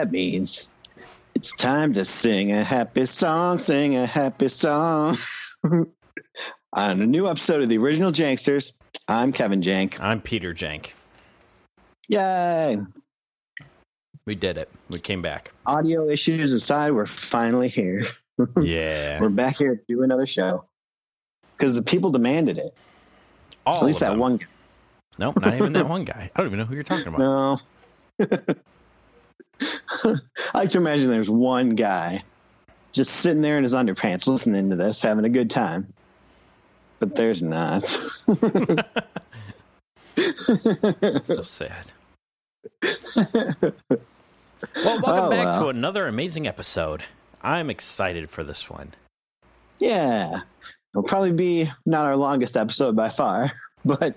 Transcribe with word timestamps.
that 0.00 0.10
means. 0.10 0.64
It's 1.34 1.52
time 1.52 1.92
to 1.92 2.06
sing 2.06 2.52
a 2.52 2.64
happy 2.64 3.04
song, 3.04 3.58
sing 3.58 3.96
a 3.96 4.06
happy 4.06 4.48
song. 4.48 5.18
On 5.62 5.92
a 6.72 6.94
new 6.94 7.28
episode 7.28 7.62
of 7.62 7.68
the 7.68 7.76
original 7.76 8.10
Janksters, 8.10 8.72
I'm 9.06 9.30
Kevin 9.30 9.60
Jank. 9.60 10.00
I'm 10.00 10.22
Peter 10.22 10.54
Jank. 10.54 10.86
Yay! 12.08 12.78
We 14.24 14.34
did 14.34 14.56
it. 14.56 14.70
We 14.88 15.00
came 15.00 15.20
back. 15.20 15.52
Audio 15.66 16.08
issues 16.08 16.52
aside, 16.54 16.92
we're 16.92 17.06
finally 17.06 17.68
here. 17.68 18.04
Yeah. 18.58 19.20
we're 19.20 19.28
back 19.28 19.58
here 19.58 19.76
to 19.76 19.82
do 19.86 20.02
another 20.02 20.24
show 20.24 20.64
because 21.58 21.74
the 21.74 21.82
people 21.82 22.08
demanded 22.10 22.56
it. 22.56 22.72
All 23.66 23.76
At 23.76 23.84
least 23.84 24.00
that 24.00 24.12
them. 24.12 24.18
one 24.18 24.38
guy. 24.38 24.46
No, 25.18 25.34
not 25.38 25.54
even 25.56 25.74
that 25.74 25.86
one 25.90 26.06
guy. 26.06 26.30
I 26.34 26.38
don't 26.38 26.46
even 26.46 26.58
know 26.58 26.64
who 26.64 26.74
you're 26.74 26.82
talking 26.84 27.08
about. 27.08 27.18
No. 27.18 28.30
I 30.54 30.66
can 30.66 30.78
imagine 30.78 31.10
there's 31.10 31.30
one 31.30 31.70
guy 31.70 32.22
just 32.92 33.10
sitting 33.12 33.42
there 33.42 33.56
in 33.56 33.62
his 33.62 33.74
underpants 33.74 34.26
listening 34.26 34.70
to 34.70 34.76
this, 34.76 35.00
having 35.00 35.24
a 35.24 35.28
good 35.28 35.50
time. 35.50 35.92
But 36.98 37.14
there's 37.14 37.40
not. 37.42 37.86
So 41.24 41.42
sad. 41.42 41.92
Well, 44.84 45.00
welcome 45.00 45.04
Oh, 45.04 45.30
back 45.30 45.58
to 45.60 45.68
another 45.68 46.06
amazing 46.06 46.46
episode. 46.46 47.04
I'm 47.42 47.70
excited 47.70 48.28
for 48.30 48.44
this 48.44 48.68
one. 48.68 48.94
yeah. 49.78 50.40
It'll 50.92 51.04
probably 51.04 51.30
be 51.32 51.70
not 51.86 52.04
our 52.06 52.16
longest 52.16 52.56
episode 52.56 52.96
by 52.96 53.10
far, 53.10 53.52
but 53.84 54.16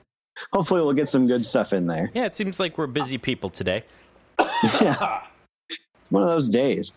hopefully 0.52 0.82
we'll 0.82 0.94
get 0.94 1.08
some 1.08 1.28
good 1.28 1.46
stuff 1.46 1.72
in 1.72 1.86
there. 1.86 2.10
Yeah, 2.16 2.26
it 2.26 2.36
seems 2.36 2.60
like 2.60 2.80
we're 2.80 2.88
busy 2.88 3.18
people 3.18 3.50
today. 3.50 3.84
Yeah. 4.82 5.22
One 6.14 6.22
of 6.22 6.30
those 6.30 6.48
days. 6.48 6.94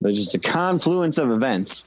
There's 0.00 0.18
just 0.18 0.34
a 0.34 0.40
confluence 0.40 1.18
of 1.18 1.30
events, 1.30 1.84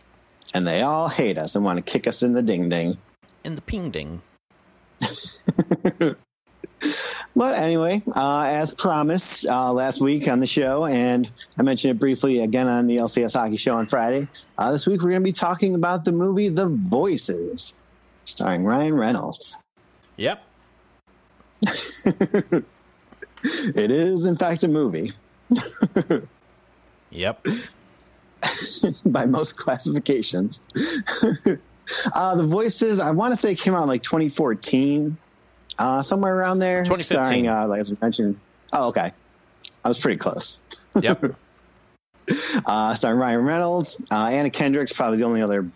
and 0.54 0.66
they 0.66 0.82
all 0.82 1.10
hate 1.10 1.38
us 1.38 1.56
and 1.56 1.66
want 1.66 1.76
to 1.76 1.92
kick 1.92 2.08
us 2.08 2.24
in 2.24 2.32
the 2.32 2.42
ding 2.42 2.70
ding. 2.70 2.98
In 3.44 3.56
the 3.56 3.62
ping 3.62 3.92
ding. 3.92 4.22
But 7.36 7.58
anyway, 7.58 8.02
uh, 8.16 8.44
as 8.48 8.74
promised 8.74 9.46
uh, 9.46 9.72
last 9.72 10.02
week 10.02 10.28
on 10.28 10.40
the 10.40 10.48
show, 10.48 10.86
and 10.86 11.30
I 11.58 11.62
mentioned 11.62 11.92
it 11.92 12.00
briefly 12.00 12.40
again 12.42 12.68
on 12.68 12.88
the 12.88 12.98
LCS 12.98 13.34
Hockey 13.34 13.58
Show 13.58 13.76
on 13.76 13.88
Friday, 13.88 14.28
uh, 14.58 14.72
this 14.72 14.88
week 14.88 15.02
we're 15.02 15.12
going 15.12 15.22
to 15.22 15.26
be 15.26 15.32
talking 15.32 15.76
about 15.76 16.06
the 16.06 16.12
movie 16.12 16.50
The 16.50 16.68
Voices, 16.68 17.74
starring 18.26 18.64
Ryan 18.64 18.96
Reynolds. 18.96 19.56
Yep. 20.18 20.44
it 21.64 22.66
is, 23.92 24.26
in 24.26 24.36
fact, 24.36 24.64
a 24.64 24.68
movie 24.68 25.14
Yep. 27.12 27.46
by 29.06 29.26
most 29.26 29.58
classifications. 29.58 30.62
uh, 32.14 32.36
the 32.36 32.44
Voices, 32.44 33.00
I 33.00 33.12
want 33.12 33.34
to 33.34 33.36
say, 33.36 33.56
came 33.56 33.74
out 33.74 33.84
in 33.84 33.90
like 33.90 34.04
2014, 34.04 35.18
uh, 35.78 36.02
somewhere 36.02 36.38
around 36.38 36.60
there. 36.60 36.84
2015. 36.84 37.04
Starring, 37.04 37.48
uh, 37.48 37.68
like 37.68 37.80
as 37.80 37.92
we 37.92 37.98
mentioned. 38.02 38.40
Oh, 38.74 38.90
okay. 38.90 39.12
I 39.84 39.88
was 39.88 40.00
pretty 40.00 40.18
close. 40.18 40.60
Yep. 41.00 41.36
uh, 42.66 42.96
starring 42.96 43.20
Ryan 43.20 43.42
Reynolds. 43.42 44.02
Uh, 44.12 44.26
Anna 44.26 44.50
Kendrick's 44.50 44.92
probably 44.92 45.20
the 45.20 45.26
only 45.26 45.44
other 45.44 45.70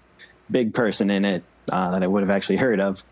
big 0.50 0.74
person 0.74 1.12
in 1.12 1.24
it 1.24 1.44
uh, 1.72 1.92
that 1.92 2.02
I 2.02 2.08
would 2.08 2.24
have 2.24 2.32
actually 2.32 2.58
heard 2.58 2.80
of. 2.80 3.04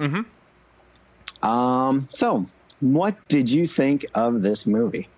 mm-hmm. 0.00 1.46
Um, 1.46 2.08
so, 2.10 2.46
what 2.80 3.16
did 3.28 3.50
you 3.50 3.66
think 3.66 4.06
of 4.14 4.40
this 4.40 4.66
movie? 4.66 5.08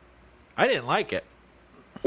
I 0.56 0.67
didn't 0.67 0.87
like 0.87 1.12
it. 1.12 1.25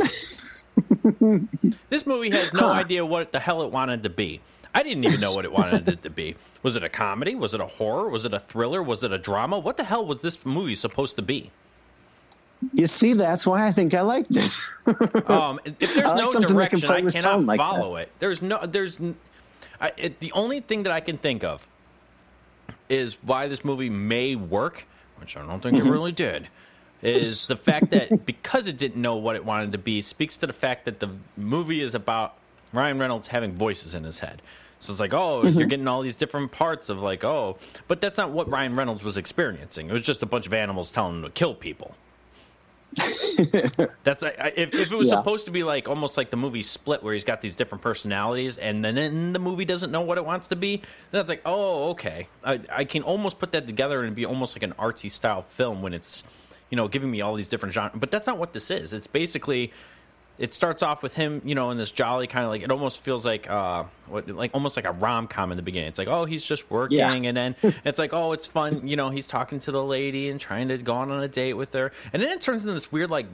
this 1.90 2.06
movie 2.06 2.32
has 2.32 2.54
no 2.54 2.68
Huh. 2.68 2.72
idea 2.74 3.06
what 3.06 3.32
the 3.32 3.40
hell 3.40 3.64
it 3.64 3.72
wanted 3.72 4.04
to 4.04 4.10
be. 4.10 4.42
I 4.74 4.84
didn't 4.84 5.06
even 5.06 5.20
know 5.20 5.34
what 5.34 5.46
it 5.46 5.52
wanted 5.52 5.88
it 5.88 6.04
to 6.04 6.10
be. 6.10 6.36
Was 6.62 6.76
it 6.76 6.84
a 6.84 6.90
comedy? 6.90 7.36
Was 7.36 7.54
it 7.54 7.62
a 7.62 7.66
horror? 7.66 8.08
Was 8.10 8.26
it 8.26 8.34
a 8.34 8.40
thriller? 8.40 8.84
Was 8.84 9.04
it 9.04 9.12
a 9.12 9.18
drama? 9.18 9.58
What 9.58 9.78
the 9.78 9.84
hell 9.84 10.06
was 10.06 10.22
this 10.22 10.46
movie 10.46 10.76
supposed 10.76 11.16
to 11.16 11.22
be? 11.22 11.52
You 12.74 12.88
see, 12.88 13.14
that's 13.14 13.48
why 13.48 13.66
I 13.66 13.72
think 13.72 13.94
I 13.94 14.02
liked 14.02 14.36
it. 14.36 14.62
Um, 15.30 15.60
if 15.66 15.94
there's 15.94 16.08
like 16.10 16.18
no 16.18 16.32
can 16.32 16.42
direction, 16.42 16.90
I 16.90 17.10
cannot 17.12 17.46
like 17.46 17.58
follow 17.58 17.96
it. 17.98 18.12
There's 18.20 18.42
no, 18.42 18.66
there's, 18.66 19.00
I, 19.80 19.92
it, 19.98 20.20
the 20.20 20.32
only 20.32 20.60
thing 20.62 20.84
that 20.84 20.92
I 20.92 21.00
can 21.00 21.18
think 21.20 21.44
of 21.44 21.66
is 22.90 23.14
why 23.22 23.48
this 23.48 23.64
movie 23.64 23.90
may 23.90 24.36
work, 24.36 24.86
which 25.20 25.38
I 25.38 25.46
don't 25.46 25.62
think 25.62 25.78
it 25.78 25.84
really 25.84 26.12
did. 26.12 26.48
Is 27.02 27.48
the 27.48 27.56
fact 27.56 27.92
that 27.92 28.26
because 28.26 28.68
it 28.68 28.78
didn't 28.78 29.02
know 29.02 29.16
what 29.16 29.36
it 29.36 29.46
wanted 29.46 29.72
to 29.72 29.78
be 29.78 30.02
speaks 30.02 30.38
to 30.38 30.48
the 30.48 30.54
fact 30.54 30.86
that 30.86 31.00
the 31.00 31.10
movie 31.38 31.82
is 31.82 31.96
about 31.96 32.36
Ryan 32.74 33.00
Reynolds 33.00 33.30
having 33.30 33.54
voices 33.54 33.94
in 33.96 34.04
his 34.04 34.20
head. 34.20 34.42
So 34.82 34.92
it's 34.92 35.00
like, 35.00 35.14
oh, 35.14 35.44
you're 35.44 35.52
mm-hmm. 35.52 35.68
getting 35.68 35.88
all 35.88 36.02
these 36.02 36.16
different 36.16 36.52
parts 36.52 36.90
of 36.90 37.00
like, 37.00 37.24
oh, 37.24 37.58
but 37.88 38.00
that's 38.00 38.18
not 38.18 38.32
what 38.32 38.50
Ryan 38.50 38.76
Reynolds 38.76 39.04
was 39.04 39.18
experiencing. 39.18 39.90
It 39.90 39.94
was 39.94 40.02
just 40.02 40.24
a 40.24 40.26
bunch 40.26 40.48
of 40.48 40.54
animals 40.54 40.92
telling 40.92 41.18
him 41.18 41.24
to 41.24 41.30
kill 41.30 41.54
people. 41.54 41.96
That's 44.04 44.24
I, 44.24 44.30
I- 44.40 44.54
if, 44.56 44.74
if 44.74 44.92
it 44.92 44.96
was 44.96 45.10
Yeah. 45.10 45.18
supposed 45.18 45.46
to 45.46 45.52
be 45.52 45.64
like 45.64 45.88
almost 45.88 46.18
like 46.18 46.32
the 46.32 46.38
movie 46.38 46.62
Split, 46.64 47.04
where 47.04 47.14
he's 47.14 47.24
got 47.24 47.42
these 47.42 47.56
different 47.56 47.84
personalities, 47.84 48.58
and 48.58 48.84
then 48.84 48.98
in 48.98 49.34
the 49.34 49.40
movie 49.40 49.66
doesn't 49.66 49.92
know 49.92 50.02
what 50.02 50.18
it 50.18 50.26
wants 50.26 50.48
to 50.48 50.56
be. 50.56 50.82
Then 51.12 51.22
it's 51.22 51.30
like, 51.30 51.42
oh, 51.46 51.90
okay. 51.92 52.28
I, 52.44 52.60
I 52.72 52.86
can 52.86 53.04
almost 53.04 53.38
put 53.38 53.52
that 53.52 53.68
together 53.68 54.04
and 54.04 54.16
be 54.16 54.26
almost 54.26 54.56
like 54.56 54.64
an 54.64 54.74
artsy 54.74 55.12
style 55.12 55.44
film 55.44 55.82
when 55.82 55.94
it's, 55.94 56.24
you 56.70 56.76
know, 56.76 56.88
giving 56.88 57.10
me 57.12 57.22
all 57.22 57.36
these 57.36 57.48
different 57.48 57.74
genres. 57.74 57.98
But 58.00 58.12
that's 58.12 58.28
not 58.28 58.38
what 58.38 58.54
this 58.54 58.70
is. 58.72 58.94
It's 58.94 59.08
basically, 59.08 59.72
it 60.38 60.54
starts 60.54 60.82
off 60.84 61.04
with 61.04 61.16
him, 61.16 61.42
you 61.44 61.54
know, 61.56 61.70
in 61.72 61.78
this 61.78 61.92
jolly 61.92 62.28
kind 62.28 62.46
of 62.46 62.52
like 62.52 62.62
it 62.62 62.72
almost 62.72 63.02
feels 63.02 63.26
like, 63.26 63.50
uh, 63.50 63.84
what 64.08 64.28
like 64.30 64.52
almost 64.54 64.76
like 64.78 64.86
a 64.86 64.92
rom 64.92 65.28
com 65.28 65.52
in 65.52 65.58
the 65.58 65.62
beginning. 65.64 65.90
It's 65.90 65.98
like, 65.98 66.08
oh, 66.08 66.26
he's 66.26 66.44
just 66.44 66.70
working, 66.72 66.98
Yeah. 66.98 67.14
and 67.14 67.36
then 67.36 67.56
it's 67.84 68.00
like, 68.00 68.14
oh, 68.14 68.32
it's 68.32 68.46
fun. 68.48 68.88
You 68.88 68.96
know, 68.96 69.10
he's 69.10 69.28
talking 69.28 69.60
to 69.62 69.72
the 69.72 69.84
lady 69.84 70.30
and 70.30 70.40
trying 70.40 70.68
to 70.70 70.78
go 70.78 70.94
on 70.94 71.12
on 71.12 71.22
a 71.24 71.28
date 71.28 71.54
with 71.56 71.74
her, 71.74 71.92
and 72.14 72.22
then 72.24 72.30
it 72.30 72.42
turns 72.42 72.62
into 72.64 72.74
this 72.74 72.92
weird 72.92 73.10
like 73.10 73.26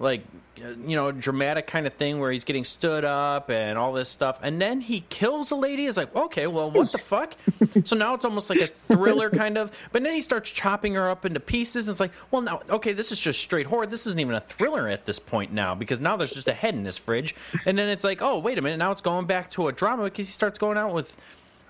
like 0.00 0.22
you 0.56 0.96
know 0.96 1.12
dramatic 1.12 1.66
kind 1.66 1.86
of 1.86 1.94
thing 1.94 2.18
where 2.18 2.32
he's 2.32 2.44
getting 2.44 2.64
stood 2.64 3.04
up 3.04 3.50
and 3.50 3.78
all 3.78 3.92
this 3.92 4.08
stuff. 4.08 4.38
And 4.42 4.60
then 4.60 4.80
he 4.80 5.04
kills 5.08 5.50
a 5.50 5.54
lady. 5.54 5.86
It's 5.86 5.96
like 5.96 6.14
okay 6.16 6.46
well 6.46 6.70
what 6.70 6.90
the 6.90 6.98
fuck? 6.98 7.34
So 7.84 7.94
now 7.94 8.14
it's 8.14 8.24
almost 8.24 8.50
like 8.50 8.58
a 8.58 8.66
thriller 8.92 9.30
kind 9.30 9.56
of. 9.56 9.70
But 9.92 10.02
then 10.02 10.12
he 10.12 10.20
starts 10.20 10.50
chopping 10.50 10.94
her 10.94 11.08
up 11.08 11.24
into 11.24 11.38
pieces. 11.38 11.86
And 11.86 11.92
it's 11.92 12.00
like 12.00 12.12
well 12.30 12.42
now 12.42 12.62
okay 12.68 12.92
this 12.92 13.12
is 13.12 13.20
just 13.20 13.40
straight 13.40 13.66
horror. 13.66 13.86
This 13.86 14.06
isn't 14.06 14.18
even 14.18 14.34
a 14.34 14.40
thriller 14.40 14.88
at 14.88 15.06
this 15.06 15.18
point 15.18 15.52
now 15.52 15.74
because 15.74 16.00
now 16.00 16.16
there's 16.16 16.32
just 16.32 16.48
a 16.48 16.54
head 16.54 16.74
in 16.74 16.82
this 16.82 16.98
fridge. 16.98 17.34
And 17.66 17.78
then 17.78 17.88
it's 17.88 18.04
like 18.04 18.22
oh 18.22 18.38
wait 18.38 18.58
a 18.58 18.62
minute. 18.62 18.78
Now 18.78 18.90
it's 18.90 19.02
going 19.02 19.26
back 19.26 19.50
to 19.52 19.68
a 19.68 19.72
drama 19.72 20.04
because 20.04 20.26
he 20.26 20.32
starts 20.32 20.58
going 20.58 20.78
out 20.78 20.92
with 20.94 21.16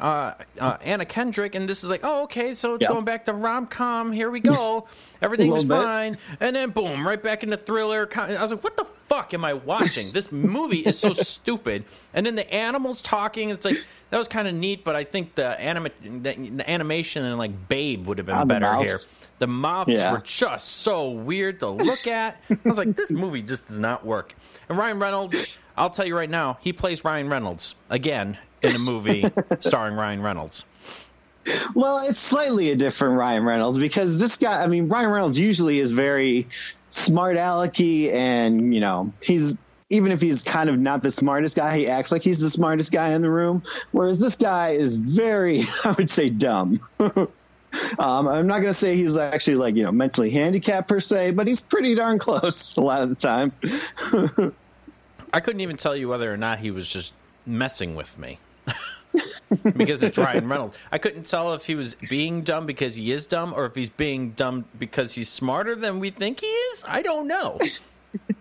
uh, 0.01 0.35
uh, 0.59 0.77
Anna 0.83 1.05
Kendrick, 1.05 1.55
and 1.55 1.69
this 1.69 1.85
is 1.85 1.91
like, 1.91 2.01
oh, 2.03 2.23
okay, 2.25 2.55
so 2.55 2.75
it's 2.75 2.83
Yeah. 2.83 2.89
going 2.89 3.05
back 3.05 3.27
to 3.27 3.33
rom 3.33 3.67
com. 3.67 4.11
Here 4.13 4.31
we 4.31 4.41
go. 4.41 4.89
Everything's 5.23 5.65
bit. 5.65 5.83
fine, 5.83 6.17
and 6.41 6.57
then 6.57 6.71
boom, 6.71 7.07
right 7.07 7.23
back 7.23 7.43
into 7.43 7.57
the 7.57 7.63
thriller. 7.63 8.09
I 8.17 8.41
was 8.43 8.53
like, 8.53 8.65
what 8.65 8.77
the 8.79 8.87
fuck 9.09 9.35
am 9.35 9.45
I 9.45 9.53
watching? 9.53 10.07
This 10.15 10.33
movie 10.33 10.79
is 10.81 10.99
so 10.99 11.13
stupid. 11.13 11.85
And 12.15 12.25
then 12.25 12.35
the 12.37 12.51
animals 12.53 13.03
talking. 13.03 13.51
It's 13.51 13.65
like 13.67 13.77
that 14.09 14.17
was 14.17 14.29
kind 14.29 14.49
of 14.49 14.55
neat, 14.55 14.83
but 14.83 14.97
I 14.97 15.05
think 15.05 15.35
the 15.35 15.47
anima- 15.61 15.91
the, 16.03 16.33
the 16.35 16.71
animation 16.71 17.25
and 17.27 17.37
like 17.39 17.69
Babe 17.69 18.07
would 18.07 18.17
have 18.19 18.27
been 18.27 18.49
better 18.49 18.77
here. 18.77 18.97
The 19.41 19.47
mouths 19.47 19.91
Yeah. 19.93 20.13
were 20.13 20.21
just 20.21 20.69
so 20.69 21.11
weird 21.11 21.61
to 21.61 21.69
look 21.69 22.07
at. 22.07 22.39
I 22.51 22.57
was 22.65 22.79
like, 22.79 22.97
this 22.97 23.11
movie 23.11 23.43
just 23.43 23.69
does 23.69 23.79
not 23.79 24.05
work. 24.07 24.35
And 24.71 24.79
Ryan 24.79 24.99
Reynolds, 24.99 25.59
I'll 25.77 25.91
tell 25.91 26.07
you 26.07 26.17
right 26.17 26.31
now, 26.31 26.57
he 26.61 26.73
plays 26.73 27.05
Ryan 27.05 27.29
Reynolds 27.29 27.75
again 27.91 28.39
in 28.63 28.75
a 28.75 28.79
movie 28.79 29.25
starring 29.61 29.95
Ryan 29.95 30.23
Reynolds. 30.23 30.65
Well, 31.75 32.01
it's 32.09 32.21
slightly 32.21 32.71
a 32.71 32.77
different 32.77 33.17
Ryan 33.17 33.45
Reynolds 33.45 33.79
because 33.79 34.17
this 34.17 34.37
guy, 34.37 34.63
I 34.63 34.67
mean, 34.67 34.89
Ryan 34.89 35.11
Reynolds 35.11 35.39
usually 35.39 35.79
is 35.79 35.93
very 35.93 36.47
smart 36.91 37.37
alecky 37.37 38.13
and, 38.13 38.75
you 38.75 38.81
know, 38.81 39.13
he's 39.23 39.55
even 39.91 40.13
if 40.13 40.21
he's 40.21 40.43
kind 40.43 40.71
of 40.71 40.79
not 40.79 41.03
the 41.03 41.11
smartest 41.11 41.57
guy, 41.57 41.77
he 41.77 41.89
acts 41.89 42.13
like 42.13 42.23
he's 42.23 42.39
the 42.39 42.49
smartest 42.49 42.93
guy 42.93 43.13
in 43.13 43.23
the 43.23 43.31
room. 43.31 43.63
Whereas 43.91 44.19
this 44.19 44.37
guy 44.37 44.71
is 44.71 44.95
very, 44.95 45.65
I 45.85 45.93
would 45.93 46.09
say, 46.09 46.31
dumb. 46.31 46.81
um, 47.01 47.29
I'm 47.99 48.47
not 48.47 48.61
going 48.61 48.73
to 48.73 48.75
say 48.75 48.95
he's 48.95 49.17
actually 49.17 49.57
like, 49.57 49.75
you 49.75 49.83
know, 49.83 49.93
mentally 49.93 50.31
handicapped 50.31 50.89
per 50.89 51.01
se, 51.01 51.33
but 51.33 51.49
he's 51.49 51.61
pretty 51.61 51.97
darn 51.97 52.21
close 52.21 52.75
a 52.77 52.83
lot 52.83 53.03
of 53.03 53.09
the 53.09 53.17
time. 53.17 53.53
I 55.33 55.41
couldn't 55.41 55.61
even 55.61 55.77
tell 55.77 55.97
you 55.97 56.09
whether 56.09 56.33
or 56.33 56.37
not 56.37 56.61
he 56.61 56.71
was 56.71 56.89
just 56.89 57.13
messing 57.45 57.97
with 57.97 58.17
me. 58.17 58.39
because 59.77 60.03
it's 60.03 60.17
Ryan 60.17 60.49
Reynolds. 60.49 60.77
I 60.93 60.99
couldn't 60.99 61.27
tell 61.27 61.55
if 61.55 61.65
he 61.65 61.75
was 61.75 61.95
being 62.09 62.43
dumb 62.43 62.67
because 62.67 62.95
he 62.95 63.13
is 63.13 63.27
dumb 63.27 63.53
or 63.55 63.67
if 63.67 63.75
he's 63.75 63.91
being 63.91 64.31
dumb 64.31 64.65
because 64.79 65.15
he's 65.15 65.29
smarter 65.29 65.75
than 65.75 66.01
we 66.01 66.11
think 66.11 66.41
he 66.41 66.47
is. 66.47 66.85
I 66.87 67.03
don't 67.03 67.27
know. 67.27 67.59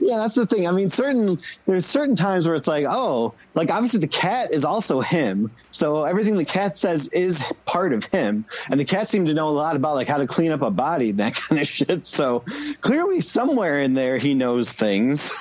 yeah, 0.00 0.16
that's 0.16 0.34
the 0.34 0.46
thing. 0.46 0.66
I 0.66 0.72
mean, 0.72 0.90
certain 0.90 1.40
there's 1.66 1.86
certain 1.86 2.16
times 2.16 2.46
where 2.46 2.54
it's 2.54 2.66
like, 2.66 2.86
oh, 2.88 3.34
like 3.54 3.70
obviously 3.70 4.00
the 4.00 4.08
cat 4.08 4.52
is 4.52 4.64
also 4.64 5.00
him, 5.00 5.50
so 5.70 6.04
everything 6.04 6.36
the 6.36 6.44
cat 6.44 6.76
says 6.76 7.08
is 7.08 7.44
part 7.66 7.92
of 7.92 8.04
him, 8.06 8.44
and 8.70 8.78
the 8.78 8.84
cat 8.84 9.08
seemed 9.08 9.26
to 9.28 9.34
know 9.34 9.48
a 9.48 9.50
lot 9.50 9.76
about 9.76 9.94
like 9.94 10.08
how 10.08 10.18
to 10.18 10.26
clean 10.26 10.50
up 10.50 10.62
a 10.62 10.70
body 10.70 11.10
and 11.10 11.18
that 11.20 11.34
kind 11.48 11.60
of 11.60 11.68
shit. 11.68 12.06
So 12.06 12.44
clearly, 12.80 13.20
somewhere 13.20 13.78
in 13.78 13.94
there, 13.94 14.18
he 14.18 14.34
knows 14.34 14.72
things. 14.72 15.34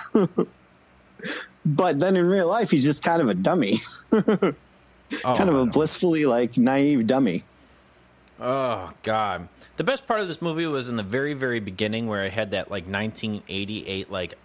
But 1.66 2.00
then 2.00 2.16
in 2.16 2.26
real 2.26 2.48
life, 2.48 2.72
he's 2.72 2.84
just 2.84 3.04
kind 3.04 3.22
of 3.22 3.28
a 3.30 3.34
dummy, 3.34 3.80
Oh, 4.12 4.54
kind 5.24 5.50
of 5.50 5.56
a 5.56 5.66
blissfully 5.66 6.26
like 6.26 6.58
naive 6.58 7.08
dummy. 7.08 7.44
Oh 8.40 8.92
God. 9.04 9.48
The 9.78 9.84
best 9.84 10.06
part 10.08 10.20
of 10.20 10.28
this 10.28 10.42
movie 10.42 10.66
was 10.68 10.88
in 10.90 10.96
the 10.98 11.04
very, 11.04 11.34
very 11.34 11.60
beginning 11.60 12.08
where 12.08 12.24
I 12.24 12.30
had 12.30 12.52
that 12.52 12.70
like 12.70 12.84
1988 12.86 14.12
like. 14.12 14.36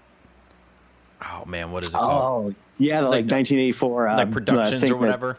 Oh 1.22 1.44
man, 1.46 1.70
what 1.70 1.84
is 1.84 1.90
it 1.90 1.94
called? 1.94 2.55
Oh, 2.55 2.61
yeah, 2.78 3.00
the, 3.00 3.08
like, 3.08 3.25
Like 3.25 3.32
1984 3.32 4.08
uh, 4.08 4.16
like 4.16 4.28
I 4.28 4.31
productions 4.31 4.84
or 4.84 4.88
that- 4.88 4.96
whatever. 4.96 5.38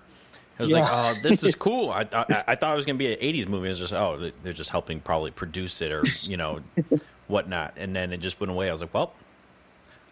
It 0.57 0.61
was 0.61 0.69
Yeah. 0.69 0.79
like, 0.89 0.89
oh, 0.91 1.19
this 1.21 1.43
is 1.43 1.53
cool. 1.59 1.89
I, 1.89 2.07
I, 2.13 2.43
I 2.49 2.55
thought 2.55 2.73
it 2.73 2.77
was 2.77 2.85
going 2.85 2.97
to 2.97 3.03
be 3.03 3.11
an 3.13 3.19
'80s 3.19 3.47
movie. 3.49 3.65
It 3.65 3.69
was 3.71 3.79
just, 3.79 3.93
oh, 3.93 4.31
they're 4.41 4.53
just 4.53 4.69
helping 4.69 5.01
probably 5.01 5.31
produce 5.31 5.81
it 5.81 5.91
or 5.91 6.01
you 6.21 6.37
know, 6.37 6.61
whatnot. 7.27 7.73
And 7.75 7.93
then 7.93 8.13
it 8.13 8.17
just 8.21 8.39
went 8.39 8.51
away. 8.51 8.69
I 8.69 8.71
was 8.71 8.79
like, 8.79 8.93
well, 8.93 9.13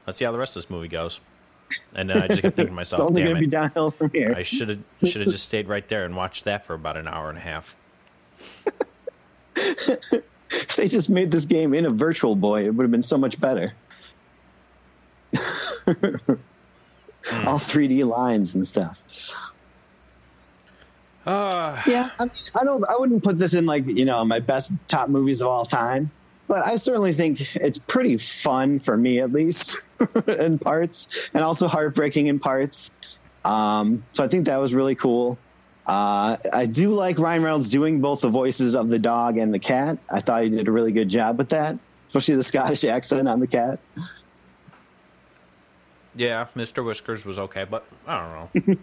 let's 0.06 0.19
see 0.19 0.25
how 0.25 0.33
the 0.33 0.38
rest 0.38 0.57
of 0.57 0.63
this 0.63 0.69
movie 0.69 0.89
goes. 0.89 1.21
And 1.96 2.10
then 2.10 2.22
I 2.22 2.28
just 2.28 2.42
kept 2.42 2.56
thinking 2.56 2.72
to 2.72 2.75
myself, 2.75 3.00
it's 3.00 3.08
only 3.08 3.24
going 3.24 3.36
to 3.36 3.40
be 3.40 3.48
downhill 3.48 3.92
from 3.92 4.10
here. 4.12 4.34
I 4.36 4.44
should 4.44 4.70
have 4.70 4.80
should 5.04 5.22
have 5.22 5.31
just 5.31 5.46
stayed 5.46 5.68
right 5.68 5.88
there 5.88 6.06
and 6.06 6.16
watched 6.16 6.46
that 6.46 6.66
for 6.66 6.74
about 6.74 6.98
an 6.98 7.08
hour 7.08 7.30
and 7.30 7.38
a 7.38 7.42
half. 7.42 7.75
If 9.56 10.75
they 10.75 10.88
just 10.88 11.10
made 11.10 11.31
this 11.31 11.46
game 11.46 11.74
in 11.74 11.86
a 11.86 11.90
virtual 11.90 12.36
boy, 12.36 12.66
it 12.66 12.75
would 12.75 12.84
have 12.84 12.92
been 12.92 13.04
so 13.04 13.18
much 13.18 13.40
better. 13.40 13.74
Hmm. 17.25 17.48
All 17.48 17.58
3D 17.58 18.06
lines 18.06 18.56
and 18.56 18.66
stuff. 18.66 19.02
Uh, 21.25 21.81
Yeah, 21.88 22.10
I, 22.20 22.25
mean, 22.25 22.34
I 22.60 22.64
don't. 22.64 22.86
I 22.88 22.98
wouldn't 22.98 23.24
put 23.24 23.38
this 23.38 23.54
in 23.54 23.66
like 23.66 23.86
you 23.86 24.06
know 24.06 24.24
my 24.25 24.40
best 24.40 24.72
top 24.88 25.10
movies 25.10 25.42
of 25.42 25.48
all 25.48 25.66
time, 25.66 26.12
but 26.53 26.67
I 26.67 26.75
certainly 26.75 27.13
think 27.13 27.55
it's 27.55 27.79
pretty 27.79 28.17
fun 28.17 28.79
for 28.79 28.95
me 28.95 29.19
at 29.21 29.31
least 29.31 29.77
in 30.27 30.59
parts, 30.59 31.31
and 31.33 31.44
also 31.44 31.67
heartbreaking 31.67 32.27
in 32.27 32.38
parts. 32.38 32.91
Um, 33.44 34.05
so 34.11 34.23
I 34.23 34.27
think 34.27 34.45
that 34.45 34.61
was 34.61 34.71
really 34.71 34.94
cool. 34.94 35.39
Uh, 35.88 36.38
I 36.53 36.67
do 36.67 36.94
like 36.94 37.17
Ryan 37.17 37.41
Reynolds 37.41 37.69
doing 37.69 38.01
both 38.01 38.21
the 38.21 38.29
voices 38.29 38.75
of 38.75 38.89
the 38.89 39.00
dog 39.00 39.39
and 39.39 39.51
the 39.51 39.57
cat. 39.57 39.97
I 40.11 40.19
thought 40.19 40.44
he 40.44 40.50
did 40.50 40.67
a 40.67 40.71
really 40.71 40.91
good 40.91 41.09
job 41.09 41.39
with 41.39 41.50
that, 41.50 41.75
especially 42.09 42.35
the 42.35 42.44
Scottish 42.44 42.83
accent 42.83 43.27
on 43.27 43.39
the 43.39 43.47
cat. 43.47 43.79
yeah, 46.13 46.45
Mr. 46.55 46.85
Whiskers 46.85 47.25
was 47.25 47.39
okay, 47.39 47.63
but 47.63 47.83
I 48.05 48.51
don't 48.53 48.77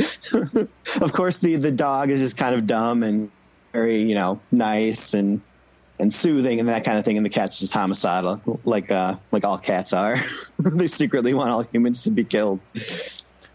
know. 0.00 0.68
of 1.00 1.12
course, 1.12 1.38
the 1.38 1.54
the 1.54 1.70
dog 1.70 2.10
is 2.10 2.18
just 2.18 2.36
kind 2.36 2.56
of 2.56 2.66
dumb 2.66 3.04
and 3.04 3.30
very 3.72 4.02
you 4.02 4.16
know 4.16 4.40
nice 4.50 5.14
and 5.14 5.42
and 6.02 6.12
soothing 6.12 6.58
and 6.58 6.68
that 6.68 6.84
kind 6.84 6.98
of 6.98 7.04
thing, 7.04 7.16
and 7.16 7.24
the 7.24 7.30
cat's 7.30 7.60
just 7.60 7.72
homicidal, 7.72 8.60
like 8.64 8.90
uh 8.90 9.16
like 9.30 9.46
all 9.46 9.56
cats 9.56 9.92
are. 9.92 10.16
they 10.58 10.88
secretly 10.88 11.32
want 11.32 11.50
all 11.50 11.62
humans 11.62 12.02
to 12.04 12.10
be 12.10 12.24
killed. 12.24 12.60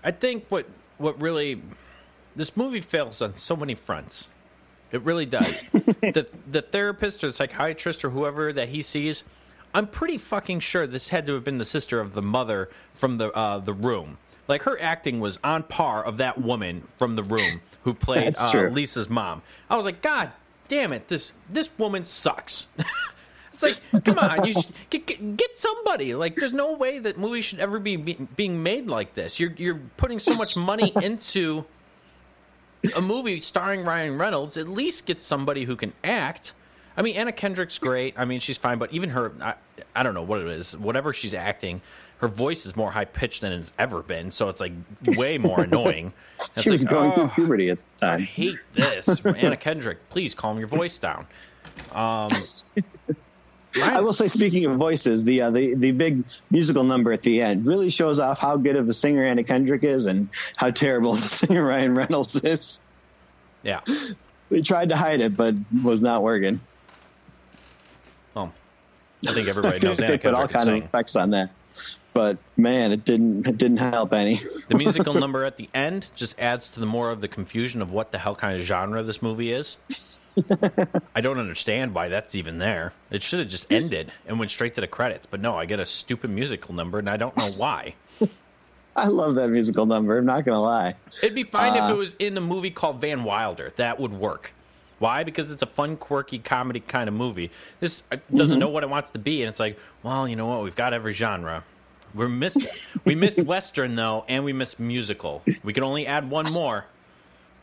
I 0.03 0.11
think 0.11 0.45
what 0.49 0.65
what 0.97 1.21
really 1.21 1.61
this 2.35 2.55
movie 2.55 2.81
fails 2.81 3.21
on 3.21 3.37
so 3.37 3.55
many 3.55 3.75
fronts. 3.75 4.29
It 4.91 5.01
really 5.01 5.25
does. 5.25 5.65
the 5.73 6.27
the 6.49 6.61
therapist 6.61 7.23
or 7.23 7.31
psychiatrist 7.33 8.05
or 8.05 8.11
whoever 8.11 8.53
that 8.53 8.69
he 8.69 8.81
sees, 8.81 9.25
I'm 9.73 9.85
pretty 9.85 10.17
fucking 10.17 10.61
sure 10.61 10.87
this 10.87 11.09
had 11.09 11.25
to 11.27 11.33
have 11.33 11.43
been 11.43 11.57
the 11.57 11.65
sister 11.65 11.99
of 11.99 12.13
the 12.13 12.21
mother 12.21 12.69
from 12.93 13.17
the 13.17 13.29
uh, 13.33 13.59
the 13.59 13.73
room. 13.73 14.17
Like 14.47 14.63
her 14.63 14.81
acting 14.81 15.19
was 15.19 15.37
on 15.43 15.63
par 15.63 16.01
of 16.01 16.15
that 16.17 16.41
woman 16.41 16.87
from 16.97 17.17
the 17.17 17.23
room 17.23 17.59
who 17.83 17.93
played 17.93 18.37
uh. 18.39 18.69
Lisa's 18.69 19.09
mom. 19.09 19.41
I 19.69 19.75
was 19.75 19.83
like, 19.83 20.01
God 20.01 20.31
damn 20.67 20.93
it, 20.93 21.07
this 21.07 21.31
this 21.49 21.69
woman 21.77 22.05
sucks. 22.05 22.67
It's 23.59 23.81
like, 23.93 24.03
come 24.05 24.19
on, 24.19 24.45
you 24.45 24.53
should, 24.53 24.71
get, 24.91 25.35
get 25.35 25.57
somebody. 25.57 26.13
Like, 26.13 26.35
there's 26.35 26.53
no 26.53 26.73
way 26.73 26.99
that 26.99 27.17
movies 27.17 27.45
should 27.45 27.59
ever 27.59 27.79
be, 27.79 27.95
be 27.95 28.13
being 28.35 28.61
made 28.61 28.85
like 28.85 29.15
this. 29.15 29.39
You're 29.39 29.51
you're 29.57 29.81
putting 29.97 30.19
so 30.19 30.35
much 30.35 30.55
money 30.55 30.93
into 31.01 31.65
a 32.95 33.01
movie 33.01 33.39
starring 33.39 33.83
Ryan 33.83 34.19
Reynolds. 34.19 34.57
At 34.57 34.67
least 34.67 35.07
get 35.07 35.23
somebody 35.23 35.65
who 35.65 35.75
can 35.75 35.93
act. 36.03 36.53
I 36.95 37.01
mean, 37.01 37.15
Anna 37.15 37.31
Kendrick's 37.31 37.79
great. 37.79 38.13
I 38.15 38.25
mean, 38.25 38.39
she's 38.41 38.57
fine, 38.57 38.77
but 38.77 38.93
even 38.93 39.09
her, 39.09 39.31
I, 39.41 39.55
I 39.95 40.03
don't 40.03 40.13
know 40.13 40.21
what 40.21 40.39
it 40.41 40.47
is. 40.47 40.77
Whatever 40.77 41.11
she's 41.11 41.33
acting, 41.33 41.81
her 42.19 42.27
voice 42.27 42.65
is 42.65 42.75
more 42.75 42.91
high 42.91 43.05
pitched 43.05 43.41
than 43.41 43.51
it's 43.51 43.71
ever 43.77 44.01
been. 44.01 44.31
So 44.31 44.49
it's 44.49 44.59
like 44.59 44.73
way 45.05 45.37
more 45.37 45.61
annoying. 45.61 46.13
It's 46.39 46.63
she 46.63 46.71
was 46.71 46.83
like, 46.83 46.91
going 46.91 47.11
oh, 47.11 47.15
through 47.15 47.27
puberty 47.29 47.69
at 47.69 47.79
the 47.99 48.07
I 48.07 48.19
hate 48.19 48.57
this. 48.73 49.07
Anna 49.25 49.57
Kendrick, 49.57 50.09
please 50.09 50.33
calm 50.33 50.57
your 50.57 50.67
voice 50.67 50.97
down. 50.97 51.27
Um, 51.91 52.29
I 53.83 54.01
will 54.01 54.13
say, 54.13 54.27
speaking 54.27 54.65
of 54.65 54.77
voices, 54.77 55.23
the 55.23 55.43
uh, 55.43 55.51
the 55.51 55.75
the 55.75 55.91
big 55.91 56.23
musical 56.49 56.83
number 56.83 57.11
at 57.11 57.21
the 57.21 57.41
end 57.41 57.65
really 57.65 57.89
shows 57.89 58.17
off 58.17 58.39
how 58.39 58.57
good 58.57 58.75
of 58.75 58.89
a 58.89 58.93
singer 58.93 59.23
Anna 59.23 59.43
Kendrick 59.43 59.83
is 59.83 60.07
and 60.07 60.29
how 60.55 60.71
terrible 60.71 61.11
of 61.11 61.23
a 61.23 61.27
singer 61.27 61.63
Ryan 61.63 61.93
Reynolds 61.93 62.35
is. 62.37 62.81
yeah. 63.63 63.81
They 64.49 64.61
tried 64.61 64.89
to 64.89 64.95
hide 64.95 65.19
it, 65.19 65.35
but 65.35 65.55
was 65.83 66.01
not 66.01 66.23
working. 66.23 66.61
Well, 68.33 68.53
I 69.27 69.33
think 69.33 69.49
everybody 69.49 69.79
knows 69.79 69.97
they 69.97 70.05
Anna 70.05 70.17
put 70.17 70.33
all 70.33 70.47
Kendrick 70.47 70.51
can 70.51 70.65
kind 70.65 70.83
of 70.83 70.83
effects 70.85 71.15
on 71.15 71.31
that, 71.31 71.51
but 72.17 72.37
man, 72.57 72.91
it 72.91 73.05
didn't 73.05 73.45
it 73.47 73.57
didn't 73.57 73.77
help 73.77 74.11
any. 74.11 74.41
The 74.69 74.75
musical 74.75 75.13
number 75.13 75.45
at 75.45 75.57
the 75.57 75.69
end 75.73 76.07
just 76.15 76.37
adds 76.39 76.67
to 76.69 76.79
the 76.79 76.85
more 76.87 77.11
of 77.11 77.21
the 77.21 77.27
confusion 77.27 77.81
of 77.81 77.91
what 77.91 78.11
the 78.11 78.17
hell 78.17 78.35
kind 78.35 78.59
of 78.59 78.65
genre 78.65 79.03
this 79.03 79.21
movie 79.21 79.51
is. 79.51 79.77
I 81.15 81.21
don't 81.21 81.37
understand 81.39 81.93
why 81.93 82.09
that's 82.09 82.33
even 82.35 82.57
there. 82.59 82.93
It 83.11 83.21
should 83.23 83.39
have 83.39 83.47
just 83.49 83.71
ended 83.71 84.11
and 84.27 84.39
went 84.39 84.51
straight 84.51 84.73
to 84.75 84.81
the 84.81 84.87
credits. 84.87 85.27
But 85.29 85.41
no, 85.41 85.55
I 85.55 85.65
get 85.65 85.79
a 85.79 85.85
stupid 85.85 86.29
musical 86.31 86.73
number, 86.73 86.99
and 86.99 87.09
I 87.09 87.17
don't 87.17 87.35
know 87.37 87.49
why. 87.57 87.93
I 88.95 89.07
love 89.09 89.35
that 89.35 89.49
musical 89.49 89.85
number. 89.85 90.17
I'm 90.17 90.25
not 90.25 90.43
gonna 90.43 90.61
lie. 90.61 90.95
It'd 91.21 91.35
be 91.35 91.43
fine 91.43 91.75
if 91.75 91.83
Uh, 91.83 91.93
it 91.93 91.97
was 91.97 92.15
in 92.17 92.35
a 92.35 92.41
movie 92.41 92.71
called 92.71 92.99
Van 92.99 93.23
Wilder. 93.23 93.73
That 93.77 93.99
would 93.99 94.13
work. 94.13 94.53
Why? 94.99 95.23
Because 95.23 95.51
it's 95.51 95.61
a 95.61 95.67
fun, 95.67 95.97
quirky 95.97 96.39
comedy 96.39 96.79
kind 96.79 97.07
of 97.07 97.13
movie. 97.13 97.51
This 97.79 98.01
uh, 98.11 98.17
doesn't 98.33 98.57
know 98.57 98.69
what 98.71 98.81
it 98.81 98.89
wants 98.89 99.11
to 99.11 99.19
be, 99.19 99.43
and 99.43 99.49
it's 99.49 99.59
like, 99.59 99.77
well, 100.01 100.27
you 100.27 100.35
know 100.35 100.47
what? 100.47 100.63
We've 100.63 100.75
got 100.75 100.93
every 100.93 101.13
genre. 101.13 101.63
We're 102.17 102.27
missed. 102.27 102.87
we 103.05 103.13
missed 103.15 103.37
western 103.37 103.95
though, 103.95 104.25
and 104.27 104.43
we 104.43 104.51
missed 104.51 104.79
musical. 104.79 105.43
We 105.63 105.73
can 105.73 105.83
only 105.83 106.07
add 106.07 106.29
one 106.29 106.51
more. 106.51 106.85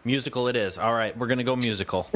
Musical 0.04 0.49
it 0.49 0.56
is. 0.56 0.78
All 0.78 0.94
right, 0.94 1.16
we're 1.16 1.26
gonna 1.26 1.44
go 1.44 1.56
musical. 1.56 2.08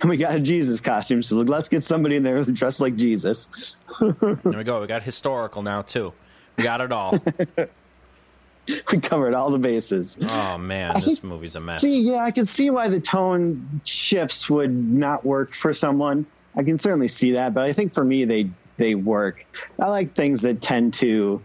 And 0.00 0.04
we 0.08 0.16
got 0.16 0.36
a 0.36 0.40
Jesus 0.40 0.80
costume, 0.80 1.22
so 1.22 1.36
let's 1.36 1.68
get 1.68 1.82
somebody 1.82 2.16
in 2.16 2.22
there 2.22 2.44
dressed 2.44 2.80
like 2.80 2.96
Jesus. 2.96 3.48
There 4.00 4.38
we 4.44 4.64
go. 4.64 4.80
We 4.80 4.86
got 4.86 5.02
historical 5.02 5.62
now 5.62 5.82
too. 5.82 6.12
We 6.56 6.64
got 6.64 6.80
it 6.80 6.92
all. 6.92 7.14
We 8.92 8.98
covered 8.98 9.32
all 9.32 9.50
the 9.50 9.58
bases. 9.58 10.18
Oh 10.22 10.58
man, 10.58 10.92
this 10.94 11.24
movie's 11.24 11.56
a 11.56 11.60
mess. 11.60 11.80
See, 11.80 12.02
yeah, 12.02 12.18
I 12.18 12.30
can 12.30 12.44
see 12.44 12.68
why 12.68 12.88
the 12.88 13.00
tone 13.00 13.80
shifts 13.84 14.50
would 14.50 14.70
not 14.70 15.24
work 15.24 15.52
for 15.54 15.72
someone. 15.72 16.26
I 16.54 16.64
can 16.64 16.76
certainly 16.76 17.08
see 17.08 17.32
that, 17.32 17.54
but 17.54 17.64
I 17.64 17.72
think 17.72 17.94
for 17.94 18.04
me 18.04 18.26
they 18.26 18.50
they 18.78 18.94
work. 18.94 19.44
I 19.78 19.90
like 19.90 20.14
things 20.14 20.42
that 20.42 20.62
tend 20.62 20.94
to 20.94 21.42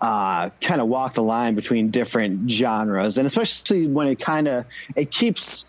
uh, 0.00 0.50
kind 0.60 0.80
of 0.80 0.88
walk 0.88 1.14
the 1.14 1.22
line 1.22 1.54
between 1.54 1.90
different 1.90 2.50
genres, 2.50 3.18
and 3.18 3.26
especially 3.26 3.86
when 3.86 4.06
it 4.06 4.20
kind 4.20 4.48
of 4.48 4.66
it 4.96 5.10
keeps 5.10 5.64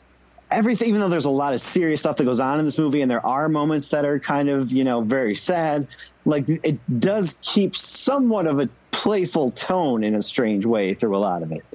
everything. 0.51 0.89
Even 0.89 1.01
though 1.01 1.09
there's 1.09 1.25
a 1.25 1.31
lot 1.31 1.53
of 1.53 1.61
serious 1.61 2.01
stuff 2.01 2.17
that 2.17 2.25
goes 2.25 2.39
on 2.39 2.59
in 2.59 2.65
this 2.65 2.77
movie, 2.77 3.01
and 3.01 3.09
there 3.09 3.25
are 3.25 3.49
moments 3.49 3.89
that 3.89 4.05
are 4.05 4.19
kind 4.19 4.49
of 4.49 4.71
you 4.71 4.83
know 4.83 5.01
very 5.01 5.35
sad, 5.35 5.87
like 6.23 6.45
it 6.47 6.79
does 6.99 7.37
keep 7.41 7.75
somewhat 7.75 8.47
of 8.47 8.59
a 8.59 8.69
playful 8.91 9.51
tone 9.51 10.03
in 10.03 10.15
a 10.15 10.21
strange 10.21 10.65
way 10.65 10.93
through 10.93 11.17
a 11.17 11.19
lot 11.19 11.41
of 11.43 11.51
it. 11.51 11.65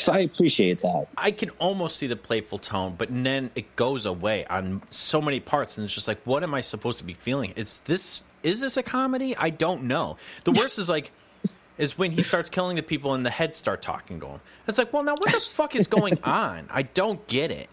So 0.00 0.14
I 0.14 0.20
appreciate 0.20 0.80
that. 0.80 1.08
I 1.18 1.30
can 1.30 1.50
almost 1.58 1.98
see 1.98 2.06
the 2.06 2.16
playful 2.16 2.58
tone, 2.58 2.94
but 2.96 3.08
then 3.10 3.50
it 3.54 3.76
goes 3.76 4.06
away 4.06 4.46
on 4.46 4.80
so 4.90 5.20
many 5.20 5.40
parts, 5.40 5.76
and 5.76 5.84
it's 5.84 5.92
just 5.92 6.08
like, 6.08 6.20
what 6.24 6.42
am 6.42 6.54
I 6.54 6.62
supposed 6.62 6.98
to 6.98 7.04
be 7.04 7.12
feeling? 7.12 7.52
Is 7.54 7.80
this 7.84 8.22
is 8.42 8.60
this 8.60 8.78
a 8.78 8.82
comedy? 8.82 9.36
I 9.36 9.50
don't 9.50 9.84
know. 9.84 10.16
The 10.44 10.52
worst 10.52 10.78
is 10.78 10.88
like 10.88 11.12
is 11.78 11.98
when 11.98 12.12
he 12.12 12.22
starts 12.22 12.48
killing 12.48 12.76
the 12.76 12.82
people 12.82 13.12
and 13.12 13.26
the 13.26 13.30
heads 13.30 13.58
start 13.58 13.82
talking 13.82 14.18
to 14.20 14.26
him. 14.26 14.40
It's 14.66 14.78
like, 14.78 14.90
well, 14.90 15.02
now 15.02 15.12
what 15.12 15.32
the 15.32 15.40
fuck 15.54 15.76
is 15.76 15.86
going 15.86 16.18
on? 16.24 16.66
I 16.70 16.82
don't 16.82 17.24
get 17.26 17.50
it. 17.50 17.68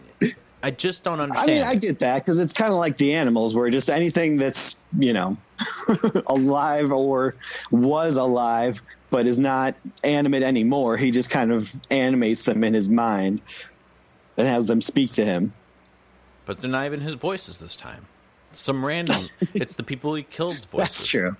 I 0.62 0.70
just 0.70 1.04
don't 1.04 1.20
understand. 1.20 1.50
I 1.50 1.54
mean, 1.54 1.64
I 1.64 1.76
get 1.76 2.00
that 2.00 2.16
because 2.24 2.38
it's 2.38 2.52
kind 2.52 2.72
of 2.72 2.78
like 2.78 2.98
the 2.98 3.14
animals, 3.14 3.54
where 3.54 3.70
just 3.70 3.88
anything 3.88 4.36
that's 4.36 4.76
you 4.98 5.14
know 5.14 5.36
alive 6.26 6.92
or 6.92 7.36
was 7.70 8.18
alive 8.18 8.82
but 9.10 9.26
is 9.26 9.38
not 9.38 9.74
animate 10.04 10.42
anymore, 10.42 10.96
he 10.96 11.10
just 11.10 11.30
kind 11.30 11.52
of 11.52 11.74
animates 11.90 12.44
them 12.44 12.62
in 12.64 12.74
his 12.74 12.88
mind 12.88 13.40
and 14.36 14.46
has 14.46 14.66
them 14.66 14.80
speak 14.80 15.12
to 15.12 15.24
him. 15.24 15.52
but 16.46 16.60
they're 16.60 16.70
not 16.70 16.86
even 16.86 17.00
his 17.00 17.14
voices 17.14 17.58
this 17.58 17.74
time. 17.76 18.06
It's 18.52 18.60
Some 18.60 18.84
random. 18.84 19.28
it's 19.54 19.74
the 19.74 19.82
people 19.82 20.14
he 20.14 20.22
killed. 20.22 20.52
Voices. 20.72 20.72
That's 20.74 21.06
true. 21.06 21.36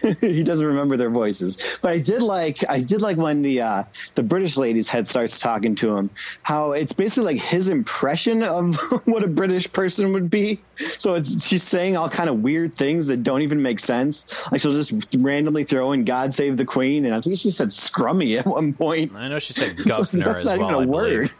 he 0.20 0.42
doesn't 0.42 0.66
remember 0.66 0.96
their 0.96 1.10
voices. 1.10 1.78
But 1.82 1.92
I 1.92 1.98
did 1.98 2.22
like 2.22 2.68
I 2.70 2.80
did 2.80 3.02
like 3.02 3.16
when 3.16 3.42
the 3.42 3.60
uh, 3.62 3.84
the 4.14 4.22
British 4.22 4.56
lady's 4.56 4.88
head 4.88 5.06
starts 5.08 5.38
talking 5.38 5.74
to 5.76 5.96
him. 5.96 6.10
How 6.42 6.72
it's 6.72 6.92
basically 6.92 7.34
like 7.34 7.42
his 7.42 7.68
impression 7.68 8.42
of 8.42 8.76
what 9.04 9.22
a 9.22 9.28
British 9.28 9.72
person 9.72 10.12
would 10.14 10.30
be. 10.30 10.60
So 10.76 11.14
it's 11.14 11.46
she's 11.46 11.62
saying 11.62 11.96
all 11.96 12.08
kind 12.08 12.30
of 12.30 12.42
weird 12.42 12.74
things 12.74 13.08
that 13.08 13.22
don't 13.22 13.42
even 13.42 13.62
make 13.62 13.80
sense. 13.80 14.26
Like 14.50 14.60
she'll 14.60 14.72
just 14.72 15.14
randomly 15.18 15.64
throw 15.64 15.92
in 15.92 16.04
"God 16.04 16.32
Save 16.34 16.56
the 16.56 16.64
Queen," 16.64 17.04
and 17.04 17.14
I 17.14 17.20
think 17.20 17.38
she 17.38 17.50
said 17.50 17.68
"scrummy" 17.68 18.38
at 18.38 18.46
one 18.46 18.72
point. 18.72 19.14
I 19.14 19.28
know 19.28 19.38
she 19.38 19.52
said 19.52 19.76
"governor" 19.86 20.24
That's 20.24 20.40
as 20.40 20.44
not 20.46 20.58
well. 20.58 20.82
even 20.82 20.88
a 20.88 20.92
I 20.92 21.00
word. 21.00 21.32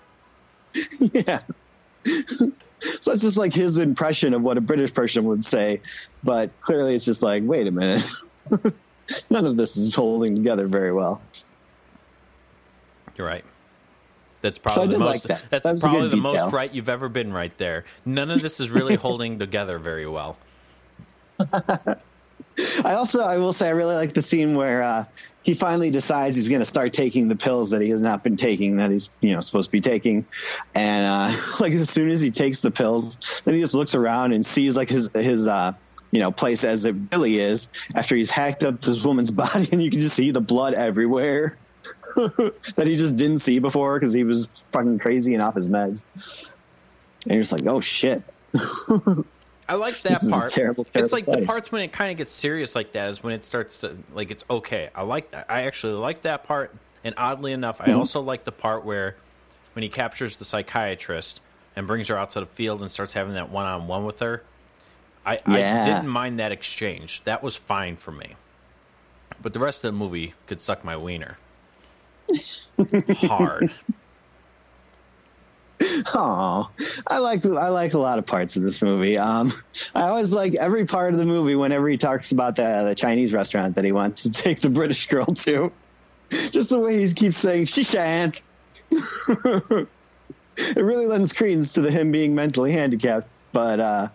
believe. 1.01 1.27
yeah. 1.27 1.39
So 2.05 3.13
it's 3.13 3.23
just 3.23 3.37
like 3.37 3.55
his 3.55 3.79
impression 3.79 4.35
of 4.35 4.43
what 4.43 4.57
a 4.59 4.61
British 4.61 4.93
person 4.93 5.25
would 5.25 5.45
say, 5.45 5.81
but 6.25 6.51
clearly 6.63 6.97
it's 6.97 7.05
just 7.05 7.23
like, 7.23 7.43
wait 7.45 7.67
a 7.69 7.71
minute. 7.71 8.09
None 9.31 9.47
of 9.47 9.57
this 9.57 9.77
is 9.77 9.95
holding 9.95 10.35
together 10.35 10.67
very 10.67 10.93
well. 10.93 11.21
You're 13.17 13.27
right. 13.27 13.45
That's 14.41 14.59
probably 14.59 14.89
the 14.89 14.99
most. 14.99 15.09
like 15.09 15.23
that. 15.25 15.45
That's 15.51 15.65
That 15.65 15.81
probably 15.81 16.09
the 16.09 16.17
most 16.17 16.53
right 16.53 16.73
you've 16.73 16.89
ever 16.89 17.09
been. 17.09 17.33
Right 17.33 17.57
there. 17.59 17.85
None 18.05 18.31
of 18.31 18.43
this 18.43 18.59
is 18.61 18.71
really 18.71 18.97
holding 18.97 19.39
together 19.39 19.79
very 19.79 20.07
well. 20.07 20.37
I 22.85 22.95
also, 22.95 23.23
I 23.23 23.39
will 23.39 23.53
say, 23.53 23.69
I 23.69 23.71
really 23.71 23.95
like 23.95 24.15
the 24.15 24.21
scene 24.23 24.55
where 24.55 24.83
uh, 24.83 25.05
he 25.43 25.55
finally 25.55 25.91
decides 25.91 26.37
he's 26.37 26.49
going 26.49 26.61
to 26.61 26.67
start 26.67 26.93
taking 26.93 27.29
the 27.29 27.37
pills 27.37 27.71
that 27.71 27.81
he 27.81 27.91
has 27.91 28.03
not 28.03 28.23
been 28.23 28.37
taking, 28.37 28.77
that 28.77 28.91
he's 28.91 29.11
you 29.21 29.33
know 29.33 29.41
supposed 29.41 29.69
to 29.69 29.73
be 29.73 29.81
taking, 29.81 30.27
and 30.75 31.05
uh, 31.05 31.41
like 31.61 31.73
as 31.73 31.89
soon 31.89 32.11
as 32.11 32.21
he 32.21 32.31
takes 32.31 32.59
the 32.61 32.71
pills, 32.71 33.19
then 33.45 33.55
he 33.55 33.61
just 33.61 33.75
looks 33.75 33.95
around 33.95 34.33
and 34.33 34.45
sees 34.45 34.77
like 34.77 34.89
his 34.91 35.09
his 35.15 35.47
uh, 35.49 35.73
you 36.13 36.21
know 36.21 36.31
place 36.31 36.63
as 36.63 36.85
it 36.85 36.95
really 37.11 37.41
is 37.41 37.67
after 37.97 38.15
he's 38.15 38.31
hacked 38.31 38.63
up 38.63 38.81
this 38.81 39.03
woman's 39.05 39.31
body, 39.33 39.69
and 39.73 39.83
you 39.83 39.91
can 39.91 39.99
just 39.99 40.15
see 40.15 40.31
the 40.31 40.41
blood 40.41 40.75
everywhere 40.75 41.57
that 42.15 42.85
he 42.87 42.95
just 42.97 43.17
didn't 43.17 43.39
see 43.39 43.59
before 43.59 43.99
because 43.99 44.13
he 44.13 44.23
was 44.23 44.47
fucking 44.71 44.99
crazy 45.01 45.35
and 45.35 45.43
off 45.43 45.55
his 45.57 45.69
meds, 45.69 46.05
and 47.25 47.33
you're 47.35 47.43
just 47.43 47.53
like, 47.53 47.67
oh 47.67 47.81
shit. 47.81 48.23
I 49.69 49.75
like 49.77 49.99
that 50.01 50.11
This 50.11 50.31
part. 50.31 50.51
terrible, 50.51 50.85
it's 50.85 50.93
terrible 50.93 51.13
like 51.17 51.25
the 51.25 51.47
parts 51.47 51.73
when 51.73 51.83
it 51.83 51.93
kind 51.93 52.11
of 52.11 52.19
gets 52.19 52.33
serious 52.33 52.75
like 52.75 52.93
that 52.93 53.09
is 53.09 53.23
when 53.23 53.33
it 53.33 53.45
starts 53.45 53.79
to 53.79 53.97
like 54.13 54.31
it's 54.31 54.45
okay. 54.51 54.91
I 54.95 55.03
like 55.03 55.31
that. 55.31 55.47
I 55.49 55.63
actually 55.63 55.95
like 55.95 56.23
that 56.23 56.45
part. 56.45 56.75
And 57.05 57.15
oddly 57.17 57.53
enough, 57.53 57.79
Mm-hmm. 57.79 57.91
I 57.93 57.95
also 57.95 58.21
like 58.21 58.45
the 58.45 58.53
part 58.53 58.85
where 58.85 59.17
when 59.73 59.83
he 59.83 59.89
captures 59.89 60.37
the 60.37 60.45
psychiatrist 60.45 61.41
and 61.75 61.87
brings 61.87 62.09
her 62.09 62.19
out 62.19 62.33
to 62.33 62.41
the 62.41 62.47
field 62.47 62.83
and 62.83 62.91
starts 62.91 63.15
having 63.15 63.35
that 63.35 63.49
one 63.51 63.65
on 63.65 63.87
one 63.87 64.05
with 64.05 64.19
her. 64.21 64.43
I, 65.25 65.39
I 65.47 65.85
didn't 65.87 66.09
mind 66.09 66.39
that 66.39 66.53
exchange. 66.53 67.23
That 67.25 67.43
was 67.43 67.57
fine 67.57 67.97
for 67.97 68.11
me. 68.13 68.37
But 69.41 69.53
the 69.53 69.59
rest 69.59 69.85
of 69.85 69.93
the 69.93 69.99
movie 69.99 70.35
could 70.47 70.61
suck 70.61 70.85
my 70.85 70.97
wiener. 70.97 71.39
Hard. 73.11 73.73
Oh, 76.15 76.71
I 77.07 77.19
like 77.19 77.45
I 77.45 77.69
like 77.69 77.95
a 77.95 77.99
lot 77.99 78.19
of 78.19 78.27
parts 78.27 78.57
of 78.57 78.63
this 78.63 78.83
movie. 78.83 79.19
Um, 79.19 79.53
I 79.95 80.03
always 80.03 80.33
like 80.33 80.55
every 80.55 80.87
part 80.87 81.13
of 81.13 81.19
the 81.19 81.25
movie 81.25 81.55
whenever 81.55 81.89
he 81.89 81.97
talks 81.97 82.31
about 82.31 82.57
the 82.57 82.85
the 82.89 82.95
Chinese 82.95 83.33
restaurant 83.33 83.75
that 83.75 83.85
he 83.85 83.91
wants 83.91 84.23
to 84.23 84.31
take 84.33 84.61
the 84.61 84.71
British 84.71 85.07
girl 85.07 85.27
to. 85.27 85.73
Just 86.31 86.71
the 86.71 86.79
way 86.79 87.05
he 87.05 87.13
keeps 87.13 87.37
saying 87.37 87.67
"Shishan." 87.67 88.37
it 88.91 89.89
really 90.77 91.07
lends 91.07 91.33
credence 91.33 91.75
to 91.75 91.81
the 91.81 91.91
him 91.91 92.13
being 92.13 92.35
mentally 92.35 92.73
handicapped. 92.73 93.29
But 93.53 93.81
uh, 93.81 94.09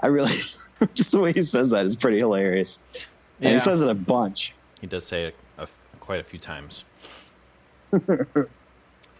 I 0.00 0.06
really 0.08 0.38
just 0.94 1.12
the 1.12 1.20
way 1.20 1.32
he 1.32 1.42
says 1.42 1.70
that 1.70 1.84
is 1.86 1.96
pretty 1.96 2.18
hilarious. 2.18 2.78
And 3.40 3.48
Yeah. 3.48 3.52
he 3.54 3.58
says 3.58 3.80
it 3.82 3.88
a 3.88 3.94
bunch. 3.94 4.54
He 4.80 4.86
does 4.86 5.04
say 5.04 5.24
it 5.26 5.36
a, 5.58 5.66
quite 6.00 6.20
a 6.20 6.24
few 6.24 6.38
times. 6.38 6.84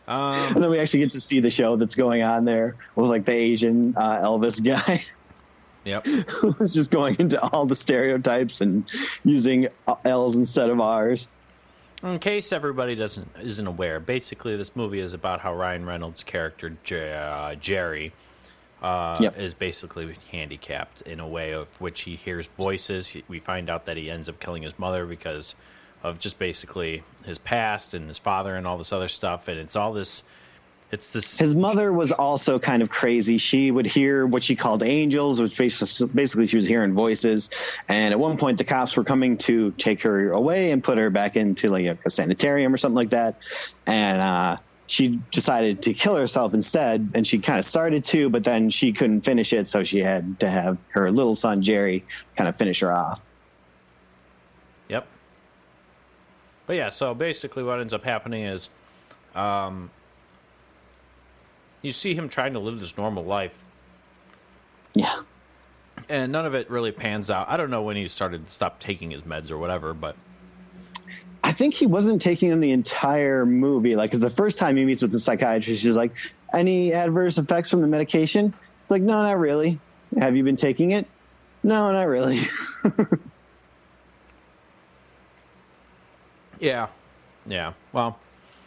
And 0.07 0.63
then 0.63 0.69
we 0.71 0.79
actually 0.79 1.01
get 1.01 1.11
to 1.11 1.21
see 1.21 1.41
the 1.41 1.49
show 1.49 1.77
that's 1.77 1.95
going 1.95 2.23
on 2.23 2.45
there 2.45 2.77
with 2.95 3.09
like 3.09 3.25
the 3.25 3.33
Asian 3.33 3.95
uh, 3.97 4.21
Elvis 4.23 4.63
guy. 4.63 5.05
Yep. 5.87 6.07
who's 6.07 6.73
just 6.73 6.91
going 6.91 7.17
into 7.19 7.39
all 7.43 7.67
the 7.67 7.75
stereotypes 7.77 8.63
and 8.63 8.91
using 9.23 9.69
L's 10.07 10.39
instead 10.39 10.71
of 10.71 10.81
R's. 10.81 11.29
In 12.03 12.19
case 12.21 12.53
everybody 12.53 12.95
doesn't 12.95 13.31
isn't 13.39 13.67
aware, 13.67 14.01
basically 14.01 14.57
this 14.57 14.75
movie 14.75 15.01
is 15.01 15.13
about 15.13 15.41
how 15.41 15.55
Ryan 15.55 15.85
Reynolds' 15.85 16.23
character 16.23 16.75
J- 16.85 17.13
uh, 17.13 17.57
Jerry 17.57 18.15
uh, 18.85 19.17
Yep. 19.19 19.39
is 19.39 19.55
basically 19.55 20.15
handicapped 20.31 21.01
in 21.03 21.19
a 21.19 21.27
way 21.27 21.53
of 21.53 21.69
which 21.81 22.03
he 22.03 22.17
hears 22.17 22.47
voices. 22.59 23.17
We 23.29 23.41
find 23.41 23.71
out 23.71 23.87
that 23.87 23.97
he 23.97 24.11
ends 24.11 24.29
up 24.29 24.39
killing 24.41 24.63
his 24.63 24.79
mother 24.79 25.07
because 25.07 25.55
of 26.03 26.19
just 26.19 26.39
basically 26.39 27.03
his 27.25 27.39
past 27.39 27.95
and 27.95 28.09
his 28.09 28.19
father 28.19 28.55
and 28.57 28.67
all 28.67 28.77
this 28.77 28.93
other 28.93 29.09
stuff, 29.09 29.49
and 29.49 29.59
it's 29.59 29.75
all 29.75 29.93
this. 29.95 30.23
It's 30.91 31.09
this. 31.09 31.39
His 31.39 31.55
mother 31.57 31.91
was 31.93 32.13
also 32.13 32.59
kind 32.59 32.83
of 32.83 32.91
crazy. 32.91 33.39
She 33.39 33.71
would 33.71 33.87
hear 33.87 34.27
what 34.27 34.45
she 34.45 34.55
called 34.55 34.83
angels, 34.83 35.41
which 35.41 35.57
basically, 35.57 36.09
basically 36.15 36.47
she 36.47 36.57
was 36.57 36.67
hearing 36.67 36.93
voices. 36.93 37.49
And 37.89 38.13
at 38.13 38.21
one 38.21 38.37
point, 38.37 38.59
the 38.59 38.65
cops 38.65 38.97
were 38.97 39.03
coming 39.03 39.39
to 39.39 39.73
take 39.73 40.03
her 40.03 40.31
away 40.31 40.71
and 40.73 40.85
put 40.85 40.99
her 40.99 41.09
back 41.11 41.37
into 41.37 41.69
like 41.69 41.99
a, 42.05 42.11
sanitarium 42.11 42.73
or 42.73 42.77
something 42.77 42.95
like 42.95 43.11
that. 43.11 43.39
And 43.87 44.21
uh, 44.21 44.57
she 44.87 45.21
decided 45.31 45.83
to 45.83 45.95
kill 45.95 46.17
herself 46.17 46.53
instead. 46.55 47.11
And 47.15 47.27
she 47.27 47.39
kind 47.39 47.59
of 47.59 47.65
started 47.65 48.05
to, 48.05 48.29
but 48.29 48.45
then 48.45 48.69
she 48.71 48.93
couldn't 48.93 49.23
finish 49.23 49.53
it, 49.53 49.67
so 49.67 49.83
she 49.85 50.01
had 50.01 50.39
to 50.41 50.49
have 50.51 50.77
her 50.89 51.11
little 51.11 51.35
son 51.37 51.63
Jerry 51.63 52.05
kind 52.37 52.49
of 52.49 52.57
finish 52.57 52.81
her 52.81 52.93
off. 52.93 53.23
Yep. 54.89 55.07
But 56.67 56.77
yeah, 56.77 56.89
so 56.91 57.15
basically 57.15 57.63
what 57.63 57.81
ends 57.81 57.95
up 57.95 58.05
happening 58.05 58.45
is 58.45 58.69
um, 59.35 59.91
you 61.83 61.93
see 61.93 62.15
him 62.15 62.29
trying 62.29 62.53
to 62.53 62.59
live 62.59 62.81
this 62.81 62.97
normal 62.97 63.25
life, 63.25 63.55
Yeah. 64.95 65.23
and 66.09 66.31
none 66.31 66.47
of 66.47 66.55
it 66.55 66.71
really 66.71 66.93
pans 66.93 67.31
out. 67.31 67.49
I 67.49 67.57
don't 67.57 67.71
know 67.71 67.83
when 67.83 67.97
he 67.97 68.07
started 68.09 68.47
to 68.47 68.53
stop 68.53 68.81
taking 68.81 69.11
his 69.11 69.23
meds 69.23 69.51
or 69.51 69.59
whatever, 69.59 69.95
but 69.95 70.17
I 71.45 71.53
think 71.53 71.75
he 71.75 71.85
wasn't 71.85 72.23
taking 72.23 72.49
them 72.49 72.61
the 72.61 72.73
entire 72.73 73.45
movie. 73.45 73.97
Like, 73.97 74.11
cause 74.11 74.19
the 74.19 74.31
first 74.31 74.57
time 74.57 74.79
he 74.79 74.85
meets 74.87 75.03
with 75.03 75.13
the 75.13 75.21
psychiatrist, 75.21 75.83
she's 75.83 75.95
like, 75.95 76.17
"Any 76.55 76.95
adverse 76.95 77.37
effects 77.37 77.69
from 77.69 77.83
the 77.83 77.87
medication?" 77.87 78.55
It's 78.81 78.91
like, 78.91 79.03
"No, 79.03 79.23
not 79.23 79.39
really." 79.39 79.79
Have 80.19 80.37
you 80.37 80.43
been 80.43 80.57
taking 80.57 80.93
it? 80.93 81.07
No, 81.63 81.93
not 81.93 82.09
really. 82.09 82.39
yeah, 86.61 86.87
yeah. 87.45 87.75
Well, 87.93 88.19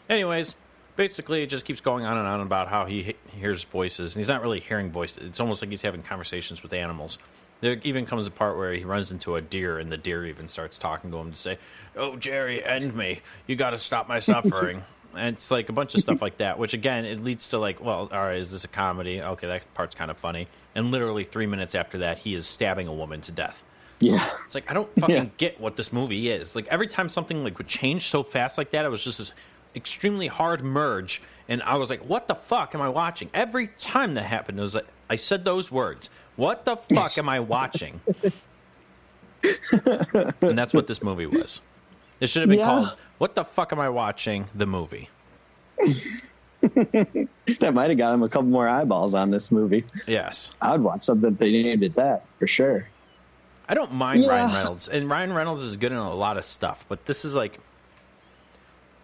anyways, 0.07 0.53
basically 0.95 1.41
it 1.41 1.47
just 1.47 1.65
keeps 1.65 1.81
going 1.81 2.05
on 2.05 2.15
and 2.15 2.27
on 2.27 2.41
about 2.41 2.67
how 2.67 2.85
he 2.85 3.01
he 3.01 3.39
hears 3.39 3.63
voices, 3.63 4.13
and 4.13 4.19
he's 4.19 4.27
not 4.27 4.43
really 4.43 4.59
hearing 4.59 4.91
voices. 4.91 5.17
It's 5.23 5.39
almost 5.39 5.63
like 5.63 5.71
he's 5.71 5.81
having 5.81 6.03
conversations 6.03 6.61
with 6.61 6.73
animals. 6.73 7.17
There 7.61 7.79
even 7.83 8.05
comes 8.05 8.27
a 8.27 8.31
part 8.31 8.57
where 8.57 8.73
he 8.73 8.83
runs 8.83 9.11
into 9.11 9.35
a 9.35 9.41
deer, 9.41 9.79
and 9.79 9.91
the 9.91 9.97
deer 9.97 10.25
even 10.25 10.47
starts 10.47 10.77
talking 10.77 11.09
to 11.11 11.17
him 11.17 11.31
to 11.31 11.37
say, 11.37 11.57
"Oh, 11.95 12.15
Jerry, 12.15 12.63
end 12.63 12.95
me! 12.95 13.21
You 13.47 13.55
got 13.55 13.71
to 13.71 13.79
stop 13.79 14.07
my 14.07 14.19
suffering." 14.19 14.83
and 15.15 15.35
it's 15.35 15.49
like 15.49 15.69
a 15.69 15.73
bunch 15.73 15.95
of 15.95 16.01
stuff 16.01 16.21
like 16.21 16.37
that, 16.37 16.59
which 16.59 16.73
again 16.73 17.05
it 17.05 17.23
leads 17.23 17.49
to 17.49 17.57
like, 17.57 17.81
well, 17.81 18.09
all 18.11 18.19
right, 18.23 18.37
is 18.37 18.51
this 18.51 18.63
a 18.63 18.67
comedy? 18.67 19.21
Okay, 19.21 19.47
that 19.47 19.73
part's 19.73 19.95
kind 19.95 20.11
of 20.11 20.17
funny. 20.17 20.47
And 20.75 20.91
literally 20.91 21.23
three 21.23 21.47
minutes 21.47 21.73
after 21.73 21.99
that, 21.99 22.19
he 22.19 22.35
is 22.35 22.45
stabbing 22.45 22.87
a 22.87 22.93
woman 22.93 23.21
to 23.21 23.31
death. 23.31 23.63
yeah. 23.99 24.29
It's 24.45 24.53
like 24.53 24.69
I 24.69 24.73
don't 24.75 24.93
fucking 24.99 25.15
Yeah. 25.15 25.25
get 25.37 25.59
what 25.59 25.75
this 25.75 25.91
movie 25.91 26.29
is. 26.29 26.55
Like 26.55 26.67
every 26.67 26.87
time 26.87 27.09
something 27.09 27.43
like 27.43 27.57
would 27.57 27.67
change 27.67 28.09
so 28.09 28.21
fast 28.21 28.59
like 28.59 28.69
that, 28.71 28.85
it 28.85 28.89
was 28.89 29.03
just 29.03 29.17
this 29.17 29.31
extremely 29.75 30.27
hard 30.27 30.63
merge, 30.63 31.21
and 31.49 31.63
I 31.63 31.75
was 31.77 31.89
like, 31.89 32.01
"What 32.01 32.27
the 32.27 32.35
fuck 32.35 32.75
am 32.75 32.81
I 32.81 32.89
watching?" 32.89 33.29
Every 33.33 33.67
time 33.79 34.13
that 34.15 34.23
happened, 34.25 34.59
it 34.59 34.61
was 34.61 34.75
like 34.75 34.85
I 35.09 35.15
said 35.15 35.43
those 35.45 35.71
words. 35.71 36.09
What 36.37 36.63
the 36.65 36.77
fuck 36.93 37.17
am 37.17 37.27
I 37.29 37.39
watching? 37.41 37.99
and 40.41 40.57
that's 40.57 40.73
what 40.73 40.87
this 40.87 41.01
movie 41.03 41.25
was. 41.25 41.61
It 42.19 42.27
should 42.27 42.41
have 42.41 42.49
been 42.49 42.59
Yeah. 42.59 42.65
called 42.65 42.97
"What 43.17 43.35
the 43.35 43.43
fuck 43.43 43.71
am 43.73 43.79
I 43.79 43.89
watching?" 43.89 44.45
The 44.55 44.65
movie. 44.65 45.09
That 46.61 47.73
might 47.73 47.89
have 47.89 47.97
got 47.99 48.13
him 48.13 48.23
a 48.23 48.27
couple 48.27 48.47
more 48.49 48.67
eyeballs 48.67 49.13
on 49.13 49.29
this 49.31 49.51
movie. 49.51 49.85
Yes. 50.07 50.49
I 50.61 50.71
would 50.71 50.81
watch 50.81 51.03
something 51.03 51.33
if 51.33 51.37
they 51.37 51.51
named 51.51 51.83
it 51.83 51.95
that 51.95 52.25
for 52.39 52.47
sure. 52.47 52.87
I 53.69 53.73
don't 53.75 53.93
mind 53.93 54.21
Yeah. 54.21 54.29
Ryan 54.29 54.53
Reynolds, 54.53 54.87
and 54.87 55.09
Ryan 55.09 55.33
Reynolds 55.33 55.63
is 55.63 55.77
good 55.77 55.91
in 55.91 55.97
a 55.97 56.13
lot 56.13 56.37
of 56.37 56.43
stuff, 56.45 56.83
but 56.89 57.05
this 57.05 57.23
is 57.25 57.35
like, 57.35 57.59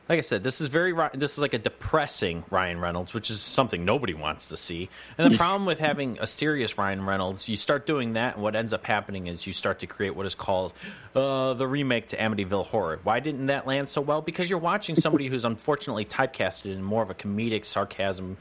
like 0.09 0.17
I 0.17 0.21
said, 0.21 0.43
this 0.43 0.59
is 0.59 0.67
very 0.67 0.93
this 1.13 1.33
is 1.33 1.37
like 1.39 1.53
a 1.53 1.57
depressing 1.57 2.43
Ryan 2.49 2.79
Reynolds, 2.79 3.13
which 3.13 3.29
is 3.29 3.39
something 3.39 3.85
nobody 3.85 4.13
wants 4.13 4.47
to 4.49 4.57
see. 4.57 4.89
And 5.17 5.31
the 5.31 5.37
problem 5.43 5.65
with 5.65 5.79
having 5.79 6.17
a 6.19 6.27
serious 6.27 6.77
Ryan 6.77 7.05
Reynolds, 7.05 7.47
you 7.47 7.55
start 7.55 7.85
doing 7.85 8.13
that, 8.13 8.35
and 8.35 8.43
what 8.43 8.55
ends 8.55 8.73
up 8.73 8.85
happening 8.85 9.27
is 9.27 9.47
you 9.47 9.53
start 9.53 9.79
to 9.79 9.87
create 9.87 10.15
what 10.15 10.25
is 10.25 10.35
called 10.35 10.73
uh, 11.15 11.53
the 11.53 11.67
remake 11.67 12.09
to 12.09 12.17
Amityville 12.17 12.65
Horror. 12.67 12.99
Why 13.03 13.21
didn't 13.21 13.45
that 13.47 13.65
land 13.65 13.87
so 13.87 14.01
well? 14.01 14.21
Because 14.21 14.49
you're 14.49 14.59
watching 14.59 14.95
somebody 14.97 15.27
who's 15.27 15.45
unfortunately 15.45 16.03
typecasted 16.05 16.65
in 16.65 16.83
more 16.83 17.01
of 17.01 17.09
a 17.09 17.15
comedic 17.15 17.63
sarcasm 17.65 18.37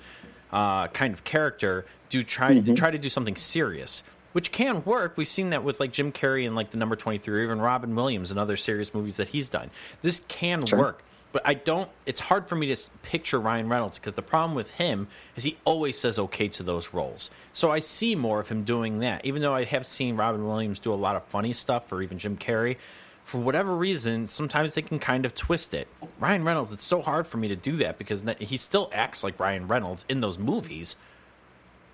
uh, 0.52 0.88
kind 0.88 1.14
of 1.14 1.24
character 1.24 1.86
do 2.10 2.22
try 2.22 2.58
try 2.74 2.90
to 2.90 2.98
do 2.98 3.08
something 3.08 3.36
serious. 3.36 4.02
which 4.32 4.50
can 4.50 4.82
work. 4.84 5.14
We've 5.16 5.28
seen 5.28 5.50
that 5.50 5.62
with 5.62 5.78
like 5.78 5.92
Jim 5.92 6.10
Carrey 6.10 6.46
and 6.46 6.56
like 6.56 6.70
the 6.70 6.76
number 6.78 6.96
23 6.96 7.38
or 7.38 7.42
even 7.44 7.60
Robin 7.60 7.94
Williams 7.94 8.30
and 8.30 8.40
other 8.40 8.56
serious 8.56 8.92
movies 8.94 9.16
that 9.16 9.28
he's 9.28 9.48
done. 9.50 9.70
This 10.00 10.22
can 10.26 10.60
Sure. 10.66 10.78
work. 10.78 11.02
But 11.32 11.42
I 11.46 11.54
don't 11.54 11.88
it's 12.06 12.20
hard 12.20 12.46
for 12.48 12.56
me 12.56 12.74
to 12.74 12.90
picture 13.02 13.40
Ryan 13.40 13.68
Reynolds 13.68 13.98
because 13.98 14.14
the 14.14 14.22
problem 14.22 14.54
with 14.54 14.72
him 14.72 15.08
is 15.34 15.44
he 15.44 15.56
always 15.64 15.98
says 15.98 16.18
okay 16.18 16.48
to 16.48 16.62
those 16.62 16.92
roles. 16.92 17.30
So 17.52 17.70
I 17.70 17.78
see 17.78 18.14
more 18.14 18.38
of 18.40 18.48
him 18.48 18.64
doing 18.64 18.98
that. 19.00 19.24
Even 19.24 19.40
though 19.42 19.54
I 19.54 19.64
have 19.64 19.86
seen 19.86 20.16
Robin 20.16 20.46
Williams 20.46 20.78
do 20.78 20.92
a 20.92 20.94
lot 20.94 21.16
of 21.16 21.24
funny 21.24 21.52
stuff 21.52 21.90
or 21.90 22.02
even 22.02 22.18
Jim 22.18 22.36
Carrey, 22.36 22.76
for 23.24 23.38
whatever 23.38 23.74
reason, 23.74 24.28
sometimes 24.28 24.74
they 24.74 24.82
can 24.82 24.98
kind 24.98 25.24
of 25.24 25.34
twist 25.34 25.72
it. 25.72 25.88
Ryan 26.20 26.44
Reynolds, 26.44 26.72
it's 26.72 26.84
so 26.84 27.00
hard 27.02 27.26
for 27.26 27.38
me 27.38 27.48
to 27.48 27.56
do 27.56 27.76
that 27.76 27.96
because 27.96 28.22
he 28.40 28.56
still 28.56 28.90
acts 28.92 29.24
like 29.24 29.38
Ryan 29.40 29.66
Reynolds 29.68 30.04
in 30.08 30.20
those 30.20 30.38
movies 30.38 30.96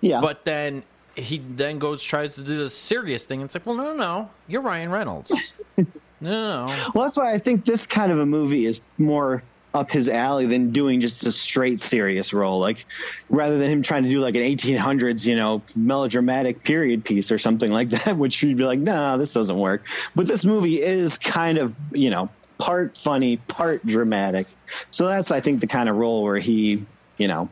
Yeah. 0.01 0.19
but 0.21 0.43
then 0.43 0.83
he 1.15 1.37
then 1.39 1.79
goes 1.79 2.03
tries 2.03 2.35
to 2.35 2.41
do 2.41 2.57
the 2.57 2.69
serious 2.69 3.25
thing. 3.25 3.41
And 3.41 3.47
It's 3.47 3.55
like, 3.55 3.65
well, 3.65 3.75
no, 3.75 3.83
no, 3.85 3.95
no, 3.95 4.29
you're 4.47 4.61
Ryan 4.61 4.89
Reynolds. 4.89 5.61
no. 6.21 6.65
Well, 6.93 7.05
that's 7.05 7.17
why 7.17 7.31
I 7.31 7.37
think 7.37 7.65
this 7.65 7.87
kind 7.87 8.11
of 8.11 8.19
a 8.19 8.25
movie 8.25 8.65
is 8.65 8.81
more 8.97 9.43
up 9.73 9.91
his 9.91 10.09
alley 10.09 10.47
than 10.47 10.71
doing 10.71 10.99
just 10.99 11.25
a 11.27 11.31
straight 11.31 11.79
serious 11.79 12.33
role. 12.33 12.59
Like 12.59 12.85
rather 13.29 13.57
than 13.57 13.69
him 13.69 13.81
trying 13.83 14.03
to 14.03 14.09
do 14.09 14.19
like 14.19 14.35
an 14.35 14.41
1800s, 14.41 15.27
you 15.27 15.35
know, 15.35 15.61
melodramatic 15.75 16.63
period 16.63 17.05
piece 17.05 17.31
or 17.31 17.37
something 17.37 17.71
like 17.71 17.89
that, 17.89 18.17
which 18.17 18.41
you'd 18.41 18.57
be 18.57 18.63
like, 18.63 18.79
no, 18.79 19.17
this 19.17 19.33
doesn't 19.33 19.57
work. 19.57 19.83
But 20.15 20.27
this 20.27 20.45
movie 20.45 20.81
is 20.81 21.17
kind 21.17 21.57
of, 21.57 21.75
you 21.91 22.09
know, 22.09 22.29
part 22.57 22.97
funny, 22.97 23.37
part 23.37 23.85
dramatic. 23.85 24.47
So 24.91 25.05
that's, 25.05 25.31
I 25.31 25.39
think, 25.39 25.61
the 25.61 25.67
kind 25.67 25.87
of 25.87 25.95
role 25.95 26.23
where 26.23 26.39
he, 26.39 26.85
you 27.17 27.27
know, 27.27 27.49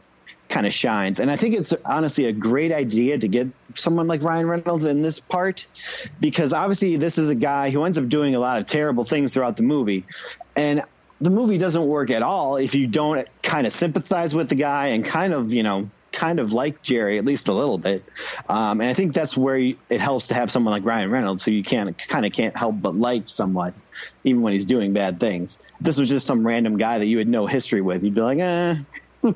kind 0.58 0.66
of 0.66 0.74
shines. 0.74 1.20
And 1.20 1.30
I 1.30 1.36
think 1.36 1.54
it's 1.54 1.72
honestly 1.86 2.26
a 2.26 2.32
great 2.32 2.72
idea 2.72 3.16
to 3.16 3.28
get 3.28 3.48
someone 3.76 4.08
like 4.08 4.24
Ryan 4.24 4.48
Reynolds 4.48 4.86
in 4.86 5.04
this 5.04 5.20
part 5.20 5.68
because 6.20 6.52
obviously 6.52 6.96
this 6.96 7.20
is 7.20 7.30
a 7.30 7.36
guy 7.36 7.70
who 7.70 7.84
ends 7.84 8.00
up 8.00 8.10
doing 8.10 8.34
a 8.34 8.40
lot 8.40 8.60
of 8.60 8.66
terrible 8.66 9.04
things 9.04 9.32
throughout 9.32 9.56
the 9.56 9.62
movie. 9.62 10.04
And 10.56 10.82
the 11.22 11.30
movie 11.30 11.60
doesn't 11.60 11.86
work 11.86 12.10
at 12.10 12.24
all 12.24 12.58
if 12.58 12.74
you 12.74 12.88
don't 12.88 13.28
kind 13.44 13.68
of 13.68 13.74
sympathize 13.74 14.34
with 14.34 14.50
the 14.50 14.56
guy 14.56 14.88
and 14.88 15.06
kind 15.06 15.32
of, 15.32 15.54
you 15.54 15.62
know, 15.62 15.92
kind 16.12 16.40
of 16.40 16.54
like 16.54 16.82
Jerry, 16.82 17.20
at 17.20 17.26
least 17.26 17.50
a 17.50 17.54
little 17.54 17.78
bit. 17.78 18.04
Um, 18.50 18.82
and 18.82 18.90
I 18.90 18.96
think 18.96 19.14
that's 19.14 19.38
where 19.38 19.60
you, 19.60 19.78
it 19.92 20.02
helps 20.02 20.26
to 20.30 20.34
have 20.34 20.50
someone 20.50 20.72
like 20.72 20.86
Ryan 20.86 21.12
Reynolds 21.12 21.46
who 21.46 21.52
you 21.52 21.62
can't 21.62 21.96
kind 22.08 22.26
of 22.26 22.32
can't 22.32 22.58
help 22.58 22.82
but 22.82 22.96
like 22.96 23.30
somewhat, 23.30 23.76
even 24.24 24.42
when 24.42 24.54
he's 24.54 24.66
doing 24.66 24.92
bad 24.92 25.20
things. 25.20 25.60
If 25.80 25.86
this 25.86 26.00
was 26.00 26.10
just 26.10 26.26
some 26.26 26.48
random 26.48 26.78
guy 26.78 26.98
that 26.98 27.06
you 27.06 27.20
had 27.20 27.28
no 27.28 27.46
history 27.46 27.82
with, 27.82 28.02
you'd 28.04 28.16
be 28.16 28.22
like, 28.22 28.40
eh, 28.40 28.78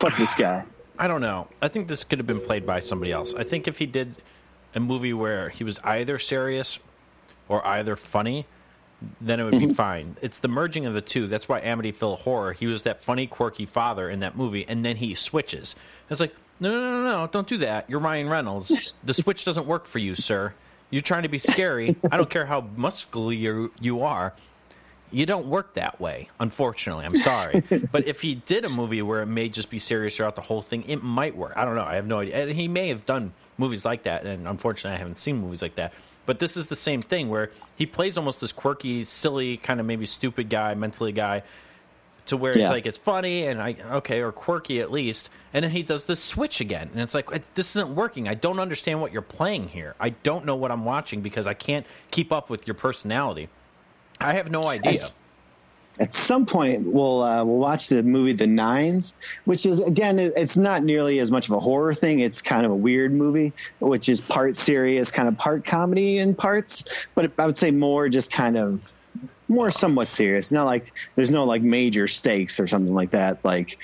fuck 0.00 0.16
this 0.16 0.34
guy. 0.34 0.64
I 0.98 1.06
don't 1.06 1.20
know. 1.20 1.48
I 1.62 1.68
think 1.68 1.88
this 1.88 2.04
could 2.04 2.18
have 2.18 2.26
been 2.26 2.40
played 2.40 2.66
by 2.66 2.80
somebody 2.80 3.12
else. 3.12 3.34
I 3.34 3.44
think 3.44 3.68
if 3.68 3.78
he 3.78 3.86
did 3.86 4.16
a 4.74 4.80
movie 4.80 5.12
where 5.12 5.48
he 5.48 5.64
was 5.64 5.78
either 5.84 6.18
serious 6.18 6.78
or 7.48 7.64
either 7.66 7.96
funny, 7.96 8.46
then 9.20 9.38
it 9.38 9.44
would 9.44 9.58
be 9.58 9.72
fine. 9.74 10.16
It's 10.20 10.40
the 10.40 10.48
merging 10.48 10.86
of 10.86 10.94
the 10.94 11.00
two. 11.00 11.28
That's 11.28 11.48
why 11.48 11.60
Amityville 11.60 12.18
Horror, 12.20 12.52
he 12.52 12.66
was 12.66 12.82
that 12.82 13.02
funny, 13.04 13.26
quirky 13.26 13.66
father 13.66 14.10
in 14.10 14.20
that 14.20 14.36
movie, 14.36 14.66
and 14.68 14.84
then 14.84 14.96
he 14.96 15.14
switches. 15.14 15.76
It's 16.10 16.20
like, 16.20 16.34
no, 16.60 16.70
no, 16.70 17.02
no, 17.02 17.02
no, 17.02 17.26
don't 17.28 17.46
do 17.46 17.58
that. 17.58 17.88
You're 17.88 18.00
Ryan 18.00 18.28
Reynolds. 18.28 18.94
The 19.04 19.14
switch 19.14 19.44
doesn't 19.44 19.66
work 19.66 19.86
for 19.86 20.00
you, 20.00 20.16
sir. 20.16 20.52
You're 20.90 21.02
trying 21.02 21.22
to 21.22 21.28
be 21.28 21.38
scary. 21.38 21.94
I 22.10 22.16
don't 22.16 22.30
care 22.30 22.46
how 22.46 22.62
muscular 22.76 23.32
you 23.32 23.72
you 23.80 24.02
are. 24.02 24.34
You 25.10 25.24
don't 25.26 25.46
work 25.46 25.74
that 25.74 26.00
way, 26.00 26.28
unfortunately. 26.38 27.04
I'm 27.06 27.16
sorry. 27.16 27.60
but 27.92 28.06
if 28.06 28.20
he 28.20 28.34
did 28.36 28.64
a 28.64 28.68
movie 28.70 29.00
where 29.02 29.22
it 29.22 29.26
may 29.26 29.48
just 29.48 29.70
be 29.70 29.78
serious 29.78 30.16
throughout 30.16 30.36
the 30.36 30.42
whole 30.42 30.62
thing, 30.62 30.84
it 30.88 31.02
might 31.02 31.36
work. 31.36 31.54
I 31.56 31.64
don't 31.64 31.74
know. 31.76 31.84
I 31.84 31.94
have 31.94 32.06
no 32.06 32.20
idea. 32.20 32.42
And 32.42 32.52
he 32.52 32.68
may 32.68 32.88
have 32.88 33.06
done 33.06 33.32
movies 33.56 33.84
like 33.84 34.02
that, 34.04 34.24
and 34.26 34.46
unfortunately, 34.46 34.96
I 34.96 34.98
haven't 34.98 35.18
seen 35.18 35.38
movies 35.38 35.62
like 35.62 35.76
that. 35.76 35.92
But 36.26 36.38
this 36.40 36.56
is 36.58 36.66
the 36.66 36.76
same 36.76 37.00
thing 37.00 37.30
where 37.30 37.50
he 37.76 37.86
plays 37.86 38.18
almost 38.18 38.40
this 38.40 38.52
quirky, 38.52 39.02
silly, 39.04 39.56
kind 39.56 39.80
of 39.80 39.86
maybe 39.86 40.04
stupid 40.04 40.50
guy, 40.50 40.74
mentally 40.74 41.12
guy, 41.12 41.42
to 42.26 42.36
where 42.36 42.54
Yeah. 42.56 42.64
it's 42.64 42.70
like 42.70 42.84
it's 42.84 42.98
funny 42.98 43.46
and 43.46 43.62
I 43.62 43.76
okay 43.92 44.20
or 44.20 44.30
quirky 44.32 44.80
at 44.80 44.92
least, 44.92 45.30
and 45.54 45.64
then 45.64 45.70
he 45.70 45.82
does 45.82 46.04
this 46.04 46.22
switch 46.22 46.60
again, 46.60 46.90
and 46.92 47.00
it's 47.00 47.14
like 47.14 47.32
"It- 47.32 47.46
this 47.54 47.70
isn't 47.74 47.94
working. 47.94 48.28
I 48.28 48.34
don't 48.34 48.60
understand 48.60 49.00
what 49.00 49.12
you're 49.12 49.22
playing 49.22 49.68
here. 49.68 49.94
I 49.98 50.10
don't 50.10 50.44
know 50.44 50.54
what 50.54 50.70
I'm 50.70 50.84
watching 50.84 51.22
because 51.22 51.46
I 51.46 51.54
can't 51.54 51.86
keep 52.10 52.30
up 52.30 52.50
with 52.50 52.66
your 52.66 52.74
personality. 52.74 53.48
I 54.20 54.34
have 54.34 54.50
no 54.50 54.62
idea. 54.62 54.92
At, 54.92 55.16
at 56.00 56.14
some 56.14 56.46
point, 56.46 56.82
we'll 56.86 57.22
uh, 57.22 57.44
we'll 57.44 57.58
watch 57.58 57.88
the 57.88 58.02
movie 58.02 58.32
The 58.32 58.46
Nines, 58.46 59.14
which 59.44 59.66
is 59.66 59.80
again, 59.80 60.18
it's 60.18 60.56
not 60.56 60.84
nearly 60.84 61.18
as 61.18 61.30
much 61.30 61.48
of 61.48 61.54
a 61.54 61.60
horror 61.60 61.94
thing. 61.94 62.20
It's 62.20 62.40
kind 62.40 62.64
of 62.64 62.72
a 62.72 62.76
weird 62.76 63.12
movie, 63.12 63.52
which 63.80 64.08
is 64.08 64.20
part 64.20 64.56
serious, 64.56 65.10
kind 65.10 65.28
of 65.28 65.36
part 65.36 65.64
comedy 65.64 66.18
in 66.18 66.34
parts, 66.34 66.84
but 67.14 67.32
I 67.38 67.46
would 67.46 67.56
say 67.56 67.70
more 67.70 68.08
just 68.08 68.30
kind 68.30 68.56
of 68.56 68.80
more 69.48 69.70
somewhat 69.70 70.08
serious. 70.08 70.52
Not 70.52 70.66
like 70.66 70.92
there's 71.16 71.30
no 71.30 71.44
like 71.44 71.62
major 71.62 72.06
stakes 72.06 72.60
or 72.60 72.66
something 72.66 72.94
like 72.94 73.10
that. 73.10 73.44
Like 73.44 73.78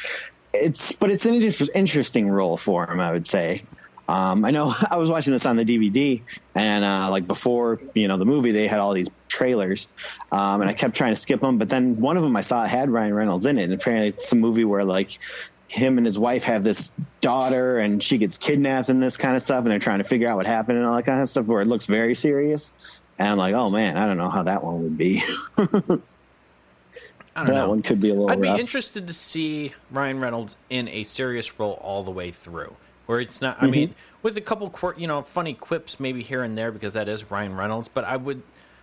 it's, 0.53 0.93
but 0.93 1.11
it's 1.11 1.27
an 1.27 1.35
inter- 1.35 1.67
interesting 1.75 2.29
role 2.29 2.57
for 2.57 2.89
him, 2.89 3.01
I 3.01 3.11
would 3.13 3.27
say. 3.27 3.65
Um, 4.09 4.45
I 4.45 4.51
know 4.51 4.75
I 4.91 4.97
was 4.97 5.11
watching 5.11 5.33
this 5.33 5.47
on 5.47 5.57
the 5.57 5.65
DVD, 5.65 6.21
and 6.55 6.85
uh, 6.85 7.11
like 7.11 7.27
before, 7.27 7.81
you 7.95 8.09
know, 8.09 8.17
the 8.17 8.25
movie, 8.25 8.53
they 8.53 8.67
had 8.67 8.81
all 8.81 8.93
these 8.93 9.09
trailers, 9.29 9.87
um, 10.33 10.61
and 10.61 10.71
I 10.71 10.75
kept 10.75 10.97
trying 10.97 11.13
to 11.13 11.17
skip 11.21 11.41
them. 11.41 11.59
But 11.59 11.69
then 11.71 12.01
one 12.01 12.17
of 12.17 12.23
them 12.23 12.37
I 12.37 12.43
saw 12.43 12.65
had 12.65 12.91
Ryan 12.91 13.15
Reynolds 13.15 13.47
in 13.47 13.59
it, 13.59 13.65
and 13.65 13.73
apparently 13.73 14.09
it's 14.09 14.31
a 14.33 14.37
movie 14.37 14.65
where 14.65 14.85
like 14.85 15.19
him 15.69 15.99
and 15.99 16.07
his 16.07 16.19
wife 16.19 16.45
have 16.45 16.63
this 16.65 16.93
daughter, 17.21 17.79
and 17.79 18.03
she 18.03 18.19
gets 18.19 18.39
kidnapped 18.39 18.89
and 18.89 19.03
this 19.03 19.17
kind 19.17 19.37
of 19.37 19.43
stuff, 19.43 19.59
and 19.59 19.69
they're 19.69 19.79
trying 19.79 19.99
to 19.99 20.05
figure 20.05 20.29
out 20.29 20.37
what 20.37 20.47
happened 20.47 20.79
and 20.79 20.87
all 20.87 20.97
that 20.97 21.07
kind 21.07 21.21
of 21.21 21.29
stuff. 21.29 21.47
Where 21.47 21.63
it 21.63 21.67
looks 21.67 21.87
very 21.87 22.15
serious, 22.15 22.73
and 23.19 23.29
I'm 23.29 23.39
like, 23.39 23.55
oh 23.55 23.71
man, 23.71 23.97
I 23.97 24.07
don't 24.07 24.19
know 24.19 24.31
how 24.31 24.45
that 24.45 24.63
one 24.63 24.83
would 24.83 24.99
be. 24.99 25.23
I 27.37 27.41
don't 27.41 27.47
that 27.47 27.63
know. 27.63 27.69
one 27.71 27.83
could 27.83 28.01
be 28.01 28.11
a 28.11 28.15
little 28.15 28.31
I'd 28.31 28.41
be 28.41 28.49
interested 28.49 29.09
to 29.09 29.13
see 29.13 29.75
Ryan 29.91 30.21
Reynolds 30.21 30.57
in 30.71 30.87
a 30.89 31.03
serious 31.05 31.59
role 31.59 31.81
all 31.83 32.05
the 32.05 32.13
way 32.13 32.31
through, 32.31 32.77
where 33.07 33.21
it's 33.21 33.41
not. 33.41 33.57
Mm-hmm. 33.57 33.65
I 33.67 33.71
mean, 33.71 33.95
with 34.23 34.37
a 34.37 34.41
couple, 34.41 34.71
quir- 34.71 34.97
you 34.97 35.07
know, 35.07 35.23
funny 35.23 35.55
quips 35.55 35.99
maybe 36.01 36.23
here 36.23 36.43
and 36.43 36.57
there 36.57 36.73
because 36.73 36.93
that 36.95 37.09
is 37.09 37.31
Ryan 37.31 37.57
Reynolds. 37.57 37.89
But 37.89 38.05
I 38.05 38.17
would, 38.17 38.43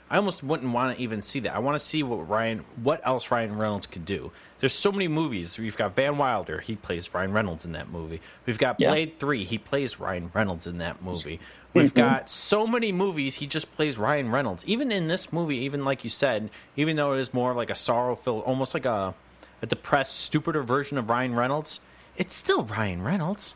I 0.10 0.18
almost 0.18 0.44
wouldn't 0.44 0.72
want 0.74 0.98
to 0.98 1.04
even 1.04 1.22
see 1.22 1.40
that. 1.42 1.56
I 1.56 1.60
want 1.60 1.80
to 1.80 1.86
see 1.86 2.04
what 2.04 2.30
Ryan, 2.30 2.66
what 2.84 3.02
else 3.06 3.32
Ryan 3.32 3.58
Reynolds 3.58 3.88
could 3.88 4.06
do. 4.06 4.32
There's 4.60 4.74
so 4.74 4.92
many 4.92 5.08
movies. 5.08 5.58
We've 5.58 5.76
got 5.76 5.96
Van 5.96 6.18
Wilder. 6.20 6.60
He 6.60 6.76
plays 6.76 7.14
Ryan 7.14 7.34
Reynolds 7.34 7.66
in 7.66 7.72
that 7.72 7.90
movie. 7.90 8.22
We've 8.46 8.60
got 8.60 8.80
Yeah. 8.80 8.90
Blade 8.92 9.20
Three. 9.20 9.44
He 9.44 9.58
plays 9.58 10.00
Ryan 10.00 10.30
Reynolds 10.34 10.68
in 10.68 10.78
that 10.78 11.02
movie. 11.02 11.40
We've 11.74 11.94
got 11.94 12.30
so 12.30 12.68
many 12.68 12.92
movies. 12.92 13.36
He 13.36 13.48
just 13.48 13.72
plays 13.72 13.98
Ryan 13.98 14.30
Reynolds. 14.30 14.66
Even 14.68 14.92
in 14.92 15.08
this 15.08 15.32
movie, 15.32 15.56
even 15.60 15.86
like 15.86 16.04
you 16.04 16.10
said, 16.10 16.50
even 16.76 16.98
though 16.98 17.14
it 17.14 17.20
is 17.22 17.34
more 17.34 17.54
like 17.54 17.70
a 17.70 17.76
sorrow-filled, 17.76 18.44
almost 18.44 18.74
like 18.74 18.86
a 18.86 19.16
a 19.64 19.66
depressed, 19.68 20.20
stupider 20.20 20.64
version 20.64 20.98
of 20.98 21.10
Ryan 21.10 21.36
Reynolds, 21.36 21.80
it's 22.18 22.36
still 22.36 22.66
Ryan 22.66 23.04
Reynolds. 23.04 23.56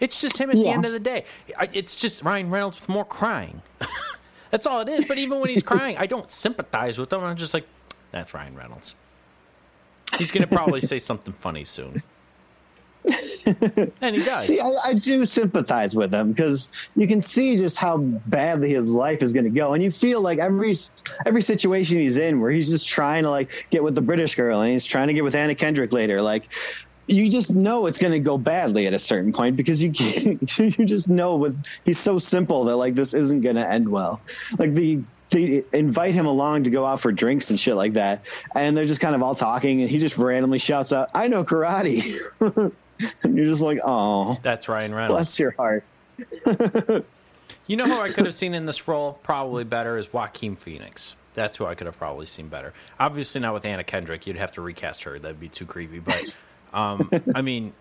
It's 0.00 0.20
just 0.20 0.38
him 0.38 0.50
at 0.50 0.56
the 0.56 0.68
end 0.68 0.84
of 0.84 0.92
the 0.92 1.00
day. 1.00 1.24
It's 1.72 1.94
just 1.94 2.22
Ryan 2.22 2.50
Reynolds 2.50 2.80
with 2.80 2.88
more 2.88 3.04
crying. 3.04 3.62
that's 4.50 4.66
all 4.66 4.80
it 4.80 4.88
is. 4.88 5.04
But 5.04 5.18
even 5.18 5.40
when 5.40 5.50
he's 5.50 5.62
crying, 5.62 5.96
I 5.96 6.06
don't 6.06 6.30
sympathize 6.30 6.98
with 6.98 7.12
him. 7.12 7.22
I'm 7.22 7.36
just 7.36 7.54
like, 7.54 7.66
that's 8.12 8.32
Ryan 8.34 8.56
Reynolds. 8.56 8.94
He's 10.16 10.30
going 10.30 10.46
to 10.48 10.54
probably 10.54 10.80
say 10.80 10.98
something 10.98 11.34
funny 11.34 11.64
soon. 11.64 12.02
and 13.04 14.16
he 14.16 14.22
does. 14.22 14.46
See, 14.46 14.60
I, 14.60 14.70
I 14.84 14.94
do 14.94 15.24
sympathize 15.24 15.94
with 15.94 16.12
him 16.12 16.32
because 16.32 16.68
you 16.96 17.06
can 17.06 17.20
see 17.20 17.56
just 17.56 17.76
how 17.76 17.98
badly 17.98 18.74
his 18.74 18.88
life 18.88 19.22
is 19.22 19.32
going 19.32 19.44
to 19.44 19.50
go, 19.50 19.74
and 19.74 19.82
you 19.82 19.90
feel 19.90 20.20
like 20.20 20.38
every 20.38 20.76
every 21.24 21.42
situation 21.42 21.98
he's 21.98 22.18
in, 22.18 22.40
where 22.40 22.50
he's 22.50 22.68
just 22.68 22.88
trying 22.88 23.22
to 23.22 23.30
like 23.30 23.66
get 23.70 23.82
with 23.82 23.94
the 23.94 24.00
British 24.00 24.34
girl, 24.34 24.60
and 24.60 24.72
he's 24.72 24.84
trying 24.84 25.08
to 25.08 25.14
get 25.14 25.24
with 25.24 25.34
Anna 25.34 25.54
Kendrick 25.54 25.92
later, 25.92 26.20
like. 26.20 26.44
You 27.08 27.28
just 27.30 27.54
know 27.54 27.86
it's 27.86 27.98
going 27.98 28.12
to 28.12 28.20
go 28.20 28.38
badly 28.38 28.86
at 28.86 28.92
a 28.92 28.98
certain 28.98 29.32
point 29.32 29.56
because 29.56 29.82
you 29.82 29.92
can't, 29.92 30.58
you 30.78 30.84
just 30.84 31.08
know 31.08 31.36
with 31.36 31.64
he's 31.84 31.98
so 31.98 32.18
simple 32.18 32.64
that 32.64 32.76
like 32.76 32.94
this 32.94 33.14
isn't 33.14 33.40
going 33.40 33.56
to 33.56 33.68
end 33.68 33.88
well. 33.88 34.20
Like 34.58 34.74
the 34.74 35.00
they 35.30 35.62
invite 35.72 36.14
him 36.14 36.24
along 36.24 36.64
to 36.64 36.70
go 36.70 36.86
out 36.86 37.00
for 37.00 37.12
drinks 37.12 37.50
and 37.50 37.60
shit 37.60 37.76
like 37.76 37.94
that, 37.94 38.26
and 38.54 38.76
they're 38.76 38.86
just 38.86 39.00
kind 39.00 39.14
of 39.14 39.22
all 39.22 39.34
talking, 39.34 39.82
and 39.82 39.90
he 39.90 39.98
just 39.98 40.16
randomly 40.16 40.58
shouts 40.58 40.92
out, 40.92 41.10
"I 41.14 41.28
know 41.28 41.44
karate." 41.44 42.18
and 43.22 43.36
you're 43.36 43.46
just 43.46 43.60
like, 43.60 43.78
"Oh, 43.84 44.38
that's 44.42 44.68
Ryan 44.68 44.94
Reynolds. 44.94 45.18
bless 45.18 45.38
your 45.38 45.50
heart." 45.52 45.84
You 47.68 47.76
know 47.76 47.84
who 47.84 48.00
I 48.00 48.08
could 48.08 48.24
have 48.24 48.34
seen 48.34 48.54
in 48.54 48.64
this 48.64 48.88
role 48.88 49.20
probably 49.22 49.62
better 49.62 49.98
is 49.98 50.10
Joaquin 50.10 50.56
Phoenix. 50.56 51.14
That's 51.34 51.58
who 51.58 51.66
I 51.66 51.74
could 51.74 51.86
have 51.86 51.98
probably 51.98 52.24
seen 52.24 52.48
better. 52.48 52.72
Obviously 52.98 53.42
not 53.42 53.52
with 53.52 53.66
Anna 53.66 53.84
Kendrick. 53.84 54.26
You'd 54.26 54.36
have 54.36 54.52
to 54.52 54.62
recast 54.62 55.02
her. 55.02 55.18
That'd 55.18 55.38
be 55.38 55.50
too 55.50 55.66
creepy. 55.66 55.98
But 55.98 56.34
um, 56.72 57.10
I 57.34 57.42
mean, 57.42 57.72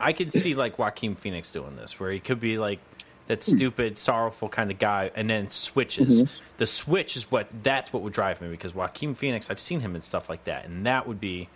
I 0.00 0.12
could 0.12 0.32
see 0.32 0.54
like 0.54 0.78
Joaquin 0.78 1.14
Phoenix 1.14 1.50
doing 1.50 1.76
this, 1.76 1.98
where 1.98 2.10
he 2.10 2.20
could 2.20 2.40
be 2.40 2.58
like 2.58 2.80
that 3.26 3.42
stupid, 3.42 3.98
sorrowful 3.98 4.48
kind 4.48 4.70
of 4.70 4.78
guy, 4.78 5.10
and 5.14 5.30
then 5.30 5.50
switches. 5.50 6.42
The 6.58 6.66
switch 6.66 7.16
is 7.16 7.30
what 7.30 7.48
that's 7.62 7.92
what 7.92 8.02
would 8.02 8.12
drive 8.12 8.40
me 8.40 8.48
because 8.48 8.74
Joaquin 8.74 9.14
Phoenix, 9.14 9.48
I've 9.50 9.60
seen 9.60 9.80
him 9.80 9.94
in 9.96 10.02
stuff 10.02 10.28
like 10.28 10.44
that, 10.44 10.66
and 10.66 10.84
that 10.86 11.06
would 11.08 11.20
be 11.20 11.48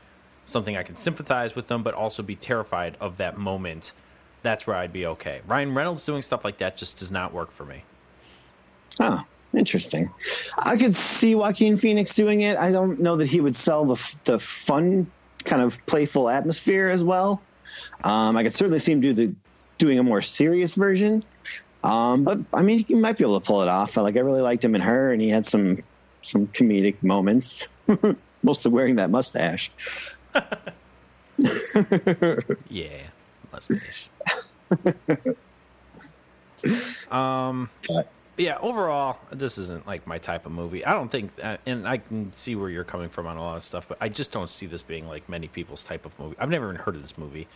something 0.46 0.76
I 0.76 0.82
can 0.82 0.96
sympathize 0.96 1.54
with 1.54 1.66
them, 1.68 1.82
but 1.82 1.94
also 1.94 2.22
be 2.22 2.36
terrified 2.36 2.96
of 3.00 3.18
that 3.18 3.38
moment. 3.38 3.92
That's 4.42 4.66
where 4.66 4.76
I'd 4.76 4.92
be 4.92 5.04
okay. 5.04 5.40
Ryan 5.46 5.74
Reynolds 5.74 6.04
doing 6.04 6.22
stuff 6.22 6.44
like 6.44 6.58
that 6.58 6.76
just 6.76 6.96
does 6.96 7.10
not 7.10 7.34
work 7.34 7.52
for 7.52 7.64
me. 7.66 7.84
Oh, 9.00 9.22
interesting. 9.52 10.10
I 10.56 10.76
could 10.76 10.94
see 10.94 11.34
Joaquin 11.34 11.76
Phoenix 11.76 12.14
doing 12.14 12.40
it. 12.42 12.56
I 12.56 12.72
don't 12.72 13.00
know 13.00 13.16
that 13.16 13.26
he 13.26 13.40
would 13.40 13.56
sell 13.56 13.84
the 13.84 14.16
the 14.24 14.38
fun 14.38 15.10
kind 15.44 15.62
of 15.62 15.84
playful 15.86 16.28
atmosphere 16.28 16.88
as 16.88 17.02
well. 17.02 17.42
Um, 18.02 18.36
I 18.36 18.42
could 18.42 18.54
certainly 18.54 18.78
see 18.78 18.92
him 18.92 19.00
do 19.00 19.12
the 19.12 19.34
doing 19.78 19.98
a 19.98 20.02
more 20.02 20.20
serious 20.20 20.74
version. 20.74 21.24
Um, 21.84 22.24
but 22.24 22.40
I 22.52 22.62
mean, 22.62 22.84
he 22.84 22.94
might 22.94 23.16
be 23.16 23.24
able 23.24 23.40
to 23.40 23.46
pull 23.46 23.62
it 23.62 23.68
off. 23.68 23.96
Like 23.96 24.16
I 24.16 24.20
really 24.20 24.42
liked 24.42 24.64
him 24.64 24.74
in 24.74 24.80
her, 24.80 25.12
and 25.12 25.22
he 25.22 25.28
had 25.28 25.46
some 25.46 25.82
some 26.20 26.48
comedic 26.48 27.02
moments, 27.02 27.66
mostly 28.42 28.72
wearing 28.72 28.96
that 28.96 29.10
mustache. 29.10 29.70
yeah, 32.68 33.02
mustache. 33.52 34.08
um, 37.10 37.70
but. 37.88 38.12
Yeah. 38.38 38.58
Overall, 38.60 39.18
this 39.32 39.58
isn't 39.58 39.86
like 39.86 40.06
my 40.06 40.18
type 40.18 40.46
of 40.46 40.52
movie. 40.52 40.84
I 40.84 40.92
don't 40.92 41.10
think, 41.10 41.32
uh, 41.42 41.56
and 41.66 41.86
I 41.86 41.98
can 41.98 42.32
see 42.32 42.54
where 42.54 42.70
you're 42.70 42.84
coming 42.84 43.08
from 43.08 43.26
on 43.26 43.36
a 43.36 43.42
lot 43.42 43.56
of 43.56 43.62
stuff, 43.62 43.86
but 43.88 43.98
I 44.00 44.08
just 44.08 44.32
don't 44.32 44.50
see 44.50 44.66
this 44.66 44.82
being 44.82 45.06
like 45.06 45.28
many 45.28 45.48
people's 45.48 45.82
type 45.82 46.06
of 46.06 46.18
movie. 46.18 46.36
I've 46.38 46.50
never 46.50 46.66
even 46.66 46.76
heard 46.76 46.96
of 46.96 47.02
this 47.02 47.18
movie 47.18 47.48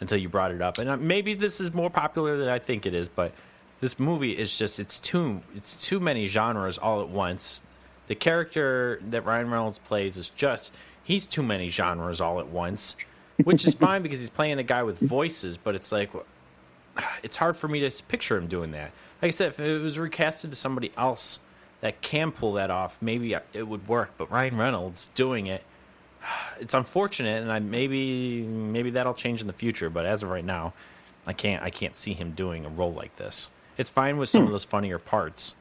until 0.00 0.18
you 0.18 0.28
brought 0.28 0.52
it 0.52 0.62
up, 0.62 0.78
and 0.78 0.88
uh, 0.88 0.96
maybe 0.96 1.34
this 1.34 1.60
is 1.60 1.74
more 1.74 1.90
popular 1.90 2.36
than 2.36 2.48
I 2.48 2.58
think 2.58 2.86
it 2.86 2.94
is, 2.94 3.08
but 3.08 3.32
this 3.80 3.98
movie 3.98 4.36
is 4.36 4.56
just 4.56 4.80
it's 4.80 4.98
too 4.98 5.42
it's 5.54 5.74
too 5.74 6.00
many 6.00 6.26
genres 6.26 6.78
all 6.78 7.00
at 7.00 7.08
once. 7.08 7.62
The 8.06 8.14
character 8.14 9.00
that 9.10 9.24
Ryan 9.24 9.50
Reynolds 9.50 9.78
plays 9.78 10.16
is 10.16 10.28
just 10.30 10.72
he's 11.02 11.26
too 11.26 11.42
many 11.42 11.68
genres 11.68 12.20
all 12.20 12.40
at 12.40 12.48
once, 12.48 12.96
which 13.42 13.66
is 13.66 13.74
fine 13.74 14.02
because 14.04 14.20
he's 14.20 14.30
playing 14.30 14.58
a 14.58 14.62
guy 14.62 14.82
with 14.82 14.98
voices, 14.98 15.56
but 15.56 15.74
it's 15.74 15.92
like 15.92 16.10
it's 17.22 17.36
hard 17.36 17.56
for 17.56 17.68
me 17.68 17.88
to 17.88 18.02
picture 18.04 18.36
him 18.36 18.48
doing 18.48 18.72
that. 18.72 18.92
Like 19.20 19.28
I 19.28 19.30
said, 19.30 19.48
if 19.48 19.60
it 19.60 19.78
was 19.78 19.96
recasted 19.96 20.50
to 20.50 20.54
somebody 20.54 20.92
else 20.96 21.40
that 21.80 22.00
can 22.02 22.30
pull 22.32 22.54
that 22.54 22.70
off, 22.70 22.96
maybe 23.00 23.34
it 23.52 23.66
would 23.66 23.88
work. 23.88 24.12
But 24.16 24.30
Ryan 24.30 24.56
Reynolds 24.56 25.08
doing 25.14 25.46
it, 25.46 25.62
it's 26.60 26.74
unfortunate, 26.74 27.42
and 27.42 27.50
I 27.50 27.58
maybe 27.58 28.42
maybe 28.42 28.90
that'll 28.90 29.14
change 29.14 29.40
in 29.40 29.46
the 29.46 29.52
future. 29.52 29.90
But 29.90 30.06
as 30.06 30.22
of 30.22 30.30
right 30.30 30.44
now, 30.44 30.72
I 31.26 31.32
can't 31.32 31.62
I 31.62 31.70
can't 31.70 31.96
see 31.96 32.14
him 32.14 32.32
doing 32.32 32.64
a 32.64 32.68
role 32.68 32.92
like 32.92 33.16
this. 33.16 33.48
It's 33.76 33.90
fine 33.90 34.18
with 34.18 34.28
some 34.28 34.42
hmm. 34.42 34.48
of 34.48 34.52
those 34.52 34.64
funnier 34.64 34.98
parts, 34.98 35.54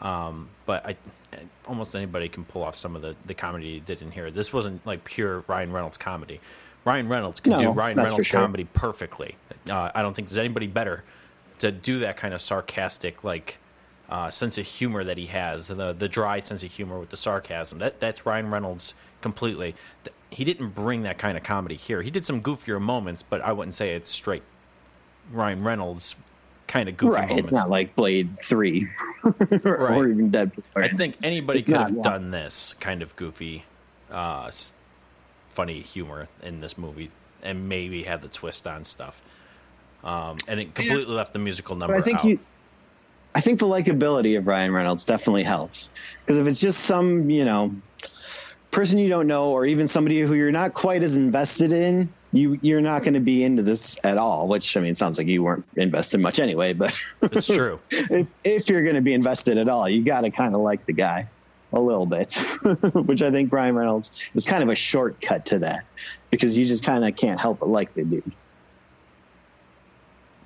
um, 0.00 0.48
but 0.66 0.86
I 0.86 0.96
almost 1.66 1.94
anybody 1.94 2.28
can 2.28 2.44
pull 2.44 2.62
off 2.62 2.76
some 2.76 2.96
of 2.96 3.02
the 3.02 3.14
the 3.26 3.34
comedy 3.34 3.74
he 3.74 3.80
did 3.80 4.02
in 4.02 4.10
here. 4.10 4.30
This 4.30 4.52
wasn't 4.52 4.84
like 4.86 5.04
pure 5.04 5.44
Ryan 5.46 5.72
Reynolds 5.72 5.98
comedy. 5.98 6.40
Ryan 6.84 7.08
Reynolds 7.08 7.38
can 7.38 7.52
no, 7.52 7.60
do 7.60 7.70
Ryan 7.70 7.96
Reynolds 7.96 8.26
sure. 8.26 8.40
comedy 8.40 8.64
perfectly. 8.74 9.36
Uh, 9.70 9.92
I 9.94 10.02
don't 10.02 10.14
think 10.14 10.28
there's 10.28 10.38
anybody 10.38 10.66
better 10.66 11.04
to 11.62 11.70
do 11.70 12.00
that 12.00 12.16
kind 12.16 12.34
of 12.34 12.40
sarcastic, 12.40 13.22
like 13.22 13.58
uh, 14.08 14.30
sense 14.30 14.58
of 14.58 14.66
humor 14.66 15.04
that 15.04 15.16
he 15.16 15.26
has, 15.26 15.68
the 15.68 15.92
the 15.92 16.08
dry 16.08 16.40
sense 16.40 16.62
of 16.62 16.72
humor 16.72 16.98
with 16.98 17.10
the 17.10 17.16
sarcasm. 17.16 17.78
That 17.78 18.00
that's 18.00 18.26
Ryan 18.26 18.50
Reynolds 18.50 18.94
completely. 19.22 19.76
He 20.30 20.44
didn't 20.44 20.70
bring 20.70 21.02
that 21.02 21.18
kind 21.18 21.38
of 21.38 21.44
comedy 21.44 21.76
here. 21.76 22.02
He 22.02 22.10
did 22.10 22.26
some 22.26 22.42
goofier 22.42 22.80
moments, 22.80 23.22
but 23.22 23.40
I 23.42 23.52
wouldn't 23.52 23.74
say 23.74 23.94
it's 23.94 24.10
straight 24.10 24.42
Ryan 25.30 25.62
Reynolds 25.62 26.16
kind 26.66 26.88
of 26.88 26.96
goofy 26.96 27.12
right. 27.12 27.28
moments. 27.28 27.44
It's 27.44 27.52
not 27.52 27.70
like 27.70 27.94
Blade 27.94 28.36
Three 28.42 28.88
or, 29.24 29.32
right. 29.38 29.96
or, 29.96 30.08
even 30.08 30.32
Deadpool. 30.32 30.62
I 30.74 30.88
think 30.88 31.16
anybody 31.22 31.60
it's 31.60 31.68
could 31.68 31.76
have 31.76 32.02
done 32.02 32.32
this 32.32 32.74
kind 32.80 33.02
of 33.02 33.14
goofy, 33.14 33.66
uh, 34.10 34.50
funny 35.54 35.80
humor 35.80 36.28
in 36.42 36.60
this 36.60 36.76
movie, 36.76 37.12
and 37.40 37.68
maybe 37.68 38.02
had 38.02 38.20
the 38.20 38.28
twist 38.28 38.66
on 38.66 38.84
stuff. 38.84 39.22
Um, 40.04 40.38
and 40.48 40.60
it 40.60 40.74
completely 40.74 41.14
left 41.14 41.32
the 41.32 41.38
musical 41.38 41.76
number. 41.76 41.94
But 41.94 42.00
I 42.00 42.04
think 42.04 42.18
out. 42.20 42.24
you. 42.24 42.38
I 43.34 43.40
think 43.40 43.60
the 43.60 43.66
likability 43.66 44.36
of 44.36 44.46
Ryan 44.46 44.72
Reynolds 44.72 45.04
definitely 45.04 45.44
helps 45.44 45.90
because 46.20 46.38
if 46.38 46.46
it's 46.46 46.60
just 46.60 46.80
some 46.80 47.30
you 47.30 47.44
know 47.44 47.74
person 48.70 48.98
you 48.98 49.08
don't 49.08 49.26
know 49.26 49.50
or 49.50 49.64
even 49.64 49.86
somebody 49.86 50.20
who 50.20 50.34
you're 50.34 50.52
not 50.52 50.74
quite 50.74 51.02
as 51.02 51.16
invested 51.16 51.72
in 51.72 52.12
you 52.32 52.58
you're 52.62 52.80
not 52.80 53.02
going 53.02 53.14
to 53.14 53.20
be 53.20 53.44
into 53.44 53.62
this 53.62 53.98
at 54.04 54.18
all. 54.18 54.48
Which 54.48 54.76
I 54.76 54.80
mean, 54.80 54.94
sounds 54.94 55.18
like 55.18 55.26
you 55.26 55.42
weren't 55.42 55.64
invested 55.76 56.20
much 56.20 56.40
anyway. 56.40 56.72
But 56.72 56.98
it's 57.22 57.46
true. 57.46 57.78
if 57.90 58.32
if 58.42 58.68
you're 58.68 58.82
going 58.82 58.96
to 58.96 59.02
be 59.02 59.12
invested 59.12 59.58
at 59.58 59.68
all, 59.68 59.88
you 59.88 60.02
got 60.02 60.22
to 60.22 60.30
kind 60.30 60.54
of 60.54 60.62
like 60.62 60.86
the 60.86 60.92
guy 60.92 61.28
a 61.72 61.80
little 61.80 62.06
bit. 62.06 62.34
which 62.94 63.22
I 63.22 63.30
think 63.30 63.52
Ryan 63.52 63.74
Reynolds 63.74 64.12
is 64.34 64.44
kind 64.44 64.62
of 64.62 64.70
a 64.70 64.74
shortcut 64.74 65.46
to 65.46 65.60
that 65.60 65.84
because 66.30 66.56
you 66.56 66.64
just 66.64 66.84
kind 66.84 67.04
of 67.04 67.14
can't 67.14 67.40
help 67.40 67.60
but 67.60 67.68
like 67.68 67.94
the 67.94 68.04
dude. 68.04 68.32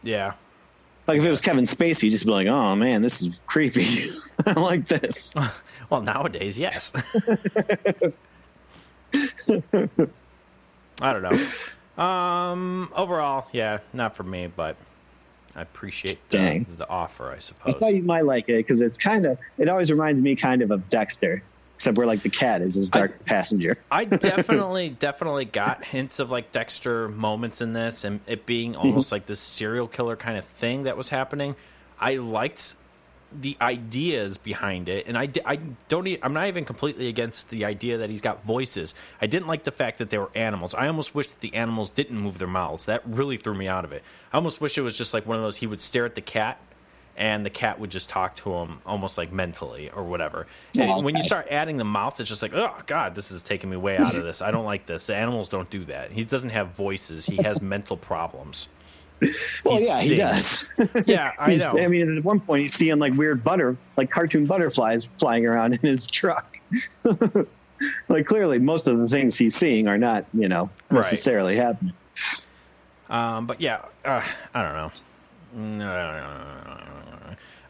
Yeah. 0.06 0.34
Like 1.06 1.18
if 1.18 1.24
it 1.24 1.30
was 1.30 1.40
Kevin 1.40 1.64
Spacey, 1.64 2.04
you'd 2.04 2.12
just 2.12 2.24
be 2.24 2.30
like, 2.30 2.46
"Oh 2.46 2.74
man, 2.76 3.02
this 3.02 3.22
is 3.22 3.40
creepy. 3.46 4.06
I 4.46 4.58
like 4.58 4.86
this." 4.86 5.34
Well, 5.88 6.02
nowadays, 6.02 6.58
yes. 6.58 6.92
I 11.00 11.12
don't 11.12 11.22
know. 11.22 12.02
Um, 12.02 12.90
overall, 12.92 13.46
yeah, 13.52 13.78
not 13.92 14.16
for 14.16 14.24
me, 14.24 14.48
but 14.48 14.74
I 15.54 15.62
appreciate 15.62 16.18
the, 16.30 16.64
the 16.76 16.88
offer. 16.88 17.30
I 17.30 17.38
suppose. 17.38 17.72
I 17.72 17.78
thought 17.78 17.94
you 17.94 18.02
might 18.02 18.24
like 18.24 18.48
it 18.48 18.56
because 18.56 18.80
it's 18.80 18.98
kind 18.98 19.26
of. 19.26 19.38
It 19.58 19.68
always 19.68 19.92
reminds 19.92 20.20
me 20.20 20.34
kind 20.34 20.60
of 20.60 20.72
of 20.72 20.88
Dexter, 20.88 21.40
except 21.76 21.98
we're 21.98 22.06
like 22.06 22.22
the 22.22 22.30
cat 22.30 22.62
is 22.62 22.74
his 22.74 22.88
dark 22.88 23.18
I, 23.20 23.28
passenger. 23.28 23.76
I 23.90 24.04
definitely, 24.06 24.88
definitely 24.88 25.44
got 25.44 25.84
hints 25.84 26.18
of 26.18 26.30
like 26.30 26.50
Dexter 26.50 27.08
moments 27.08 27.60
in 27.60 27.74
this, 27.74 28.04
and 28.04 28.20
it 28.26 28.46
being 28.46 28.72
mm-hmm. 28.72 28.80
almost 28.80 29.12
like 29.12 29.26
this 29.26 29.40
serial 29.40 29.86
killer 29.86 30.16
kind 30.16 30.38
of 30.38 30.46
thing 30.58 30.84
that 30.84 30.96
was 30.96 31.10
happening. 31.10 31.54
I 32.00 32.16
liked 32.16 32.74
the 33.30 33.58
ideas 33.60 34.38
behind 34.38 34.88
it, 34.88 35.06
and 35.06 35.18
I, 35.18 35.28
I 35.44 35.56
don't. 35.88 36.08
I'm 36.22 36.32
not 36.32 36.48
even 36.48 36.64
completely 36.64 37.08
against 37.08 37.50
the 37.50 37.66
idea 37.66 37.98
that 37.98 38.08
he's 38.08 38.22
got 38.22 38.44
voices. 38.46 38.94
I 39.20 39.26
didn't 39.26 39.46
like 39.46 39.64
the 39.64 39.70
fact 39.70 39.98
that 39.98 40.08
they 40.08 40.16
were 40.16 40.30
animals. 40.34 40.72
I 40.72 40.86
almost 40.86 41.14
wish 41.14 41.26
that 41.26 41.40
the 41.40 41.54
animals 41.54 41.90
didn't 41.90 42.18
move 42.18 42.38
their 42.38 42.48
mouths. 42.48 42.86
That 42.86 43.02
really 43.06 43.36
threw 43.36 43.54
me 43.54 43.68
out 43.68 43.84
of 43.84 43.92
it. 43.92 44.02
I 44.32 44.36
almost 44.36 44.62
wish 44.62 44.78
it 44.78 44.82
was 44.82 44.96
just 44.96 45.12
like 45.12 45.26
one 45.26 45.36
of 45.36 45.42
those. 45.42 45.58
He 45.58 45.66
would 45.66 45.82
stare 45.82 46.06
at 46.06 46.14
the 46.14 46.22
cat, 46.22 46.58
and 47.16 47.44
the 47.44 47.50
cat 47.50 47.80
would 47.80 47.90
just 47.90 48.08
talk 48.08 48.36
to 48.36 48.52
him 48.54 48.80
almost 48.84 49.18
like 49.18 49.32
mentally 49.32 49.90
or 49.90 50.04
whatever. 50.04 50.46
And 50.78 50.90
okay. 50.90 51.02
when 51.02 51.16
you 51.16 51.22
start 51.22 51.48
adding 51.50 51.76
the 51.76 51.84
mouth, 51.84 52.20
it's 52.20 52.28
just 52.28 52.42
like, 52.42 52.52
oh 52.54 52.74
god, 52.86 53.14
this 53.14 53.30
is 53.30 53.42
taking 53.42 53.70
me 53.70 53.76
way 53.76 53.96
out 53.98 54.14
of 54.14 54.24
this. 54.24 54.42
I 54.42 54.50
don't 54.50 54.64
like 54.64 54.86
this. 54.86 55.06
The 55.06 55.16
animals 55.16 55.48
don't 55.48 55.70
do 55.70 55.84
that. 55.86 56.12
He 56.12 56.24
doesn't 56.24 56.50
have 56.50 56.68
voices. 56.68 57.26
He 57.26 57.42
has 57.42 57.60
mental 57.60 57.96
problems 57.96 58.68
well, 59.64 59.80
yeah, 59.80 60.00
he 60.00 60.14
does. 60.14 60.68
Yeah, 61.06 61.32
I 61.38 61.56
know. 61.56 61.78
I 61.78 61.88
mean, 61.88 62.18
at 62.18 62.24
one 62.24 62.40
point 62.40 62.62
he's 62.62 62.74
seeing 62.74 62.98
like 62.98 63.14
weird 63.14 63.42
butter, 63.44 63.76
like 63.96 64.10
cartoon 64.10 64.46
butterflies 64.46 65.06
flying 65.18 65.46
around 65.46 65.74
in 65.74 65.80
his 65.80 66.04
truck. 66.06 66.58
like 68.08 68.26
clearly, 68.26 68.58
most 68.58 68.88
of 68.88 68.98
the 68.98 69.08
things 69.08 69.36
he's 69.36 69.54
seeing 69.54 69.88
are 69.88 69.98
not, 69.98 70.26
you 70.34 70.48
know, 70.48 70.70
necessarily 70.90 71.56
right. 71.56 71.66
happening. 71.66 71.94
Um, 73.08 73.46
but 73.46 73.60
yeah, 73.60 73.84
uh, 74.04 74.22
I 74.54 74.62
don't 74.62 74.74
know. 74.74 74.90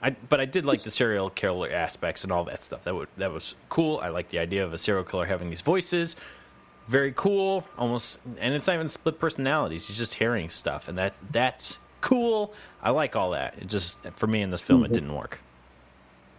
I, 0.03 0.11
but 0.29 0.41
I 0.41 0.45
did 0.45 0.67
like 0.67 0.83
the 0.83 0.91
serial 0.91 1.31
killer 1.31 1.71
aspects 1.71 2.23
and 2.23 2.33
all 2.33 2.45
that 2.45 2.63
stuff. 2.63 2.85
That 2.85 2.95
would, 2.95 3.09
that 3.17 3.33
was 3.33 3.55
cool. 3.69 3.99
I 4.03 4.09
like 4.09 4.29
the 4.29 4.39
idea 4.39 4.65
of 4.65 4.73
a 4.73 4.79
serial 4.79 5.05
killer 5.05 5.27
having 5.27 5.51
these 5.51 5.63
voices 5.63 6.17
very 6.89 7.13
cool, 7.17 7.65
almost, 7.77 8.19
and 8.39 8.55
it's 8.55 8.67
not 8.67 8.75
even 8.75 8.89
split 8.89 9.19
personalities. 9.19 9.89
He's 9.89 9.99
just 9.99 10.15
hearing 10.15 10.51
stuff, 10.51 10.89
and 10.89 10.97
that's 10.97 11.17
that's 11.33 11.77
cool. 12.01 12.55
I 12.83 12.91
like 12.91 13.17
all 13.17 13.33
that. 13.33 13.55
It 13.61 13.67
just 13.67 13.97
for 14.17 14.27
me 14.27 14.43
in 14.43 14.51
this 14.51 14.61
film, 14.61 14.83
mm-hmm. 14.83 14.93
it 14.93 14.95
didn't 14.95 15.15
work. 15.15 15.41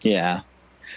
Yeah. 0.02 0.42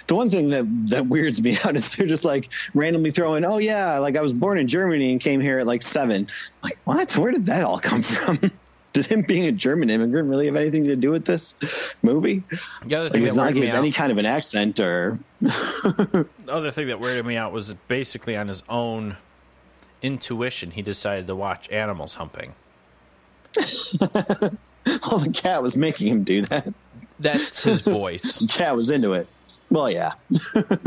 The 0.06 0.14
one 0.14 0.30
thing 0.30 0.50
that 0.50 0.66
that 0.90 1.06
weirds 1.06 1.42
me 1.42 1.58
out 1.64 1.74
is 1.74 1.96
they're 1.96 2.06
just 2.06 2.24
like 2.24 2.48
randomly 2.74 3.10
throwing, 3.10 3.44
oh 3.44 3.58
yeah, 3.58 3.98
like 3.98 4.16
I 4.16 4.20
was 4.20 4.32
born 4.32 4.58
in 4.58 4.68
Germany 4.68 5.10
and 5.12 5.20
came 5.20 5.40
here 5.40 5.58
at 5.58 5.66
like 5.66 5.82
seven. 5.82 6.28
Like 6.62 6.78
what? 6.84 7.16
Where 7.16 7.32
did 7.32 7.46
that 7.46 7.64
all 7.64 7.78
come 7.78 8.02
from? 8.02 8.38
did 8.92 9.06
him 9.06 9.22
being 9.22 9.46
a 9.46 9.52
German 9.52 9.90
immigrant 9.90 10.28
really 10.28 10.46
have 10.46 10.56
anything 10.56 10.84
to 10.84 10.96
do 10.96 11.10
with 11.10 11.24
this 11.24 11.54
movie? 12.02 12.42
The 12.84 12.96
other 12.96 13.10
thing 13.10 13.20
like, 13.22 13.28
it's 13.28 13.36
not 13.36 13.46
like 13.46 13.54
he 13.54 13.60
has 13.60 13.74
any 13.74 13.92
kind 13.92 14.10
of 14.10 14.18
an 14.18 14.26
accent 14.26 14.80
or. 14.80 15.18
the 15.40 16.26
other 16.48 16.70
thing 16.70 16.88
that 16.88 17.00
weirded 17.00 17.24
me 17.24 17.36
out 17.36 17.52
was 17.52 17.74
basically 17.88 18.36
on 18.36 18.48
his 18.48 18.62
own 18.68 19.16
intuition, 20.02 20.72
he 20.72 20.82
decided 20.82 21.26
to 21.26 21.36
watch 21.36 21.68
animals 21.70 22.14
humping. 22.14 22.54
well, 24.00 25.18
the 25.18 25.30
cat 25.32 25.62
was 25.62 25.76
making 25.76 26.08
him 26.08 26.24
do 26.24 26.42
that. 26.42 26.72
That's 27.18 27.62
his 27.62 27.80
voice. 27.82 28.38
the 28.38 28.48
cat 28.48 28.76
was 28.76 28.90
into 28.90 29.12
it. 29.12 29.28
Well, 29.70 29.90
yeah. 29.90 30.12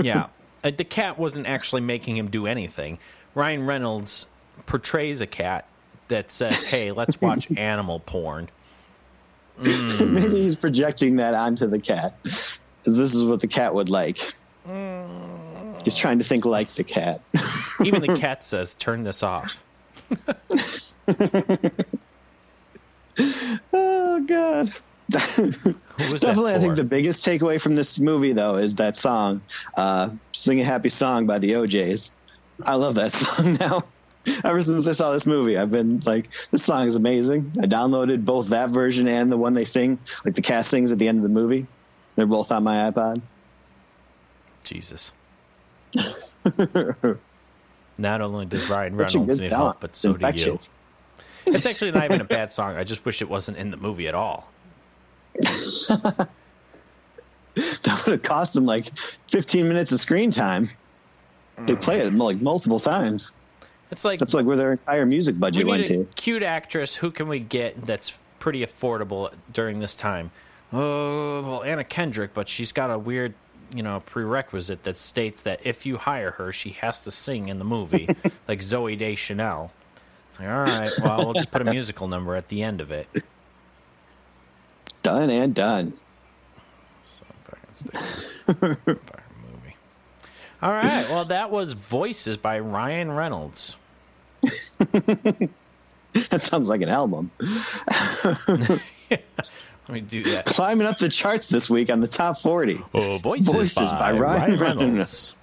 yeah. 0.01 0.27
Uh, 0.63 0.71
the 0.75 0.83
cat 0.83 1.17
wasn't 1.17 1.47
actually 1.47 1.81
making 1.81 2.17
him 2.17 2.29
do 2.29 2.47
anything. 2.47 2.99
Ryan 3.35 3.65
Reynolds 3.65 4.27
portrays 4.65 5.21
a 5.21 5.27
cat 5.27 5.67
that 6.07 6.31
says, 6.31 6.63
hey, 6.63 6.91
let's 6.91 7.19
watch 7.19 7.49
animal 7.57 7.99
porn. 7.99 8.49
Mm. 9.59 10.09
Maybe 10.11 10.41
he's 10.41 10.55
projecting 10.55 11.17
that 11.17 11.33
onto 11.33 11.67
the 11.67 11.79
cat. 11.79 12.17
This 12.23 13.13
is 13.15 13.23
what 13.23 13.39
the 13.39 13.47
cat 13.47 13.73
would 13.73 13.89
like. 13.89 14.33
Mm. 14.67 15.81
He's 15.83 15.95
trying 15.95 16.19
to 16.19 16.23
think 16.23 16.45
like 16.45 16.69
the 16.69 16.83
cat. 16.83 17.21
Even 17.83 18.01
the 18.01 18.17
cat 18.17 18.41
says, 18.43 18.73
"Turn 18.73 19.03
this 19.03 19.21
off." 19.23 19.51
oh 23.73 24.23
God! 24.25 24.71
Who 25.11 25.73
was 26.11 26.21
that 26.21 26.21
Definitely, 26.21 26.53
I 26.53 26.59
think 26.59 26.75
the 26.75 26.83
biggest 26.83 27.25
takeaway 27.25 27.59
from 27.59 27.75
this 27.75 27.99
movie, 27.99 28.33
though, 28.33 28.55
is 28.55 28.75
that 28.75 28.95
song, 28.95 29.41
uh, 29.75 30.09
"Sing 30.31 30.61
a 30.61 30.63
Happy 30.63 30.89
Song" 30.89 31.25
by 31.25 31.39
the 31.39 31.55
O'Jays. 31.55 32.11
I 32.65 32.75
love 32.75 32.95
that 32.95 33.11
song 33.11 33.57
now. 33.59 33.81
Ever 34.43 34.61
since 34.61 34.87
I 34.87 34.93
saw 34.93 35.11
this 35.11 35.25
movie, 35.25 35.57
I've 35.57 35.71
been 35.71 35.99
like, 36.05 36.29
"This 36.51 36.63
song 36.63 36.87
is 36.87 36.95
amazing." 36.95 37.53
I 37.61 37.65
downloaded 37.65 38.23
both 38.25 38.49
that 38.49 38.69
version 38.69 39.07
and 39.07 39.31
the 39.31 39.37
one 39.37 39.53
they 39.53 39.65
sing, 39.65 39.99
like 40.23 40.35
the 40.35 40.41
cast 40.41 40.69
sings 40.69 40.91
at 40.91 40.99
the 40.99 41.07
end 41.07 41.17
of 41.17 41.23
the 41.23 41.29
movie. 41.29 41.67
They're 42.15 42.25
both 42.25 42.51
on 42.51 42.63
my 42.63 42.89
iPod. 42.89 43.21
Jesus. 44.63 45.11
Not 47.97 48.21
only 48.21 48.45
does 48.45 48.69
Ryan 48.69 48.91
Such 48.91 49.15
Reynolds 49.15 49.39
need 49.39 49.51
help, 49.51 49.79
but 49.79 49.95
so 49.95 50.13
do 50.13 50.31
you. 50.35 50.59
It's 51.45 51.65
actually 51.65 51.91
not 51.91 52.05
even 52.05 52.21
a 52.21 52.25
bad 52.25 52.51
song. 52.51 52.77
I 52.77 52.85
just 52.85 53.03
wish 53.03 53.21
it 53.21 53.29
wasn't 53.29 53.57
in 53.57 53.69
the 53.69 53.77
movie 53.77 54.07
at 54.07 54.15
all. 54.15 54.49
That 57.55 58.01
would 58.05 58.13
have 58.13 58.23
cost 58.23 58.53
them 58.55 58.65
like 58.65 58.97
15 59.29 59.67
minutes 59.67 59.91
of 59.91 59.99
screen 59.99 60.31
time. 60.31 60.71
They 61.57 61.75
mm. 61.75 61.81
play 61.81 61.99
it 61.99 62.13
like 62.13 62.41
multiple 62.41 62.79
times. 62.79 63.31
It's 63.93 64.03
like 64.03 64.19
That's 64.19 64.33
like 64.33 64.45
where 64.45 64.57
their 64.57 64.71
entire 64.73 65.05
music 65.05 65.39
budget 65.39 65.67
went 65.67 65.83
a 65.83 65.87
to. 65.87 66.07
cute 66.15 66.41
actress. 66.43 66.95
Who 66.95 67.11
can 67.11 67.27
we 67.27 67.39
get 67.39 67.85
that's 67.85 68.11
pretty 68.39 68.65
affordable 68.65 69.31
during 69.53 69.79
this 69.79 69.93
time? 69.95 70.31
Oh, 70.73 71.41
well, 71.43 71.63
Anna 71.63 71.83
Kendrick, 71.83 72.33
but 72.33 72.49
she's 72.49 72.71
got 72.71 72.89
a 72.89 72.97
weird, 72.97 73.35
you 73.73 73.83
know, 73.83 74.01
prerequisite 74.07 74.83
that 74.83 74.97
states 74.97 75.43
that 75.43 75.59
if 75.63 75.85
you 75.85 75.97
hire 75.97 76.31
her, 76.31 76.51
she 76.51 76.71
has 76.71 77.01
to 77.01 77.11
sing 77.11 77.47
in 77.47 77.59
the 77.59 77.65
movie, 77.65 78.07
like 78.47 78.61
Zooey 78.61 78.97
Deschanel. 78.97 79.71
It's 80.31 80.39
like, 80.39 80.49
all 80.49 80.63
right, 80.63 80.91
well, 81.03 81.17
we'll 81.25 81.33
just 81.33 81.51
put 81.51 81.61
a 81.61 81.65
musical 81.71 82.07
number 82.07 82.35
at 82.35 82.47
the 82.47 82.63
end 82.63 82.81
of 82.81 82.91
it. 82.91 83.07
Done 85.03 85.29
and 85.29 85.53
done. 85.53 85.93
So 87.05 87.25
fucking 88.47 88.77
movie. 88.81 89.75
All 90.61 90.71
right, 90.71 91.05
well, 91.09 91.25
that 91.25 91.51
was 91.51 91.73
Voices 91.73 92.37
by 92.37 92.57
Ryan 92.57 93.11
Reynolds. 93.11 93.75
That 96.29 96.43
sounds 96.43 96.69
like 96.69 96.81
an 96.81 96.89
album. 96.89 97.31
Let 99.09 99.89
me 99.89 100.01
do 100.01 100.23
that. 100.25 100.45
Climbing 100.45 100.85
up 100.85 100.99
the 100.99 101.09
charts 101.09 101.47
this 101.47 101.69
week 101.69 101.89
on 101.89 102.01
the 102.01 102.07
top 102.07 102.37
40. 102.37 102.83
Oh, 102.93 103.17
voices, 103.17 103.47
Voices 103.51 103.91
by, 103.93 104.11
by 104.11 104.19
Ryan, 104.19 104.59
Ryan 104.59 104.77
Reynolds. 104.77 105.33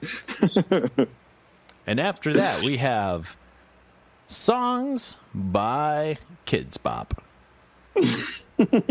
and 1.86 1.98
after 1.98 2.32
that, 2.34 2.62
we 2.62 2.76
have 2.76 3.36
songs 4.28 5.16
by 5.34 6.18
Kidz 6.46 6.80
Bop. 6.80 7.20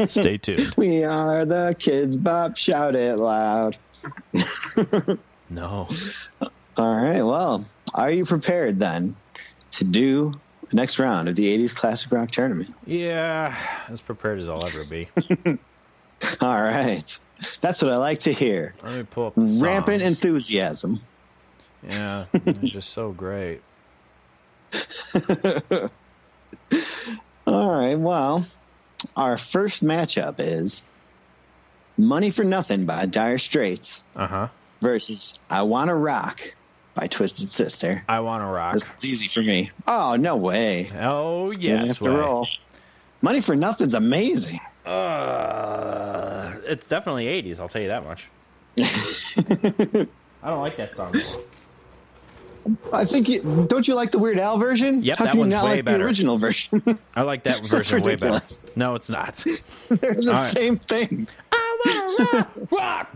Stay 0.07 0.37
tuned. 0.41 0.73
We 0.75 1.05
are 1.05 1.45
the 1.45 1.75
kids, 1.79 2.17
Bob. 2.17 2.57
Shout 2.57 2.95
it 2.95 3.17
loud. 3.17 3.77
No. 5.49 5.89
All 6.77 6.95
right. 6.95 7.21
Well, 7.21 7.65
are 7.93 8.11
you 8.11 8.25
prepared 8.25 8.79
then 8.79 9.15
to 9.71 9.83
do 9.85 10.33
the 10.69 10.75
next 10.75 10.99
round 10.99 11.27
of 11.29 11.35
the 11.35 11.57
80s 11.57 11.75
Classic 11.75 12.11
Rock 12.11 12.31
Tournament? 12.31 12.69
Yeah, 12.85 13.57
as 13.89 14.01
prepared 14.01 14.39
as 14.39 14.49
I'll 14.49 14.63
ever 14.65 14.83
be. 14.83 15.09
All 16.41 16.61
right. 16.61 17.11
That's 17.61 17.81
what 17.81 17.91
I 17.91 17.97
like 17.97 18.19
to 18.19 18.33
hear. 18.33 18.73
Let 18.83 18.93
me 18.95 19.03
pull 19.03 19.27
up 19.27 19.35
the 19.35 19.57
Rampant 19.61 20.01
songs. 20.01 20.15
enthusiasm. 20.17 21.07
Yeah, 21.81 22.25
they're 22.33 22.53
just 22.53 22.91
so 22.91 23.11
great. 23.13 23.61
All 27.47 27.69
right. 27.71 27.95
Well, 27.97 28.45
our 29.15 29.37
first 29.37 29.83
matchup 29.83 30.35
is 30.39 30.83
Money 31.97 32.29
for 32.31 32.43
Nothing 32.43 32.85
by 32.85 33.05
Dire 33.05 33.37
Straits 33.37 34.03
Uh 34.15 34.27
huh. 34.27 34.47
versus 34.81 35.33
I 35.49 35.63
Wanna 35.63 35.95
Rock 35.95 36.41
by 36.99 37.07
Twisted 37.07 37.51
Sister. 37.53 38.03
I 38.09 38.19
want 38.19 38.41
to 38.43 38.47
rock. 38.47 38.73
This 38.73 38.89
one's 38.89 39.05
easy 39.05 39.29
for 39.29 39.41
me. 39.41 39.71
Oh, 39.87 40.17
no 40.17 40.35
way. 40.35 40.91
Oh, 40.99 41.51
yes. 41.51 41.87
have 41.87 41.99
to 41.99 42.11
way. 42.11 42.17
roll. 42.17 42.47
Money 43.21 43.39
for 43.39 43.55
Nothing's 43.55 43.93
amazing. 43.93 44.59
Uh, 44.85 46.55
it's 46.65 46.87
definitely 46.87 47.25
80s, 47.25 47.59
I'll 47.61 47.69
tell 47.69 47.81
you 47.81 47.87
that 47.87 48.03
much. 48.03 48.25
I 48.77 50.07
don't 50.43 50.59
like 50.59 50.75
that 50.77 50.95
song. 50.95 51.15
I 52.91 53.05
think 53.05 53.29
you, 53.29 53.65
don't 53.69 53.87
you 53.87 53.95
like 53.95 54.11
the 54.11 54.19
Weird 54.19 54.37
Al 54.39 54.57
version? 54.57 55.01
Yep, 55.01 55.17
How 55.17 55.25
that 55.25 55.35
one's 55.35 55.53
not 55.53 55.63
way 55.63 55.75
like 55.77 55.85
better. 55.85 55.99
the 55.99 56.03
original 56.03 56.37
version? 56.37 56.99
I 57.15 57.21
like 57.21 57.43
that 57.43 57.65
version 57.65 58.01
way 58.01 58.15
better. 58.15 58.45
No, 58.75 58.95
it's 58.95 59.09
not. 59.09 59.37
They're 59.87 60.15
the 60.15 60.27
All 60.27 60.33
right. 60.33 60.51
same 60.51 60.77
thing. 60.77 61.27
I 61.53 62.15
wanna 62.19 62.47
rock, 62.71 63.09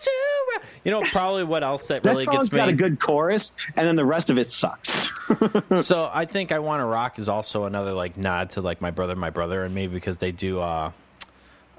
To. 0.00 0.60
You 0.84 0.90
know, 0.92 1.00
probably 1.02 1.44
what 1.44 1.62
else 1.62 1.88
that 1.88 2.02
That 2.04 2.10
really 2.12 2.24
song's 2.24 2.50
gets 2.50 2.54
me. 2.54 2.58
got 2.58 2.68
a 2.68 2.72
good 2.72 3.00
chorus, 3.00 3.52
and 3.76 3.86
then 3.86 3.96
the 3.96 4.04
rest 4.04 4.30
of 4.30 4.38
it 4.38 4.52
sucks. 4.52 5.08
so 5.82 6.10
I 6.12 6.24
think 6.24 6.52
I 6.52 6.60
want 6.60 6.80
to 6.80 6.84
rock 6.84 7.18
is 7.18 7.28
also 7.28 7.64
another 7.64 7.92
like 7.92 8.16
nod 8.16 8.50
to 8.50 8.60
like 8.60 8.80
my 8.80 8.90
brother, 8.90 9.14
my 9.16 9.30
brother, 9.30 9.64
and 9.64 9.74
me 9.74 9.86
because 9.86 10.16
they 10.18 10.32
do. 10.32 10.60
uh 10.60 10.92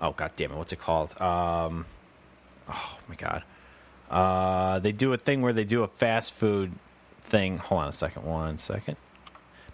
Oh 0.02 0.12
god 0.14 0.32
damn 0.36 0.52
it, 0.52 0.58
what's 0.58 0.72
it 0.72 0.80
called? 0.80 1.20
Um, 1.22 1.86
oh 2.70 2.98
my 3.10 3.16
god, 3.16 3.44
uh, 4.10 4.80
they 4.80 4.92
do 4.94 5.12
a 5.14 5.18
thing 5.18 5.42
where 5.42 5.52
they 5.54 5.66
do 5.66 5.84
a 5.84 5.88
fast 5.88 6.34
food 6.34 6.72
thing. 7.26 7.58
Hold 7.58 7.82
on 7.82 7.90
a 7.90 7.94
second, 7.94 8.24
one 8.24 8.58
second. 8.58 8.96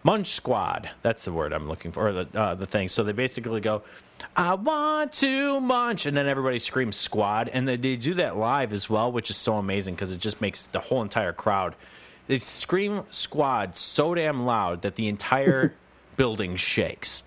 Munch 0.04 0.34
Squad. 0.36 0.90
That's 1.02 1.26
the 1.26 1.32
word 1.32 1.52
I'm 1.54 1.68
looking 1.68 1.92
for. 1.92 2.08
Or 2.08 2.12
the 2.24 2.40
uh, 2.40 2.56
the 2.56 2.66
thing. 2.68 2.90
So 2.90 3.04
they 3.04 3.12
basically 3.12 3.62
go, 3.62 3.82
"I 4.36 4.54
want 4.56 5.14
to 5.14 5.60
munch," 5.60 6.06
and 6.06 6.16
then 6.16 6.28
everybody 6.28 6.60
screams 6.60 6.96
"Squad," 6.96 7.50
and 7.50 7.68
they, 7.68 7.76
they 7.78 7.96
do 7.96 8.14
that 8.16 8.38
live 8.38 8.74
as 8.74 8.90
well, 8.90 9.12
which 9.12 9.30
is 9.30 9.38
so 9.38 9.56
amazing 9.58 9.96
because 9.96 10.12
it 10.12 10.20
just 10.20 10.42
makes 10.42 10.68
the 10.68 10.80
whole 10.80 11.02
entire 11.02 11.34
crowd. 11.34 11.76
They 12.28 12.38
scream 12.40 13.04
"Squad" 13.12 13.78
so 13.78 14.16
damn 14.16 14.46
loud 14.46 14.82
that 14.84 14.96
the 14.96 15.08
entire 15.08 15.74
building 16.18 16.56
shakes. 16.56 17.24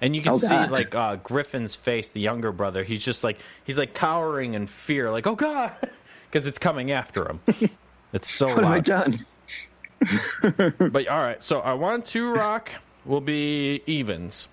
And 0.00 0.14
you 0.14 0.20
can 0.22 0.32
Oh, 0.32 0.36
see 0.36 0.54
like 0.54 0.94
uh, 0.94 1.16
Griffin's 1.16 1.74
face, 1.74 2.08
the 2.10 2.20
younger 2.20 2.52
brother. 2.52 2.84
He's 2.84 3.02
just 3.04 3.24
like 3.24 3.38
he's 3.64 3.78
like 3.78 3.94
cowering 3.94 4.54
in 4.54 4.66
fear, 4.66 5.10
like 5.10 5.26
"Oh 5.26 5.36
God," 5.36 5.72
because 6.30 6.46
it's 6.46 6.58
coming 6.58 6.90
after 6.92 7.26
him. 7.30 7.40
It's 8.12 8.30
so 8.30 8.48
What 8.54 8.64
have 8.64 8.64
I 8.64 8.74
loud. 8.74 8.84
done? 8.84 9.16
But 10.92 11.08
all 11.08 11.22
right, 11.22 11.42
so 11.42 11.60
I 11.60 11.72
want 11.74 12.04
to 12.06 12.32
rock 12.34 12.70
will 13.06 13.20
be 13.22 13.82
evens. 13.86 14.48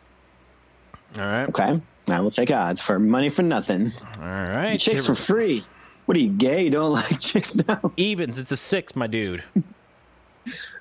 All 1.16 1.22
right, 1.22 1.48
Okay. 1.50 1.82
I 2.08 2.20
will 2.20 2.32
take 2.32 2.52
odds 2.52 2.82
for 2.82 3.00
money 3.00 3.30
for 3.30 3.44
nothing. 3.44 3.92
all 4.20 4.24
right. 4.28 4.78
Chicks 4.80 5.06
for 5.06 5.16
free. 5.16 5.64
What 6.06 6.18
are 6.18 6.20
you 6.20 6.30
gay? 6.30 6.64
You 6.66 6.70
don't 6.70 6.92
like 6.94 7.20
chicks 7.20 7.56
now? 7.56 7.92
evens. 7.96 8.38
It's 8.38 8.52
a 8.52 8.58
six, 8.58 8.96
my 8.96 9.08
dude. 9.08 9.44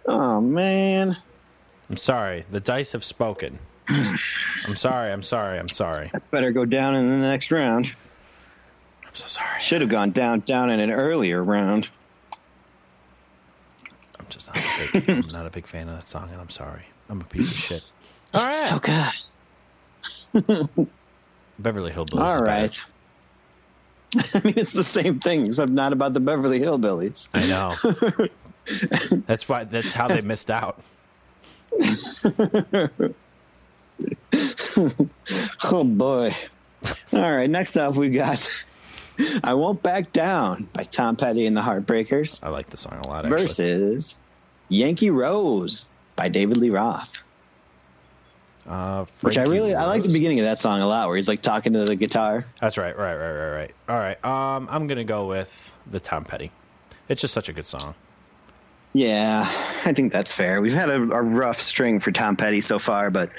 Oh 0.05 0.41
man. 0.41 1.17
I'm 1.89 1.97
sorry. 1.97 2.45
The 2.51 2.59
dice 2.59 2.91
have 2.91 3.05
spoken. 3.05 3.61
I'm 3.89 4.75
sorry. 4.75 5.13
I'm 5.13 5.23
sorry. 5.23 5.61
I'm 5.61 5.69
sorry. 5.69 6.11
I 6.13 6.19
Better 6.33 6.51
go 6.51 6.65
down 6.65 6.97
in 6.97 7.09
the 7.09 7.17
next 7.19 7.53
round. 7.53 7.95
I'm 9.07 9.15
so 9.15 9.29
sorry. 9.29 9.61
Should 9.61 9.81
have 9.83 9.91
gone 9.91 10.11
down 10.11 10.41
down 10.41 10.71
in 10.71 10.81
an 10.81 10.91
earlier 10.91 11.45
round. 11.45 11.89
I'm 14.19 14.27
just 14.29 14.49
not 14.49 14.59
a 14.59 15.01
big, 15.01 15.09
I'm 15.11 15.29
not 15.29 15.47
a 15.47 15.51
big 15.51 15.69
fan 15.69 15.89
of 15.89 15.95
that 15.95 16.09
song, 16.09 16.31
and 16.33 16.41
I'm 16.41 16.51
sorry. 16.51 16.83
I'm 17.09 17.21
a 17.21 17.25
piece 17.25 17.51
of 17.53 17.57
shit. 17.59 17.85
All 18.35 18.45
right, 18.45 18.53
So 18.53 18.81
good. 18.81 19.13
Beverly 21.59 21.93
Hillbillies. 21.93 22.21
All 22.21 22.43
right. 22.43 22.85
I 24.35 24.41
mean, 24.45 24.55
it's 24.57 24.73
the 24.73 24.85
same 24.85 25.21
thing, 25.21 25.47
except 25.47 25.71
not 25.71 25.93
about 25.93 26.15
the 26.15 26.21
Beverly 26.21 26.61
Hillbillies. 26.61 27.29
I 27.33 27.47
know. 27.47 29.19
that's 29.27 29.49
why. 29.49 29.65
That's 29.65 29.93
how 29.93 30.09
they 30.09 30.21
missed 30.21 30.51
out. 30.51 30.83
Oh 35.65 35.85
boy. 35.85 36.35
All 37.13 37.33
right, 37.33 37.49
next 37.49 37.77
up 37.77 37.95
we 37.95 38.11
got 38.11 38.49
I 39.45 39.55
Won't 39.55 39.83
Back 39.83 40.13
Down 40.13 40.69
by 40.73 40.85
Tom 40.85 41.17
Petty 41.17 41.47
and 41.47 41.57
the 41.57 41.61
Heartbreakers 41.61 42.41
I 42.43 42.49
like 42.49 42.71
the 42.71 42.77
song 42.77 43.01
a 43.05 43.09
lot. 43.09 43.25
Actually. 43.25 43.43
versus 43.43 44.17
Yankee 44.69 45.11
Rose 45.11 45.89
by 46.17 46.29
David 46.29 46.57
Lee 46.57 46.71
Roth. 46.71 47.23
Uh, 48.67 49.07
Which 49.23 49.39
I 49.39 49.43
really 49.43 49.75
I 49.75 49.85
like 49.87 50.03
the 50.03 50.09
beginning 50.13 50.39
of 50.39 50.45
that 50.45 50.59
song 50.59 50.81
a 50.81 50.87
lot 50.87 51.09
where 51.09 51.17
he's 51.17 51.29
like 51.29 51.43
talking 51.43 51.73
to 51.73 51.85
the 51.85 51.97
guitar. 51.97 52.47
That's 52.61 52.79
right, 52.79 52.97
right, 52.97 53.15
right, 53.17 53.33
right, 53.33 53.51
right. 53.57 53.75
All 53.89 53.97
right. 53.97 54.25
Um, 54.25 54.69
I'm 54.71 54.87
gonna 54.87 55.05
go 55.05 55.27
with 55.27 55.75
the 55.91 55.99
Tom 56.01 56.25
Petty. 56.25 56.51
It's 57.09 57.21
just 57.21 57.35
such 57.35 57.49
a 57.49 57.53
good 57.53 57.67
song. 57.67 57.95
Yeah, 58.95 59.45
I 59.85 59.93
think 59.95 60.13
that's 60.13 60.31
fair. 60.31 60.61
We've 60.61 60.75
had 60.75 60.91
a, 60.91 60.95
a 60.95 61.23
rough 61.23 61.61
string 61.61 61.99
for 61.99 62.13
Tom 62.13 62.37
Petty 62.37 62.61
so 62.61 62.79
far, 62.79 63.11
but 63.11 63.31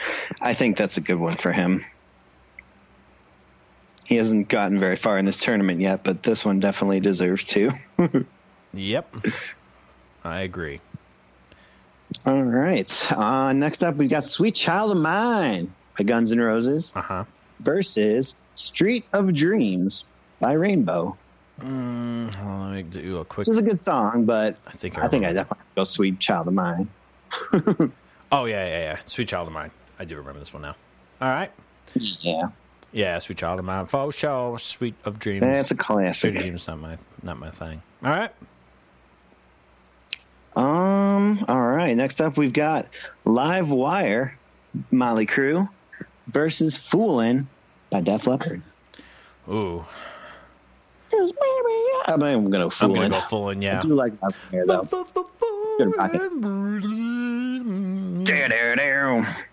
I 0.41 0.53
think 0.53 0.77
that's 0.77 0.97
a 0.97 1.01
good 1.01 1.17
one 1.19 1.35
for 1.35 1.51
him. 1.51 1.85
He 4.05 4.15
hasn't 4.15 4.49
gotten 4.49 4.79
very 4.79 4.95
far 4.95 5.17
in 5.17 5.25
this 5.25 5.39
tournament 5.39 5.79
yet, 5.79 6.03
but 6.03 6.23
this 6.23 6.43
one 6.43 6.59
definitely 6.59 6.99
deserves 6.99 7.45
to. 7.47 7.71
Yep. 8.73 9.15
I 10.23 10.41
agree. 10.41 10.81
All 12.25 12.41
right. 12.43 13.11
Uh, 13.11 13.53
next 13.53 13.83
up, 13.83 13.95
we 13.95 14.07
got 14.07 14.25
Sweet 14.25 14.55
Child 14.55 14.91
of 14.91 14.97
Mine 14.97 15.73
by 15.97 16.03
Guns 16.03 16.31
N' 16.31 16.39
Roses 16.39 16.91
Uh 16.95 17.01
huh. 17.01 17.23
versus 17.59 18.35
Street 18.55 19.05
of 19.13 19.33
Dreams 19.33 20.03
by 20.39 20.53
Rainbow. 20.53 21.17
Mm, 21.61 22.35
on, 22.43 22.73
let 22.73 22.75
me 22.75 22.83
do 22.83 23.17
a 23.19 23.25
quick. 23.25 23.45
This 23.45 23.53
is 23.53 23.59
a 23.59 23.63
good 23.63 23.79
song, 23.79 24.25
but 24.25 24.57
I 24.67 24.71
think 24.71 24.97
I 24.97 25.07
think 25.07 25.25
I 25.25 25.33
definitely 25.33 25.63
go 25.75 25.83
Sweet 25.83 26.19
Child 26.19 26.47
of 26.47 26.53
Mine. 26.53 26.89
Oh 28.31 28.45
yeah, 28.45 28.65
yeah, 28.65 28.79
yeah. 28.79 28.97
Sweet 29.05 29.27
Child 29.27 29.47
of 29.49 29.53
Mine. 29.53 29.69
I 29.99 30.05
do 30.05 30.17
remember 30.17 30.39
this 30.39 30.51
one 30.51 30.63
now. 30.63 30.75
All 31.21 31.29
right. 31.29 31.51
Yeah, 31.93 32.47
Yeah, 32.91 33.19
Sweet 33.19 33.37
Child 33.37 33.59
of 33.59 33.65
Mine. 33.65 33.85
Faux 33.85 34.15
show. 34.17 34.57
Sweet 34.57 34.95
of 35.05 35.19
Dreams. 35.19 35.41
that's 35.43 35.69
a 35.69 35.75
Sweet 35.75 35.79
classic. 35.79 36.35
of 36.35 36.41
Dreams 36.41 36.67
not 36.67 36.79
my 36.79 36.97
not 37.21 37.37
my 37.37 37.51
thing. 37.51 37.83
All 38.03 38.09
right. 38.09 38.31
Um. 40.55 41.45
All 41.47 41.61
right. 41.61 41.95
Next 41.95 42.21
up, 42.21 42.37
we've 42.37 42.53
got 42.53 42.87
Live 43.25 43.71
Wire, 43.71 44.39
Mötley 44.93 45.27
Crüe, 45.27 45.67
versus 46.27 46.77
Foolin' 46.77 47.47
by 47.89 48.01
Def 48.01 48.27
Leppard. 48.27 48.63
Ooh, 49.51 49.85
I'm 52.05 52.19
not 52.19 52.29
even 52.31 52.49
gonna 52.49 52.69
I'm 52.79 52.93
gonna 52.93 53.09
go 53.09 53.21
Foolin'. 53.21 53.61
I 53.77 53.79
do 53.79 53.95
like 53.95 54.13
Live 54.21 54.35
Wire 54.51 54.63
though. 54.67 54.87
good 55.77 55.93
rocket. 55.97 56.21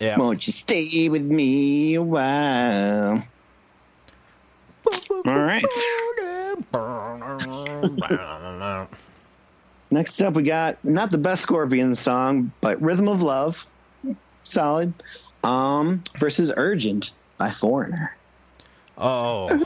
Yeah. 0.00 0.16
Won't 0.18 0.46
you 0.46 0.52
stay 0.52 1.08
with 1.08 1.22
me 1.24 1.94
a 1.94 2.02
while? 2.02 3.24
All 5.10 5.22
right. 5.24 5.64
Next 9.90 10.20
up, 10.20 10.34
we 10.34 10.42
got 10.42 10.84
not 10.84 11.10
the 11.10 11.18
best 11.18 11.42
Scorpions 11.42 11.98
song, 11.98 12.52
but 12.60 12.80
"Rhythm 12.82 13.08
of 13.08 13.22
Love," 13.22 13.66
solid. 14.42 14.92
Um, 15.44 16.02
versus 16.18 16.52
"Urgent" 16.56 17.12
by 17.38 17.50
Foreigner. 17.50 18.16
Oh. 18.96 19.64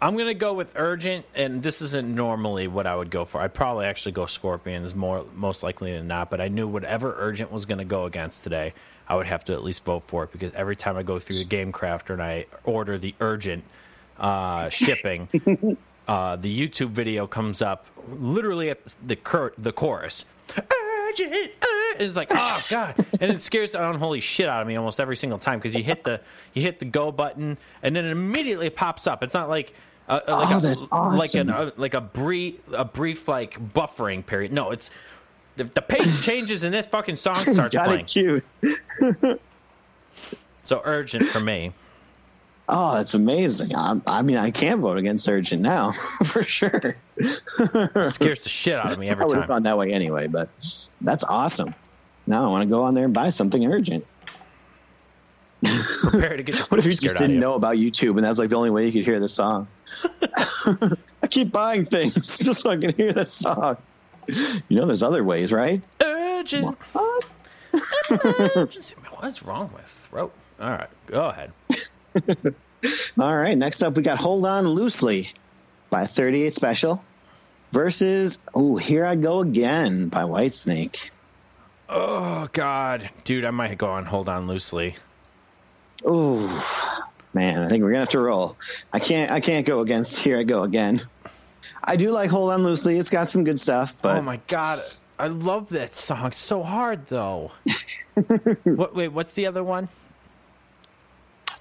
I'm 0.00 0.16
gonna 0.16 0.34
go 0.34 0.52
with 0.52 0.72
urgent, 0.76 1.24
and 1.34 1.62
this 1.62 1.80
isn't 1.80 2.14
normally 2.14 2.68
what 2.68 2.86
I 2.86 2.94
would 2.94 3.10
go 3.10 3.24
for. 3.24 3.40
I'd 3.40 3.54
probably 3.54 3.86
actually 3.86 4.12
go 4.12 4.26
Scorpions 4.26 4.94
more 4.94 5.24
most 5.34 5.62
likely 5.62 5.92
than 5.92 6.06
not, 6.06 6.28
but 6.28 6.40
I 6.40 6.48
knew 6.48 6.68
whatever 6.68 7.14
urgent 7.18 7.50
was 7.50 7.64
gonna 7.64 7.84
go 7.84 8.04
against 8.04 8.42
today, 8.44 8.74
I 9.08 9.16
would 9.16 9.26
have 9.26 9.44
to 9.46 9.54
at 9.54 9.64
least 9.64 9.84
vote 9.84 10.02
for 10.06 10.24
it 10.24 10.32
because 10.32 10.52
every 10.54 10.76
time 10.76 10.96
I 10.96 11.02
go 11.02 11.18
through 11.18 11.38
the 11.38 11.44
game 11.44 11.72
crafter 11.72 12.10
and 12.10 12.22
I 12.22 12.46
order 12.64 12.98
the 12.98 13.14
urgent 13.20 13.64
uh, 14.18 14.68
shipping, 14.68 15.28
uh, 16.08 16.36
the 16.36 16.68
YouTube 16.68 16.90
video 16.90 17.26
comes 17.26 17.62
up 17.62 17.86
literally 18.18 18.70
at 18.70 18.78
the 19.06 19.16
cur- 19.16 19.52
the 19.58 19.72
chorus. 19.72 20.24
Urgent, 20.56 21.50
it's 21.98 22.16
like 22.16 22.28
oh 22.32 22.60
god, 22.70 22.94
and 23.20 23.32
it 23.32 23.42
scares 23.42 23.72
the 23.72 23.88
unholy 23.90 24.20
shit 24.20 24.48
out 24.48 24.62
of 24.62 24.68
me 24.68 24.76
almost 24.76 25.00
every 25.00 25.16
single 25.16 25.38
time 25.38 25.58
because 25.58 25.74
you 25.74 25.82
hit 25.82 26.04
the 26.04 26.20
you 26.54 26.62
hit 26.62 26.78
the 26.78 26.84
go 26.84 27.10
button 27.10 27.58
and 27.82 27.96
then 27.96 28.04
it 28.04 28.10
immediately 28.10 28.70
pops 28.70 29.06
up. 29.06 29.22
It's 29.22 29.34
not 29.34 29.48
like 29.48 29.72
uh, 30.08 30.20
uh, 30.28 30.38
like 30.38 30.50
Oh, 30.54 30.58
a, 30.58 30.60
that's 30.60 30.92
like 30.92 31.34
an 31.34 31.50
uh, 31.50 31.70
like 31.76 31.94
a 31.94 32.00
brief 32.00 32.54
a 32.72 32.84
brief 32.84 33.26
like 33.26 33.58
buffering 33.74 34.24
period. 34.24 34.52
No, 34.52 34.70
it's 34.70 34.90
the, 35.56 35.64
the 35.64 35.82
page 35.82 36.22
changes 36.24 36.62
and 36.62 36.72
this 36.72 36.86
fucking 36.86 37.16
song 37.16 37.34
starts 37.34 37.74
got 37.74 37.86
playing. 37.86 38.04
it 38.04 38.06
cute. 38.06 39.40
So 40.62 40.82
urgent 40.84 41.24
for 41.26 41.38
me. 41.40 41.72
Oh, 42.68 42.94
that's 42.96 43.14
amazing. 43.14 43.76
I, 43.76 44.00
I 44.06 44.22
mean, 44.22 44.38
I 44.38 44.50
can't 44.50 44.80
vote 44.80 44.98
against 44.98 45.28
Urgent 45.28 45.62
now 45.62 45.92
for 46.24 46.42
sure. 46.42 46.96
It 47.16 48.12
scares 48.12 48.40
the 48.40 48.48
shit 48.48 48.74
out 48.76 48.92
of 48.92 48.98
me 48.98 49.08
every 49.10 49.22
I 49.22 49.26
every 49.26 49.26
would 49.26 49.38
have 49.38 49.48
gone 49.48 49.62
that 49.64 49.78
way 49.78 49.92
anyway, 49.92 50.26
but 50.26 50.48
that's 51.00 51.22
awesome. 51.24 51.74
Now 52.26 52.44
I 52.44 52.48
want 52.48 52.62
to 52.62 52.68
go 52.68 52.82
on 52.82 52.94
there 52.94 53.04
and 53.04 53.14
buy 53.14 53.30
something 53.30 53.64
urgent. 53.66 54.04
Prepare 55.62 56.36
to 56.36 56.42
get 56.42 56.56
What 56.70 56.78
if 56.78 56.86
you 56.86 56.92
just 56.92 57.00
scared 57.00 57.16
out 57.16 57.22
of 57.22 57.28
didn't 57.28 57.34
you. 57.36 57.40
know 57.40 57.54
about 57.54 57.76
YouTube 57.76 58.16
and 58.16 58.24
that's 58.24 58.38
like 58.38 58.50
the 58.50 58.56
only 58.56 58.70
way 58.70 58.86
you 58.86 58.92
could 58.92 59.04
hear 59.04 59.20
the 59.20 59.28
song? 59.28 59.68
I 61.22 61.26
keep 61.30 61.52
buying 61.52 61.86
things 61.86 62.38
just 62.38 62.60
so 62.62 62.70
I 62.70 62.76
can 62.76 62.94
hear 62.94 63.12
the 63.12 63.26
song. 63.26 63.76
You 64.26 64.80
know, 64.80 64.86
there's 64.86 65.04
other 65.04 65.22
ways, 65.22 65.52
right? 65.52 65.80
Urgent. 66.00 66.76
What? 66.92 67.24
Emergency. 68.10 68.96
What's 69.18 69.42
wrong 69.42 69.70
with 69.72 69.84
throat? 70.10 70.32
All 70.60 70.70
right, 70.70 70.88
go 71.06 71.26
ahead. 71.28 71.52
All 73.18 73.36
right, 73.36 73.56
next 73.56 73.82
up 73.82 73.96
we 73.96 74.02
got 74.02 74.18
Hold 74.18 74.46
On 74.46 74.66
Loosely 74.66 75.32
by 75.90 76.06
38 76.06 76.54
Special 76.54 77.04
versus 77.72 78.38
Oh, 78.54 78.76
Here 78.76 79.04
I 79.04 79.16
Go 79.16 79.40
Again 79.40 80.08
by 80.08 80.22
Whitesnake. 80.22 81.10
Oh 81.88 82.48
God, 82.52 83.10
dude, 83.24 83.44
I 83.44 83.50
might 83.50 83.78
go 83.78 83.88
on. 83.88 84.04
Hold 84.06 84.28
on 84.28 84.48
loosely. 84.48 84.96
Oh, 86.04 87.16
man, 87.32 87.62
I 87.62 87.68
think 87.68 87.82
we're 87.82 87.90
gonna 87.90 88.00
have 88.00 88.08
to 88.10 88.20
roll. 88.20 88.56
I 88.92 88.98
can't, 88.98 89.30
I 89.30 89.40
can't 89.40 89.66
go 89.66 89.80
against 89.80 90.18
Here 90.18 90.38
I 90.38 90.42
Go 90.42 90.62
Again. 90.64 91.02
I 91.82 91.96
do 91.96 92.10
like 92.10 92.30
Hold 92.30 92.52
On 92.52 92.64
Loosely. 92.64 92.98
It's 92.98 93.10
got 93.10 93.30
some 93.30 93.44
good 93.44 93.60
stuff, 93.60 93.94
but 94.02 94.16
oh 94.16 94.22
my 94.22 94.40
God, 94.48 94.82
I 95.18 95.28
love 95.28 95.68
that 95.70 95.94
song. 95.94 96.32
So 96.32 96.62
hard 96.62 97.06
though. 97.06 97.52
what? 98.64 98.94
Wait, 98.94 99.08
what's 99.08 99.32
the 99.34 99.46
other 99.46 99.62
one? 99.62 99.88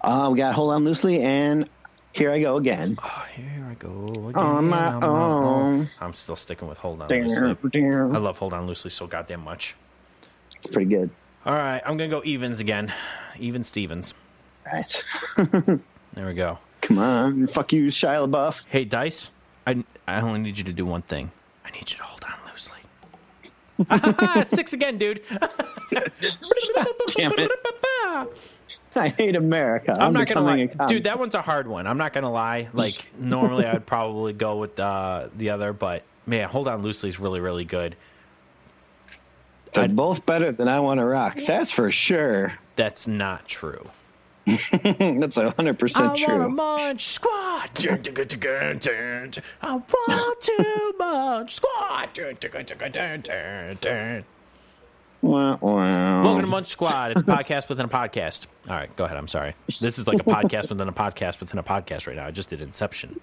Uh, 0.06 0.30
we 0.30 0.38
got 0.38 0.54
Hold 0.54 0.72
On 0.72 0.84
Loosely 0.86 1.22
and 1.22 1.70
Here 2.14 2.32
I 2.32 2.40
Go 2.40 2.58
Again. 2.58 2.98
Oh, 3.04 3.26
here 3.36 3.68
I 3.70 3.74
go 3.74 4.06
again. 4.30 4.36
On 4.36 4.70
my 4.70 4.92
my 4.92 5.08
own. 5.08 5.90
I'm 6.00 6.14
still 6.14 6.36
sticking 6.36 6.68
with 6.68 6.78
Hold 6.78 7.02
On 7.02 7.12
It's 7.12 7.28
Loosely. 7.28 7.84
I 7.84 8.18
love 8.18 8.38
Hold 8.38 8.54
On 8.54 8.68
Loosely 8.68 8.92
so 8.92 9.08
goddamn 9.08 9.44
much. 9.44 9.76
It's 10.58 10.68
pretty 10.68 10.90
good. 10.90 11.10
All 11.46 11.54
right, 11.54 11.82
I'm 11.86 11.98
gonna 11.98 12.10
go 12.10 12.22
evens 12.24 12.60
again. 12.60 12.94
Even 13.40 13.64
Stevens. 13.64 14.14
Right. 14.66 15.04
There 16.16 16.26
we 16.26 16.34
go. 16.34 16.60
Come 16.80 16.98
on, 17.00 17.48
fuck 17.48 17.74
you, 17.74 17.88
Shia 17.88 18.26
LaBeouf. 18.30 18.66
Hey, 18.70 18.86
Dice, 18.86 19.32
I, 19.68 19.84
I 20.08 20.22
only 20.22 20.40
need 20.40 20.58
you 20.58 20.64
to 20.64 20.72
do 20.72 20.86
one 20.86 21.02
thing. 21.02 21.30
I 21.66 21.72
need 21.72 21.92
you 21.92 21.98
to 21.98 22.04
hold 22.04 22.24
on 22.24 22.36
loosely. 22.50 24.46
Six 24.56 24.72
again, 24.72 24.98
dude. 24.98 25.22
Damn 25.92 27.34
it. 27.38 27.52
I 28.96 29.10
hate 29.10 29.36
America. 29.36 29.92
I'm, 29.94 30.02
I'm 30.02 30.14
not 30.14 30.28
gonna 30.28 30.42
lie, 30.42 30.88
dude. 30.88 31.04
That 31.04 31.20
one's 31.20 31.36
a 31.36 31.42
hard 31.42 31.68
one. 31.68 31.88
I'm 31.88 31.98
not 31.98 32.14
gonna 32.14 32.32
lie. 32.32 32.70
Like 32.74 33.06
normally, 33.20 33.66
I'd 33.66 33.86
probably 33.86 34.34
go 34.34 34.58
with 34.58 34.80
uh, 34.80 35.28
the 35.36 35.52
other, 35.52 35.74
but 35.74 36.04
man, 36.26 36.50
hold 36.50 36.68
on 36.68 36.82
loosely 36.82 37.10
is 37.10 37.20
really, 37.20 37.40
really 37.40 37.66
good. 37.66 37.96
They're 39.74 39.88
both 39.90 40.26
better 40.26 40.52
than 40.52 40.68
I 40.70 40.80
Want 40.80 41.00
to 41.00 41.06
Rock. 41.06 41.38
That's 41.46 41.70
for 41.70 41.92
sure. 41.92 42.54
That's 42.78 43.08
not 43.08 43.48
true. 43.48 43.90
That's 44.46 45.38
a 45.38 45.52
hundred 45.52 45.76
I 45.76 45.78
percent 45.78 46.08
want 46.08 46.22
a 46.22 46.26
true. 46.26 46.50
munch 46.50 47.08
squad. 47.08 47.74
Dun, 47.74 48.02
dun, 48.02 48.14
dun, 48.14 48.28
dun, 48.28 48.40
dun, 48.40 49.32
dun. 49.32 49.44
I 49.62 49.76
want 49.76 50.42
too 50.42 50.94
much 51.00 51.56
squad. 51.56 52.10
Welcome 55.26 56.42
to 56.42 56.48
Munch 56.48 56.68
Squad. 56.68 57.12
It's 57.12 57.22
a 57.22 57.24
podcast 57.26 57.68
within 57.68 57.86
a 57.86 57.90
podcast. 57.90 58.46
All 58.70 58.76
right, 58.76 58.96
go 58.96 59.06
ahead. 59.06 59.18
I'm 59.18 59.28
sorry. 59.28 59.56
This 59.82 59.98
is 59.98 60.06
like 60.06 60.20
a 60.20 60.24
podcast 60.24 60.70
within 60.70 60.88
a 60.88 60.94
podcast 60.94 61.40
within 61.40 61.58
a 61.58 61.64
podcast 61.64 62.06
right 62.06 62.16
now. 62.16 62.28
I 62.28 62.32
just 62.32 62.50
did 62.50 62.62
Inception. 62.62 63.20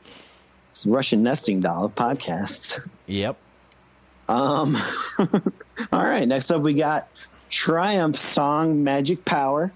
It's 0.73 0.85
Russian 0.85 1.23
nesting 1.23 1.61
doll 1.61 1.85
of 1.85 1.95
podcasts. 1.95 2.81
Yep. 3.07 3.37
Um, 4.29 4.77
all 5.19 6.03
right. 6.03 6.27
Next 6.27 6.51
up, 6.51 6.63
we 6.63 6.75
got 6.75 7.09
Triumph 7.51 8.17
song 8.17 8.83
"Magic 8.83 9.25
Power" 9.25 9.73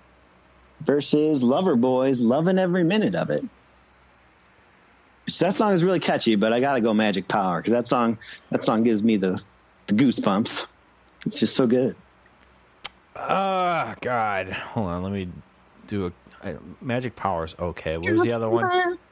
versus 0.81 1.45
Loverboy's 1.45 2.20
"Loving 2.20 2.59
Every 2.59 2.83
Minute 2.83 3.14
of 3.14 3.31
It." 3.31 3.45
So 5.29 5.45
that 5.45 5.55
song 5.55 5.74
is 5.74 5.85
really 5.85 6.01
catchy, 6.01 6.35
but 6.35 6.53
I 6.53 6.59
gotta 6.59 6.81
go 6.81 6.93
"Magic 6.93 7.29
Power" 7.29 7.61
because 7.61 7.72
that 7.72 7.87
song 7.87 8.18
that 8.51 8.64
song 8.64 8.83
gives 8.83 9.01
me 9.01 9.16
the, 9.16 9.41
the 9.87 9.95
goosebumps. 9.95 10.66
It's 11.24 11.39
just 11.39 11.55
so 11.55 11.68
good. 11.68 11.95
Oh 13.19 13.95
God. 14.01 14.51
Hold 14.53 14.87
on. 14.89 15.03
Let 15.03 15.12
me 15.12 15.29
do 15.87 16.07
a 16.07 16.12
I, 16.47 16.57
Magic 16.81 17.17
Powers. 17.17 17.55
Okay. 17.59 17.97
What 17.97 18.12
was 18.12 18.23
the 18.23 18.33
other 18.33 18.49
one? 18.49 18.97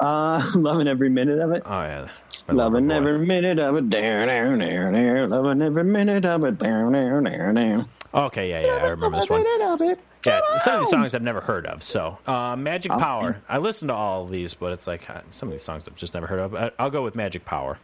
Uh, 0.00 0.42
loving 0.54 0.88
every 0.88 1.10
minute 1.10 1.38
of 1.38 1.50
it. 1.52 1.62
Oh 1.66 1.82
yeah. 1.82 2.08
Loving 2.48 2.90
every 2.90 3.18
minute 3.26 3.58
of 3.58 3.76
it. 3.76 3.90
Down, 3.90 4.26
down, 4.26 4.58
down, 4.58 4.92
down. 4.94 5.28
Loving 5.28 5.60
every 5.60 5.84
minute 5.84 6.24
of 6.24 6.44
it. 6.44 6.56
Down, 6.56 6.92
down, 6.92 7.24
down, 7.24 7.54
down. 7.54 7.88
Okay. 8.14 8.48
Yeah. 8.48 8.64
Yeah. 8.64 8.76
I 8.76 8.88
remember 8.88 9.18
this 9.20 9.28
one. 9.28 9.42
Minute 9.42 9.66
of 9.68 9.82
it. 9.82 10.00
Yeah. 10.24 10.40
Some 10.56 10.74
of 10.76 10.80
these 10.80 10.90
songs 10.90 11.14
I've 11.14 11.20
never 11.20 11.42
heard 11.42 11.66
of. 11.66 11.82
So 11.82 12.16
uh, 12.26 12.56
Magic 12.56 12.90
Power. 12.90 13.42
I 13.50 13.58
listen 13.58 13.88
to 13.88 13.94
all 13.94 14.24
of 14.24 14.30
these, 14.30 14.54
but 14.54 14.72
it's 14.72 14.86
like 14.86 15.10
uh, 15.10 15.20
some 15.28 15.50
of 15.50 15.52
these 15.52 15.62
songs 15.62 15.86
I've 15.86 15.96
just 15.96 16.14
never 16.14 16.26
heard 16.26 16.40
of. 16.40 16.54
I, 16.54 16.70
I'll 16.78 16.90
go 16.90 17.02
with 17.04 17.14
Magic 17.14 17.44
Power 17.44 17.78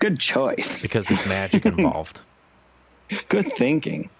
Good 0.00 0.18
choice. 0.18 0.82
because 0.82 1.04
there's 1.06 1.24
magic 1.28 1.64
involved. 1.66 2.20
Good 3.28 3.52
thinking. 3.52 4.10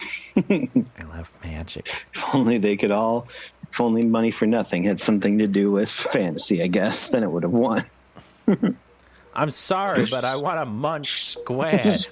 I 0.36 0.68
love 1.08 1.30
magic. 1.44 2.06
If 2.14 2.34
only 2.34 2.58
they 2.58 2.76
could 2.76 2.90
all, 2.90 3.28
if 3.70 3.80
only 3.80 4.04
Money 4.04 4.30
for 4.30 4.46
Nothing 4.46 4.84
had 4.84 5.00
something 5.00 5.38
to 5.38 5.46
do 5.46 5.70
with 5.70 5.88
fantasy, 5.88 6.62
I 6.62 6.66
guess, 6.66 7.08
then 7.08 7.22
it 7.22 7.30
would 7.30 7.42
have 7.42 7.52
won. 7.52 7.84
I'm 9.34 9.50
sorry, 9.50 10.06
but 10.10 10.24
I 10.24 10.36
want 10.36 10.58
a 10.58 10.66
munch 10.66 11.30
squad. 11.30 12.06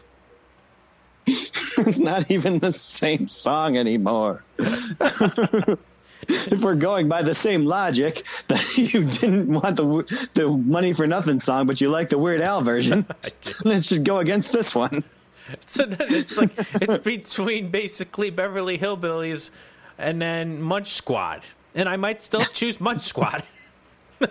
it's 1.26 1.98
not 1.98 2.30
even 2.30 2.58
the 2.58 2.72
same 2.72 3.26
song 3.26 3.76
anymore. 3.76 4.42
if 4.58 6.62
we're 6.62 6.76
going 6.76 7.08
by 7.08 7.22
the 7.22 7.34
same 7.34 7.66
logic 7.66 8.26
that 8.48 8.78
you 8.78 9.04
didn't 9.04 9.48
want 9.48 9.76
the 9.76 10.28
the 10.34 10.48
money 10.48 10.92
for 10.92 11.06
nothing 11.06 11.40
song, 11.40 11.66
but 11.66 11.80
you 11.80 11.88
like 11.88 12.08
the 12.08 12.18
Weird 12.18 12.40
Al 12.40 12.62
version, 12.62 13.06
then 13.64 13.78
it 13.78 13.84
should 13.84 14.04
go 14.04 14.18
against 14.18 14.52
this 14.52 14.74
one. 14.74 15.04
So 15.66 15.84
then 15.84 16.06
it's 16.08 16.36
like 16.36 16.52
it's 16.74 17.02
between 17.02 17.70
basically 17.70 18.30
Beverly 18.30 18.78
Hillbillies 18.78 19.50
and 19.98 20.20
then 20.22 20.60
Munch 20.62 20.94
Squad, 20.94 21.42
and 21.74 21.88
I 21.88 21.96
might 21.96 22.22
still 22.22 22.40
choose 22.40 22.80
Munch 22.80 23.02
Squad. 23.02 23.42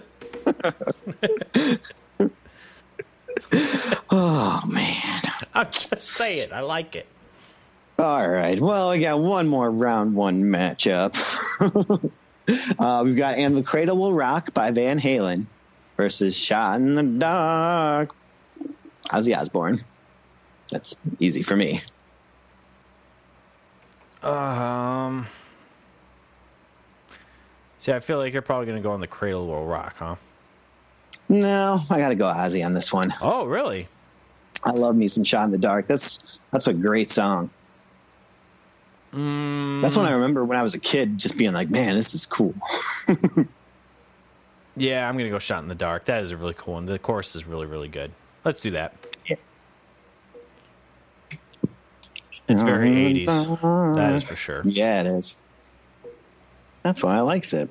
oh 4.10 4.62
man! 4.68 5.22
I'm 5.54 5.70
just 5.72 6.08
saying, 6.10 6.54
I 6.54 6.62
like 6.62 6.96
it. 6.96 7.08
All 7.98 8.30
right. 8.30 8.60
Well, 8.60 8.92
we 8.92 9.00
got 9.00 9.20
one 9.20 9.48
more 9.48 9.70
round 9.70 10.16
one 10.16 10.44
matchup. 10.44 11.18
uh, 12.80 13.02
we've 13.04 13.18
got 13.18 13.38
"And 13.38 13.58
the 13.58 13.64
Cradle 13.64 13.98
Will 13.98 14.14
Rock" 14.14 14.54
by 14.54 14.72
Van 14.72 15.00
Halen 15.00 15.48
versus 15.98 16.38
"Shot 16.38 16.78
in 16.78 16.96
the 16.96 17.04
Dark." 17.04 18.16
Ozzy 19.10 19.38
Osbourne. 19.38 19.84
That's 20.72 20.96
easy 21.20 21.44
for 21.44 21.56
me. 21.56 21.82
Um. 24.24 25.28
See, 27.80 27.94
I 27.94 28.00
feel 28.02 28.18
like 28.18 28.34
you're 28.34 28.42
probably 28.42 28.66
going 28.66 28.78
to 28.78 28.84
go 28.84 28.92
on 28.92 29.00
the 29.00 29.08
Cradle 29.08 29.48
Will 29.48 29.66
Rock, 29.66 29.96
huh? 29.98 30.16
No, 31.30 31.80
I 31.90 31.98
got 32.00 32.10
to 32.10 32.16
go 32.16 32.26
Ozzy 32.26 32.66
on 32.66 32.74
this 32.74 32.92
one. 32.92 33.14
Oh, 33.22 33.46
really? 33.46 33.88
I 34.64 34.72
love 34.72 34.96
me 34.96 35.08
some 35.08 35.24
"Shot 35.24 35.46
in 35.46 35.52
the 35.52 35.58
Dark." 35.58 35.88
That's 35.88 36.20
that's 36.52 36.68
a 36.68 36.74
great 36.74 37.10
song. 37.10 37.50
Mm, 39.14 39.82
That's 39.82 39.96
when 39.96 40.06
I 40.06 40.12
remember 40.12 40.44
when 40.46 40.58
I 40.58 40.64
was 40.64 40.76
a 40.76 40.80
kid, 40.80 41.18
just 41.18 41.38
being 41.38 41.54
like, 41.54 41.70
"Man, 41.70 41.96
this 41.96 42.14
is 42.14 42.26
cool." 42.26 42.54
yeah, 44.76 45.08
I'm 45.08 45.16
going 45.16 45.26
to 45.26 45.32
go 45.32 45.40
Shot 45.40 45.64
in 45.64 45.70
the 45.70 45.76
Dark. 45.76 46.06
That 46.06 46.24
is 46.24 46.32
a 46.32 46.38
really 46.38 46.56
cool 46.58 46.74
one. 46.76 46.86
The 46.86 47.00
chorus 47.00 47.36
is 47.36 47.46
really, 47.46 47.66
really 47.66 47.88
good. 47.88 48.12
Let's 48.44 48.60
do 48.62 48.72
that. 48.72 48.94
Yeah. 49.26 49.38
It's 52.50 52.64
very 52.64 52.90
80s. 52.90 53.96
That 53.96 54.16
is 54.16 54.24
for 54.24 54.36
sure. 54.36 54.62
Yeah, 54.66 55.02
it 55.02 55.08
is. 55.08 55.38
That's 56.84 57.04
why 57.04 57.18
I 57.18 57.22
likes 57.22 57.54
it. 57.54 57.70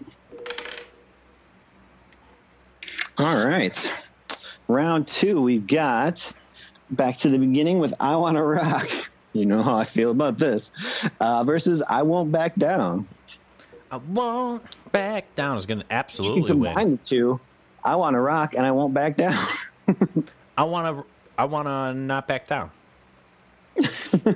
All 3.18 3.36
right. 3.46 3.94
Round 4.68 5.08
two, 5.08 5.42
we've 5.42 5.66
got 5.66 6.32
back 6.90 7.16
to 7.18 7.30
the 7.30 7.38
beginning 7.38 7.78
with 7.80 7.94
I 8.00 8.16
Want 8.16 8.36
to 8.36 8.42
Rock. 8.42 8.88
You 9.34 9.44
know 9.44 9.62
how 9.62 9.76
I 9.76 9.84
feel 9.84 10.10
about 10.10 10.38
this. 10.38 10.72
Uh, 11.20 11.44
versus 11.44 11.82
I 11.88 12.02
Won't 12.02 12.32
Back 12.32 12.56
Down. 12.56 13.06
I 13.90 13.98
won't 13.98 14.64
back 14.90 15.34
down 15.34 15.58
is 15.58 15.66
going 15.66 15.80
to 15.80 15.84
You 15.84 15.90
absolutely 15.90 16.50
combine 16.50 16.74
win. 16.74 16.90
the 16.92 16.96
two. 16.96 17.38
I 17.84 17.96
Want 17.96 18.14
to 18.14 18.20
Rock 18.20 18.54
and 18.54 18.64
I 18.64 18.70
Won't 18.72 18.94
Back 18.94 19.18
Down. 19.18 19.46
I 20.56 20.64
want 20.64 20.96
to. 20.96 21.04
I 21.36 21.44
want 21.44 21.68
to 21.68 21.92
not 21.94 22.26
back 22.26 22.46
down. 22.48 22.70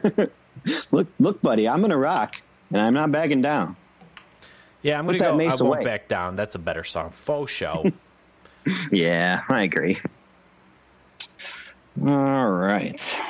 look, 0.90 1.08
look, 1.18 1.42
buddy, 1.42 1.68
I'm 1.68 1.82
to 1.82 1.96
rock 1.96 2.40
and 2.70 2.80
I'm 2.80 2.94
not 2.94 3.12
backing 3.12 3.42
down. 3.42 3.76
Yeah, 4.82 4.98
I'm 4.98 5.06
gonna 5.06 5.18
that 5.18 5.30
go. 5.30 5.34
I 5.34 5.36
mace 5.36 5.60
won't 5.60 5.76
away. 5.76 5.84
back 5.84 6.08
down. 6.08 6.36
That's 6.36 6.54
a 6.54 6.58
better 6.58 6.84
song. 6.84 7.10
Faux 7.10 7.50
show. 7.50 7.90
Yeah, 8.92 9.42
I 9.48 9.64
agree. 9.64 10.00
All 12.00 12.48
right. 12.48 13.20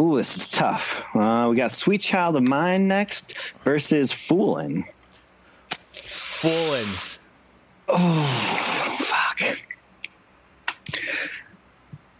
Ooh, 0.00 0.16
this 0.16 0.36
is 0.36 0.50
tough. 0.50 1.04
Uh, 1.14 1.48
we 1.50 1.56
got 1.56 1.70
Sweet 1.70 2.00
Child 2.00 2.36
of 2.36 2.42
Mine 2.42 2.88
next 2.88 3.36
versus 3.62 4.10
Foolin'. 4.10 4.84
Fooling. 5.92 6.88
Oh, 7.88 8.96
fuck. 9.00 9.60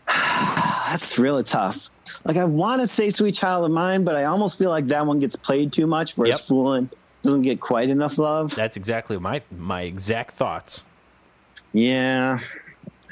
That's 0.90 1.18
really 1.18 1.45
tough. 1.45 1.88
Like, 2.25 2.37
I 2.39 2.45
want 2.45 2.81
to 2.81 2.87
say 2.87 3.11
Sweet 3.11 3.35
Child 3.35 3.66
of 3.66 3.70
Mine, 3.70 4.03
but 4.05 4.14
I 4.16 4.25
almost 4.25 4.57
feel 4.59 4.70
like 4.70 4.87
that 4.87 5.07
one 5.07 5.18
gets 5.20 5.37
played 5.37 5.72
too 5.72 5.87
much, 5.87 6.16
whereas 6.16 6.39
Yep. 6.39 6.49
Foolin' 6.49 6.89
doesn't 7.22 7.43
get 7.43 7.61
quite 7.61 7.91
enough 7.91 8.18
love. 8.18 8.55
That's 8.55 8.77
exactly 8.77 9.18
my 9.18 9.43
my 9.57 9.83
exact 9.83 10.37
thoughts. 10.37 10.85
Yeah, 11.72 12.41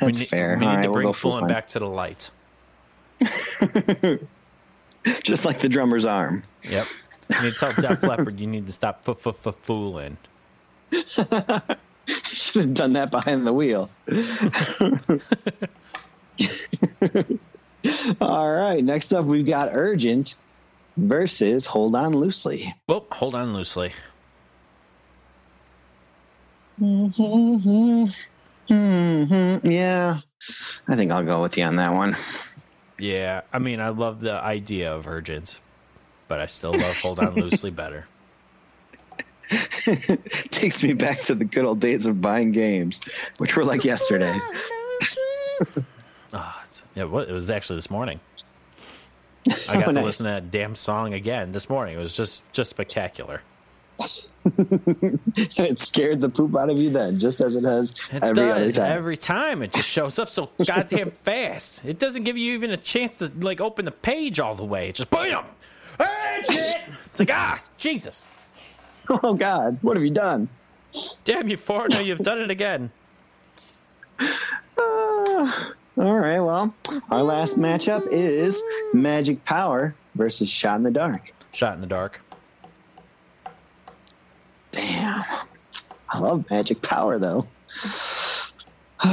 that's 0.01 0.19
we 0.19 0.21
need, 0.21 0.29
fair. 0.29 0.57
We 0.59 0.65
All 0.67 0.71
need 0.71 0.77
right, 0.77 0.83
to 0.83 0.89
we'll 0.89 0.95
bring 0.95 1.07
go 1.09 1.13
Fooling 1.13 1.45
Foolin'. 1.45 1.49
back 1.49 1.69
to 1.69 1.79
the 1.79 1.87
light. 1.87 2.31
Just 5.23 5.45
like 5.45 5.59
the 5.59 5.69
drummer's 5.69 6.05
arm. 6.05 6.43
Yep. 6.65 6.87
You 7.31 7.43
need 7.43 7.53
to 7.53 7.59
tell 7.59 7.71
Def 7.73 8.03
Leppard 8.05 8.39
you 8.41 8.47
need 8.47 8.67
to 8.67 8.73
stop 8.73 9.03
f 9.09 9.27
f 9.27 9.47
f 9.47 9.55
fooling. 9.63 10.17
Should 12.07 12.63
have 12.63 12.75
done 12.75 12.93
that 12.95 13.11
behind 13.11 13.47
the 13.47 13.53
wheel. 13.53 13.91
All 18.21 18.51
right. 18.51 18.83
Next 18.85 19.13
up, 19.13 19.25
we've 19.25 19.47
got 19.47 19.71
Urgent 19.73 20.35
versus 20.97 21.67
Hold 21.67 21.97
On 21.97 22.13
Loosely. 22.13 22.73
Well, 22.89 23.07
hold 23.11 23.35
on 23.35 23.55
loosely. 23.55 23.93
hmm 26.79 28.05
Yeah, 29.65 30.19
I 30.89 30.97
think 30.97 31.13
I'll 31.13 31.25
go 31.25 31.43
with 31.43 31.57
you 31.57 31.65
on 31.65 31.77
that 31.77 31.93
one. 31.95 32.17
Yeah, 32.99 33.43
I 33.53 33.59
mean, 33.59 33.81
I 33.81 33.89
love 33.91 34.21
the 34.21 34.33
idea 34.33 34.95
of 34.95 35.07
Urgent, 35.07 35.61
but 36.29 36.41
I 36.41 36.47
still 36.47 36.73
love 36.73 36.97
Hold 36.99 37.19
On 37.21 37.35
Loosely 37.35 37.71
better. 37.77 38.07
Takes 40.51 40.83
me 40.83 40.95
back 40.95 41.21
to 41.23 41.35
the 41.35 41.45
good 41.45 41.65
old 41.65 41.81
days 41.81 42.07
of 42.07 42.21
buying 42.21 42.53
games, 42.53 43.01
which 43.39 43.57
were 43.57 43.65
like 43.65 43.85
yesterday. 43.85 44.39
It's, 46.73 46.83
yeah, 46.95 47.05
what, 47.05 47.29
it 47.29 47.33
was 47.33 47.51
actually 47.51 47.77
this 47.77 47.91
morning. 47.91 48.19
I 49.69 49.75
got 49.75 49.83
Oh, 49.83 49.87
to 49.89 49.93
nice. 49.93 50.05
listen 50.05 50.25
to 50.25 50.31
that 50.33 50.51
damn 50.51 50.75
song 50.75 51.13
again 51.13 51.53
this 51.53 51.69
morning. 51.69 51.97
It 51.97 51.99
was 51.99 52.17
just 52.17 52.41
just 52.53 52.71
spectacular. 52.71 53.43
it 54.59 55.79
scared 55.79 56.19
the 56.21 56.31
poop 56.31 56.57
out 56.57 56.71
of 56.71 56.79
you 56.79 56.89
then, 56.91 57.19
just 57.19 57.41
as 57.43 57.57
it 57.57 57.65
has 57.65 57.91
It 58.11 58.25
every 58.25 58.51
other 58.51 58.73
time. 58.73 58.91
every 58.91 59.17
time. 59.19 59.63
It 59.63 59.75
just 59.75 59.87
shows 59.89 60.19
up 60.19 60.31
so 60.31 60.49
goddamn 60.65 61.11
fast. 61.25 61.83
It 61.85 61.99
doesn't 61.99 62.25
give 62.25 62.39
you 62.39 62.55
even 62.55 62.71
a 62.71 62.77
chance 62.79 63.17
to 63.17 63.31
like 63.39 63.61
open 63.61 63.85
the 63.85 63.91
page 63.93 64.41
all 64.41 64.55
the 64.55 64.65
way. 64.65 64.89
It 64.89 64.95
just 64.95 65.11
bam, 65.11 65.45
hey, 65.99 66.41
shit. 66.51 66.79
It's 67.05 67.19
like 67.19 67.31
ah, 67.33 67.59
Jesus, 67.77 68.27
Oh 69.11 69.35
God, 69.35 69.79
what 69.83 69.97
have 69.97 70.05
you 70.05 70.11
done? 70.11 70.49
damn 71.25 71.49
you, 71.49 71.59
Fortnite, 71.59 72.07
you've 72.07 72.21
done 72.21 72.41
it 72.41 72.51
again. 72.51 72.91
Uh, 74.79 75.51
all 75.97 76.19
right, 76.19 76.41
well, 76.41 76.75
our 77.11 77.23
last 77.23 77.59
matchup 77.59 78.07
is 78.11 78.63
Magic 78.95 79.45
Power 79.45 79.95
versus 80.15 80.51
Shot 80.51 80.77
in 80.77 80.83
the 80.83 80.91
Dark. 80.91 81.33
Shot 81.53 81.75
in 81.75 81.83
the 81.83 81.87
dark. 81.87 82.21
Damn. 84.73 85.23
I 86.11 86.19
love 86.19 86.47
Magic 86.51 86.81
Power, 86.83 87.19
though. 87.19 87.47
We 89.05 89.11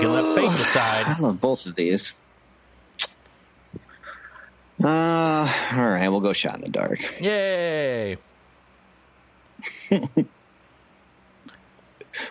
can 0.00 0.12
let 0.12 0.34
fate 0.34 0.50
decide. 0.50 1.06
I 1.08 1.16
love 1.20 1.40
both 1.40 1.66
of 1.66 1.76
these. 1.76 2.12
Uh, 4.82 4.88
all 5.72 5.88
right, 5.88 6.08
we'll 6.08 6.20
go 6.20 6.32
Shot 6.32 6.56
in 6.56 6.60
the 6.60 6.68
Dark. 6.68 7.20
Yay! 7.20 8.16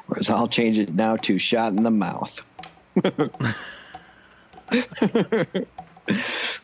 Whereas 0.06 0.30
I'll 0.30 0.48
change 0.48 0.78
it 0.78 0.94
now 0.94 1.16
to 1.18 1.40
Shot 1.40 1.72
in 1.74 1.84
the 1.84 1.92
Mouth. 1.92 2.42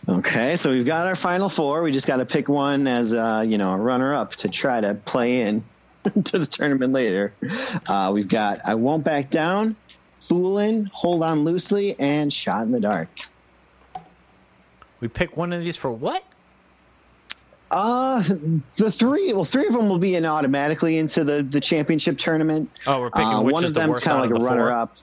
okay, 0.10 0.56
so 0.56 0.72
we've 0.72 0.86
got 0.86 1.08
our 1.08 1.16
final 1.16 1.50
four. 1.50 1.84
We 1.84 1.92
just 1.92 2.08
got 2.08 2.18
to 2.18 2.26
pick 2.26 2.48
one 2.48 2.88
as 2.88 3.14
uh, 3.14 3.44
you 3.48 3.58
know 3.58 3.74
a 3.74 3.78
runner-up 3.78 4.36
to 4.38 4.50
try 4.50 4.82
to 4.82 4.96
play 4.96 5.42
in 5.42 5.64
to 6.24 6.40
the 6.40 6.46
tournament 6.46 6.94
later. 6.94 7.34
Uh, 7.88 8.12
we've 8.14 8.28
got 8.28 8.60
I 8.66 8.76
won't 8.76 9.04
back 9.04 9.30
down, 9.30 9.76
Foolin', 10.20 10.90
Hold 10.94 11.24
On 11.24 11.44
Loosely, 11.44 11.96
and 12.00 12.32
Shot 12.32 12.64
in 12.64 12.72
the 12.72 12.82
Dark. 12.82 13.10
We 15.00 15.08
pick 15.08 15.36
one 15.36 15.52
of 15.52 15.64
these 15.64 15.76
for 15.76 15.92
what? 15.92 16.24
Uh, 17.72 18.22
the 18.22 18.92
three, 18.92 19.34
well, 19.34 19.46
three 19.46 19.66
of 19.66 19.74
them 19.74 19.88
will 19.88 19.98
be 19.98 20.16
in 20.16 20.26
automatically 20.26 20.98
into 20.98 21.24
the, 21.24 21.42
the 21.42 21.62
championship 21.62 22.18
tournament. 22.18 22.70
Oh, 22.86 23.00
we're 23.00 23.10
picking 23.10 23.28
Uh, 23.28 23.42
which 23.42 23.54
one 23.54 23.64
of 23.64 23.74
the 23.74 23.80
them's 23.80 24.00
kind 24.02 24.24
of 24.24 24.30
like 24.30 24.40
a 24.40 24.44
runner 24.44 24.68
four. 24.68 24.78
up. 24.78 24.96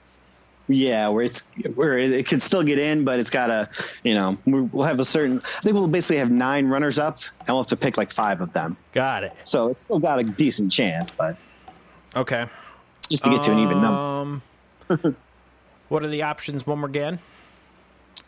Yeah, 0.71 1.07
where 1.09 1.23
it's 1.23 1.47
where 1.73 1.97
it, 1.97 2.27
could 2.27 2.43
still 2.43 2.61
get 2.61 2.77
in, 2.77 3.03
but 3.03 3.19
it's 3.19 3.31
got 3.31 3.47
to, 3.47 3.67
you 4.03 4.13
know, 4.13 4.37
we- 4.45 4.61
we'll 4.61 4.85
have 4.85 4.99
a 4.99 5.03
certain. 5.03 5.41
I 5.43 5.61
think 5.61 5.73
we'll 5.73 5.87
basically 5.87 6.17
have 6.17 6.29
nine 6.29 6.67
runners 6.67 6.99
up, 6.99 7.19
and 7.39 7.47
we'll 7.49 7.57
have 7.63 7.67
to 7.67 7.75
pick 7.75 7.97
like 7.97 8.13
five 8.13 8.39
of 8.39 8.53
them. 8.53 8.77
Got 8.93 9.23
it. 9.23 9.33
So 9.45 9.69
it's 9.69 9.81
still 9.81 9.97
got 9.97 10.19
a 10.19 10.23
decent 10.23 10.71
chance, 10.71 11.09
but 11.17 11.35
Okay. 12.15 12.45
just 13.09 13.23
to 13.23 13.31
get 13.31 13.41
to 13.43 13.51
an 13.51 13.59
even 13.59 13.81
number. 13.81 13.99
Um, 13.99 14.41
what 15.89 16.03
are 16.03 16.07
the 16.09 16.21
options 16.21 16.67
one 16.67 16.77
more 16.79 16.89
again? 16.89 17.17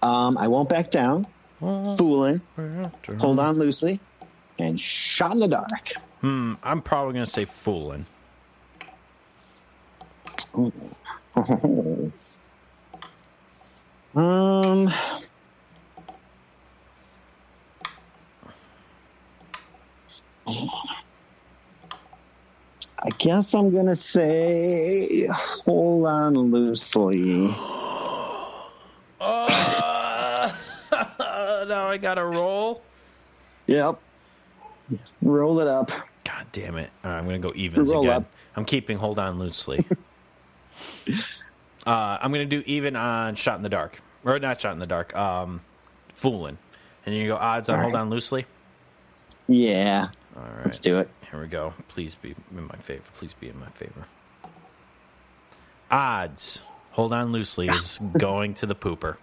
Um, 0.02 0.36
I 0.38 0.48
won't 0.48 0.68
back 0.68 0.90
down. 0.90 1.28
Fooling, 1.60 2.42
Hold 3.20 3.40
On 3.40 3.60
Loosely, 3.60 4.00
and 4.58 4.80
Shot 4.82 5.34
in 5.34 5.40
the 5.40 5.48
Dark. 5.48 5.92
Hmm, 6.22 6.56
I'm 6.64 6.82
probably 6.82 7.14
gonna 7.14 7.28
say 7.28 7.46
fooling. 7.46 8.08
Um, 14.16 14.90
I 23.04 23.10
guess 23.20 23.54
I'm 23.54 23.74
gonna 23.74 23.96
say 23.96 25.28
hold 25.66 26.08
on 26.08 26.36
loosely. 26.52 27.48
Uh, 29.20 30.54
now 30.92 31.88
I 31.90 31.98
gotta 32.02 32.26
roll. 32.26 32.88
Yep. 33.68 34.02
Roll 35.22 35.60
it 35.62 35.68
up. 35.68 35.92
God 36.26 36.48
damn 36.52 36.78
it! 36.78 36.92
All 37.04 37.12
right, 37.12 37.18
I'm 37.20 37.26
gonna 37.26 37.40
go 37.40 37.52
evens 37.56 37.90
Roll 37.90 38.04
again. 38.04 38.12
up. 38.12 38.34
I'm 38.56 38.66
keeping 38.66 38.98
hold 38.98 39.20
on 39.20 39.40
loosely. 39.40 39.88
uh, 41.86 42.18
I'm 42.22 42.32
gonna 42.32 42.46
do 42.46 42.64
even 42.66 42.96
on 42.96 43.36
shot 43.36 43.58
in 43.58 43.64
the 43.64 43.70
dark, 43.70 44.02
or 44.24 44.40
not 44.40 44.62
shot 44.62 44.74
in 44.74 44.80
the 44.80 44.88
dark. 44.88 45.16
Um, 45.16 45.62
fooling, 46.16 46.58
and 47.06 47.16
you 47.16 47.28
go 47.28 47.36
odds 47.36 47.70
on 47.70 47.76
All 47.76 47.82
hold 47.84 47.94
right. 47.94 48.02
on 48.02 48.10
loosely. 48.10 48.46
Yeah. 49.48 50.08
All 50.36 50.44
right, 50.44 50.64
Let's 50.66 50.80
do 50.80 51.00
it. 51.00 51.10
Here 51.30 51.42
we 51.42 51.48
go. 51.48 51.74
Please 51.90 52.16
be 52.16 52.36
in 52.56 52.68
my 52.68 52.76
favor. 52.78 53.04
Please 53.16 53.34
be 53.34 53.50
in 53.50 53.60
my 53.60 53.70
favor. 53.72 54.06
Odds. 55.90 56.62
Hold 56.92 57.14
on 57.14 57.32
loosely 57.32 57.68
is 57.68 58.00
going 58.18 58.54
to 58.56 58.66
the 58.66 58.76
pooper. 58.76 59.18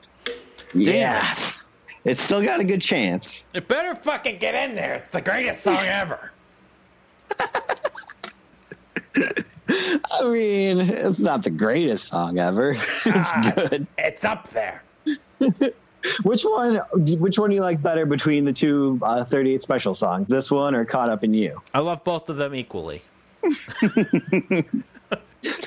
Yes. 0.75 1.65
It's 2.05 2.21
still 2.21 2.43
got 2.43 2.61
a 2.61 2.65
good 2.65 2.81
chance. 2.81 3.45
It 3.55 3.69
better 3.69 3.95
fucking 3.95 4.39
get 4.39 4.55
in 4.55 4.75
there. 4.75 4.95
It's 4.97 5.13
the 5.13 5.21
greatest 5.21 5.63
song 5.63 5.77
ever. 5.85 6.33
I 10.21 10.29
mean, 10.31 10.81
it's 10.81 11.19
not 11.19 11.43
the 11.43 11.51
greatest 11.51 12.07
song 12.09 12.39
ever. 12.39 12.71
It's 13.05 13.31
Ah. 13.35 13.53
good. 13.55 13.87
It's 13.99 14.25
up 14.25 14.51
there. 14.51 14.83
Which 16.23 16.43
one? 16.43 16.77
Which 16.95 17.39
one 17.39 17.51
do 17.51 17.57
you 17.57 17.63
like 17.63 17.83
better 17.83 18.07
between 18.07 18.45
the 18.45 18.53
two 18.53 18.99
uh, 19.03 19.25
38 19.25 19.63
special 19.63 19.95
songs? 19.95 20.29
This 20.29 20.51
one 20.51 20.75
or 20.75 20.85
"Caught 20.85 21.11
Up 21.11 21.25
in 21.25 21.35
You"? 21.35 21.61
I 21.75 21.81
love 21.81 22.05
both 22.05 22.29
of 22.29 22.37
them 22.37 22.55
equally. 22.55 23.03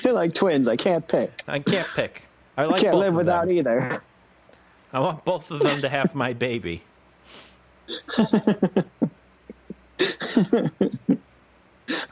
They're 0.02 0.12
like 0.12 0.34
twins. 0.34 0.68
I 0.68 0.76
can't 0.76 1.06
pick. 1.06 1.42
I 1.48 1.58
can't 1.58 1.86
pick. 1.94 2.22
I 2.56 2.64
like 2.64 2.80
can't 2.80 2.96
live 2.96 3.14
without 3.14 3.48
them. 3.48 3.56
either. 3.58 4.02
I 4.92 5.00
want 5.00 5.24
both 5.24 5.50
of 5.50 5.60
them 5.60 5.80
to 5.82 5.88
have 5.88 6.14
my 6.14 6.32
baby. 6.34 6.82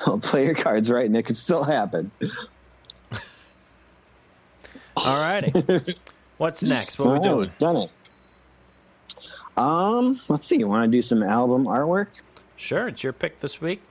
I'll 0.07 0.19
play 0.19 0.47
your 0.47 0.55
cards 0.55 0.91
right, 0.91 1.07
and 1.07 1.17
it 1.17 1.25
could 1.25 1.37
still 1.37 1.63
happen. 1.63 2.11
Alrighty. 4.97 5.97
What's 6.39 6.63
next? 6.63 6.99
What 6.99 7.09
are 7.09 7.21
we 7.21 7.29
doing? 7.29 7.53
Done 7.59 7.77
it. 7.77 7.93
Um, 9.57 10.21
let's 10.29 10.47
see. 10.47 10.57
You 10.57 10.69
want 10.69 10.91
to 10.91 10.97
do 10.97 11.03
some 11.03 11.23
album 11.23 11.67
artwork? 11.67 12.09
Sure, 12.57 12.89
it's 12.89 13.03
your 13.03 13.13
pick 13.13 13.41
this 13.41 13.61
week. 13.61 13.83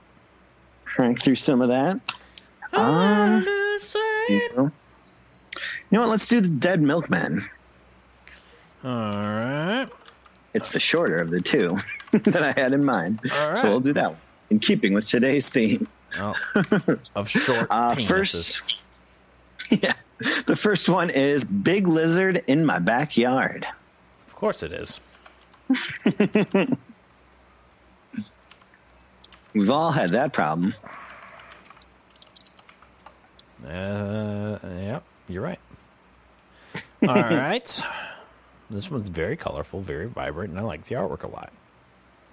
Crank 0.84 1.22
through 1.22 1.36
some 1.36 1.62
of 1.62 1.68
that. 1.68 2.00
Um, 2.72 3.44
you 4.28 4.50
know, 4.56 4.62
you 4.66 4.72
know 5.90 6.00
what? 6.00 6.08
Let's 6.08 6.28
do 6.28 6.40
the 6.40 6.48
Dead 6.48 6.80
Milkmen. 6.80 7.48
Alright. 8.84 9.88
It's 10.54 10.70
the 10.70 10.80
shorter 10.80 11.16
of 11.16 11.30
the 11.30 11.40
two 11.40 11.78
that 12.12 12.42
I 12.42 12.60
had 12.60 12.72
in 12.72 12.84
mind. 12.84 13.20
All 13.32 13.48
right. 13.50 13.58
So 13.58 13.68
we'll 13.68 13.80
do 13.80 13.92
that 13.92 14.10
one 14.10 14.20
in 14.50 14.58
keeping 14.58 14.92
with 14.92 15.06
today's 15.06 15.48
theme. 15.48 15.86
Oh, 16.18 16.34
of 17.14 17.28
short 17.30 17.66
Uh, 17.70 17.94
penises. 17.94 18.06
first, 18.08 18.74
yeah, 19.70 19.92
the 20.46 20.56
first 20.56 20.88
one 20.88 21.10
is 21.10 21.44
Big 21.44 21.86
Lizard 21.86 22.42
in 22.46 22.64
My 22.64 22.78
Backyard. 22.78 23.66
Of 24.26 24.34
course 24.34 24.62
it 24.62 24.72
is. 24.72 25.00
We've 29.52 29.70
all 29.70 29.90
had 29.92 30.10
that 30.10 30.32
problem. 30.32 30.74
Uh, 33.64 34.58
yep, 34.62 35.02
you're 35.28 35.42
right. 35.42 35.58
All 37.06 37.14
right. 37.14 37.82
This 38.70 38.90
one's 38.90 39.10
very 39.10 39.36
colorful, 39.36 39.80
very 39.80 40.06
vibrant, 40.06 40.50
and 40.50 40.58
I 40.58 40.62
like 40.62 40.84
the 40.84 40.94
artwork 40.94 41.24
a 41.24 41.26
lot. 41.28 41.52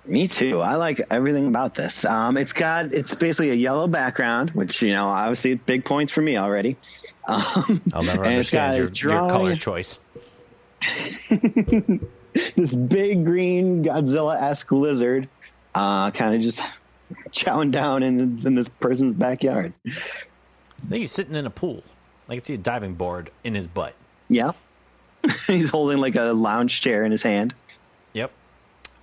Me 0.08 0.28
too. 0.28 0.62
I 0.62 0.76
like 0.76 1.02
everything 1.10 1.48
about 1.48 1.76
this. 1.76 2.06
Um, 2.06 2.38
it's 2.38 2.54
got 2.54 2.94
it's 2.94 3.14
basically 3.14 3.52
a 3.52 3.56
yellow 3.56 3.88
background, 3.88 4.52
which 4.52 4.82
you 4.82 4.94
know 4.94 5.08
obviously 5.08 5.56
big 5.56 5.86
points 5.86 6.14
for 6.14 6.22
me 6.22 6.38
already. 6.38 6.78
Um, 7.30 7.82
I'll 7.92 8.04
never 8.04 8.24
and 8.24 8.40
it's 8.40 8.52
got 8.52 8.76
understand 8.76 9.02
your, 9.02 9.20
your 9.20 9.30
color 9.30 9.58
choice. 9.58 10.00
this 12.56 12.74
big 12.74 13.26
green 13.26 13.84
Godzilla 13.84 14.42
esque 14.42 14.72
lizard, 14.72 15.28
uh, 15.76 16.12
kind 16.12 16.36
of 16.36 16.42
just 16.42 16.62
chowing 17.32 17.72
down 17.72 18.02
in 18.02 18.40
in 18.46 18.56
this 18.56 18.70
person's 18.70 19.12
backyard. 19.12 19.74
I 19.86 19.92
think 20.88 21.02
he's 21.02 21.12
sitting 21.12 21.36
in 21.36 21.46
a 21.46 21.50
pool. 21.50 21.84
I 22.30 22.36
can 22.36 22.44
see 22.46 22.54
a 22.54 22.58
diving 22.58 22.94
board 22.94 23.30
in 23.44 23.56
his 23.56 23.68
butt. 23.68 23.94
Yeah, 24.30 24.54
he's 25.48 25.70
holding 25.70 25.98
like 25.98 26.16
a 26.16 26.32
lounge 26.32 26.80
chair 26.80 27.04
in 27.04 27.12
his 27.12 27.24
hand. 27.24 27.54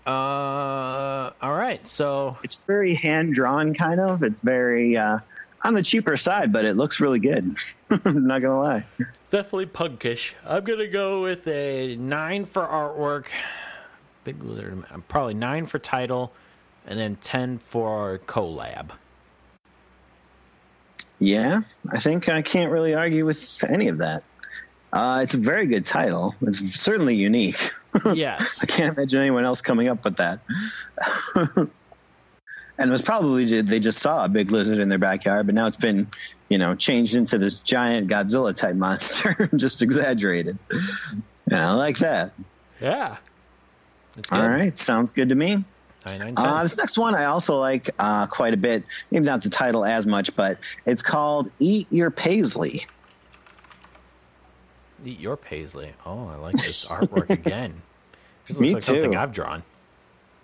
Yep. 0.07 0.13
Uh, 0.13 1.31
all 1.43 1.55
right. 1.55 1.87
So 1.89 2.39
It's 2.45 2.57
very 2.67 2.95
hand 2.95 3.35
drawn, 3.35 3.75
kind 3.75 4.01
of. 4.01 4.23
It's 4.23 4.39
very 4.43 4.97
uh, 4.97 5.19
on 5.63 5.75
the 5.75 5.83
cheaper 5.83 6.17
side, 6.17 6.53
but 6.53 6.65
it 6.65 6.77
looks 6.77 7.01
really 7.01 7.21
good. 7.21 7.57
I'm 7.91 8.27
not 8.27 8.43
gonna 8.43 8.61
lie. 8.61 8.85
definitely 9.31 9.67
punkish. 9.67 10.31
I'm 10.47 10.65
gonna 10.65 10.89
go 10.89 11.23
with 11.23 11.47
a 11.49 11.97
nine 11.97 12.45
for 12.47 12.67
artwork. 12.67 13.27
Big 14.25 14.43
lizard. 14.43 14.85
Probably 15.09 15.35
nine 15.35 15.67
for 15.67 15.79
title, 15.79 16.33
and 16.87 16.99
then 16.99 17.17
ten 17.17 17.59
for 17.59 18.21
collab. 18.27 18.91
Yeah, 21.19 21.61
I 21.91 22.01
think 22.01 22.29
I 22.29 22.43
can't 22.43 22.73
really 22.73 22.95
argue 22.95 23.25
with 23.25 23.63
any 23.69 23.89
of 23.89 23.99
that. 23.99 24.23
Uh, 24.93 25.21
it's 25.23 25.35
a 25.35 25.39
very 25.39 25.67
good 25.67 25.87
title. 25.87 26.35
It's 26.43 26.59
certainly 26.79 27.17
unique. 27.17 27.71
Yes. 28.15 28.59
I 28.63 28.67
can't 28.67 28.97
imagine 28.97 29.21
anyone 29.21 29.45
else 29.45 29.61
coming 29.61 29.89
up 29.89 30.05
with 30.05 30.17
that. 30.17 30.41
and 31.35 31.71
it 32.79 32.91
was 32.91 33.03
probably 33.03 33.63
they 33.63 33.81
just 33.81 33.99
saw 33.99 34.25
a 34.25 34.29
big 34.29 34.51
lizard 34.51 34.79
in 34.79 34.89
their 34.89 34.99
backyard, 34.99 35.47
but 35.47 35.55
now 35.55 35.67
it's 35.67 35.77
been, 35.77 36.09
you 36.49 36.59
know, 36.59 36.75
changed 36.75 37.15
into 37.15 37.39
this 37.39 37.57
giant 37.57 38.09
Godzilla 38.09 38.55
type 38.55 38.75
monster, 38.75 39.49
just 39.57 39.83
exaggerated. 39.83 40.59
And 41.51 41.61
I 41.61 41.73
like 41.73 41.99
that. 41.99 42.33
Yeah. 42.81 43.17
All 44.31 44.49
right, 44.49 44.79
sounds 44.79 45.11
good 45.11 45.31
to 45.31 45.35
me. 45.35 45.65
Uh, 46.37 46.63
this 46.63 46.77
next 46.77 46.99
one 46.99 47.15
I 47.15 47.25
also 47.25 47.59
like 47.59 47.91
uh, 47.99 48.27
quite 48.27 48.53
a 48.53 48.59
bit. 48.59 48.85
Maybe 49.11 49.25
not 49.25 49.43
the 49.43 49.49
title 49.49 49.85
as 49.85 50.07
much, 50.07 50.37
but 50.37 50.59
it's 50.85 51.03
called 51.03 51.51
"Eat 51.59 51.87
Your 51.91 52.11
Paisley." 52.11 52.87
Eat 55.05 55.21
your 55.21 55.37
paisley. 55.37 55.93
Oh, 56.07 56.29
I 56.29 56.37
like 56.37 56.57
this 56.57 56.87
artwork 56.87 57.31
again. 57.47 57.83
This 58.47 58.59
looks 58.59 58.61
Me 58.61 58.75
like 58.75 58.83
something. 58.83 59.17
I've 59.17 59.33
drawn. 59.33 59.63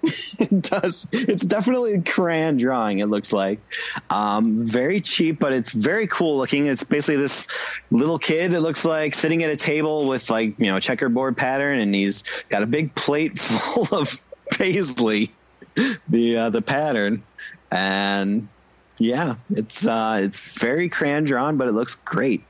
It 0.38 0.62
does. 0.62 1.06
It's 1.12 1.44
definitely 1.44 1.92
a 1.92 2.00
crayon 2.00 2.56
drawing. 2.56 3.00
It 3.00 3.06
looks 3.06 3.34
like 3.34 3.60
um, 4.08 4.64
very 4.64 5.02
cheap, 5.02 5.38
but 5.38 5.52
it's 5.52 5.72
very 5.72 6.06
cool 6.06 6.38
looking. 6.38 6.66
It's 6.66 6.82
basically 6.82 7.16
this 7.16 7.46
little 7.90 8.18
kid. 8.18 8.54
It 8.54 8.60
looks 8.60 8.86
like 8.86 9.14
sitting 9.14 9.42
at 9.42 9.50
a 9.50 9.56
table 9.56 10.08
with 10.08 10.30
like 10.30 10.58
you 10.58 10.66
know 10.66 10.80
checkerboard 10.80 11.36
pattern, 11.36 11.78
and 11.78 11.94
he's 11.94 12.24
got 12.48 12.62
a 12.62 12.66
big 12.66 12.94
plate 12.94 13.38
full 13.38 13.86
of 13.94 14.18
paisley, 14.50 15.32
the 16.08 16.36
uh, 16.38 16.50
the 16.50 16.62
pattern, 16.62 17.22
and 17.70 18.48
yeah, 18.96 19.34
it's 19.50 19.86
uh, 19.86 20.20
it's 20.22 20.40
very 20.40 20.88
crayon 20.88 21.24
drawn, 21.24 21.58
but 21.58 21.68
it 21.68 21.72
looks 21.72 21.94
great. 21.94 22.42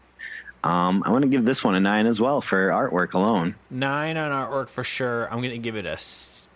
Um, 0.63 1.03
I 1.07 1.11
want 1.11 1.23
to 1.23 1.29
give 1.29 1.45
this 1.45 1.65
one 1.65 1.75
a 1.75 1.81
nine 1.81 2.07
as 2.07 2.21
well 2.21 2.41
for 2.41 2.69
artwork 2.69 3.15
alone. 3.15 3.55
Nine 3.71 4.17
on 4.17 4.31
artwork 4.31 4.69
for 4.69 4.85
sure. 4.85 5.25
I'm 5.33 5.39
going 5.41 5.51
to 5.53 5.59
give 5.59 5.77
it 5.77 5.87
a 5.87 5.93
s- 5.93 6.47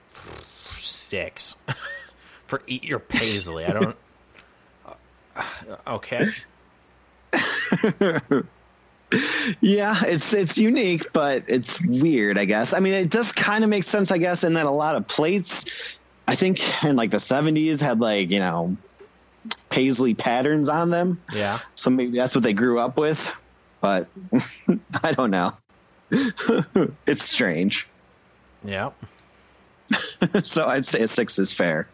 six 0.79 1.55
for 2.47 2.63
Eat 2.67 2.85
Your 2.85 2.99
Paisley. 2.99 3.65
I 3.65 3.73
don't. 3.73 3.97
Okay. 5.87 6.27
Yeah, 9.61 10.01
it's 10.03 10.33
it's 10.35 10.59
unique, 10.59 11.13
but 11.13 11.45
it's 11.47 11.81
weird, 11.81 12.37
I 12.37 12.47
guess. 12.47 12.73
I 12.73 12.81
mean, 12.81 12.95
it 12.95 13.11
does 13.11 13.33
kind 13.33 13.63
of 13.63 13.71
make 13.71 13.85
sense, 13.85 14.11
I 14.11 14.19
guess, 14.19 14.43
in 14.43 14.55
that 14.55 14.67
a 14.67 14.71
lot 14.71 14.97
of 14.97 15.07
plates, 15.07 15.97
I 16.27 16.35
think, 16.35 16.61
in 16.85 16.97
like 16.97 17.13
the 17.13 17.19
'70s, 17.19 17.81
had 17.81 18.01
like 18.01 18.31
you 18.31 18.41
know 18.41 18.77
paisley 19.71 20.15
patterns 20.15 20.69
on 20.69 20.91
them. 20.91 21.23
Yeah. 21.33 21.59
So 21.77 21.91
maybe 21.91 22.17
that's 22.17 22.35
what 22.35 22.43
they 22.43 22.55
grew 22.55 22.81
up 22.81 22.97
with, 22.97 23.33
but 23.85 24.09
I 25.03 25.13
don't 25.13 25.31
know. 25.31 25.53
it's 27.07 27.23
strange. 27.23 27.87
Yeah. 28.65 28.93
so 30.43 30.67
I'd 30.67 30.87
say 30.87 31.03
a 31.03 31.09
six 31.09 31.39
is 31.39 31.53
fair. 31.53 31.87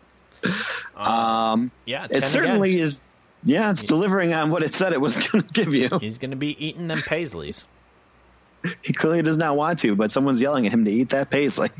Um, 0.94 1.72
yeah, 1.86 2.06
it 2.08 2.22
certainly 2.22 2.74
again. 2.74 2.82
is. 2.84 3.00
Yeah, 3.42 3.72
it's 3.72 3.84
delivering 3.84 4.32
on 4.34 4.50
what 4.52 4.62
it 4.62 4.72
said 4.72 4.92
it 4.92 5.00
was 5.00 5.16
going 5.16 5.42
to 5.42 5.52
give 5.52 5.74
you. 5.74 5.88
He's 6.00 6.18
going 6.18 6.30
to 6.30 6.36
be 6.36 6.64
eating 6.64 6.86
them 6.86 6.98
paisleys. 6.98 7.64
He 8.82 8.92
clearly 8.92 9.22
does 9.22 9.38
not 9.38 9.56
want 9.56 9.80
to, 9.80 9.96
but 9.96 10.12
someone's 10.12 10.40
yelling 10.40 10.66
at 10.66 10.72
him 10.72 10.84
to 10.84 10.92
eat 10.92 11.08
that 11.08 11.28
paisley. 11.28 11.70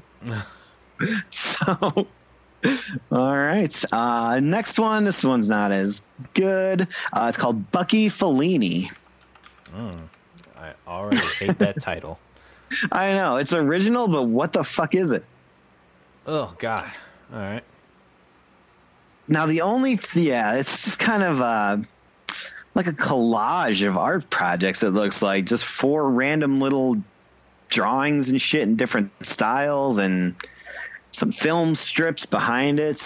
so, 1.30 2.08
all 3.12 3.36
right. 3.36 3.84
Uh, 3.92 4.40
next 4.42 4.76
one. 4.76 5.04
This 5.04 5.22
one's 5.22 5.48
not 5.48 5.70
as 5.70 6.02
good. 6.34 6.88
Uh, 7.12 7.26
it's 7.28 7.36
called 7.36 7.70
Bucky 7.70 8.08
Fellini. 8.08 8.90
I 10.56 10.72
already 10.86 11.18
hate 11.38 11.58
that 11.58 11.80
title. 11.80 12.18
I 12.92 13.14
know 13.14 13.36
it's 13.36 13.52
original, 13.52 14.08
but 14.08 14.24
what 14.24 14.52
the 14.52 14.62
fuck 14.62 14.94
is 14.94 15.12
it? 15.12 15.24
Oh 16.26 16.54
God! 16.58 16.90
All 17.32 17.38
right. 17.38 17.64
Now 19.26 19.46
the 19.46 19.62
only 19.62 19.96
th- 19.96 20.26
yeah, 20.26 20.56
it's 20.56 20.84
just 20.84 20.98
kind 20.98 21.22
of 21.22 21.40
uh, 21.40 21.78
like 22.74 22.86
a 22.86 22.92
collage 22.92 23.86
of 23.86 23.96
art 23.96 24.28
projects. 24.30 24.82
It 24.82 24.90
looks 24.90 25.22
like 25.22 25.46
just 25.46 25.64
four 25.64 26.08
random 26.10 26.58
little 26.58 27.02
drawings 27.68 28.30
and 28.30 28.40
shit 28.40 28.62
in 28.62 28.76
different 28.76 29.12
styles, 29.24 29.98
and 29.98 30.34
some 31.12 31.32
film 31.32 31.74
strips 31.74 32.26
behind 32.26 32.78
it 32.78 33.00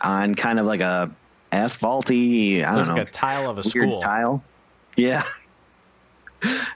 on 0.00 0.34
kind 0.34 0.58
of 0.58 0.66
like 0.66 0.80
a 0.80 1.10
asphalty. 1.52 2.64
I 2.64 2.74
don't 2.76 2.88
know, 2.88 2.94
like 2.94 3.08
a 3.08 3.10
tile 3.10 3.50
of 3.50 3.58
a 3.58 3.64
school. 3.64 4.00
tile. 4.00 4.42
Yeah, 4.96 5.22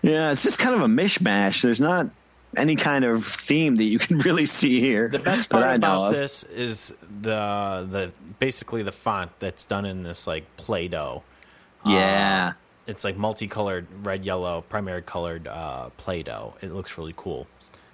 yeah. 0.02 0.30
It's 0.30 0.42
just 0.42 0.58
kind 0.58 0.74
of 0.74 0.82
a 0.82 0.86
mishmash. 0.86 1.62
There's 1.62 1.80
not 1.80 2.08
any 2.56 2.76
kind 2.76 3.04
of 3.04 3.26
theme 3.26 3.76
that 3.76 3.84
you 3.84 3.98
can 3.98 4.18
really 4.20 4.46
see 4.46 4.80
here. 4.80 5.08
The 5.08 5.18
best 5.18 5.50
part 5.50 5.64
I 5.64 5.74
about 5.74 6.06
of. 6.06 6.12
this 6.12 6.42
is 6.44 6.92
the 7.22 7.86
the 7.90 8.12
basically 8.38 8.82
the 8.82 8.92
font 8.92 9.32
that's 9.40 9.64
done 9.64 9.84
in 9.84 10.02
this 10.02 10.26
like 10.26 10.44
Play-Doh. 10.56 11.22
Yeah. 11.86 12.52
Uh, 12.54 12.58
it's 12.86 13.02
like 13.04 13.16
multicolored 13.16 13.86
red, 14.02 14.24
yellow, 14.24 14.62
primary 14.68 15.02
colored 15.02 15.48
uh, 15.48 15.88
Play-Doh. 15.96 16.54
It 16.60 16.72
looks 16.72 16.98
really 16.98 17.14
cool. 17.16 17.46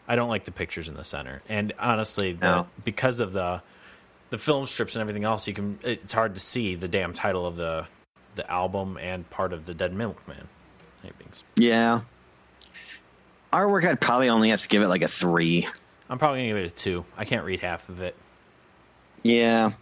I 0.08 0.16
don't 0.16 0.28
like 0.28 0.44
the 0.44 0.50
pictures 0.50 0.88
in 0.88 0.94
the 0.94 1.04
center, 1.04 1.40
and 1.48 1.72
honestly, 1.78 2.32
the, 2.32 2.46
No. 2.56 2.66
because 2.84 3.20
of 3.20 3.32
the 3.32 3.62
the 4.30 4.38
film 4.38 4.66
strips 4.66 4.94
and 4.96 5.00
everything 5.00 5.24
else, 5.24 5.46
you 5.48 5.54
can 5.54 5.78
it's 5.82 6.12
hard 6.12 6.34
to 6.34 6.40
see 6.40 6.74
the 6.74 6.88
damn 6.88 7.12
title 7.14 7.46
of 7.46 7.54
the 7.56 7.86
the 8.34 8.50
album 8.50 8.96
and 8.98 9.28
part 9.30 9.52
of 9.52 9.66
the 9.66 9.74
Dead 9.74 9.92
Milkmen 9.92 10.48
tapings. 11.04 11.42
Yeah. 11.56 12.00
Artwork, 13.52 13.84
I'd 13.84 14.00
probably 14.00 14.28
only 14.28 14.50
have 14.50 14.62
to 14.62 14.68
give 14.68 14.82
it 14.82 14.88
like 14.88 15.02
a 15.02 15.08
three. 15.08 15.68
I'm 16.08 16.18
probably 16.18 16.40
gonna 16.40 16.48
give 16.48 16.56
it 16.58 16.66
a 16.66 16.70
two. 16.70 17.04
I 17.16 17.24
can't 17.24 17.44
read 17.44 17.60
half 17.60 17.88
of 17.88 18.00
it. 18.00 18.14
Yeah. 19.22 19.72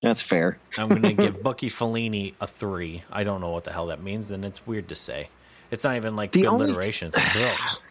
That's 0.00 0.22
fair. 0.22 0.58
I'm 0.76 0.88
going 0.88 1.02
to 1.02 1.12
give 1.12 1.42
Bucky 1.42 1.68
Fellini 1.68 2.34
a 2.40 2.46
three. 2.46 3.02
I 3.10 3.24
don't 3.24 3.40
know 3.40 3.50
what 3.50 3.64
the 3.64 3.72
hell 3.72 3.86
that 3.86 4.00
means, 4.00 4.30
and 4.30 4.44
it's 4.44 4.64
weird 4.64 4.90
to 4.90 4.94
say. 4.94 5.28
It's 5.72 5.82
not 5.82 5.96
even 5.96 6.14
like 6.14 6.30
The 6.30 6.42
good 6.42 6.48
only- 6.48 6.66
alliteration. 6.68 7.08
It's 7.08 7.16
like. 7.36 7.82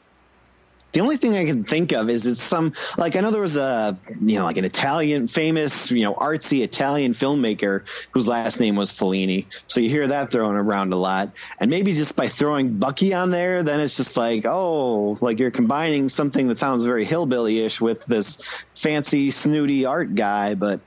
The 0.94 1.02
only 1.02 1.18
thing 1.18 1.36
I 1.36 1.46
can 1.46 1.64
think 1.64 1.92
of 1.92 2.10
is 2.10 2.26
it's 2.26 2.42
some 2.42 2.74
like 2.98 3.16
I 3.16 3.20
know 3.20 3.30
there 3.30 3.42
was 3.42 3.58
a 3.58 3.98
you 4.22 4.40
know 4.40 4.46
like 4.46 4.58
an 4.58 4.66
Italian 4.66 5.28
famous 5.28 5.92
you 5.92 6.04
know 6.04 6.14
artsy 6.14 6.64
Italian 6.64 7.14
filmmaker 7.14 7.84
whose 8.12 8.28
last 8.28 8.60
name 8.60 8.76
was 8.76 8.92
Fellini. 8.92 9.46
So 9.68 9.82
you 9.82 9.90
hear 9.90 10.08
that 10.08 10.32
thrown 10.32 10.56
around 10.56 10.94
a 10.94 10.96
lot, 10.96 11.32
and 11.60 11.70
maybe 11.70 11.94
just 11.94 12.16
by 12.16 12.28
throwing 12.28 12.78
Bucky 12.78 13.14
on 13.14 13.32
there, 13.32 13.64
then 13.64 13.82
it's 13.82 13.98
just 13.98 14.16
like 14.16 14.46
oh 14.46 15.18
like 15.20 15.40
you're 15.40 15.52
combining 15.52 16.10
something 16.10 16.48
that 16.48 16.58
sounds 16.58 16.84
very 16.84 17.06
hillbilly-ish 17.06 17.82
with 17.82 18.06
this 18.06 18.38
fancy 18.76 19.32
snooty 19.32 19.86
art 19.86 20.16
guy, 20.16 20.56
but. 20.56 20.80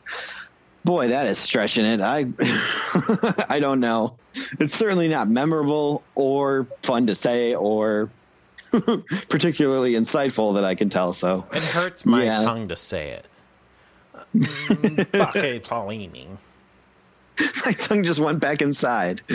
Boy, 0.82 1.09
that 1.09 1.26
is 1.26 1.36
stretching 1.36 1.84
it. 1.84 2.01
I 2.01 2.20
I 3.51 3.59
don't 3.61 3.80
know. 3.80 4.16
It's 4.59 4.74
certainly 4.74 5.09
not 5.09 5.28
memorable 5.28 6.03
or 6.14 6.66
fun 6.82 7.09
to 7.09 7.14
say 7.14 7.55
or 7.55 8.09
particularly 9.29 9.95
insightful 9.95 10.55
that 10.55 10.64
I 10.64 10.75
can 10.75 10.89
tell. 10.89 11.12
So 11.12 11.45
It 11.53 11.62
hurts 11.62 12.05
my 12.07 12.25
Yeah. 12.25 12.43
tongue 12.43 12.68
to 12.68 12.77
say 12.77 13.11
it. 13.11 13.27
Mm, 14.35 15.62
Paulini. 15.62 16.27
My 17.64 17.73
tongue 17.73 18.03
just 18.05 18.21
went 18.21 18.39
back 18.39 18.61
inside. 18.62 19.23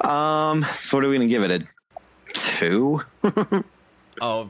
um, 0.00 0.62
so 0.72 0.96
what 0.96 1.04
are 1.04 1.08
we 1.08 1.16
gonna 1.16 1.26
give 1.26 1.42
it? 1.42 1.50
A 1.50 1.66
two? 2.32 3.02
Oh, 4.20 4.48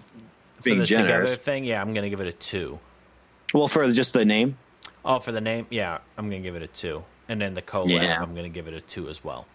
for 0.54 0.62
Being 0.62 0.80
the 0.80 0.86
generous. 0.86 1.30
together 1.32 1.42
thing, 1.44 1.64
yeah, 1.64 1.80
I'm 1.80 1.92
going 1.94 2.04
to 2.04 2.10
give 2.10 2.20
it 2.20 2.26
a 2.28 2.32
two. 2.32 2.78
well, 3.54 3.66
for 3.68 3.90
just 3.92 4.12
the 4.12 4.24
name. 4.24 4.56
Oh, 5.04 5.18
for 5.18 5.32
the 5.32 5.40
name, 5.40 5.66
yeah, 5.70 5.98
I'm 6.18 6.28
going 6.30 6.42
to 6.42 6.46
give 6.48 6.54
it 6.54 6.62
a 6.62 6.66
two. 6.68 7.02
And 7.28 7.40
then 7.40 7.54
the 7.54 7.62
collab, 7.62 7.90
Yeah. 7.90 8.20
I'm 8.22 8.34
going 8.34 8.44
to 8.44 8.54
give 8.54 8.68
it 8.68 8.74
a 8.74 8.80
two 8.80 9.08
as 9.08 9.24
well. 9.24 9.46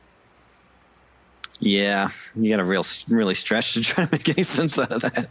Yeah, 1.59 2.09
you 2.35 2.51
got 2.51 2.57
to 2.57 2.63
real 2.63 2.85
really 3.07 3.33
stretch 3.33 3.73
to 3.73 3.81
try 3.81 4.05
to 4.05 4.11
make 4.11 4.29
any 4.29 4.43
sense 4.43 4.77
out 4.77 4.91
of 4.91 5.01
that. 5.01 5.29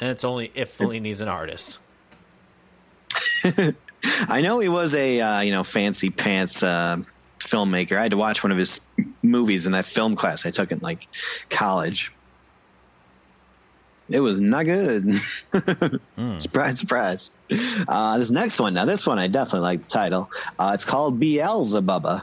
And 0.00 0.10
it's 0.10 0.24
only 0.24 0.50
if 0.54 0.76
Fellini's 0.76 1.20
an 1.20 1.28
artist. 1.28 1.78
I 3.44 4.40
know 4.40 4.58
he 4.58 4.68
was 4.68 4.94
a 4.94 5.20
uh, 5.20 5.40
you 5.40 5.52
know 5.52 5.64
fancy 5.64 6.10
pants 6.10 6.62
uh, 6.62 6.98
filmmaker. 7.38 7.96
I 7.96 8.02
had 8.02 8.10
to 8.12 8.16
watch 8.16 8.42
one 8.42 8.52
of 8.52 8.58
his 8.58 8.80
movies 9.22 9.66
in 9.66 9.72
that 9.72 9.84
film 9.84 10.16
class 10.16 10.46
I 10.46 10.50
took 10.50 10.72
in 10.72 10.78
like 10.80 11.06
college. 11.50 12.12
It 14.08 14.20
was 14.20 14.40
not 14.40 14.64
good. 14.64 15.20
Surprise, 16.38 16.78
surprise. 16.78 17.30
Uh, 17.88 18.18
this 18.18 18.30
next 18.30 18.60
one, 18.60 18.74
now 18.74 18.84
this 18.84 19.06
one 19.06 19.18
I 19.18 19.28
definitely 19.28 19.60
like 19.60 19.84
the 19.84 19.88
title. 19.88 20.30
Uh, 20.58 20.72
it's 20.74 20.84
called 20.84 21.18
Beelzebubba. 21.20 22.22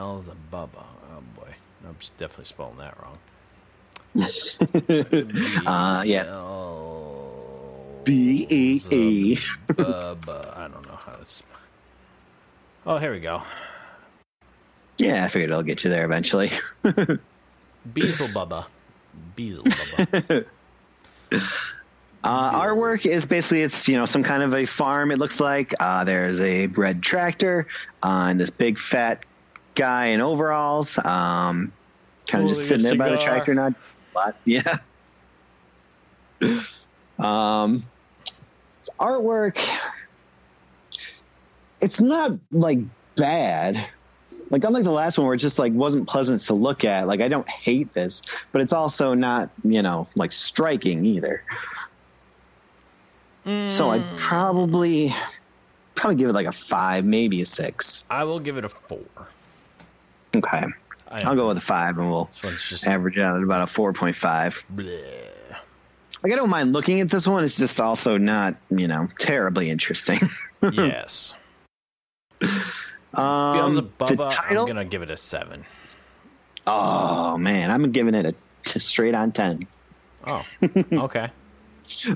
Um, 0.00 0.22
Beelzebubba. 0.22 0.84
Oh, 1.12 1.22
boy. 1.36 1.54
I'm 1.86 1.96
definitely 2.18 2.44
spelling 2.46 2.78
that 2.78 2.96
wrong. 3.02 3.18
Uh, 5.66 6.02
yes. 6.04 6.36
B 8.04 8.46
E 8.50 8.82
E. 8.90 9.36
Bubba. 9.68 10.56
I 10.56 10.68
don't 10.68 10.86
know 10.86 10.96
how 10.96 11.12
to 11.12 11.26
spell. 11.26 11.58
Oh, 12.86 12.98
here 12.98 13.12
we 13.12 13.20
go. 13.20 13.42
Yeah, 14.98 15.24
I 15.24 15.28
figured 15.28 15.52
I'll 15.52 15.62
get 15.62 15.84
you 15.84 15.90
there 15.90 16.04
eventually. 16.04 16.50
Beelzebubba. 16.84 18.66
Beelzebubba. 19.36 20.46
Uh, 22.22 22.74
work 22.76 23.06
is 23.06 23.24
basically 23.24 23.62
it's 23.62 23.88
you 23.88 23.96
know 23.96 24.04
some 24.04 24.22
kind 24.22 24.42
of 24.42 24.54
a 24.54 24.66
farm. 24.66 25.10
It 25.10 25.18
looks 25.18 25.40
like 25.40 25.72
uh, 25.80 26.04
there's 26.04 26.38
a 26.40 26.66
red 26.66 27.02
tractor 27.02 27.66
uh, 28.02 28.26
and 28.28 28.38
this 28.38 28.50
big 28.50 28.78
fat 28.78 29.24
guy 29.80 30.06
in 30.08 30.20
overalls, 30.20 30.98
um, 30.98 31.72
kind 32.28 32.44
of 32.44 32.50
just 32.50 32.68
sitting 32.68 32.84
there 32.84 32.96
by 32.96 33.08
the 33.08 33.18
cigar. 33.18 33.36
tractor. 33.36 33.54
Not 33.54 33.72
but 34.12 34.36
yeah. 34.44 34.76
um, 37.18 37.82
it's 38.78 38.90
artwork. 38.98 39.58
It's 41.80 41.98
not 41.98 42.32
like 42.52 42.80
bad. 43.16 43.82
Like 44.50 44.64
unlike 44.64 44.84
the 44.84 44.90
last 44.90 45.16
one 45.16 45.26
where 45.26 45.34
it 45.34 45.38
just 45.38 45.58
like 45.58 45.72
wasn't 45.72 46.06
pleasant 46.06 46.42
to 46.42 46.54
look 46.54 46.84
at. 46.84 47.06
Like 47.06 47.22
I 47.22 47.28
don't 47.28 47.48
hate 47.48 47.94
this, 47.94 48.20
but 48.52 48.60
it's 48.60 48.74
also 48.74 49.14
not 49.14 49.50
you 49.64 49.80
know 49.80 50.08
like 50.14 50.32
striking 50.32 51.06
either. 51.06 51.42
So 53.66 53.90
I'd 53.90 54.18
probably 54.18 55.14
probably 55.94 56.16
give 56.16 56.28
it 56.28 56.34
like 56.34 56.46
a 56.46 56.52
five, 56.52 57.06
maybe 57.06 57.40
a 57.40 57.46
six. 57.46 58.04
I 58.10 58.24
will 58.24 58.40
give 58.40 58.58
it 58.58 58.64
a 58.64 58.68
four. 58.68 59.00
Okay, 60.36 60.64
I'll 61.10 61.34
go 61.34 61.48
with 61.48 61.56
a 61.56 61.62
five, 61.62 61.98
and 61.98 62.10
we'll 62.10 62.30
just. 62.42 62.86
average 62.86 63.18
out 63.18 63.36
at 63.36 63.42
about 63.42 63.62
a 63.62 63.66
four 63.66 63.92
point 63.92 64.16
five. 64.16 64.64
bleh. 64.72 65.28
Like 66.22 66.32
I 66.32 66.36
don't 66.36 66.50
mind 66.50 66.72
looking 66.72 67.00
at 67.00 67.08
this 67.08 67.26
one. 67.26 67.44
It's 67.44 67.56
just 67.56 67.80
also 67.80 68.18
not 68.18 68.56
you 68.70 68.86
know 68.86 69.08
terribly 69.18 69.70
interesting. 69.70 70.30
yes. 70.72 71.34
Um, 72.42 73.56
Beelzebubba, 73.56 74.34
title. 74.34 74.60
I'm 74.60 74.66
going 74.66 74.76
to 74.76 74.84
give 74.84 75.02
it 75.02 75.10
a 75.10 75.16
seven. 75.16 75.64
Oh 76.66 77.36
man, 77.38 77.70
I'm 77.70 77.90
giving 77.90 78.14
it 78.14 78.26
a 78.26 78.34
t- 78.64 78.80
straight 78.80 79.14
on 79.14 79.32
ten. 79.32 79.66
Oh, 80.26 80.44
okay. 80.92 81.30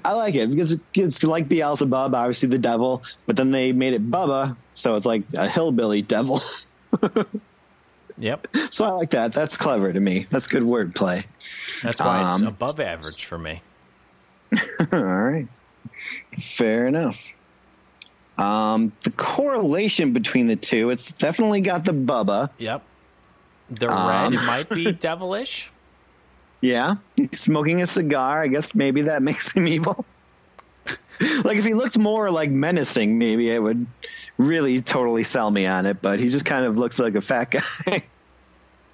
I 0.04 0.12
like 0.12 0.34
it 0.34 0.50
because 0.50 0.78
it's 0.94 1.24
like 1.24 1.48
Beelzebub, 1.48 2.14
obviously 2.14 2.50
the 2.50 2.58
devil, 2.58 3.02
but 3.26 3.36
then 3.36 3.50
they 3.50 3.72
made 3.72 3.94
it 3.94 4.08
Bubba, 4.08 4.56
so 4.74 4.96
it's 4.96 5.06
like 5.06 5.24
a 5.36 5.48
hillbilly 5.48 6.02
devil. 6.02 6.42
Yep. 8.18 8.46
so 8.70 8.84
I 8.84 8.90
like 8.90 9.10
that. 9.10 9.32
That's 9.32 9.56
clever 9.56 9.92
to 9.92 10.00
me. 10.00 10.26
That's 10.30 10.46
good 10.46 10.62
wordplay. 10.62 11.24
That's 11.82 11.98
why 12.00 12.20
it's 12.34 12.42
Um, 12.42 12.46
above 12.48 12.78
average 12.80 13.24
for 13.24 13.38
me. 13.38 13.60
All 14.92 15.00
right. 15.02 15.48
Fair 16.32 16.86
enough. 16.86 17.32
Um, 18.38 18.92
the 19.02 19.10
correlation 19.10 20.12
between 20.12 20.46
the 20.46 20.56
two, 20.56 20.90
it's 20.90 21.12
definitely 21.12 21.60
got 21.60 21.84
the 21.84 21.92
Bubba. 21.92 22.50
Yep. 22.58 22.82
The 23.70 23.88
red 23.88 23.96
Um. 23.96 24.34
it 24.34 24.42
might 24.46 24.68
be 24.68 24.92
devilish. 24.92 25.70
Yeah, 26.60 26.96
he's 27.16 27.38
smoking 27.40 27.82
a 27.82 27.86
cigar. 27.86 28.42
I 28.42 28.46
guess 28.48 28.74
maybe 28.74 29.02
that 29.02 29.22
makes 29.28 29.52
him 29.52 29.68
evil. 29.68 30.04
like 31.44 31.56
if 31.56 31.64
he 31.64 31.74
looked 31.74 31.98
more 31.98 32.30
like 32.30 32.50
menacing, 32.50 33.18
maybe 33.18 33.50
it 33.50 33.62
would 33.62 33.86
really 34.38 34.80
totally 34.82 35.24
sell 35.24 35.50
me 35.50 35.66
on 35.66 35.86
it. 35.86 36.02
But 36.02 36.20
he 36.20 36.28
just 36.28 36.44
kind 36.44 36.64
of 36.64 36.78
looks 36.78 36.98
like 36.98 37.14
a 37.14 37.20
fat 37.20 37.50
guy. 37.50 38.02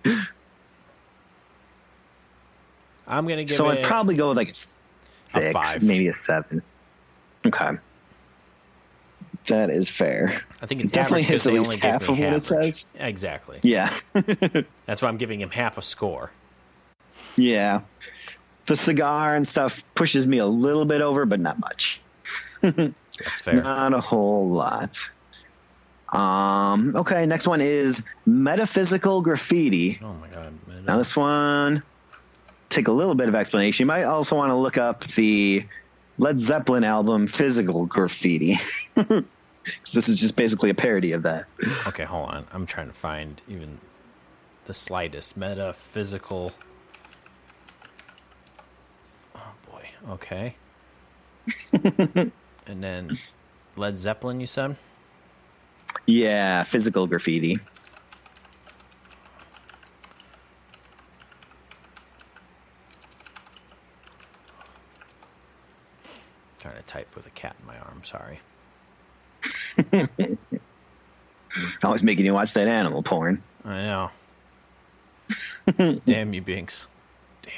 I'm 3.07 3.27
gonna 3.27 3.45
give 3.45 3.57
so 3.57 3.69
I'd 3.69 3.83
probably 3.83 4.15
go 4.15 4.29
with 4.29 4.37
like 4.37 4.49
a 4.49 4.53
six, 4.55 4.99
A 5.35 5.53
five. 5.53 5.83
maybe 5.83 6.09
a 6.09 6.17
seven. 6.17 6.63
Okay, 7.45 7.71
that 9.49 9.71
is 9.71 9.89
fair. 9.89 10.41
I 10.63 10.67
think 10.67 10.83
it's 10.83 10.93
It 10.93 10.95
definitely 10.95 11.23
hits 11.23 11.47
at 11.47 11.53
least 11.53 11.71
only 11.73 11.81
half 11.81 12.09
of 12.09 12.19
what 12.19 12.33
it 12.33 12.45
says. 12.45 12.87
Exactly. 12.95 13.59
Yeah, 13.63 13.93
That's 14.87 15.03
why 15.03 15.09
I'm 15.09 15.17
giving 15.17 15.41
him 15.41 15.51
half 15.51 15.77
a 15.79 15.83
score. 15.83 16.31
yeah. 17.37 17.81
The 18.67 18.77
cigar 18.77 19.35
and 19.35 19.47
stuff 19.49 19.83
pushes 19.95 20.27
me 20.27 20.39
a 20.39 20.47
little 20.47 20.85
bit 20.85 21.01
over, 21.01 21.25
but 21.27 21.41
not 21.41 21.59
much. 21.59 22.01
That's 22.63 22.93
fair. 23.43 23.55
Not 23.63 23.93
a 23.95 24.01
whole 24.01 24.49
lot. 24.51 24.97
Um, 26.13 26.95
okay, 26.97 27.27
next 27.27 27.47
one 27.47 27.61
is 27.61 28.03
metaphysical 28.27 29.23
graffiti. 29.23 30.01
Oh 30.03 30.13
my 30.15 30.29
god. 30.29 30.53
man. 30.67 30.85
Now 30.85 30.99
this 30.99 31.17
one 31.17 31.83
take 32.69 32.89
a 32.89 32.93
little 32.93 33.15
bit 33.15 33.29
of 33.29 33.35
explanation. 33.35 33.85
You 33.85 33.87
might 33.87 34.05
also 34.05 34.37
want 34.37 34.51
to 34.51 34.55
look 34.55 34.77
up 34.79 35.05
the 35.05 35.67
Led 36.19 36.39
Zeppelin 36.41 36.85
album 36.85 37.27
Physical 37.27 37.87
Graffiti. 37.87 38.59
'Cause 38.97 39.93
this 39.93 40.09
is 40.09 40.19
just 40.19 40.37
basically 40.37 40.71
a 40.71 40.75
parody 40.75 41.13
of 41.13 41.23
that. 41.23 41.47
Okay, 41.87 42.05
hold 42.05 42.31
on. 42.31 42.47
I'm 42.53 42.67
trying 42.67 42.87
to 42.89 42.95
find 42.95 43.41
even 43.47 43.79
the 44.67 44.75
slightest 44.75 45.37
metaphysical. 45.37 46.53
Oh 49.37 49.41
boy. 49.71 49.90
Okay. 50.09 50.55
and 51.73 52.33
then 52.67 53.19
Led 53.77 53.99
Zeppelin, 53.99 54.41
you 54.41 54.47
said? 54.47 54.77
Yeah, 56.07 56.65
physical 56.65 57.07
graffiti. 57.07 57.59
trying 66.61 66.77
to 66.77 66.83
type 66.83 67.09
with 67.17 67.27
a 67.27 67.31
cat 67.31 67.57
in 67.59 67.67
my 67.67 67.79
arm. 67.79 68.03
Sorry. 68.05 68.41
Always 71.83 72.03
making 72.03 72.27
you 72.27 72.35
watch 72.35 72.53
that 72.53 72.69
animal 72.69 73.03
porn. 73.03 73.43
I 73.65 73.83
know. 73.83 74.11
Damn 76.07 76.35
you, 76.35 76.43
Binks. 76.43 76.87
Damn 77.43 77.55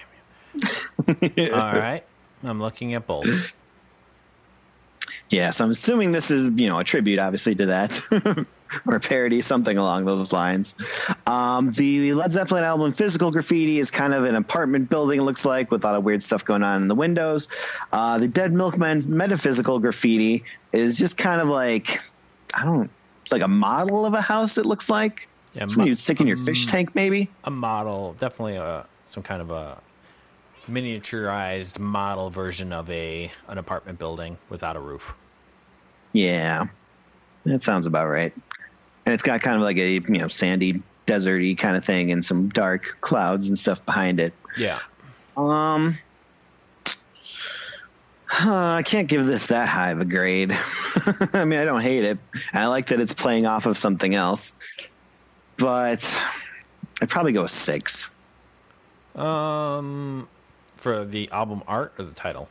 you. 1.36 1.52
All 1.52 1.74
right. 1.74 2.04
I'm 2.42 2.60
looking 2.60 2.94
at 2.94 3.06
both. 3.06 3.54
Yeah, 5.30 5.50
so 5.50 5.64
I'm 5.64 5.70
assuming 5.70 6.12
this 6.12 6.30
is, 6.30 6.48
you 6.56 6.68
know, 6.68 6.78
a 6.78 6.84
tribute, 6.84 7.18
obviously, 7.18 7.54
to 7.54 7.66
that, 7.66 8.02
or 8.86 8.96
a 8.96 9.00
parody, 9.00 9.40
something 9.40 9.78
along 9.78 10.04
those 10.04 10.30
lines. 10.30 10.74
Um, 11.26 11.70
the 11.72 12.12
Led 12.12 12.32
Zeppelin 12.32 12.64
album 12.64 12.92
Physical 12.92 13.30
Graffiti 13.30 13.78
is 13.78 13.90
kind 13.90 14.12
of 14.12 14.24
an 14.24 14.34
apartment 14.34 14.90
building, 14.90 15.20
it 15.20 15.22
looks 15.22 15.46
like, 15.46 15.70
with 15.70 15.84
a 15.84 15.86
lot 15.86 15.96
of 15.96 16.04
weird 16.04 16.22
stuff 16.22 16.44
going 16.44 16.62
on 16.62 16.82
in 16.82 16.88
the 16.88 16.94
windows. 16.94 17.48
Uh, 17.92 18.18
the 18.18 18.28
Dead 18.28 18.52
Milkmen 18.52 19.04
Metaphysical 19.06 19.78
Graffiti 19.78 20.44
is 20.70 20.98
just 20.98 21.16
kind 21.16 21.40
of 21.40 21.48
like, 21.48 22.02
I 22.52 22.64
don't, 22.64 22.90
like 23.30 23.42
a 23.42 23.48
model 23.48 24.04
of 24.04 24.12
a 24.12 24.20
house, 24.20 24.58
it 24.58 24.66
looks 24.66 24.90
like. 24.90 25.28
Yeah, 25.54 25.60
Something 25.62 25.78
mo- 25.78 25.86
you'd 25.86 25.98
stick 25.98 26.20
in 26.20 26.26
your 26.26 26.36
fish 26.36 26.66
tank, 26.66 26.94
maybe. 26.94 27.30
a 27.44 27.50
model, 27.50 28.16
definitely 28.20 28.56
a 28.56 28.86
some 29.08 29.22
kind 29.22 29.40
of 29.42 29.50
a 29.50 29.78
miniaturized 30.68 31.78
model 31.78 32.30
version 32.30 32.72
of 32.72 32.88
a 32.90 33.30
an 33.48 33.58
apartment 33.58 33.98
building 33.98 34.38
without 34.48 34.76
a 34.76 34.80
roof. 34.80 35.12
Yeah, 36.12 36.66
that 37.44 37.62
sounds 37.62 37.86
about 37.86 38.08
right. 38.08 38.32
And 39.04 39.12
it's 39.12 39.22
got 39.22 39.40
kind 39.40 39.56
of 39.56 39.62
like 39.62 39.78
a 39.78 39.92
you 39.92 40.18
know 40.18 40.28
sandy, 40.28 40.82
deserty 41.06 41.56
kind 41.56 41.76
of 41.76 41.84
thing, 41.84 42.12
and 42.12 42.24
some 42.24 42.48
dark 42.48 42.98
clouds 43.00 43.48
and 43.48 43.58
stuff 43.58 43.84
behind 43.84 44.20
it. 44.20 44.32
Yeah. 44.56 44.78
Um, 45.36 45.98
uh, 48.40 48.74
I 48.76 48.82
can't 48.82 49.08
give 49.08 49.26
this 49.26 49.46
that 49.48 49.68
high 49.68 49.90
of 49.90 50.00
a 50.00 50.04
grade. 50.04 50.52
I 51.32 51.44
mean, 51.44 51.58
I 51.58 51.64
don't 51.64 51.80
hate 51.80 52.04
it. 52.04 52.18
I 52.52 52.66
like 52.66 52.86
that 52.86 53.00
it's 53.00 53.12
playing 53.12 53.46
off 53.46 53.66
of 53.66 53.76
something 53.76 54.14
else, 54.14 54.52
but 55.58 56.22
I'd 57.00 57.10
probably 57.10 57.32
go 57.32 57.42
with 57.42 57.50
six. 57.50 58.08
Um, 59.14 60.28
for 60.82 61.04
the 61.04 61.30
album 61.30 61.62
art 61.66 61.94
or 61.98 62.04
the 62.04 62.12
title, 62.12 62.48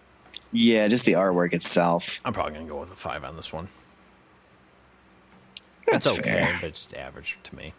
Yeah, 0.51 0.87
just 0.87 1.05
the 1.05 1.13
artwork 1.13 1.53
itself. 1.53 2.19
I'm 2.25 2.33
probably 2.33 2.53
gonna 2.53 2.67
go 2.67 2.79
with 2.79 2.91
a 2.91 2.95
five 2.95 3.23
on 3.23 3.35
this 3.35 3.51
one. 3.51 3.67
That's 5.91 6.07
it's 6.07 6.19
okay, 6.19 6.31
fair. 6.31 6.59
but 6.61 6.73
just 6.73 6.93
average 6.93 7.37
to 7.43 7.55
me. 7.55 7.73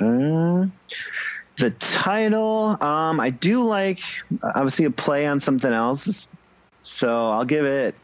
Uh, 0.00 0.66
the 1.58 1.70
title, 1.78 2.76
um, 2.82 3.20
I 3.20 3.30
do 3.30 3.62
like 3.62 4.00
obviously 4.42 4.86
a 4.86 4.90
play 4.90 5.26
on 5.26 5.38
something 5.38 5.72
else, 5.72 6.26
so 6.82 7.30
I'll 7.30 7.44
give 7.44 7.64
it 7.64 7.94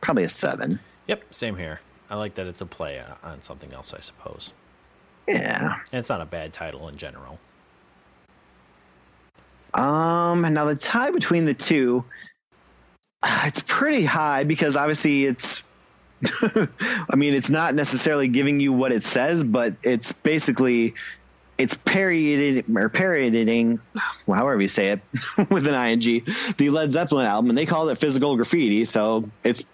probably 0.00 0.24
a 0.24 0.28
seven. 0.28 0.78
Yep, 1.08 1.34
same 1.34 1.56
here. 1.56 1.80
I 2.08 2.14
like 2.14 2.34
that 2.36 2.46
it's 2.46 2.60
a 2.60 2.66
play 2.66 3.00
uh, 3.00 3.14
on 3.24 3.42
something 3.42 3.72
else, 3.72 3.92
I 3.92 4.00
suppose. 4.00 4.52
Yeah. 5.26 5.80
And 5.90 5.98
it's 5.98 6.08
not 6.08 6.20
a 6.20 6.26
bad 6.26 6.52
title 6.52 6.88
in 6.88 6.96
general. 6.96 7.40
Um, 9.74 10.42
now 10.42 10.64
the 10.64 10.76
tie 10.76 11.10
between 11.10 11.44
the 11.44 11.54
two, 11.54 12.04
it's 13.24 13.62
pretty 13.66 14.04
high 14.04 14.44
because 14.44 14.76
obviously 14.76 15.24
it's. 15.24 15.62
I 16.42 17.14
mean, 17.14 17.34
it's 17.34 17.50
not 17.50 17.74
necessarily 17.74 18.26
giving 18.28 18.58
you 18.58 18.72
what 18.72 18.90
it 18.90 19.02
says, 19.02 19.44
but 19.44 19.74
it's 19.82 20.12
basically 20.12 20.94
it's 21.58 21.76
parodying 21.84 22.76
or 22.76 22.88
parodying, 22.88 23.80
however 24.26 24.60
you 24.60 24.68
say 24.68 24.92
it, 24.92 25.00
with 25.50 25.66
an 25.66 25.74
ing, 25.74 26.24
the 26.56 26.70
Led 26.70 26.92
Zeppelin 26.92 27.26
album, 27.26 27.50
and 27.50 27.58
they 27.58 27.66
called 27.66 27.88
it 27.90 27.96
physical 27.96 28.36
graffiti, 28.36 28.84
so 28.84 29.28
it's 29.42 29.64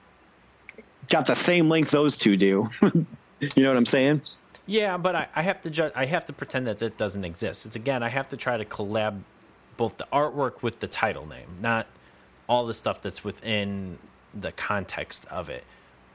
got 1.09 1.27
the 1.27 1.35
same 1.35 1.69
length 1.69 1.91
those 1.91 2.19
two 2.19 2.37
do. 2.37 2.71
you 2.83 3.07
know 3.57 3.69
what 3.69 3.77
I'm 3.77 3.87
saying? 3.87 4.23
Yeah, 4.67 4.97
but 4.97 5.17
I, 5.17 5.29
I 5.35 5.43
have 5.43 5.63
to 5.63 5.71
ju- 5.71 5.91
I 5.95 6.07
have 6.07 6.27
to 6.27 6.33
pretend 6.33 6.69
that 6.69 6.79
that 6.79 6.97
doesn't 6.97 7.25
exist. 7.25 7.67
It's 7.67 7.77
again, 7.77 8.03
I 8.03 8.09
have 8.09 8.31
to 8.31 8.37
try 8.37 8.57
to 8.57 8.65
collab 8.65 9.21
both 9.77 9.97
the 9.97 10.07
artwork 10.13 10.63
with 10.63 10.81
the 10.81 10.89
title 10.89 11.27
name, 11.27 11.49
not 11.61 11.87
all 12.49 12.67
the 12.67 12.75
stuff 12.75 13.03
that's 13.03 13.25
within 13.25 13.99
the 14.39 14.53
context 14.53 15.27
of 15.31 15.49
it. 15.49 15.65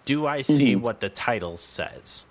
Do 0.06 0.26
I 0.26 0.42
see 0.42 0.74
mm-hmm. 0.74 0.82
what 0.82 1.00
the 1.00 1.10
title 1.10 1.58
says? 1.58 2.24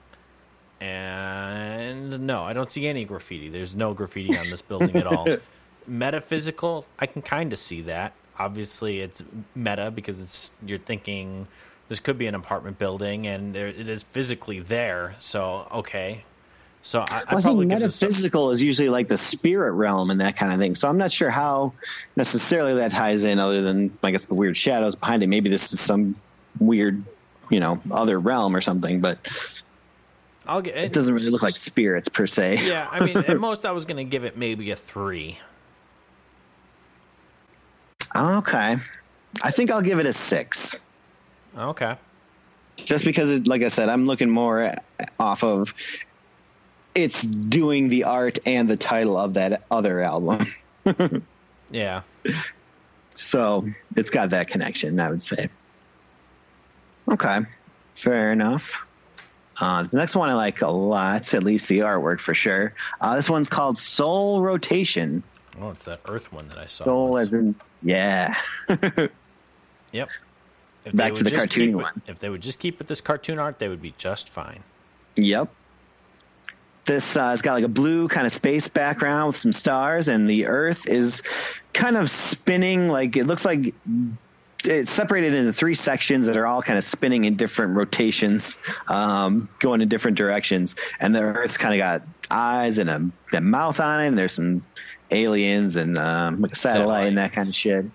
And 0.81 2.27
no, 2.27 2.43
I 2.45 2.53
don't 2.53 2.71
see 2.71 2.87
any 2.87 3.05
graffiti. 3.05 3.49
There's 3.49 3.75
no 3.75 3.95
graffiti 3.95 4.37
on 4.37 4.51
this 4.51 4.63
building 4.63 4.97
at 4.97 5.07
all. 5.07 5.27
Metaphysical, 5.87 6.87
I 6.99 7.07
can 7.07 7.23
kind 7.23 7.53
of 7.53 7.59
see 7.59 7.83
that. 7.83 8.13
Obviously, 8.39 9.01
it's 9.01 9.23
meta 9.55 9.91
because 9.91 10.21
it's 10.21 10.51
you're 10.65 10.79
thinking 10.79 11.47
this 11.89 12.01
could 12.01 12.19
be 12.19 12.27
an 12.27 12.35
apartment 12.35 12.79
building, 12.79 13.27
and 13.27 13.55
there, 13.55 13.69
it 13.69 13.89
is 13.89 14.03
physically 14.03 14.61
there. 14.61 15.17
So 15.21 15.69
okay, 15.73 16.25
so 16.87 17.01
I, 17.01 17.25
Well, 17.29 17.39
I 17.39 17.41
think 17.43 17.67
metaphysical 17.67 18.53
is 18.53 18.63
usually 18.63 18.89
like 18.89 19.09
the 19.09 19.17
spirit 19.17 19.73
realm 19.73 20.11
and 20.11 20.21
that 20.21 20.37
kind 20.37 20.53
of 20.53 20.61
thing. 20.61 20.77
So 20.77 20.89
I'm 20.89 20.99
not 20.99 21.11
sure 21.11 21.31
how 21.31 21.73
necessarily 22.15 22.75
that 22.75 22.93
ties 22.93 23.25
in, 23.25 23.41
other 23.41 23.61
than 23.61 23.99
I 24.05 24.13
guess 24.13 24.27
the 24.27 24.37
weird 24.37 24.57
shadows 24.57 24.95
behind 24.95 25.25
it. 25.25 25.27
Maybe 25.27 25.51
this 25.51 25.73
is 25.73 25.81
some 25.81 26.15
weird, 26.61 27.03
you 27.51 27.59
know, 27.59 27.83
other 27.91 28.21
realm 28.21 28.55
or 28.55 28.61
something. 28.61 29.01
But 29.01 29.19
I'll 30.47 30.63
get 30.63 30.77
it 30.77 30.93
doesn't 30.93 31.13
really 31.13 31.31
look 31.31 31.43
like 31.43 31.57
spirits 31.57 32.09
per 32.09 32.29
se. 32.29 32.65
Yeah, 32.65 32.87
I 32.89 33.05
mean, 33.05 33.17
at 33.17 33.41
most, 33.41 33.67
I 33.67 33.73
was 33.73 33.85
going 33.85 33.97
to 33.97 34.09
give 34.09 34.25
it 34.25 34.37
maybe 34.37 34.71
a 34.71 34.77
three. 34.77 35.41
Okay, 38.15 38.77
I 39.43 39.51
think 39.51 39.73
I'll 39.73 39.83
give 39.83 39.99
it 39.99 40.07
a 40.07 40.13
six, 40.13 40.77
Okay. 41.59 41.97
just 42.77 43.05
because, 43.05 43.29
it, 43.31 43.49
like 43.49 43.63
I 43.63 43.69
said, 43.69 43.89
I'm 43.89 44.07
looking 44.07 44.31
more 44.31 44.73
off 45.19 45.43
of 45.43 45.75
it's 46.97 47.23
doing 47.23 47.89
the 47.89 48.05
art 48.05 48.39
and 48.47 48.69
the 48.69 48.77
title 48.77 49.17
of 49.17 49.35
that 49.35 49.63
other 49.71 50.01
album. 50.01 50.47
Yeah. 51.71 52.03
So 53.17 53.69
it's 53.97 54.11
got 54.11 54.31
that 54.31 54.47
connection, 54.47 55.01
I 55.01 55.11
would 55.11 55.21
say. 55.21 55.49
Okay, 57.11 57.41
fair 57.97 58.33
enough. 58.33 58.87
Uh, 59.59 59.83
the 59.83 59.97
next 59.97 60.15
one 60.15 60.29
I 60.29 60.35
like 60.35 60.63
a 60.63 60.69
lot, 60.69 61.35
at 61.35 61.43
least 61.43 61.69
the 61.69 61.81
artwork 61.81 62.21
for 62.21 62.35
sure. 62.35 62.75
Uh, 63.01 63.17
this 63.17 63.29
one's 63.29 63.49
called 63.49 63.79
Soul 63.79 64.43
Rotation. 64.43 65.23
Oh, 65.61 65.71
it's 65.71 65.87
that 65.87 66.01
Earth 66.07 66.33
one 66.33 66.45
that 66.45 66.59
I 66.59 66.67
saw. 66.67 66.85
Soul 66.85 67.11
once. 67.11 67.23
as 67.23 67.35
in, 67.35 67.55
yeah. 67.83 68.37
Yep. 69.93 70.09
If 70.85 70.95
Back 70.95 71.15
to 71.15 71.25
the 71.25 71.49
keep 71.49 71.75
one. 71.75 72.03
If 72.07 72.19
they 72.19 72.29
would 72.29 72.43
just 72.43 72.59
keep 72.59 72.79
with 72.79 72.87
this 72.87 73.01
cartoon 73.01 73.39
art, 73.39 73.59
they 73.59 73.69
would 73.69 73.81
be 73.81 73.95
just 73.99 74.29
fine. 74.29 74.63
Yep. 75.17 75.49
This 76.87 77.17
uh, 77.17 77.31
has 77.31 77.43
got 77.43 77.55
like 77.55 77.65
a 77.65 77.69
blue 77.69 78.09
kind 78.09 78.27
of 78.27 78.33
space 78.33 78.69
background 78.69 79.29
with 79.29 79.37
some 79.37 79.53
stars, 79.53 80.09
and 80.09 80.29
the 80.29 80.47
Earth 80.47 80.89
is 80.89 81.23
kind 81.73 81.97
of 81.97 82.11
spinning. 82.11 82.89
Like 82.89 83.17
it 83.17 83.25
looks 83.25 83.45
like 83.45 83.75
it's 84.65 84.91
separated 84.91 85.35
into 85.35 85.53
three 85.53 85.75
sections 85.75 86.27
that 86.27 86.37
are 86.37 86.47
all 86.47 86.63
kind 86.63 86.79
of 86.79 86.85
spinning 86.85 87.25
in 87.25 87.37
different 87.37 87.77
rotations, 87.77 88.57
um, 88.89 89.49
going 89.61 89.81
in 89.81 89.89
different 89.89 90.17
directions. 90.17 90.77
And 91.01 91.15
the 91.15 91.23
Earth's 91.23 91.57
kind 91.57 91.75
of 91.75 91.79
got 91.79 92.03
eyes 92.31 92.79
and 92.79 92.91
a, 92.91 93.37
a, 93.37 93.41
mouth 93.41 93.81
on 93.81 94.01
it, 94.01 94.07
and 94.09 94.19
there's 94.19 94.33
some 94.33 94.65
aliens 95.11 95.77
and 95.77 95.99
um, 95.99 96.41
like 96.41 96.53
a 96.53 96.57
satellite, 96.57 96.81
satellite 96.81 97.09
and 97.09 97.19
that 97.19 97.33
kind 97.35 97.49
of 97.49 97.55
shit. 97.55 97.87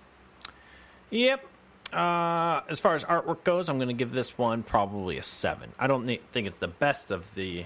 Yep. 1.10 1.46
Uh, 1.94 2.62
as 2.70 2.80
far 2.80 2.96
as 2.96 3.04
artwork 3.04 3.44
goes, 3.44 3.68
I'm 3.68 3.78
going 3.78 3.90
to 3.90 3.94
give 3.94 4.12
this 4.12 4.38
one 4.38 4.64
probably 4.64 5.18
a 5.18 5.24
seven. 5.24 5.74
I 5.78 5.88
don't 5.88 6.06
think 6.06 6.48
it's 6.48 6.58
the 6.58 6.68
best 6.68 7.12
of 7.12 7.34
the. 7.36 7.66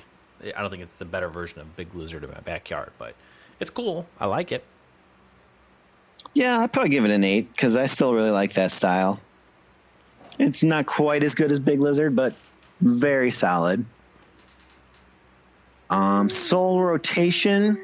I 0.54 0.62
don't 0.62 0.70
think 0.70 0.84
it's 0.84 0.96
the 0.98 1.06
better 1.06 1.30
version 1.30 1.60
of 1.60 1.76
Big 1.76 1.93
Lizard 1.96 2.24
in 2.24 2.30
my 2.30 2.39
backyard, 2.41 2.91
but 2.98 3.16
it's 3.60 3.70
cool. 3.70 4.06
I 4.20 4.26
like 4.26 4.52
it. 4.52 4.64
Yeah, 6.34 6.60
I'd 6.60 6.74
probably 6.74 6.89
give 6.89 7.06
it 7.06 7.12
an 7.12 7.24
eight 7.24 7.52
because 7.52 7.76
I 7.76 7.86
still 7.86 8.14
really 8.14 8.32
like 8.32 8.54
that 8.54 8.72
style. 8.72 9.20
It's 10.38 10.64
not 10.64 10.86
quite 10.86 11.24
as 11.24 11.34
good 11.34 11.52
as 11.52 11.60
Big 11.60 11.80
Lizard, 11.80 12.16
but 12.16 12.34
very 12.82 13.32
solid. 13.32 13.86
Um, 15.89 16.30
soul 16.30 16.82
rotation. 16.82 17.80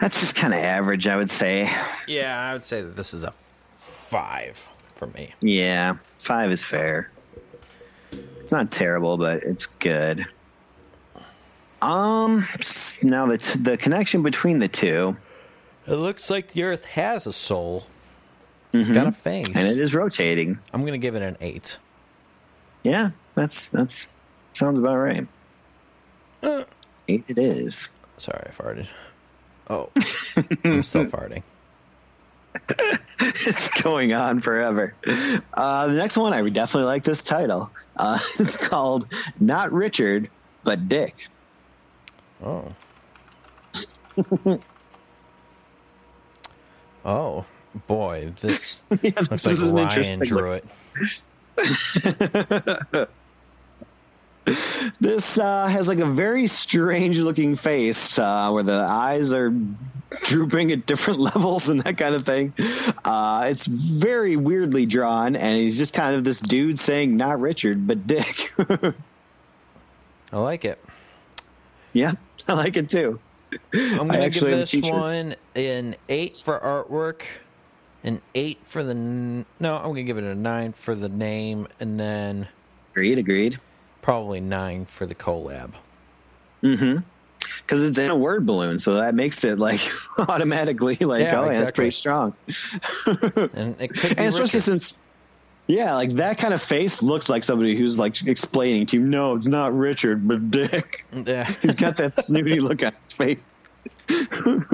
That's 0.00 0.20
just 0.20 0.36
kind 0.36 0.54
of 0.54 0.60
average, 0.60 1.08
I 1.08 1.16
would 1.16 1.30
say. 1.30 1.68
Yeah, 2.06 2.38
I 2.38 2.52
would 2.52 2.64
say 2.64 2.82
that 2.82 2.94
this 2.94 3.12
is 3.12 3.24
a 3.24 3.34
five 3.80 4.68
for 4.94 5.08
me. 5.08 5.34
Yeah, 5.40 5.96
five 6.20 6.52
is 6.52 6.64
fair. 6.64 7.10
It's 8.48 8.52
not 8.54 8.70
terrible, 8.70 9.18
but 9.18 9.42
it's 9.42 9.66
good. 9.66 10.24
Um, 11.82 12.48
now 13.02 13.26
the 13.26 13.58
the 13.60 13.76
connection 13.76 14.22
between 14.22 14.58
the 14.58 14.68
two. 14.68 15.18
It 15.86 15.92
looks 15.92 16.30
like 16.30 16.54
the 16.54 16.62
Earth 16.62 16.86
has 16.86 17.26
a 17.26 17.32
soul. 17.34 17.84
It's 18.72 18.88
mm-hmm. 18.88 18.94
got 18.94 19.06
a 19.06 19.12
face, 19.12 19.48
and 19.48 19.68
it 19.68 19.78
is 19.78 19.94
rotating. 19.94 20.58
I'm 20.72 20.80
going 20.80 20.94
to 20.94 20.98
give 20.98 21.14
it 21.14 21.20
an 21.20 21.36
eight. 21.42 21.76
Yeah, 22.82 23.10
that's 23.34 23.66
that's 23.66 24.06
sounds 24.54 24.78
about 24.78 24.96
right. 24.96 25.26
Uh, 26.42 26.64
eight 27.06 27.24
it 27.28 27.36
is. 27.36 27.90
Sorry, 28.16 28.48
I 28.48 28.62
farted. 28.62 28.86
Oh, 29.68 29.90
I'm 30.64 30.82
still 30.84 31.04
farting. 31.04 31.42
It's 33.20 33.68
going 33.82 34.12
on 34.12 34.40
forever. 34.40 34.94
Uh, 35.54 35.88
the 35.88 35.94
next 35.94 36.16
one, 36.16 36.32
I 36.32 36.42
would 36.42 36.54
definitely 36.54 36.86
like 36.86 37.04
this 37.04 37.22
title. 37.22 37.70
Uh, 37.96 38.18
it's 38.38 38.56
called 38.56 39.12
Not 39.40 39.72
Richard, 39.72 40.30
but 40.64 40.88
Dick. 40.88 41.28
Oh. 42.44 42.64
Oh 47.04 47.44
boy, 47.86 48.32
this 48.40 48.82
yeah, 49.02 49.12
looks 49.16 49.44
this 49.44 49.64
like 49.64 49.96
Ryan 49.96 50.18
drew 50.18 50.52
it. 50.52 50.64
this 55.00 55.38
uh, 55.38 55.66
has 55.66 55.88
like 55.88 55.98
a 55.98 56.06
very 56.06 56.46
strange 56.46 57.18
looking 57.18 57.54
face 57.56 58.18
uh, 58.18 58.50
where 58.50 58.62
the 58.62 58.86
eyes 58.88 59.32
are 59.32 59.52
drooping 60.24 60.72
at 60.72 60.86
different 60.86 61.20
levels 61.34 61.68
and 61.68 61.80
that 61.80 61.98
kind 61.98 62.14
of 62.14 62.24
thing. 62.24 62.54
Uh, 63.04 63.48
it's 63.50 63.66
very 63.66 64.36
weirdly 64.36 64.86
drawn, 64.86 65.36
and 65.36 65.56
he's 65.56 65.76
just 65.76 65.92
kind 65.92 66.16
of 66.16 66.24
this 66.24 66.40
dude 66.40 66.78
saying, 66.78 67.16
"Not 67.16 67.40
Richard, 67.40 67.86
but 67.86 68.06
Dick." 68.06 68.52
I 70.32 70.38
like 70.38 70.64
it. 70.64 70.82
Yeah, 71.92 72.12
I 72.46 72.54
like 72.54 72.76
it 72.76 72.90
too. 72.90 73.20
I'm 73.72 74.08
going 74.08 74.30
to 74.30 74.40
give 74.40 74.70
this 74.70 74.90
one 74.90 75.34
an 75.54 75.96
eight 76.08 76.36
for 76.44 76.58
artwork, 76.58 77.22
an 78.04 78.20
eight 78.34 78.58
for 78.66 78.82
the 78.82 78.94
no. 78.94 79.44
I'm 79.60 79.84
going 79.84 79.96
to 79.96 80.02
give 80.04 80.18
it 80.18 80.24
a 80.24 80.34
nine 80.34 80.72
for 80.72 80.94
the 80.94 81.08
name, 81.08 81.66
and 81.80 81.98
then 81.98 82.48
agreed, 82.92 83.18
agreed. 83.18 83.58
Probably 84.02 84.40
nine 84.40 84.86
for 84.86 85.06
the 85.06 85.14
collab. 85.14 85.72
Mm-hmm. 86.62 86.98
Because 87.58 87.82
it's 87.82 87.98
in 87.98 88.10
a 88.10 88.16
word 88.16 88.46
balloon, 88.46 88.78
so 88.78 88.94
that 88.94 89.14
makes 89.14 89.44
it 89.44 89.58
like 89.58 89.80
automatically 90.18 90.96
like, 90.96 91.22
yeah, 91.22 91.40
oh, 91.40 91.48
exactly. 91.48 91.54
yeah, 91.54 91.60
that's 91.60 91.70
pretty 91.72 91.92
strong. 91.92 92.34
and 93.54 93.80
it 93.80 93.88
could 93.88 94.16
be 94.16 94.22
and 94.22 94.28
especially 94.28 94.60
since 94.60 94.94
yeah, 95.68 95.94
like 95.96 96.12
that 96.14 96.38
kind 96.38 96.54
of 96.54 96.62
face 96.62 97.02
looks 97.02 97.28
like 97.28 97.44
somebody 97.44 97.76
who's 97.76 97.98
like 97.98 98.26
explaining 98.26 98.86
to 98.86 98.96
you, 98.96 99.06
no, 99.06 99.34
it's 99.34 99.46
not 99.46 99.76
Richard, 99.76 100.26
but 100.26 100.50
Dick. 100.50 101.04
Yeah. 101.12 101.44
He's 101.62 101.74
got 101.74 101.98
that 101.98 102.14
snooty 102.14 102.58
look 102.58 102.82
on 102.82 102.94
his 103.04 103.12
face. 103.12 103.38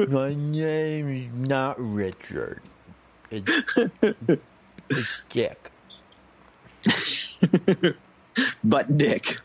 My 0.08 0.32
name 0.34 1.08
is 1.12 1.48
not 1.48 1.74
Richard. 1.80 2.62
It's, 3.32 3.60
it's 4.88 5.20
Dick. 5.30 5.70
But 8.62 8.96
Dick. 8.96 9.36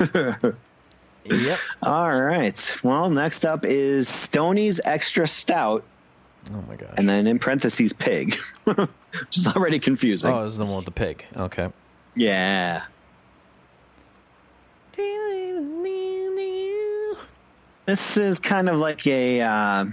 yep. 0.00 1.58
All 1.82 2.20
right. 2.20 2.80
Well, 2.82 3.10
next 3.10 3.44
up 3.44 3.64
is 3.64 4.08
Stoney's 4.08 4.80
Extra 4.84 5.26
Stout. 5.26 5.84
Oh 6.52 6.62
my 6.68 6.76
god! 6.76 6.94
And 6.96 7.08
then 7.08 7.26
in 7.26 7.38
parentheses, 7.38 7.92
pig, 7.92 8.34
which 8.64 9.36
is 9.36 9.46
already 9.48 9.80
confusing. 9.80 10.32
Oh, 10.32 10.44
this 10.44 10.52
is 10.52 10.58
the 10.58 10.64
one 10.64 10.76
with 10.76 10.84
the 10.84 10.92
pig. 10.92 11.24
Okay. 11.36 11.68
Yeah. 12.14 12.84
This 17.86 18.16
is 18.16 18.40
kind 18.40 18.68
of 18.68 18.78
like 18.78 19.06
a 19.06 19.40
uh, 19.42 19.84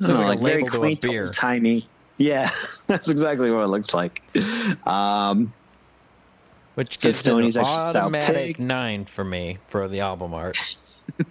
know, 0.00 0.14
like 0.14 0.40
very 0.40 0.64
quaint, 0.64 1.04
tiny. 1.32 1.88
Yeah, 2.18 2.50
that's 2.86 3.08
exactly 3.08 3.50
what 3.50 3.62
it 3.62 3.68
looks 3.68 3.94
like. 3.94 4.22
Um, 4.86 5.52
Which 6.74 6.98
gives 6.98 7.16
Stoney's 7.16 7.56
an 7.56 7.64
automatic 7.64 8.58
nine 8.58 9.04
for 9.04 9.22
me 9.22 9.58
for 9.68 9.88
the 9.88 10.00
album 10.00 10.32
art. 10.32 10.56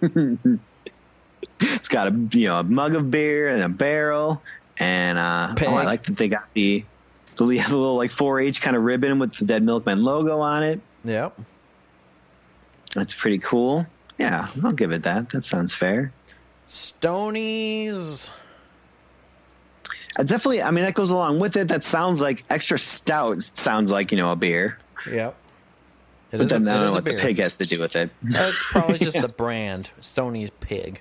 it's 1.60 1.88
got 1.88 2.08
a 2.08 2.28
you 2.32 2.46
know 2.46 2.60
a 2.60 2.62
mug 2.62 2.94
of 2.94 3.10
beer 3.10 3.48
and 3.48 3.62
a 3.62 3.68
barrel, 3.68 4.40
and 4.78 5.18
uh, 5.18 5.54
oh, 5.60 5.74
I 5.74 5.84
like 5.84 6.04
that 6.04 6.16
they 6.16 6.28
got 6.28 6.44
the 6.54 6.84
the, 7.36 7.44
little 7.44 7.96
like 7.96 8.10
4-H 8.10 8.60
kind 8.60 8.76
of 8.76 8.82
ribbon 8.82 9.18
with 9.18 9.34
the 9.36 9.44
Dead 9.44 9.62
Milkmen 9.62 10.04
logo 10.04 10.40
on 10.40 10.62
it. 10.62 10.80
Yep, 11.04 11.40
that's 12.94 13.14
pretty 13.14 13.38
cool. 13.38 13.86
Yeah, 14.18 14.48
I'll 14.62 14.72
give 14.72 14.92
it 14.92 15.04
that. 15.04 15.30
That 15.30 15.44
sounds 15.44 15.74
fair. 15.74 16.12
Stoney's. 16.66 18.30
I 20.16 20.22
definitely. 20.22 20.62
I 20.62 20.70
mean, 20.70 20.84
that 20.84 20.94
goes 20.94 21.10
along 21.10 21.40
with 21.40 21.56
it. 21.56 21.68
That 21.68 21.82
sounds 21.82 22.20
like 22.20 22.44
extra 22.48 22.78
stout. 22.78 23.42
Sounds 23.42 23.90
like 23.90 24.12
you 24.12 24.18
know 24.18 24.30
a 24.30 24.36
beer. 24.36 24.78
Yep. 25.10 25.36
It 26.32 26.38
but 26.38 26.48
then 26.48 26.66
a, 26.66 26.70
I 26.70 26.74
don't 26.74 26.86
know 26.86 26.92
what 26.92 27.04
the 27.04 27.12
pig 27.12 27.38
has 27.38 27.56
to 27.56 27.66
do 27.66 27.78
with 27.78 27.94
it. 27.94 28.10
It's 28.24 28.64
probably 28.70 28.98
just 28.98 29.16
yes. 29.16 29.30
the 29.30 29.36
brand, 29.38 29.90
Stoney's 30.00 30.50
Pig. 30.60 31.00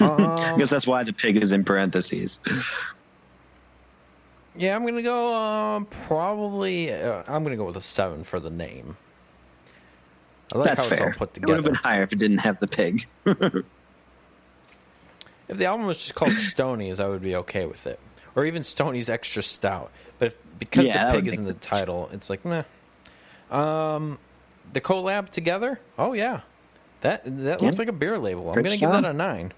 Um, 0.00 0.20
I 0.20 0.54
guess 0.56 0.70
that's 0.70 0.86
why 0.86 1.04
the 1.04 1.12
pig 1.12 1.36
is 1.36 1.52
in 1.52 1.64
parentheses. 1.64 2.40
Yeah, 4.56 4.74
I'm 4.74 4.86
gonna 4.86 5.02
go. 5.02 5.34
Um, 5.34 5.86
probably, 5.86 6.92
uh, 6.92 7.22
I'm 7.26 7.44
gonna 7.44 7.56
go 7.56 7.66
with 7.66 7.76
a 7.76 7.82
seven 7.82 8.24
for 8.24 8.40
the 8.40 8.50
name. 8.50 8.96
I 10.54 10.58
like 10.58 10.68
that's 10.68 10.82
how 10.82 10.88
fair. 10.88 11.08
it's 11.08 11.16
all 11.16 11.18
put 11.18 11.34
together. 11.34 11.52
It 11.52 11.56
would 11.56 11.64
have 11.64 11.72
been 11.72 11.82
higher 11.82 12.02
if 12.02 12.12
it 12.12 12.18
didn't 12.18 12.38
have 12.38 12.58
the 12.58 12.68
pig. 12.68 13.06
if 13.26 13.64
the 15.48 15.66
album 15.66 15.86
was 15.86 15.98
just 15.98 16.14
called 16.14 16.32
Stoney's, 16.52 17.00
I 17.00 17.08
would 17.08 17.22
be 17.22 17.36
okay 17.36 17.66
with 17.66 17.86
it, 17.86 18.00
or 18.34 18.46
even 18.46 18.64
Stoney's 18.64 19.08
Extra 19.10 19.42
Stout. 19.42 19.90
But 20.18 20.34
because 20.58 20.86
yeah, 20.86 21.12
the 21.12 21.18
pig 21.18 21.28
is 21.28 21.34
in 21.34 21.40
the 21.40 21.46
sense. 21.48 21.66
title, 21.66 22.08
it's 22.12 22.30
like, 22.30 22.44
meh. 22.44 22.62
Um, 23.50 24.18
the 24.72 24.80
collab 24.80 25.30
together. 25.30 25.80
Oh 25.98 26.12
yeah, 26.12 26.40
that 27.02 27.22
that 27.24 27.60
yeah. 27.60 27.66
looks 27.66 27.78
like 27.78 27.88
a 27.88 27.92
beer 27.92 28.18
label. 28.18 28.48
I'm 28.48 28.64
to 28.64 28.76
give 28.76 28.90
that 28.90 29.04
a 29.04 29.12
nine. 29.12 29.52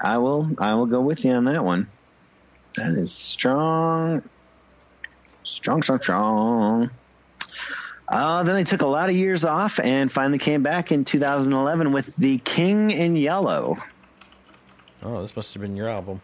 I 0.00 0.18
will. 0.18 0.50
I 0.58 0.74
will 0.74 0.86
go 0.86 1.00
with 1.00 1.24
you 1.24 1.32
on 1.32 1.44
that 1.44 1.64
one. 1.64 1.88
That 2.76 2.92
is 2.92 3.12
strong, 3.12 4.22
strong, 5.42 5.82
strong, 5.82 6.00
strong. 6.00 6.90
Uh, 8.08 8.42
then 8.42 8.54
they 8.56 8.64
took 8.64 8.82
a 8.82 8.86
lot 8.86 9.08
of 9.08 9.14
years 9.14 9.44
off 9.44 9.78
and 9.78 10.10
finally 10.10 10.38
came 10.38 10.62
back 10.62 10.90
in 10.90 11.04
2011 11.04 11.92
with 11.92 12.14
The 12.16 12.38
King 12.38 12.90
in 12.90 13.14
Yellow. 13.14 13.78
Oh, 15.02 15.20
this 15.22 15.34
must 15.36 15.54
have 15.54 15.62
been 15.62 15.76
your 15.76 15.88
album. 15.88 16.20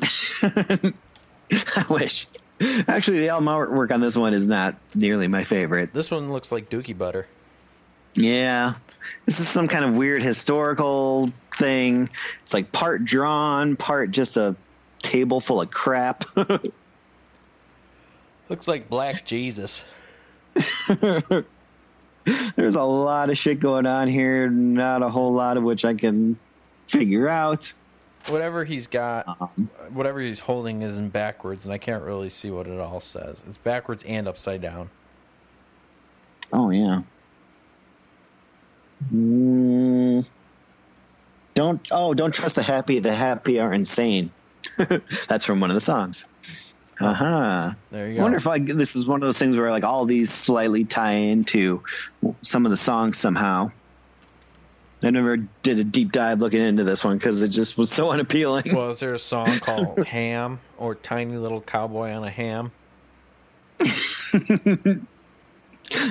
I 0.42 1.84
wish. 1.90 2.26
Actually, 2.88 3.18
the 3.20 3.28
album 3.28 3.48
artwork 3.48 3.92
on 3.92 4.00
this 4.00 4.16
one 4.16 4.34
is 4.34 4.46
not 4.46 4.76
nearly 4.94 5.28
my 5.28 5.44
favorite. 5.44 5.92
This 5.92 6.10
one 6.10 6.32
looks 6.32 6.50
like 6.50 6.70
Dookie 6.70 6.96
Butter. 6.96 7.26
Yeah. 8.14 8.74
This 9.26 9.40
is 9.40 9.48
some 9.48 9.68
kind 9.68 9.84
of 9.84 9.96
weird 9.96 10.22
historical 10.22 11.30
thing. 11.54 12.08
It's 12.42 12.54
like 12.54 12.72
part 12.72 13.04
drawn, 13.04 13.76
part 13.76 14.10
just 14.10 14.36
a 14.36 14.56
table 15.00 15.40
full 15.40 15.60
of 15.60 15.70
crap. 15.70 16.24
Looks 18.48 18.68
like 18.68 18.88
Black 18.88 19.24
Jesus. 19.24 19.82
There's 20.88 22.74
a 22.74 22.82
lot 22.82 23.30
of 23.30 23.38
shit 23.38 23.60
going 23.60 23.86
on 23.86 24.08
here. 24.08 24.48
Not 24.48 25.02
a 25.02 25.08
whole 25.08 25.32
lot 25.32 25.56
of 25.56 25.62
which 25.62 25.84
I 25.84 25.94
can 25.94 26.38
figure 26.88 27.28
out. 27.28 27.72
Whatever 28.28 28.64
he's 28.64 28.86
got, 28.86 29.26
Um, 29.40 29.70
whatever 29.92 30.20
he's 30.20 30.40
holding 30.40 30.82
is 30.82 30.98
in 30.98 31.10
backwards, 31.10 31.64
and 31.64 31.72
I 31.72 31.78
can't 31.78 32.02
really 32.02 32.28
see 32.28 32.50
what 32.50 32.66
it 32.66 32.78
all 32.80 33.00
says. 33.00 33.42
It's 33.48 33.58
backwards 33.58 34.02
and 34.04 34.26
upside 34.26 34.60
down. 34.60 34.90
oh 36.52 36.70
yeah. 36.70 37.02
Mm, 39.12 40.24
don't 41.54 41.80
oh 41.90 42.14
don't 42.14 42.32
trust 42.32 42.54
the 42.56 42.62
happy. 42.62 42.98
The 42.98 43.14
happy 43.14 43.60
are 43.60 43.72
insane. 43.72 44.30
That's 45.28 45.44
from 45.44 45.60
one 45.60 45.70
of 45.70 45.74
the 45.74 45.80
songs. 45.80 46.24
Uh 46.98 47.12
huh. 47.12 47.72
There 47.90 48.08
you 48.08 48.14
go. 48.14 48.20
I 48.20 48.22
wonder 48.22 48.38
if 48.38 48.46
like 48.46 48.66
this 48.66 48.96
is 48.96 49.06
one 49.06 49.20
of 49.22 49.26
those 49.26 49.38
things 49.38 49.56
where 49.56 49.70
like 49.70 49.84
all 49.84 50.06
these 50.06 50.32
slightly 50.32 50.84
tie 50.84 51.12
into 51.12 51.82
some 52.42 52.64
of 52.64 52.70
the 52.70 52.76
songs 52.76 53.18
somehow. 53.18 53.70
I 55.02 55.10
never 55.10 55.36
did 55.36 55.78
a 55.78 55.84
deep 55.84 56.10
dive 56.12 56.40
looking 56.40 56.60
into 56.60 56.82
this 56.84 57.04
one 57.04 57.18
because 57.18 57.42
it 57.42 57.48
just 57.48 57.76
was 57.76 57.90
so 57.90 58.10
unappealing. 58.12 58.74
well, 58.74 58.90
is 58.90 59.00
there 59.00 59.14
a 59.14 59.18
song 59.18 59.46
called 59.60 59.98
Ham 60.06 60.60
or 60.78 60.94
Tiny 60.94 61.36
Little 61.36 61.60
Cowboy 61.60 62.12
on 62.12 62.24
a 62.24 62.30
Ham? 62.30 62.72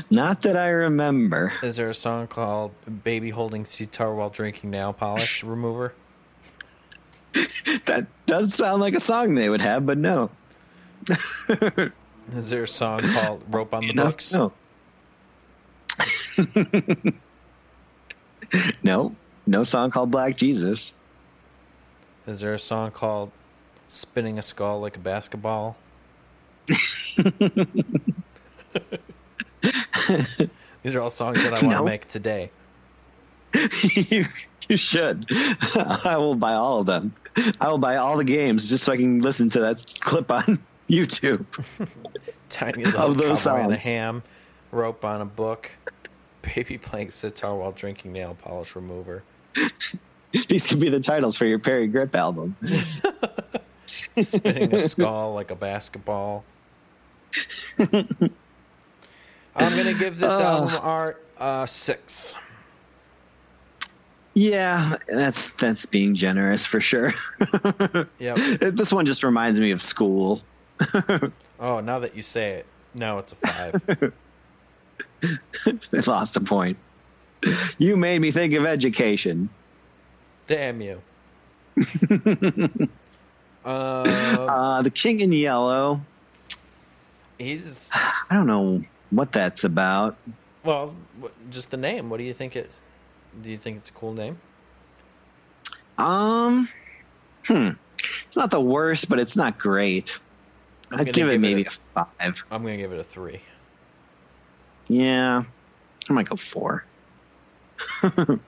Not 0.09 0.43
that 0.43 0.55
I 0.55 0.67
remember. 0.69 1.51
Is 1.63 1.75
there 1.75 1.89
a 1.89 1.93
song 1.95 2.27
called 2.27 2.71
Baby 3.03 3.31
Holding 3.31 3.65
Sitar 3.65 4.13
While 4.13 4.29
Drinking 4.29 4.69
Nail 4.69 4.93
Polish 4.93 5.43
Remover? 5.43 5.93
That 7.85 8.07
does 8.25 8.53
sound 8.53 8.81
like 8.81 8.93
a 8.93 8.99
song 9.01 9.35
they 9.35 9.49
would 9.49 9.59
have, 9.61 9.85
but 9.85 9.97
no. 9.97 10.29
Is 12.33 12.49
there 12.49 12.63
a 12.63 12.67
song 12.67 13.01
called 13.01 13.43
Rope 13.49 13.73
on 13.73 13.85
the 13.87 13.93
No, 13.93 14.05
Books? 14.05 14.31
No. 14.31 14.53
no. 18.83 19.15
No 19.47 19.63
song 19.63 19.91
called 19.91 20.11
Black 20.11 20.35
Jesus. 20.37 20.93
Is 22.27 22.39
there 22.39 22.53
a 22.53 22.59
song 22.59 22.91
called 22.91 23.31
Spinning 23.89 24.39
a 24.39 24.41
Skull 24.41 24.79
Like 24.81 24.97
a 24.97 24.99
Basketball? 24.99 25.75
These 30.83 30.93
are 30.95 31.01
all 31.01 31.09
songs 31.09 31.43
that 31.43 31.53
I 31.53 31.65
want 31.65 31.77
to 31.77 31.79
No. 31.79 31.83
make 31.85 32.07
today. 32.09 32.49
you, 33.93 34.25
you 34.67 34.77
should. 34.77 35.25
I 36.03 36.17
will 36.17 36.35
buy 36.35 36.53
all 36.53 36.79
of 36.81 36.85
them. 36.85 37.13
I 37.59 37.69
will 37.69 37.77
buy 37.77 37.97
all 37.97 38.17
the 38.17 38.23
games 38.23 38.69
just 38.69 38.83
so 38.83 38.93
I 38.93 38.97
can 38.97 39.19
listen 39.19 39.49
to 39.51 39.59
that 39.61 39.83
clip 40.01 40.31
on 40.31 40.59
YouTube. 40.89 41.45
Tiny 42.49 42.83
little 42.85 43.01
Of 43.01 43.17
those 43.17 43.43
cowboy 43.43 43.61
on 43.61 43.73
a 43.73 43.81
ham, 43.81 44.23
rope 44.71 45.03
on 45.05 45.21
a 45.21 45.25
book, 45.25 45.71
baby 46.53 46.77
playing 46.81 47.11
sitar 47.11 47.55
while 47.55 47.71
drinking 47.71 48.13
nail 48.13 48.35
polish 48.41 48.75
remover. 48.75 49.23
These 50.47 50.67
could 50.67 50.79
be 50.79 50.89
the 50.89 50.99
titles 50.99 51.37
for 51.37 51.45
your 51.45 51.59
Parry 51.59 51.87
Gripp 51.87 52.13
album. 52.15 52.57
spinning 54.21 54.73
a 54.73 54.87
skull 54.89 55.33
like 55.33 55.49
a 55.51 55.55
basketball. 55.55 56.43
I'm 57.79 57.97
gonna 59.55 59.93
give 59.93 60.19
this 60.19 60.31
Oh. 60.31 60.43
album 60.43 60.75
art 60.83 61.25
uh, 61.37 61.65
six. 61.65 62.35
Yeah, 64.33 64.97
that's 65.07 65.51
that's 65.51 65.85
being 65.85 66.13
generous 66.15 66.65
for 66.65 66.81
sure. 66.81 67.13
Yep. 68.19 68.35
this 68.75 68.91
one 68.91 69.05
just 69.05 69.23
reminds 69.23 69.59
me 69.59 69.71
of 69.71 69.81
school. 69.81 70.41
Oh, 71.57 71.79
now 71.79 71.99
that 71.99 72.17
you 72.17 72.21
say 72.21 72.51
it, 72.55 72.65
no, 72.93 73.19
it's 73.19 73.31
a 73.31 73.35
five. 73.37 74.13
I 75.65 76.01
lost 76.07 76.35
a 76.35 76.41
point. 76.41 76.77
You 77.77 77.95
made 77.97 78.19
me 78.19 78.31
think 78.31 78.53
of 78.53 78.65
education. 78.65 79.49
Damn 80.47 80.81
you. 80.81 81.01
uh, 83.65 83.67
Uh, 83.67 84.81
the 84.81 84.89
King 84.89 85.19
in 85.19 85.31
Yellow. 85.33 86.01
he's 87.37 87.89
I 87.93 88.33
don't 88.35 88.47
know 88.47 88.83
what 89.09 89.31
that's 89.31 89.63
about. 89.63 90.17
well, 90.63 90.95
just 91.51 91.71
the 91.71 91.77
name. 91.77 92.09
What 92.09 92.17
do 92.17 92.23
you 92.23 92.33
think 92.33 92.55
it? 92.55 92.69
Do 93.41 93.51
you 93.51 93.57
think 93.57 93.77
it's 93.77 93.89
a 93.89 93.93
cool 93.93 94.13
name? 94.13 94.37
Um, 95.97 96.69
hmm. 97.47 97.69
It's 98.27 98.35
not 98.37 98.51
the 98.51 98.59
worst, 98.61 99.07
but 99.09 99.19
it's 99.19 99.35
not 99.35 99.57
great. 99.57 100.19
I'm 100.91 100.99
I'd 101.01 101.05
give 101.07 101.27
it 101.27 101.31
give 101.31 101.33
it 101.33 101.39
maybe 101.39 101.63
a- 101.63 101.67
a 101.67 101.71
five. 101.71 102.43
I'm 102.51 102.61
gonna 102.63 102.77
give 102.77 102.91
it 102.91 102.99
a 102.99 103.03
three. 103.03 103.41
Yeah, 104.87 105.43
I 106.09 106.13
might 106.13 106.29
go 106.29 106.35
four. 106.35 106.83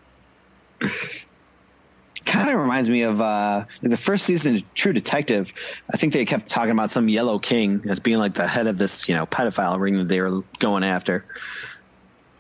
kind 2.26 2.50
of 2.50 2.56
reminds 2.60 2.90
me 2.90 3.02
of 3.04 3.22
uh, 3.22 3.66
the 3.82 3.98
first 3.98 4.26
season 4.26 4.56
of 4.56 4.74
True 4.74 4.94
Detective. 4.94 5.54
I 5.92 5.98
think 5.98 6.14
they 6.14 6.26
kept 6.26 6.50
talking 6.50 6.72
about 6.72 6.92
some 6.92 7.08
Yellow 7.10 7.40
King 7.40 7.84
as 7.90 8.00
being 8.00 8.18
like 8.20 8.34
the 8.34 8.46
head 8.48 8.68
of 8.68 8.78
this, 8.78 9.08
you 9.08 9.16
know, 9.16 9.26
pedophile 9.26 9.80
ring 9.80 9.98
that 9.98 10.08
they 10.08 10.22
were 10.22 10.44
going 10.60 10.84
after. 10.84 11.26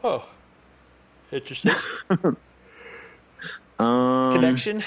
Oh, 0.04 0.28
interesting 1.32 1.72
Um, 3.80 4.34
connection. 4.34 4.84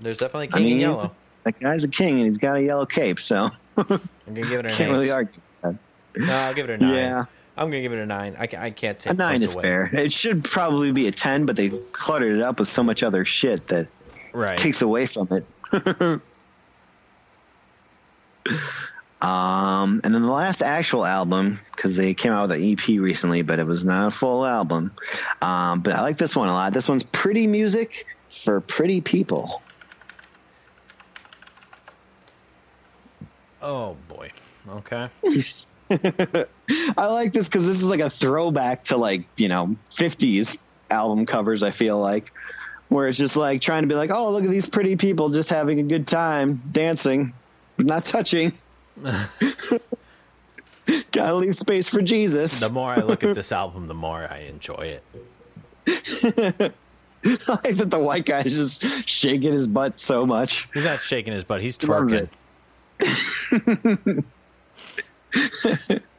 There's 0.00 0.18
definitely 0.18 0.50
I 0.52 0.58
King 0.58 0.68
in 0.68 0.78
Yellow. 0.80 1.14
That 1.42 1.58
guy's 1.58 1.84
a 1.84 1.88
king 1.88 2.16
and 2.16 2.26
he's 2.26 2.38
got 2.38 2.56
a 2.56 2.62
yellow 2.62 2.86
cape, 2.86 3.18
so 3.20 3.50
I'm 3.76 3.84
gonna 3.86 4.00
give 4.26 4.52
it 4.52 4.66
an 4.66 4.66
can't 4.70 4.80
eight. 4.80 4.92
really 4.92 5.10
argue. 5.10 5.40
That. 5.62 5.76
No, 6.16 6.32
I'll 6.32 6.54
give 6.54 6.70
it 6.70 6.80
a 6.80 6.84
nine. 6.84 6.94
Yeah. 6.94 7.24
I'm 7.56 7.68
gonna 7.70 7.82
give 7.82 7.92
it 7.92 7.98
a 7.98 8.06
nine. 8.06 8.36
I, 8.36 8.48
I 8.58 8.70
can't 8.70 8.98
take 8.98 9.12
A 9.12 9.16
nine 9.16 9.42
is 9.42 9.54
away. 9.54 9.62
fair. 9.62 9.90
It 9.94 10.12
should 10.12 10.42
probably 10.44 10.92
be 10.92 11.06
a 11.06 11.12
ten, 11.12 11.46
but 11.46 11.56
they 11.56 11.70
cluttered 11.92 12.36
it 12.36 12.42
up 12.42 12.58
with 12.58 12.68
so 12.68 12.82
much 12.82 13.02
other 13.02 13.24
shit 13.24 13.68
that 13.68 13.88
Right. 14.32 14.58
takes 14.58 14.82
away 14.82 15.06
from 15.06 15.28
it. 15.30 15.48
um, 19.20 20.00
and 20.02 20.12
then 20.14 20.22
the 20.22 20.30
last 20.32 20.62
actual 20.62 21.04
album, 21.06 21.60
because 21.76 21.96
they 21.96 22.14
came 22.14 22.32
out 22.32 22.48
with 22.48 22.58
an 22.58 22.62
EP 22.62 22.86
recently, 23.00 23.42
but 23.42 23.58
it 23.60 23.66
was 23.66 23.84
not 23.84 24.08
a 24.08 24.10
full 24.10 24.44
album. 24.44 24.96
Um, 25.40 25.80
but 25.80 25.94
I 25.94 26.02
like 26.02 26.18
this 26.18 26.34
one 26.34 26.48
a 26.48 26.52
lot. 26.52 26.72
This 26.74 26.88
one's 26.88 27.04
pretty 27.04 27.46
music 27.46 28.04
for 28.44 28.60
pretty 28.60 29.00
people. 29.00 29.64
Oh 33.60 33.94
boy. 33.94 34.32
Okay. 34.68 35.08
I 35.90 37.06
like 37.06 37.32
this 37.32 37.48
because 37.48 37.66
this 37.66 37.76
is 37.76 37.88
like 37.88 38.00
a 38.00 38.10
throwback 38.10 38.84
to 38.84 38.96
like 38.96 39.24
you 39.36 39.48
know 39.48 39.76
50s 39.90 40.56
album 40.90 41.26
covers. 41.26 41.62
I 41.62 41.70
feel 41.70 41.98
like 41.98 42.32
where 42.88 43.08
it's 43.08 43.18
just 43.18 43.36
like 43.36 43.60
trying 43.60 43.82
to 43.82 43.88
be 43.88 43.94
like, 43.94 44.10
oh 44.10 44.30
look 44.30 44.44
at 44.44 44.50
these 44.50 44.68
pretty 44.68 44.96
people 44.96 45.30
just 45.30 45.50
having 45.50 45.80
a 45.80 45.82
good 45.82 46.06
time 46.06 46.62
dancing, 46.72 47.34
but 47.76 47.86
not 47.86 48.04
touching. 48.04 48.52
Gotta 51.12 51.34
leave 51.34 51.56
space 51.56 51.88
for 51.88 52.02
Jesus. 52.02 52.60
The 52.60 52.68
more 52.68 52.90
I 52.90 53.00
look 53.00 53.24
at 53.24 53.34
this 53.36 53.52
album, 53.52 53.88
the 53.88 53.94
more 53.94 54.26
I 54.30 54.40
enjoy 54.40 54.98
it. 55.00 55.02
I 55.86 57.58
like 57.64 57.76
that 57.76 57.90
the 57.90 57.98
white 57.98 58.26
guy 58.26 58.42
is 58.42 58.78
just 58.78 59.08
shaking 59.08 59.52
his 59.52 59.66
butt 59.66 59.98
so 59.98 60.26
much. 60.26 60.68
He's 60.74 60.84
not 60.84 61.02
shaking 61.02 61.32
his 61.32 61.44
butt. 61.44 61.62
He's 61.62 61.78
twerking. 61.78 62.28
It. 65.34 66.02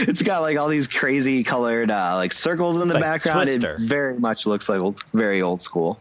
It's 0.00 0.20
got 0.22 0.40
like 0.40 0.58
all 0.58 0.66
these 0.66 0.88
crazy 0.88 1.44
colored 1.44 1.92
uh, 1.92 2.16
like 2.16 2.32
circles 2.32 2.76
in 2.76 2.88
the 2.88 2.94
like 2.94 3.04
background. 3.04 3.46
Twister. 3.48 3.74
It 3.74 3.80
very 3.82 4.18
much 4.18 4.44
looks 4.44 4.68
like 4.68 4.80
old, 4.80 5.00
very 5.14 5.42
old 5.42 5.62
school. 5.62 5.96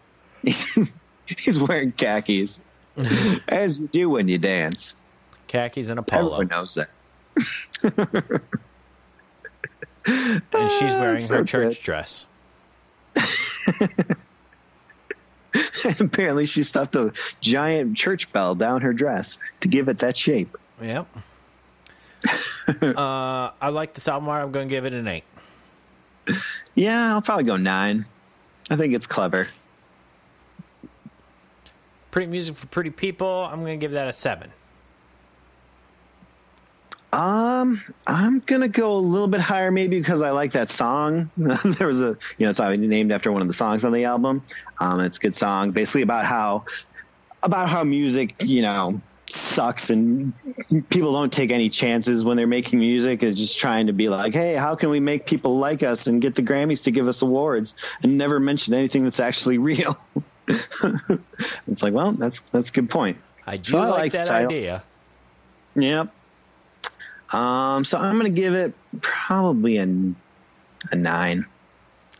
He's 0.42 1.58
wearing 1.58 1.92
khakis, 1.92 2.60
as 3.48 3.78
you 3.78 3.88
do 3.88 4.08
when 4.08 4.28
you 4.28 4.38
dance. 4.38 4.94
Khakis 5.48 5.90
and 5.90 5.98
a 5.98 6.02
polo, 6.02 6.40
Everyone 6.40 6.46
knows 6.48 6.74
that. 6.76 6.88
and 10.06 10.70
she's 10.72 10.94
wearing 10.94 11.20
so 11.20 11.36
her 11.38 11.44
church 11.44 11.76
good. 11.76 11.82
dress. 11.84 12.24
Apparently, 16.00 16.46
she 16.46 16.62
stuffed 16.62 16.94
a 16.96 17.12
giant 17.40 17.96
church 17.98 18.32
bell 18.32 18.54
down 18.54 18.80
her 18.80 18.92
dress 18.94 19.38
to 19.60 19.68
give 19.68 19.88
it 19.88 19.98
that 20.00 20.16
shape. 20.16 20.56
Yep. 20.80 21.06
uh, 22.82 23.50
I 23.60 23.68
like 23.68 23.94
this 23.94 24.08
album 24.08 24.28
art. 24.28 24.44
I'm 24.44 24.52
going 24.52 24.68
to 24.68 24.74
give 24.74 24.84
it 24.84 24.92
an 24.92 25.08
eight. 25.08 25.24
Yeah, 26.74 27.14
I'll 27.14 27.22
probably 27.22 27.44
go 27.44 27.56
nine. 27.56 28.06
I 28.70 28.76
think 28.76 28.94
it's 28.94 29.06
clever. 29.06 29.48
Pretty 32.10 32.30
music 32.30 32.56
for 32.56 32.66
pretty 32.66 32.90
people. 32.90 33.44
I'm 33.50 33.60
going 33.60 33.78
to 33.78 33.84
give 33.84 33.92
that 33.92 34.08
a 34.08 34.12
seven. 34.12 34.52
Um, 37.12 37.82
I'm 38.06 38.38
gonna 38.40 38.68
go 38.68 38.92
a 38.92 38.98
little 38.98 39.26
bit 39.26 39.40
higher, 39.40 39.72
maybe 39.72 39.98
because 39.98 40.22
I 40.22 40.30
like 40.30 40.52
that 40.52 40.68
song. 40.68 41.30
there 41.36 41.86
was 41.86 42.00
a, 42.00 42.16
you 42.38 42.46
know, 42.46 42.50
it's 42.50 42.60
named 42.60 43.10
after 43.10 43.32
one 43.32 43.42
of 43.42 43.48
the 43.48 43.54
songs 43.54 43.84
on 43.84 43.92
the 43.92 44.04
album. 44.04 44.44
Um, 44.78 45.00
it's 45.00 45.16
a 45.16 45.20
good 45.20 45.34
song, 45.34 45.72
basically 45.72 46.02
about 46.02 46.24
how, 46.24 46.64
about 47.42 47.68
how 47.68 47.82
music, 47.82 48.36
you 48.40 48.62
know, 48.62 49.00
sucks 49.32 49.90
and 49.90 50.32
people 50.90 51.12
don't 51.12 51.32
take 51.32 51.50
any 51.50 51.68
chances 51.68 52.24
when 52.24 52.36
they're 52.36 52.46
making 52.46 52.78
music 52.78 53.22
is 53.22 53.36
just 53.36 53.58
trying 53.58 53.86
to 53.86 53.92
be 53.92 54.08
like 54.08 54.34
hey 54.34 54.54
how 54.54 54.74
can 54.74 54.90
we 54.90 55.00
make 55.00 55.26
people 55.26 55.58
like 55.58 55.82
us 55.82 56.06
and 56.06 56.20
get 56.20 56.34
the 56.34 56.42
grammys 56.42 56.84
to 56.84 56.90
give 56.90 57.08
us 57.08 57.22
awards 57.22 57.74
and 58.02 58.18
never 58.18 58.40
mention 58.40 58.74
anything 58.74 59.04
that's 59.04 59.20
actually 59.20 59.58
real 59.70 59.98
it's 61.66 61.82
like 61.82 61.92
well 61.92 62.12
that's 62.12 62.40
that's 62.50 62.70
a 62.70 62.72
good 62.72 62.90
point 62.90 63.16
I 63.50 63.56
do 63.56 63.72
so 63.72 63.78
like, 63.78 63.90
like, 63.90 64.12
that 64.12 64.30
idea. 64.30 64.84
Yep. 65.74 66.14
Um, 67.32 67.84
so 67.84 67.98
I'm 67.98 68.14
going 68.14 68.26
to 68.26 68.40
give 68.40 68.54
it 68.54 68.74
probably 69.00 69.78
a, 69.78 69.84
a 69.84 70.96
nine. 70.96 71.46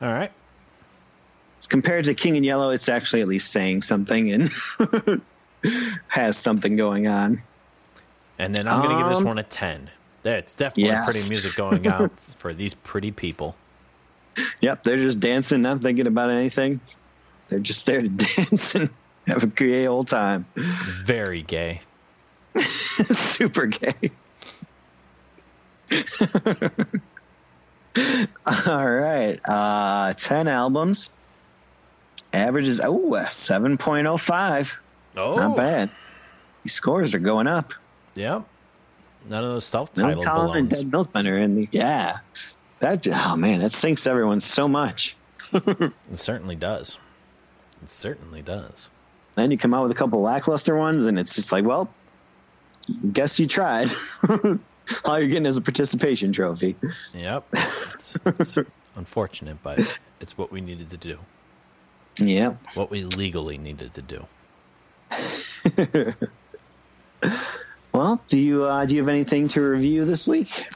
All 0.03 0.13
right. 0.13 0.33
It's 1.59 1.69
compared 1.69 2.07
to 2.07 2.15
King 2.15 2.37
in 2.37 2.43
Yellow, 2.45 2.71
it's 2.71 2.89
actually 2.89 3.21
at 3.21 3.29
least 3.29 3.53
saying 3.53 3.83
something 3.83 4.33
and 4.33 4.51
has 6.09 6.37
something 6.37 6.77
going 6.77 7.07
on. 7.07 7.43
And 8.39 8.55
then 8.55 8.67
I'm 8.67 8.83
going 8.83 8.97
to 8.97 9.03
give 9.03 9.09
this 9.11 9.19
um, 9.19 9.25
one 9.25 9.39
a 9.39 9.43
10. 9.43 9.91
That's 10.23 10.55
definitely 10.55 10.85
yes. 10.85 11.05
pretty 11.05 11.29
music 11.29 11.55
going 11.55 11.87
on 11.89 12.11
for 12.39 12.55
these 12.55 12.75
pretty 12.75 13.11
people. 13.11 13.57
Yep, 14.61 14.85
they're 14.85 14.99
just 14.99 15.21
dancing, 15.21 15.63
not 15.63 15.83
thinking 15.83 16.07
about 16.07 16.31
anything. 16.31 16.81
They're 17.49 17.59
just 17.59 17.85
there 17.87 18.01
to 18.01 18.09
dance 18.37 18.75
and 18.75 18.91
have 19.27 19.43
a 19.43 19.47
gay 19.47 19.87
old 19.87 20.09
time. 20.09 20.47
Very 20.57 21.43
gay. 21.43 21.83
Super 22.59 23.67
gay. 23.67 24.11
All 28.67 28.91
right. 28.91 29.39
Uh, 29.47 30.15
10 30.15 30.49
albums. 30.49 31.11
Average 32.33 32.69
is, 32.69 32.81
oh, 32.81 33.11
7.05. 33.13 34.77
Oh. 35.17 35.37
Not 35.37 35.57
bad. 35.57 35.91
These 36.65 36.75
scores 36.75 37.15
are 37.15 37.19
going 37.19 37.47
up. 37.47 37.75
Yep. 38.15 38.45
None 39.29 39.45
of 39.45 39.53
those 39.53 39.67
self-titled 39.67 40.25
Milk 40.25 40.57
and 40.57 40.71
Dead 40.71 40.91
Milkmen 40.91 41.27
are 41.27 41.39
in 41.39 41.57
the, 41.57 41.69
yeah. 41.73 42.19
That, 42.79 43.07
oh 43.07 43.37
man, 43.37 43.61
that 43.61 43.73
sinks 43.73 44.07
everyone 44.07 44.41
so 44.41 44.67
much. 44.67 45.17
it 45.53 45.93
certainly 46.15 46.57
does. 46.57 46.97
It 47.83 47.91
certainly 47.91 48.41
does. 48.41 48.89
Then 49.35 49.51
you 49.51 49.59
come 49.59 49.75
out 49.75 49.83
with 49.83 49.93
a 49.93 49.95
couple 49.95 50.21
lackluster 50.21 50.77
ones, 50.77 51.07
and 51.07 51.19
it's 51.19 51.35
just 51.35 51.53
like, 51.53 51.65
well, 51.65 51.93
guess 53.13 53.39
you 53.39 53.47
tried. 53.47 53.89
All 55.05 55.19
you're 55.19 55.29
getting 55.29 55.47
is 55.47 55.57
a 55.57 55.61
participation 55.61 56.33
trophy. 56.33 56.77
Yep. 57.15 57.45
It's, 58.01 58.17
it's 58.25 58.57
unfortunate, 58.97 59.59
but 59.63 59.79
it's 60.21 60.39
what 60.39 60.51
we 60.51 60.63
needed 60.63 60.89
to 60.89 60.97
do. 60.97 61.19
Yeah. 62.17 62.55
What 62.73 62.91
we 62.91 63.05
legally 63.05 63.59
needed 63.59 63.93
to 63.93 64.01
do. 64.01 64.27
well, 67.93 68.21
do 68.29 68.39
you 68.39 68.65
uh, 68.65 68.85
do 68.87 68.95
you 68.95 69.01
have 69.01 69.09
anything 69.09 69.49
to 69.49 69.61
review 69.61 70.05
this 70.05 70.27
week? 70.27 70.67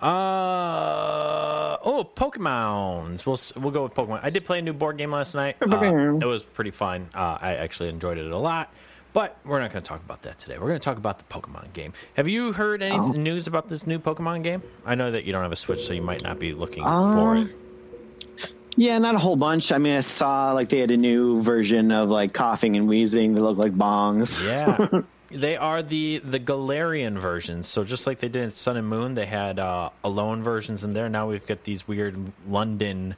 Uh 0.00 1.76
oh, 1.82 2.08
Pokemons. 2.16 3.26
We'll 3.26 3.40
we'll 3.62 3.72
go 3.72 3.82
with 3.84 3.94
Pokemon. 3.94 4.20
I 4.22 4.30
did 4.30 4.44
play 4.44 4.60
a 4.60 4.62
new 4.62 4.72
board 4.72 4.96
game 4.98 5.10
last 5.10 5.34
night. 5.34 5.56
Uh, 5.60 6.18
it 6.20 6.24
was 6.24 6.42
pretty 6.42 6.70
fun. 6.70 7.08
Uh, 7.14 7.38
I 7.40 7.56
actually 7.56 7.88
enjoyed 7.88 8.18
it 8.18 8.30
a 8.30 8.38
lot. 8.38 8.72
But 9.12 9.36
we're 9.44 9.58
not 9.60 9.72
going 9.72 9.82
to 9.82 9.88
talk 9.88 10.04
about 10.04 10.22
that 10.22 10.38
today. 10.38 10.58
We're 10.58 10.68
going 10.68 10.80
to 10.80 10.84
talk 10.84 10.98
about 10.98 11.18
the 11.18 11.24
Pokemon 11.24 11.72
game. 11.72 11.94
Have 12.14 12.28
you 12.28 12.52
heard 12.52 12.82
any 12.82 12.94
oh. 12.94 13.12
news 13.12 13.46
about 13.46 13.68
this 13.68 13.86
new 13.86 13.98
Pokemon 13.98 14.42
game? 14.42 14.62
I 14.84 14.94
know 14.96 15.10
that 15.10 15.24
you 15.24 15.32
don't 15.32 15.42
have 15.42 15.52
a 15.52 15.56
Switch, 15.56 15.86
so 15.86 15.94
you 15.94 16.02
might 16.02 16.22
not 16.22 16.38
be 16.38 16.52
looking 16.52 16.84
um, 16.84 17.14
for 17.14 17.36
it. 17.36 18.52
Yeah, 18.78 18.98
not 18.98 19.16
a 19.16 19.18
whole 19.18 19.34
bunch. 19.34 19.72
I 19.72 19.78
mean, 19.78 19.96
I 19.96 20.02
saw 20.02 20.52
like 20.52 20.68
they 20.68 20.78
had 20.78 20.92
a 20.92 20.96
new 20.96 21.42
version 21.42 21.90
of 21.90 22.10
like 22.10 22.30
Koffing 22.30 22.76
and 22.76 22.88
Weezing 22.88 23.34
that 23.34 23.40
looked 23.40 23.58
like 23.58 23.74
bongs. 23.74 24.44
Yeah. 24.46 25.02
They 25.30 25.58
are 25.58 25.82
the 25.82 26.20
the 26.20 26.40
Galarian 26.40 27.20
versions. 27.20 27.68
So 27.68 27.84
just 27.84 28.06
like 28.06 28.20
they 28.20 28.28
did 28.28 28.44
in 28.44 28.50
Sun 28.50 28.78
and 28.78 28.88
Moon, 28.88 29.12
they 29.12 29.26
had 29.26 29.58
uh, 29.58 29.90
Alolan 30.02 30.40
versions 30.40 30.84
in 30.84 30.94
there. 30.94 31.10
Now 31.10 31.28
we've 31.28 31.46
got 31.46 31.64
these 31.64 31.86
weird 31.86 32.32
London, 32.48 33.14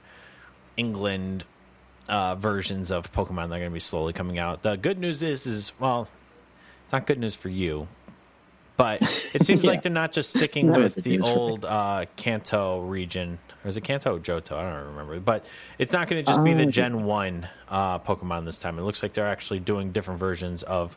England 0.77 1.45
uh, 2.09 2.35
versions 2.35 2.91
of 2.91 3.13
Pokemon 3.13 3.51
that 3.51 3.55
are 3.55 3.59
going 3.59 3.71
to 3.71 3.71
be 3.71 3.79
slowly 3.79 4.13
coming 4.13 4.41
out. 4.41 4.63
The 4.63 4.75
good 4.75 4.99
news 4.99 5.23
is, 5.23 5.47
is 5.47 5.71
well, 5.79 6.09
it's 6.83 6.93
not 6.93 7.07
good 7.07 7.21
news 7.21 7.37
for 7.37 7.49
you, 7.49 7.87
but 8.81 9.03
it 9.35 9.45
seems 9.45 9.63
yeah. 9.63 9.71
like 9.71 9.83
they're 9.83 9.93
not 9.93 10.13
just 10.13 10.31
sticking 10.31 10.69
not 10.69 10.81
with 10.81 10.95
the 10.95 11.21
old 11.21 11.67
uh, 11.67 12.07
Kanto 12.17 12.81
region. 12.81 13.39
Or 13.63 13.69
is 13.69 13.77
it 13.77 13.83
Kanto 13.83 14.17
or 14.17 14.19
Johto? 14.19 14.53
I 14.53 14.63
don't 14.63 14.87
remember. 14.87 15.21
But 15.21 15.45
it's 15.79 15.93
not 15.93 16.09
going 16.09 16.25
to 16.25 16.33
just 16.33 16.43
be 16.43 16.55
the 16.55 16.65
oh, 16.65 16.71
Gen 16.71 17.05
1 17.05 17.49
uh, 17.69 17.99
Pokemon 17.99 18.47
this 18.47 18.59
time. 18.59 18.79
It 18.79 18.83
looks 18.83 19.03
like 19.03 19.13
they're 19.13 19.29
actually 19.29 19.61
doing 19.61 19.93
different 19.93 20.19
versions 20.19 20.63
of 20.63 20.97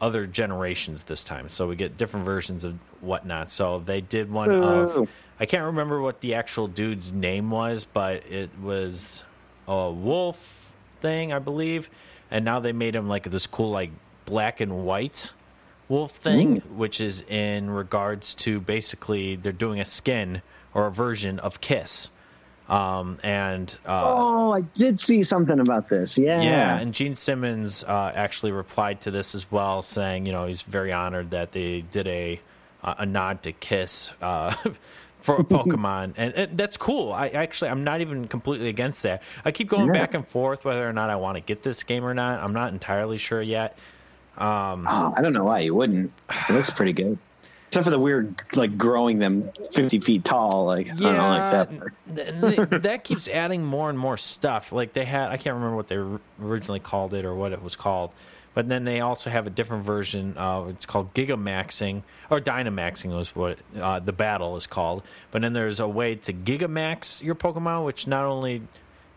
other 0.00 0.26
generations 0.26 1.02
this 1.02 1.22
time. 1.22 1.50
So 1.50 1.68
we 1.68 1.76
get 1.76 1.98
different 1.98 2.24
versions 2.24 2.64
of 2.64 2.78
whatnot. 3.02 3.50
So 3.50 3.82
they 3.84 4.00
did 4.00 4.32
one 4.32 4.50
of 4.50 5.06
I 5.38 5.46
can't 5.46 5.64
remember 5.64 6.00
what 6.00 6.20
the 6.20 6.34
actual 6.34 6.68
dude's 6.68 7.12
name 7.12 7.50
was, 7.50 7.84
but 7.84 8.26
it 8.26 8.50
was 8.62 9.24
a 9.68 9.90
wolf 9.90 10.38
thing, 11.00 11.34
I 11.34 11.38
believe. 11.38 11.90
And 12.30 12.46
now 12.46 12.60
they 12.60 12.72
made 12.72 12.94
him 12.94 13.08
like 13.08 13.30
this 13.30 13.46
cool 13.46 13.70
like 13.70 13.90
black 14.24 14.60
and 14.60 14.86
white 14.86 15.32
wolf 15.90 16.12
thing, 16.16 16.58
Ooh. 16.58 16.74
which 16.74 17.00
is 17.00 17.22
in 17.28 17.68
regards 17.68 18.32
to 18.34 18.60
basically 18.60 19.36
they're 19.36 19.52
doing 19.52 19.80
a 19.80 19.84
skin 19.84 20.40
or 20.72 20.86
a 20.86 20.90
version 20.90 21.38
of 21.40 21.60
Kiss. 21.60 22.08
Um, 22.68 23.18
and 23.24 23.76
uh, 23.84 24.00
oh, 24.04 24.52
I 24.52 24.60
did 24.60 25.00
see 25.00 25.24
something 25.24 25.58
about 25.58 25.88
this. 25.88 26.16
Yeah, 26.16 26.40
yeah. 26.40 26.78
And 26.78 26.94
Gene 26.94 27.16
Simmons 27.16 27.82
uh, 27.82 28.12
actually 28.14 28.52
replied 28.52 29.00
to 29.02 29.10
this 29.10 29.34
as 29.34 29.50
well, 29.50 29.82
saying, 29.82 30.24
you 30.24 30.32
know, 30.32 30.46
he's 30.46 30.62
very 30.62 30.92
honored 30.92 31.32
that 31.32 31.50
they 31.50 31.80
did 31.80 32.06
a 32.06 32.40
a 32.82 33.04
nod 33.04 33.42
to 33.42 33.52
Kiss 33.52 34.10
uh, 34.22 34.54
for 35.20 35.38
Pokemon, 35.44 36.14
and, 36.16 36.32
and, 36.34 36.56
that's 36.56 36.76
cool. 36.76 37.12
I 37.12 37.28
actually, 37.28 37.70
I'm 37.70 37.84
not 37.84 38.00
even 38.00 38.28
completely 38.28 38.68
against 38.68 39.02
that. 39.02 39.22
I 39.44 39.50
keep 39.50 39.68
going 39.68 39.88
yeah. 39.88 40.00
back 40.00 40.14
and 40.14 40.26
forth 40.26 40.64
whether 40.64 40.88
or 40.88 40.92
not 40.92 41.10
I 41.10 41.16
want 41.16 41.36
to 41.36 41.40
get 41.40 41.62
this 41.62 41.82
game 41.82 42.04
or 42.04 42.14
not. 42.14 42.40
I'm 42.40 42.54
not 42.54 42.72
entirely 42.72 43.18
sure 43.18 43.42
yet. 43.42 43.76
Um, 44.40 44.86
oh, 44.88 45.12
I 45.16 45.20
don't 45.20 45.32
know 45.32 45.44
why 45.44 45.60
you 45.60 45.74
wouldn't. 45.74 46.12
It 46.48 46.52
looks 46.52 46.70
pretty 46.70 46.92
good. 46.92 47.18
Except 47.68 47.84
for 47.84 47.90
the 47.90 48.00
weird 48.00 48.42
like 48.54 48.76
growing 48.76 49.18
them 49.18 49.48
50 49.72 50.00
feet 50.00 50.24
tall 50.24 50.64
like 50.64 50.88
yeah, 50.88 50.94
I 51.08 51.12
don't 51.12 51.28
like 51.28 51.50
that. 52.10 52.82
that 52.82 53.04
keeps 53.04 53.28
adding 53.28 53.64
more 53.64 53.88
and 53.88 53.96
more 53.96 54.16
stuff. 54.16 54.72
Like 54.72 54.92
they 54.92 55.04
had 55.04 55.30
i 55.30 55.36
can't 55.36 55.54
remember 55.54 55.76
what 55.76 55.86
they 55.86 55.98
originally 56.42 56.80
called 56.80 57.14
it 57.14 57.24
or 57.24 57.32
what 57.32 57.52
it 57.52 57.62
was 57.62 57.76
called 57.76 58.10
but 58.54 58.68
then 58.68 58.84
they 58.84 59.00
also 59.00 59.30
have 59.30 59.46
a 59.46 59.50
different 59.50 59.84
version 59.84 60.36
uh, 60.36 60.64
it's 60.64 60.84
called 60.84 61.14
gigamaxing 61.14 62.02
or 62.28 62.40
dynamaxing 62.40 63.10
was 63.10 63.34
what 63.34 63.58
uh, 63.78 64.00
the 64.00 64.12
battle 64.12 64.56
is 64.56 64.66
called. 64.66 65.02
But 65.30 65.42
then 65.42 65.52
there's 65.52 65.78
a 65.80 65.88
way 65.88 66.16
to 66.16 66.32
gigamax 66.32 67.22
your 67.22 67.34
pokemon 67.34 67.84
which 67.84 68.06
not 68.06 68.24
only 68.24 68.62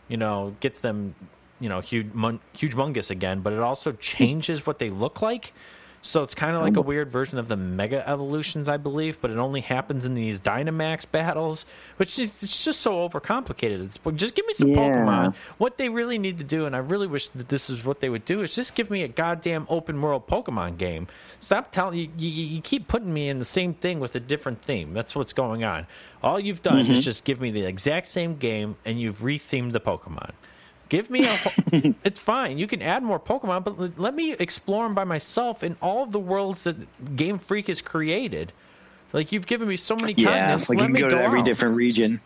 you 0.07 0.17
know 0.17 0.55
gets 0.59 0.79
them 0.79 1.15
you 1.63 1.69
know 1.69 1.79
huge 1.79 2.13
mon- 2.13 2.41
huge 2.51 2.75
mungus 2.75 3.09
again 3.09 3.39
but 3.39 3.53
it 3.53 3.59
also 3.59 3.93
changes 3.93 4.65
what 4.65 4.79
they 4.79 4.89
look 4.89 5.21
like 5.21 5.53
so 6.05 6.21
it's 6.21 6.35
kind 6.35 6.57
of 6.57 6.61
like 6.61 6.75
a 6.75 6.81
weird 6.81 7.09
version 7.09 7.37
of 7.37 7.47
the 7.47 7.55
Mega 7.55 8.07
Evolutions, 8.07 8.67
I 8.67 8.75
believe, 8.75 9.21
but 9.21 9.31
it 9.31 9.37
only 9.37 9.61
happens 9.61 10.05
in 10.05 10.15
these 10.15 10.41
Dynamax 10.41 11.09
battles, 11.09 11.65
which 11.95 12.19
is 12.19 12.29
it's 12.41 12.61
just 12.61 12.81
so 12.81 13.07
overcomplicated. 13.07 13.85
It's, 13.85 13.97
just 14.15 14.35
give 14.35 14.45
me 14.45 14.53
some 14.53 14.67
yeah. 14.67 14.79
Pokemon. 14.79 15.35
What 15.59 15.77
they 15.77 15.87
really 15.87 16.17
need 16.17 16.37
to 16.39 16.43
do, 16.43 16.65
and 16.65 16.75
I 16.75 16.79
really 16.79 17.07
wish 17.07 17.29
that 17.29 17.47
this 17.47 17.69
is 17.69 17.85
what 17.85 18.01
they 18.01 18.09
would 18.09 18.25
do, 18.25 18.43
is 18.43 18.53
just 18.53 18.75
give 18.75 18.89
me 18.89 19.03
a 19.03 19.07
goddamn 19.07 19.65
open 19.69 20.01
world 20.01 20.27
Pokemon 20.27 20.77
game. 20.77 21.07
Stop 21.39 21.71
telling 21.71 21.97
you, 21.97 22.09
you, 22.17 22.29
you 22.29 22.61
keep 22.61 22.89
putting 22.89 23.13
me 23.13 23.29
in 23.29 23.39
the 23.39 23.45
same 23.45 23.73
thing 23.73 24.01
with 24.01 24.13
a 24.13 24.19
different 24.19 24.61
theme. 24.61 24.93
That's 24.93 25.15
what's 25.15 25.31
going 25.31 25.63
on. 25.63 25.87
All 26.21 26.37
you've 26.37 26.61
done 26.61 26.83
mm-hmm. 26.83 26.95
is 26.95 27.05
just 27.05 27.23
give 27.23 27.39
me 27.39 27.49
the 27.49 27.63
exact 27.63 28.07
same 28.07 28.35
game, 28.35 28.75
and 28.83 28.99
you've 28.99 29.19
rethemed 29.19 29.71
the 29.71 29.79
Pokemon. 29.79 30.31
Give 30.93 31.09
me 31.09 31.25
a. 31.25 31.39
it's 32.03 32.19
fine. 32.19 32.59
You 32.59 32.67
can 32.67 32.83
add 32.83 33.01
more 33.01 33.19
Pokemon, 33.19 33.63
but 33.63 33.99
let 33.99 34.13
me 34.13 34.33
explore 34.33 34.85
them 34.85 34.93
by 34.93 35.03
myself 35.03 35.63
in 35.63 35.75
all 35.81 36.03
of 36.03 36.11
the 36.11 36.19
worlds 36.19 36.61
that 36.63 37.15
Game 37.15 37.39
Freak 37.39 37.65
has 37.65 37.81
created. 37.81 38.53
Like 39.11 39.31
you've 39.31 39.47
given 39.47 39.67
me 39.67 39.75
so 39.75 39.95
many 39.95 40.13
yeah, 40.15 40.29
continents. 40.29 40.69
like 40.69 40.77
let 40.77 40.89
you 40.89 40.93
can 40.93 41.01
go, 41.01 41.09
go 41.09 41.17
to 41.17 41.23
every 41.23 41.39
out. 41.39 41.45
different 41.45 41.77
region. 41.77 42.21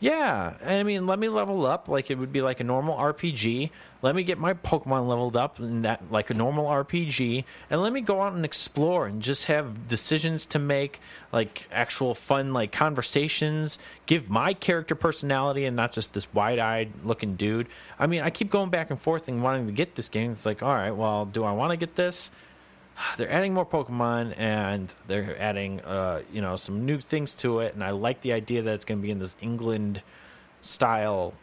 Yeah, 0.00 0.54
I 0.64 0.82
mean, 0.82 1.06
let 1.06 1.18
me 1.18 1.28
level 1.28 1.64
up 1.64 1.88
like 1.88 2.10
it 2.10 2.18
would 2.18 2.32
be 2.32 2.42
like 2.42 2.60
a 2.60 2.64
normal 2.64 2.96
RPG. 2.96 3.70
Let 4.02 4.14
me 4.14 4.22
get 4.22 4.38
my 4.38 4.52
Pokemon 4.52 5.08
leveled 5.08 5.36
up 5.36 5.58
in 5.58 5.82
that 5.82 6.10
like 6.10 6.28
a 6.28 6.34
normal 6.34 6.66
RPG, 6.66 7.44
and 7.70 7.80
let 7.80 7.92
me 7.92 8.02
go 8.02 8.20
out 8.20 8.34
and 8.34 8.44
explore 8.44 9.06
and 9.06 9.22
just 9.22 9.46
have 9.46 9.88
decisions 9.88 10.44
to 10.46 10.58
make, 10.58 11.00
like 11.32 11.66
actual 11.72 12.14
fun 12.14 12.52
like 12.52 12.70
conversations. 12.70 13.78
Give 14.04 14.28
my 14.28 14.52
character 14.52 14.94
personality 14.94 15.64
and 15.64 15.74
not 15.74 15.92
just 15.92 16.12
this 16.12 16.32
wide-eyed 16.34 16.92
looking 17.02 17.36
dude. 17.36 17.68
I 17.98 18.06
mean, 18.06 18.20
I 18.20 18.28
keep 18.28 18.50
going 18.50 18.68
back 18.68 18.90
and 18.90 19.00
forth 19.00 19.28
and 19.28 19.42
wanting 19.42 19.66
to 19.66 19.72
get 19.72 19.94
this 19.94 20.10
game. 20.10 20.32
It's 20.32 20.44
like, 20.44 20.62
all 20.62 20.74
right, 20.74 20.90
well, 20.90 21.24
do 21.24 21.44
I 21.44 21.52
want 21.52 21.70
to 21.70 21.78
get 21.78 21.96
this? 21.96 22.28
they're 23.16 23.30
adding 23.30 23.54
more 23.54 23.66
Pokemon 23.66 24.34
and 24.38 24.92
they're 25.06 25.40
adding, 25.40 25.80
uh, 25.80 26.22
you 26.32 26.40
know, 26.40 26.56
some 26.56 26.84
new 26.86 27.00
things 27.00 27.34
to 27.36 27.60
it. 27.60 27.74
And 27.74 27.82
I 27.82 27.90
like 27.90 28.20
the 28.20 28.32
idea 28.32 28.62
that 28.62 28.74
it's 28.74 28.84
going 28.84 28.98
to 29.00 29.02
be 29.02 29.10
in 29.10 29.18
this 29.18 29.36
England 29.40 30.02
style 30.62 31.34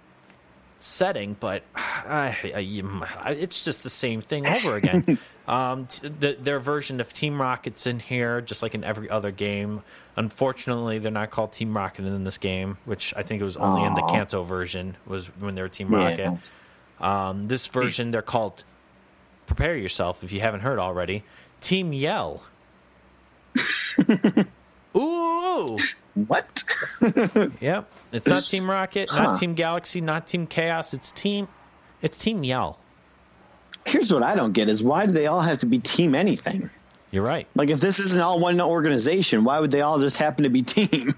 setting, 0.79 1.35
but 1.39 1.63
I, 1.75 2.35
I, 2.55 3.31
it's 3.31 3.63
just 3.63 3.83
the 3.83 3.89
same 3.89 4.21
thing 4.21 4.47
over 4.55 4.75
again. 4.75 5.19
um, 5.47 5.87
t- 5.87 6.07
the, 6.07 6.37
their 6.39 6.59
version 6.59 6.99
of 6.99 7.13
Team 7.13 7.41
Rocket's 7.41 7.85
in 7.87 7.99
here, 7.99 8.41
just 8.41 8.61
like 8.63 8.73
in 8.75 8.83
every 8.83 9.09
other 9.09 9.31
game. 9.31 9.83
Unfortunately, 10.17 10.99
they're 10.99 11.11
not 11.11 11.31
called 11.31 11.53
Team 11.53 11.75
Rocket 11.75 12.05
in 12.05 12.23
this 12.25 12.37
game, 12.37 12.77
which 12.85 13.13
I 13.15 13.23
think 13.23 13.41
it 13.41 13.45
was 13.45 13.55
only 13.55 13.83
in 13.83 13.93
the 13.93 14.01
Kanto 14.01 14.43
version 14.43 14.97
was 15.07 15.27
when 15.39 15.55
they 15.55 15.61
were 15.61 15.69
Team 15.69 15.91
Yeah. 15.91 16.09
Rocket. 16.09 16.51
Um, 16.99 17.47
this 17.47 17.65
version, 17.67 18.11
they're 18.11 18.21
called. 18.21 18.63
Prepare 19.47 19.75
yourself 19.75 20.23
if 20.23 20.31
you 20.31 20.39
haven't 20.39 20.61
heard 20.61 20.79
already. 20.79 21.23
Team 21.61 21.93
Yell. 21.93 22.43
Ooh. 24.95 25.77
What? 26.27 26.63
Yep. 27.61 27.91
It's 28.11 28.27
not 28.27 28.43
Team 28.43 28.69
Rocket, 28.69 29.09
Huh. 29.09 29.23
not 29.23 29.39
Team 29.39 29.53
Galaxy, 29.55 30.01
not 30.01 30.27
Team 30.27 30.45
Chaos. 30.47 30.93
It's 30.93 31.11
Team. 31.11 31.47
It's 32.01 32.17
Team 32.17 32.43
Yell. 32.43 32.77
Here's 33.85 34.11
what 34.13 34.21
I 34.21 34.35
don't 34.35 34.51
get: 34.51 34.67
is 34.69 34.83
why 34.83 35.05
do 35.05 35.11
they 35.13 35.27
all 35.27 35.41
have 35.41 35.59
to 35.59 35.65
be 35.65 35.79
team 35.79 36.13
anything? 36.13 36.69
You're 37.09 37.23
right. 37.23 37.47
Like, 37.55 37.69
if 37.69 37.79
this 37.79 37.99
isn't 37.99 38.21
all 38.21 38.39
one 38.39 38.59
organization, 38.61 39.43
why 39.43 39.59
would 39.59 39.71
they 39.71 39.81
all 39.81 39.99
just 39.99 40.17
happen 40.17 40.43
to 40.43 40.49
be 40.49 40.61
team? 40.61 41.15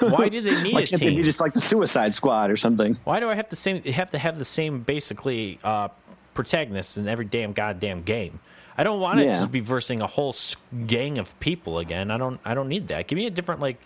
Why 0.00 0.28
do 0.28 0.40
they 0.40 0.62
need 0.62 0.74
Why 0.74 0.82
a 0.82 0.86
can't 0.86 1.02
they 1.02 1.10
be 1.14 1.22
just 1.22 1.40
like 1.40 1.52
the 1.54 1.60
Suicide 1.60 2.14
Squad 2.14 2.50
or 2.50 2.56
something? 2.56 2.96
Why 3.04 3.18
do 3.20 3.28
I 3.28 3.34
have 3.34 3.48
the 3.48 3.56
same? 3.56 3.82
Have 3.82 4.10
to 4.10 4.18
have 4.18 4.38
the 4.38 4.44
same 4.44 4.82
basically 4.82 5.58
uh, 5.64 5.88
protagonists 6.34 6.96
in 6.96 7.08
every 7.08 7.24
damn 7.24 7.52
goddamn 7.52 8.02
game. 8.02 8.40
I 8.76 8.84
don't 8.84 9.00
want 9.00 9.18
to 9.18 9.24
Yeah. 9.24 9.34
just 9.40 9.52
be 9.52 9.60
versing 9.60 10.00
a 10.00 10.06
whole 10.06 10.34
gang 10.86 11.18
of 11.18 11.38
people 11.40 11.78
again. 11.78 12.10
I 12.10 12.16
don't. 12.18 12.40
I 12.44 12.54
don't 12.54 12.68
need 12.68 12.88
that. 12.88 13.06
Give 13.06 13.16
me 13.16 13.26
a 13.26 13.30
different 13.30 13.60
like 13.60 13.78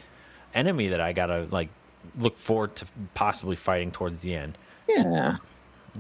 enemy 0.55 0.89
that 0.89 1.01
I 1.01 1.13
gotta 1.13 1.47
like 1.51 1.69
look 2.19 2.39
forward 2.39 2.77
to 2.77 2.87
possibly 3.15 3.57
fighting 3.57 3.91
towards 3.91 4.21
the 4.21 4.35
end. 4.35 4.57
Yeah, 4.89 5.37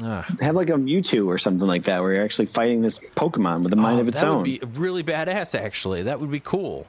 Ugh. 0.02 0.24
have 0.40 0.54
like 0.54 0.70
a 0.70 0.74
Mewtwo 0.74 1.26
or 1.26 1.36
something 1.38 1.66
like 1.66 1.82
that, 1.84 2.00
where 2.02 2.12
you're 2.14 2.24
actually 2.24 2.46
fighting 2.46 2.80
this 2.82 3.00
Pokemon 3.16 3.64
with 3.64 3.72
a 3.72 3.76
mind 3.76 3.98
Oh, 3.98 4.02
of 4.02 4.08
its 4.08 4.20
that 4.20 4.28
own. 4.28 4.36
would 4.38 4.44
be 4.44 4.60
really 4.78 5.02
badass. 5.02 5.58
Actually, 5.58 6.04
that 6.04 6.20
would 6.20 6.30
be 6.30 6.40
cool. 6.40 6.86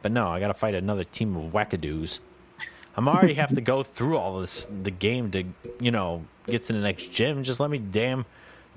But 0.00 0.12
no, 0.12 0.28
I 0.28 0.40
got 0.40 0.48
to 0.48 0.54
fight 0.54 0.74
another 0.74 1.04
team 1.04 1.36
of 1.36 1.52
wackadoos. 1.52 2.18
I'm 2.96 3.08
already 3.08 3.34
have 3.34 3.54
to 3.54 3.60
go 3.60 3.82
through 3.82 4.16
all 4.16 4.40
this 4.40 4.66
the 4.82 4.90
game 4.90 5.30
to 5.32 5.44
you 5.80 5.90
know 5.90 6.24
get 6.46 6.64
to 6.64 6.72
the 6.72 6.78
next 6.78 7.10
gym. 7.12 7.42
Just 7.44 7.58
let 7.60 7.68
me 7.70 7.78
damn 7.78 8.24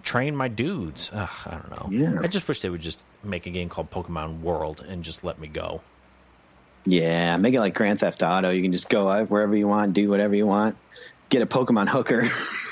train 0.04 0.36
my 0.36 0.48
dudes. 0.48 1.12
Ugh, 1.14 1.30
I 1.46 1.52
don't 1.52 1.72
know. 1.72 1.88
Yeah. 1.92 2.20
I 2.22 2.28
just 2.28 2.48
wish 2.48 2.62
they 2.62 2.70
would 2.70 2.82
just 2.82 3.00
make 3.24 3.46
a 3.46 3.50
game 3.50 3.70
called 3.70 3.92
Pokemon 3.92 4.42
World 4.42 4.86
and 4.88 5.04
just 5.04 5.24
let 5.24 5.40
me 5.40 5.48
go. 5.48 5.82
Yeah, 6.86 7.36
make 7.38 7.54
it 7.54 7.60
like 7.60 7.76
Grand 7.76 8.00
Theft 8.00 8.24
Auto. 8.24 8.50
You 8.50 8.62
can 8.62 8.72
just 8.72 8.90
go 8.90 9.10
out 9.10 9.30
wherever 9.30 9.56
you 9.56 9.68
want, 9.68 9.94
do 9.94 10.10
whatever 10.10 10.36
you 10.36 10.48
want. 10.48 10.78
Get 11.30 11.42
a 11.42 11.46
Pokemon 11.46 11.90
hooker. 11.90 12.24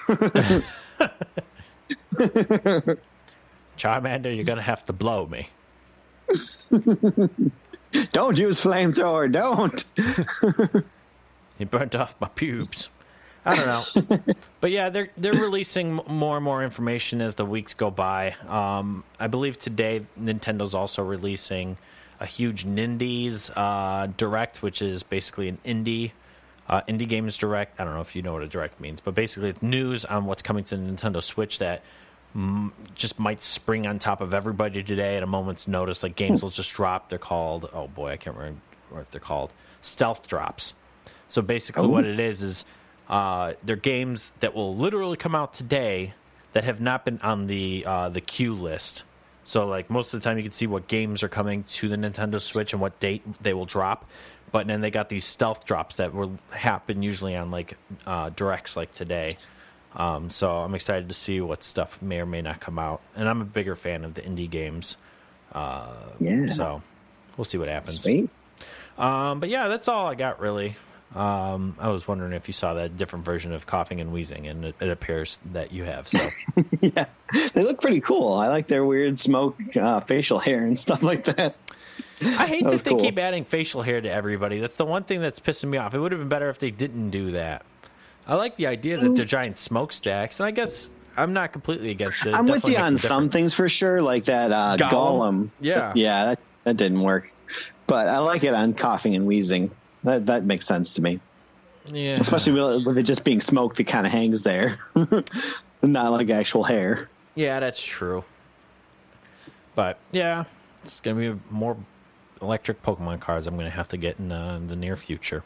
Charmander, 3.78 4.34
you're 4.34 4.46
gonna 4.46 4.62
have 4.62 4.86
to 4.86 4.94
blow 4.94 5.26
me. 5.26 5.50
don't 8.10 8.40
use 8.40 8.62
flamethrower. 8.62 9.32
Don't. 9.32 9.84
He 11.58 11.64
burnt 11.64 11.96
off 11.96 12.16
my 12.20 12.28
pubes. 12.28 12.90
I 13.46 13.56
don't 13.56 13.68
know, 13.68 14.34
but 14.62 14.72
yeah, 14.72 14.90
they're 14.90 15.10
they're 15.18 15.34
releasing 15.34 15.94
more 16.08 16.36
and 16.36 16.44
more 16.44 16.64
information 16.64 17.22
as 17.22 17.36
the 17.36 17.46
weeks 17.46 17.74
go 17.76 17.92
by. 17.92 18.32
Um, 18.48 19.04
I 19.20 19.28
believe 19.28 19.60
today 19.60 20.06
Nintendo's 20.20 20.74
also 20.74 21.04
releasing 21.04 21.78
a 22.20 22.26
huge 22.26 22.66
Nindies 22.66 23.52
uh, 23.56 24.08
Direct, 24.18 24.62
which 24.64 24.82
is 24.82 25.04
basically 25.04 25.48
an 25.50 25.60
indie 25.66 26.12
uh, 26.68 26.82
indie 26.90 27.08
games 27.08 27.38
direct. 27.38 27.80
I 27.80 27.84
don't 27.84 27.94
know 27.94 28.02
if 28.02 28.16
you 28.16 28.22
know 28.24 28.34
what 28.34 28.42
a 28.42 28.48
direct 28.48 28.80
means, 28.80 29.00
but 29.00 29.14
basically 29.14 29.50
it's 29.50 29.62
news 29.62 30.06
on 30.06 30.26
what's 30.26 30.42
coming 30.42 30.64
to 30.66 30.78
the 30.78 30.82
Nintendo 30.84 31.22
Switch 31.22 31.60
that 31.60 31.84
mm, 32.36 32.72
just 32.96 33.20
might 33.20 33.44
spring 33.44 33.86
on 33.86 34.00
top 34.00 34.22
of 34.22 34.34
everybody 34.34 34.82
today 34.82 35.18
at 35.18 35.24
a 35.24 35.28
moment's 35.28 35.68
notice. 35.68 36.02
Like 36.02 36.16
games 36.16 36.42
will 36.42 36.50
just 36.50 36.74
drop. 36.74 37.10
They're 37.10 37.20
called 37.20 37.70
oh 37.74 37.88
boy, 37.90 38.12
I 38.14 38.18
can't 38.18 38.36
remember 38.36 38.60
what 38.90 39.12
they're 39.12 39.22
called. 39.22 39.52
Stealth 39.82 40.28
drops. 40.28 40.74
So 41.28 41.44
basically, 41.44 41.84
Oh. 41.86 41.90
what 41.90 42.08
it 42.08 42.20
is 42.20 42.42
is 42.42 42.66
uh, 43.10 43.54
they're 43.64 43.76
games 43.76 44.32
that 44.40 44.56
will 44.56 44.76
literally 44.76 45.18
come 45.18 45.36
out 45.36 45.54
today 45.54 46.14
that 46.54 46.64
have 46.64 46.80
not 46.80 47.06
been 47.06 47.20
on 47.22 47.48
the 47.48 47.84
uh, 47.86 48.10
the 48.10 48.22
queue 48.22 48.54
list. 48.54 49.04
So 49.44 49.68
like 49.68 49.90
most 49.90 50.14
of 50.14 50.20
the 50.22 50.24
time, 50.24 50.38
you 50.38 50.44
can 50.44 50.54
see 50.54 50.68
what 50.68 50.88
games 50.88 51.22
are 51.22 51.30
coming 51.30 51.64
to 51.74 51.88
the 51.88 51.96
Nintendo 51.98 52.42
Switch 52.42 52.74
and 52.74 52.82
what 52.82 53.00
date 53.00 53.24
they 53.42 53.54
will 53.54 53.66
drop. 53.66 54.06
But 54.52 54.68
then 54.68 54.82
they 54.82 54.90
got 54.90 55.10
these 55.10 55.26
stealth 55.26 55.66
drops 55.66 55.98
that 55.98 56.14
will 56.14 56.38
happen 56.50 57.04
usually 57.04 57.36
on 57.36 57.52
like 57.52 57.78
uh, 58.08 58.30
directs 58.30 58.76
like 58.76 58.94
today. 58.94 59.38
Um, 59.96 60.30
so 60.30 60.50
I'm 60.50 60.74
excited 60.76 61.08
to 61.10 61.14
see 61.14 61.42
what 61.42 61.64
stuff 61.64 62.02
may 62.02 62.20
or 62.20 62.26
may 62.26 62.42
not 62.42 62.60
come 62.60 62.80
out. 62.80 63.02
And 63.16 63.30
I'm 63.30 63.42
a 63.42 63.46
bigger 63.46 63.76
fan 63.76 64.04
of 64.04 64.14
the 64.14 64.22
indie 64.22 64.50
games. 64.50 64.98
Uh, 65.52 65.94
Yeah. 66.20 66.48
So 66.48 66.82
we'll 67.38 67.46
see 67.46 67.58
what 67.58 67.68
happens. 67.68 68.02
Sweet. 68.02 68.30
Um, 68.98 69.40
but 69.40 69.50
yeah, 69.50 69.68
that's 69.68 69.88
all 69.88 70.08
I 70.08 70.16
got 70.16 70.40
really. 70.40 70.76
Um, 71.16 71.78
I 71.80 71.90
was 71.90 72.06
wondering 72.08 72.34
if 72.34 72.48
you 72.48 72.54
saw 72.54 72.74
that 72.74 72.98
different 72.98 73.24
version 73.24 73.54
of 73.54 73.66
Koffing 73.66 74.02
and 74.02 74.12
Weezing, 74.12 74.50
and 74.50 74.66
it, 74.66 74.76
it 74.82 74.90
appears 74.90 75.40
that 75.54 75.72
you 75.72 75.86
have. 75.86 76.10
So 76.10 76.28
yeah, 76.82 77.06
they 77.54 77.64
look 77.64 77.80
pretty 77.82 78.02
cool. 78.02 78.34
I 78.34 78.48
like 78.48 78.68
their 78.68 78.84
weird 78.86 79.18
smoke 79.18 79.58
uh, 79.78 80.02
facial 80.02 80.40
hair 80.40 80.66
and 80.66 80.78
stuff 80.86 81.02
like 81.02 81.24
that. 81.26 81.56
I 82.22 82.48
hate 82.48 82.64
That 82.64 82.72
that, 82.72 82.84
they 82.84 82.90
cool. 82.92 83.00
keep 83.00 83.18
adding 83.18 83.46
facial 83.46 83.82
hair 83.82 84.02
to 84.02 84.12
everybody. 84.12 84.60
That's 84.60 84.76
the 84.76 84.86
one 84.86 85.04
thing 85.06 85.22
that's 85.22 85.40
pissing 85.40 85.70
me 85.70 85.78
off. 85.78 85.94
It 85.94 86.00
would 86.00 86.12
have 86.12 86.20
been 86.20 86.30
better 86.30 86.50
if 86.50 86.60
they 86.60 86.72
didn't 86.72 87.12
do 87.12 87.32
that. 87.32 87.66
I 88.28 88.36
like 88.36 88.56
the 88.58 88.68
idea 88.68 88.98
that 88.98 89.16
they're 89.16 89.24
giant 89.24 89.58
smokestacks, 89.58 90.40
and 90.40 90.48
I 90.48 90.52
guess 90.52 90.90
I'm 91.16 91.32
not 91.34 91.54
completely 91.54 91.92
against 91.92 92.26
it. 92.26 92.34
I'm 92.34 92.46
with 92.48 92.66
you 92.68 92.76
on 92.78 92.98
some 92.98 93.30
things 93.30 93.54
for 93.54 93.70
sure, 93.70 94.02
like 94.02 94.26
that 94.26 94.52
uh, 94.52 94.76
Golem? 94.78 94.90
Golem. 94.90 95.50
Yeah. 95.62 95.94
yeah, 95.96 96.26
that, 96.26 96.40
that 96.64 96.78
didn't 96.78 97.02
work. 97.02 97.32
But 97.88 98.08
I 98.08 98.18
like 98.18 98.44
it 98.44 98.54
on 98.54 98.74
Koffing 98.74 99.16
and 99.16 99.28
Weezing. 99.28 99.70
That 100.06 100.28
that 100.28 100.46
makes 100.46 100.66
sense 100.68 100.94
to 100.94 101.02
me, 101.02 101.20
Yeah, 101.88 102.12
especially 102.14 102.54
with, 102.54 102.86
with 102.86 102.98
it 103.00 103.04
just 103.04 103.24
being 103.26 103.42
smoke 103.42 103.76
that 103.76 103.88
kind 103.88 104.06
of 104.06 104.12
hangs 104.12 104.44
there, 104.44 104.80
not 105.82 106.12
like 106.12 106.30
actual 106.30 106.64
hair. 106.64 107.10
Yeah, 107.34 107.60
that's 107.60 107.84
true. 107.84 108.24
But 109.74 109.98
yeah, 110.12 110.46
it's 110.84 111.00
gonna 111.02 111.34
be 111.34 111.40
more 111.50 111.76
electric 112.40 112.84
Pokemon 112.84 113.20
cards. 113.20 113.48
I'm 113.48 113.58
gonna 113.58 113.70
have 113.72 113.88
to 113.90 113.98
get 113.98 114.20
in 114.20 114.32
uh, 114.32 114.62
the 114.68 114.76
near 114.76 114.96
future. 114.96 115.44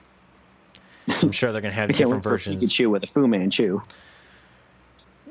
I'm 1.22 1.32
sure 1.32 1.54
they're 1.54 1.62
gonna 1.62 1.74
have 1.74 1.90
different 1.96 2.22
versions. 2.22 2.62
Pikachu 2.62 2.90
with 2.92 3.04
a 3.06 3.08
Fu 3.08 3.28
Manchu. 3.28 3.82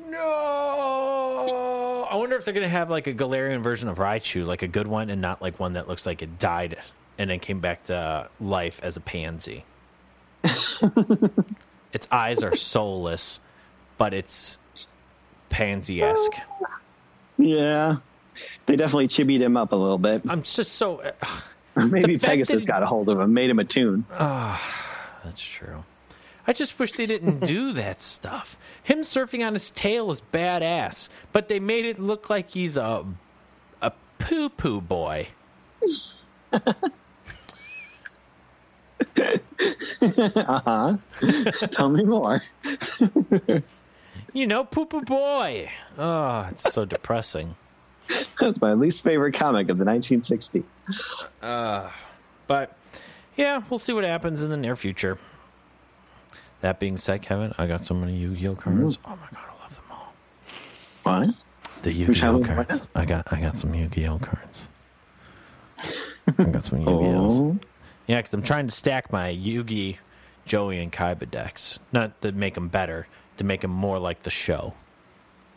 No, 0.09 2.07
I 2.09 2.15
wonder 2.15 2.35
if 2.35 2.45
they're 2.45 2.53
gonna 2.53 2.67
have 2.67 2.89
like 2.89 3.05
a 3.05 3.13
Galarian 3.13 3.61
version 3.61 3.89
of 3.89 3.97
Raichu, 3.99 4.47
like 4.47 4.63
a 4.63 4.67
good 4.67 4.87
one, 4.87 5.11
and 5.11 5.21
not 5.21 5.39
like 5.39 5.59
one 5.59 5.73
that 5.73 5.87
looks 5.87 6.07
like 6.07 6.23
it 6.23 6.39
died 6.39 6.77
and 7.19 7.29
then 7.29 7.39
came 7.39 7.59
back 7.59 7.83
to 7.85 8.27
life 8.41 8.79
as 8.81 8.97
a 8.97 8.99
pansy. 9.01 9.65
its 11.93 12.07
eyes 12.11 12.41
are 12.43 12.55
soulless, 12.55 13.39
but 13.97 14.13
it's 14.13 14.57
pansy 15.49 16.01
esque. 16.01 16.31
Yeah, 17.37 17.97
they 18.65 18.75
definitely 18.75 19.07
chibied 19.07 19.39
him 19.41 19.57
up 19.57 19.71
a 19.71 19.75
little 19.75 19.97
bit. 19.97 20.21
I'm 20.27 20.41
just 20.43 20.73
so. 20.73 20.97
uh, 21.01 21.11
Maybe 21.87 22.17
Pegasus 22.17 22.63
that- 22.65 22.71
got 22.71 22.83
a 22.83 22.85
hold 22.87 23.09
of 23.09 23.19
him, 23.19 23.33
made 23.33 23.49
him 23.49 23.59
a 23.59 23.65
toon. 23.65 24.05
That's 24.09 25.41
true. 25.41 25.83
I 26.47 26.53
just 26.53 26.79
wish 26.79 26.93
they 26.93 27.05
didn't 27.05 27.39
do 27.45 27.73
that 27.73 28.01
stuff. 28.01 28.57
Him 28.81 29.01
surfing 29.01 29.45
on 29.45 29.53
his 29.53 29.69
tail 29.71 30.09
is 30.09 30.21
badass, 30.33 31.09
but 31.31 31.47
they 31.47 31.59
made 31.59 31.85
it 31.85 31.99
look 31.99 32.29
like 32.29 32.49
he's 32.49 32.75
a 32.77 33.05
a 33.81 33.91
poo 34.19 34.49
poo 34.49 34.81
boy. 34.81 35.27
Uh-huh. 40.01 40.97
Tell 41.71 41.89
me 41.89 42.03
more. 42.05 42.41
You 44.33 44.47
know, 44.47 44.63
poo 44.63 44.85
poo 44.85 45.01
boy. 45.01 45.69
Oh, 45.97 46.47
it's 46.49 46.71
so 46.73 46.81
depressing. 46.81 47.55
That's 48.39 48.61
my 48.61 48.73
least 48.73 49.03
favorite 49.03 49.33
comic 49.33 49.69
of 49.69 49.77
the 49.77 49.85
1960s. 49.85 50.63
Uh, 51.41 51.89
but 52.47 52.77
yeah, 53.35 53.61
we'll 53.69 53.79
see 53.79 53.93
what 53.93 54.03
happens 54.03 54.43
in 54.43 54.49
the 54.49 54.57
near 54.57 54.75
future. 54.75 55.17
That 56.61 56.79
being 56.79 56.97
said, 56.97 57.21
Kevin, 57.21 57.53
I 57.57 57.67
got 57.67 57.85
so 57.85 57.93
many 57.93 58.17
Yu-Gi-Oh 58.17 58.55
cards. 58.55 58.97
Mm-hmm. 58.97 59.11
Oh 59.11 59.15
my 59.15 59.27
god, 59.31 59.45
I 59.47 59.63
love 59.63 59.75
them 59.75 59.91
all. 59.91 60.13
What? 61.03 61.43
The 61.83 61.93
Yu-Gi-Oh 61.93 62.43
cards. 62.43 62.89
I 62.95 63.05
got 63.05 63.31
I 63.31 63.39
got 63.39 63.57
some 63.57 63.73
Yu-Gi-Oh 63.73 64.19
cards. 64.19 64.67
I 66.37 66.43
got 66.43 66.63
some 66.63 66.79
oh. 66.87 67.01
Yu-Gi-Ohs. 67.01 67.33
Oh, 67.33 67.59
Yeah, 68.09 68.17
because 68.17 68.33
I'm 68.33 68.41
trying 68.41 68.65
to 68.65 68.73
stack 68.73 69.11
my 69.11 69.31
Yugi, 69.31 69.97
Joey, 70.47 70.79
and 70.79 70.91
Kaiba 70.91 71.29
decks. 71.29 71.77
Not 71.91 72.19
to 72.23 72.31
make 72.31 72.55
them 72.55 72.67
better, 72.67 73.05
to 73.37 73.43
make 73.43 73.61
them 73.61 73.69
more 73.69 73.99
like 73.99 74.23
the 74.23 74.31
show. 74.31 74.73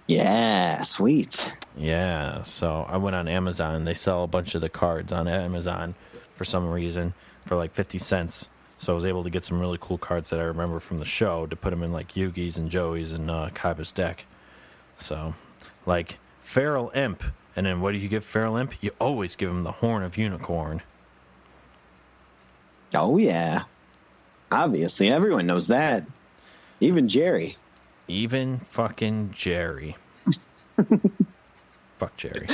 yeah, 0.06 0.82
sweet. 0.82 1.50
Yeah, 1.78 2.42
so 2.42 2.84
I 2.86 2.98
went 2.98 3.16
on 3.16 3.26
Amazon. 3.26 3.86
They 3.86 3.94
sell 3.94 4.22
a 4.22 4.26
bunch 4.26 4.54
of 4.54 4.60
the 4.60 4.68
cards 4.68 5.12
on 5.12 5.28
Amazon 5.28 5.94
for 6.36 6.44
some 6.44 6.68
reason 6.68 7.14
for 7.46 7.56
like 7.56 7.72
50 7.72 7.98
cents. 7.98 8.48
So 8.76 8.92
I 8.92 8.94
was 8.94 9.06
able 9.06 9.24
to 9.24 9.30
get 9.30 9.44
some 9.44 9.58
really 9.58 9.78
cool 9.80 9.96
cards 9.96 10.28
that 10.28 10.38
I 10.38 10.42
remember 10.42 10.78
from 10.78 10.98
the 10.98 11.06
show 11.06 11.46
to 11.46 11.56
put 11.56 11.70
them 11.70 11.82
in 11.82 11.90
like 11.90 12.12
Yugi's 12.12 12.58
and 12.58 12.68
Joey's 12.70 13.12
and 13.14 13.30
uh, 13.30 13.48
Kaiba's 13.54 13.92
deck. 13.92 14.26
So, 15.00 15.34
like 15.86 16.18
Feral 16.42 16.92
Imp, 16.94 17.24
and 17.56 17.64
then 17.64 17.80
what 17.80 17.92
do 17.92 17.98
you 17.98 18.08
give 18.08 18.26
Feral 18.26 18.56
Imp? 18.58 18.74
You 18.82 18.90
always 19.00 19.36
give 19.36 19.48
him 19.48 19.62
the 19.62 19.72
Horn 19.72 20.02
of 20.02 20.18
Unicorn. 20.18 20.82
Oh 22.94 23.18
yeah, 23.18 23.62
obviously 24.50 25.10
everyone 25.10 25.46
knows 25.46 25.68
that. 25.68 26.04
Even 26.80 27.08
Jerry. 27.08 27.56
Even 28.08 28.60
fucking 28.70 29.32
Jerry. 29.36 29.96
Fuck 31.98 32.16
Jerry. 32.16 32.48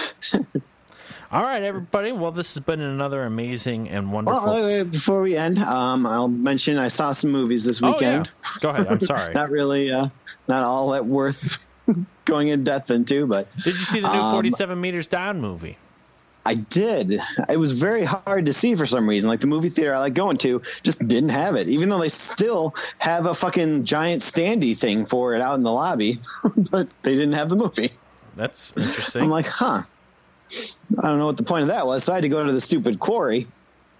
All 1.30 1.42
right, 1.42 1.62
everybody. 1.62 2.12
Well, 2.12 2.32
this 2.32 2.54
has 2.54 2.62
been 2.62 2.80
another 2.80 3.24
amazing 3.24 3.88
and 3.90 4.12
wonderful. 4.12 4.42
Well, 4.42 4.80
uh, 4.80 4.84
before 4.84 5.20
we 5.20 5.36
end, 5.36 5.58
um, 5.58 6.06
I'll 6.06 6.28
mention 6.28 6.78
I 6.78 6.88
saw 6.88 7.12
some 7.12 7.32
movies 7.32 7.64
this 7.64 7.82
weekend. 7.82 8.30
Oh, 8.30 8.50
yeah. 8.54 8.60
Go 8.60 8.68
ahead. 8.70 8.86
I'm 8.86 9.00
sorry. 9.00 9.34
not 9.34 9.50
really, 9.50 9.90
uh, 9.90 10.08
not 10.46 10.64
all 10.64 10.90
that 10.90 11.04
worth 11.04 11.58
going 12.24 12.48
in 12.48 12.64
depth 12.64 12.90
into, 12.90 13.26
but 13.26 13.54
did 13.56 13.66
you 13.66 13.72
see 13.72 14.00
the 14.00 14.10
new 14.10 14.18
um, 14.18 14.34
47 14.36 14.80
meters 14.80 15.06
down 15.06 15.40
movie? 15.40 15.76
I 16.48 16.54
did. 16.54 17.20
It 17.50 17.58
was 17.58 17.72
very 17.72 18.04
hard 18.04 18.46
to 18.46 18.54
see 18.54 18.74
for 18.74 18.86
some 18.86 19.06
reason. 19.06 19.28
Like 19.28 19.40
the 19.40 19.46
movie 19.46 19.68
theater 19.68 19.94
I 19.94 19.98
like 19.98 20.14
going 20.14 20.38
to 20.38 20.62
just 20.82 21.06
didn't 21.06 21.28
have 21.28 21.56
it, 21.56 21.68
even 21.68 21.90
though 21.90 21.98
they 21.98 22.08
still 22.08 22.74
have 22.96 23.26
a 23.26 23.34
fucking 23.34 23.84
giant 23.84 24.22
standy 24.22 24.74
thing 24.74 25.04
for 25.04 25.34
it 25.34 25.42
out 25.42 25.56
in 25.56 25.62
the 25.62 25.70
lobby, 25.70 26.22
but 26.70 26.88
they 27.02 27.12
didn't 27.12 27.34
have 27.34 27.50
the 27.50 27.56
movie. 27.56 27.90
That's 28.34 28.72
interesting. 28.78 29.24
I'm 29.24 29.28
like, 29.28 29.46
huh. 29.46 29.82
I 30.98 31.02
don't 31.02 31.18
know 31.18 31.26
what 31.26 31.36
the 31.36 31.42
point 31.42 31.62
of 31.62 31.68
that 31.68 31.86
was. 31.86 32.04
So 32.04 32.14
I 32.14 32.16
had 32.16 32.22
to 32.22 32.30
go 32.30 32.42
to 32.42 32.50
the 32.50 32.62
stupid 32.62 32.98
quarry, 32.98 33.46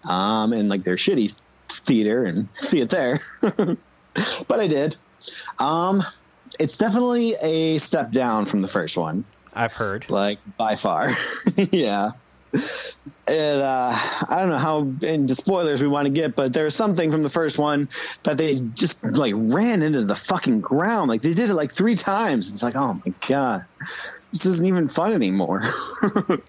um, 0.09 0.55
and 0.55 0.71
like 0.71 0.85
their 0.85 0.97
shitty 0.97 1.39
theater 1.69 2.25
and 2.25 2.49
see 2.63 2.81
it 2.81 2.89
there. 2.89 3.21
but 3.43 4.59
I 4.59 4.69
did. 4.69 4.97
Um, 5.59 6.03
it's 6.59 6.79
definitely 6.79 7.35
a 7.43 7.77
step 7.77 8.11
down 8.11 8.47
from 8.47 8.63
the 8.63 8.69
first 8.69 8.97
one. 8.97 9.27
I've 9.53 9.75
heard. 9.75 10.09
Like 10.09 10.39
by 10.57 10.77
far. 10.77 11.15
yeah. 11.57 12.13
And 12.53 13.61
uh, 13.61 13.93
I 14.29 14.41
don't 14.41 14.49
know 14.49 14.57
how 14.57 14.91
into 15.07 15.35
spoilers 15.35 15.83
we 15.83 15.89
want 15.89 16.07
to 16.07 16.13
get, 16.13 16.35
but 16.35 16.53
there's 16.53 16.75
something 16.75 17.13
from 17.13 17.23
the 17.23 17.29
first 17.29 17.59
one 17.59 17.91
that 18.23 18.39
they 18.39 18.55
just 18.55 19.05
like 19.05 19.35
ran 19.37 19.83
into 19.83 20.05
the 20.05 20.17
fucking 20.17 20.63
ground. 20.63 21.11
Like 21.11 21.21
they 21.21 21.35
did 21.35 21.51
it 21.51 21.55
like 21.55 21.71
three 21.71 21.95
times. 21.95 22.51
It's 22.51 22.63
like, 22.63 22.75
oh 22.75 23.01
my 23.05 23.13
god, 23.27 23.67
this 24.33 24.47
isn't 24.47 24.67
even 24.67 24.89
fun 24.89 25.13
anymore. 25.13 25.63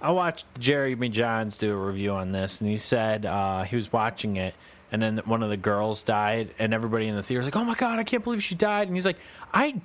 I 0.00 0.10
watched 0.10 0.46
Jeremy 0.58 1.10
Jahns 1.10 1.58
do 1.58 1.70
a 1.70 1.76
review 1.76 2.12
on 2.12 2.32
this, 2.32 2.60
and 2.60 2.68
he 2.68 2.78
said 2.78 3.26
uh, 3.26 3.64
he 3.64 3.76
was 3.76 3.92
watching 3.92 4.36
it, 4.36 4.54
and 4.90 5.02
then 5.02 5.18
one 5.26 5.42
of 5.42 5.50
the 5.50 5.58
girls 5.58 6.02
died, 6.02 6.54
and 6.58 6.72
everybody 6.72 7.08
in 7.08 7.14
the 7.14 7.22
theater 7.22 7.40
was 7.40 7.46
like, 7.46 7.56
"Oh 7.56 7.64
my 7.64 7.74
god, 7.74 7.98
I 7.98 8.04
can't 8.04 8.24
believe 8.24 8.42
she 8.42 8.54
died!" 8.54 8.88
And 8.88 8.96
he's 8.96 9.06
like, 9.06 9.18
"I 9.52 9.82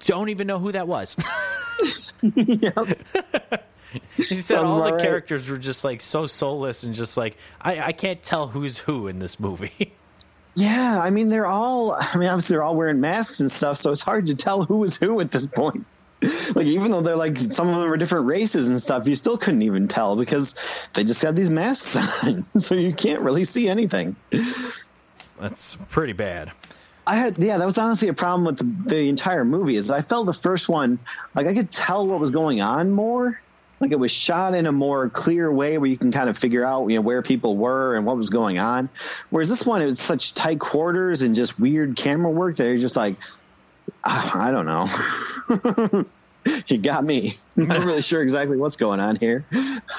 don't 0.00 0.28
even 0.28 0.46
know 0.46 0.60
who 0.60 0.70
that 0.72 0.86
was." 0.86 1.16
yep. 2.22 2.98
he 4.16 4.22
said 4.22 4.42
Sounds 4.42 4.70
all 4.70 4.82
the 4.84 4.92
right. 4.92 5.02
characters 5.02 5.48
were 5.48 5.58
just 5.58 5.84
like 5.84 6.00
so 6.00 6.26
soulless 6.26 6.82
and 6.82 6.94
just 6.94 7.16
like 7.16 7.36
I, 7.60 7.80
I 7.80 7.92
can't 7.92 8.22
tell 8.22 8.48
who's 8.48 8.78
who 8.78 9.08
in 9.08 9.18
this 9.18 9.38
movie. 9.40 9.94
Yeah, 10.54 11.00
I 11.02 11.08
mean 11.08 11.30
they're 11.30 11.46
all 11.46 11.92
I 11.92 12.14
mean 12.18 12.28
obviously 12.28 12.52
they're 12.52 12.62
all 12.62 12.76
wearing 12.76 13.00
masks 13.00 13.40
and 13.40 13.50
stuff, 13.50 13.78
so 13.78 13.90
it's 13.90 14.02
hard 14.02 14.26
to 14.26 14.34
tell 14.34 14.64
who 14.64 14.84
is 14.84 14.98
who 14.98 15.18
at 15.20 15.32
this 15.32 15.46
point. 15.46 15.86
like 16.54 16.66
even 16.66 16.90
though 16.90 17.00
they're 17.00 17.16
like 17.16 17.38
some 17.38 17.70
of 17.70 17.80
them 17.80 17.90
are 17.90 17.96
different 17.96 18.26
races 18.26 18.68
and 18.68 18.78
stuff, 18.78 19.06
you 19.06 19.14
still 19.14 19.38
couldn't 19.38 19.62
even 19.62 19.88
tell 19.88 20.14
because 20.14 20.54
they 20.92 21.04
just 21.04 21.22
had 21.22 21.36
these 21.36 21.48
masks 21.48 21.96
on, 22.22 22.44
so 22.60 22.74
you 22.74 22.92
can't 22.92 23.22
really 23.22 23.46
see 23.46 23.66
anything. 23.68 24.14
That's 25.40 25.76
pretty 25.88 26.12
bad. 26.12 26.52
I 27.06 27.16
had 27.16 27.38
yeah, 27.38 27.58
that 27.58 27.64
was 27.64 27.78
honestly 27.78 28.08
a 28.08 28.14
problem 28.14 28.44
with 28.44 28.58
the, 28.58 28.94
the 28.94 29.08
entire 29.08 29.44
movie. 29.44 29.76
Is 29.76 29.90
I 29.90 30.02
felt 30.02 30.26
the 30.26 30.34
first 30.34 30.68
one 30.68 30.98
like 31.34 31.46
I 31.46 31.54
could 31.54 31.70
tell 31.70 32.06
what 32.06 32.20
was 32.20 32.30
going 32.30 32.60
on 32.60 32.90
more 32.90 33.40
like 33.82 33.92
it 33.92 33.98
was 33.98 34.10
shot 34.10 34.54
in 34.54 34.66
a 34.66 34.72
more 34.72 35.08
clear 35.10 35.52
way 35.52 35.76
where 35.76 35.90
you 35.90 35.98
can 35.98 36.12
kind 36.12 36.30
of 36.30 36.38
figure 36.38 36.64
out 36.64 36.88
you 36.88 36.96
know 36.96 37.02
where 37.02 37.20
people 37.20 37.56
were 37.56 37.96
and 37.96 38.06
what 38.06 38.16
was 38.16 38.30
going 38.30 38.58
on. 38.58 38.88
Whereas 39.30 39.50
this 39.50 39.66
one 39.66 39.82
it 39.82 39.86
was 39.86 40.00
such 40.00 40.34
tight 40.34 40.60
quarters 40.60 41.22
and 41.22 41.34
just 41.34 41.58
weird 41.58 41.96
camera 41.96 42.30
work 42.30 42.56
that 42.56 42.64
you're 42.64 42.78
just 42.78 42.96
like 42.96 43.16
oh, 44.04 44.32
i 44.34 44.50
don't 44.50 44.66
know. 44.66 46.06
You 46.66 46.78
got 46.78 47.04
me. 47.04 47.38
I'm 47.56 47.68
not 47.68 47.84
really 47.84 48.02
sure 48.02 48.20
exactly 48.20 48.56
what's 48.56 48.76
going 48.76 49.00
on 49.00 49.16
here. 49.16 49.46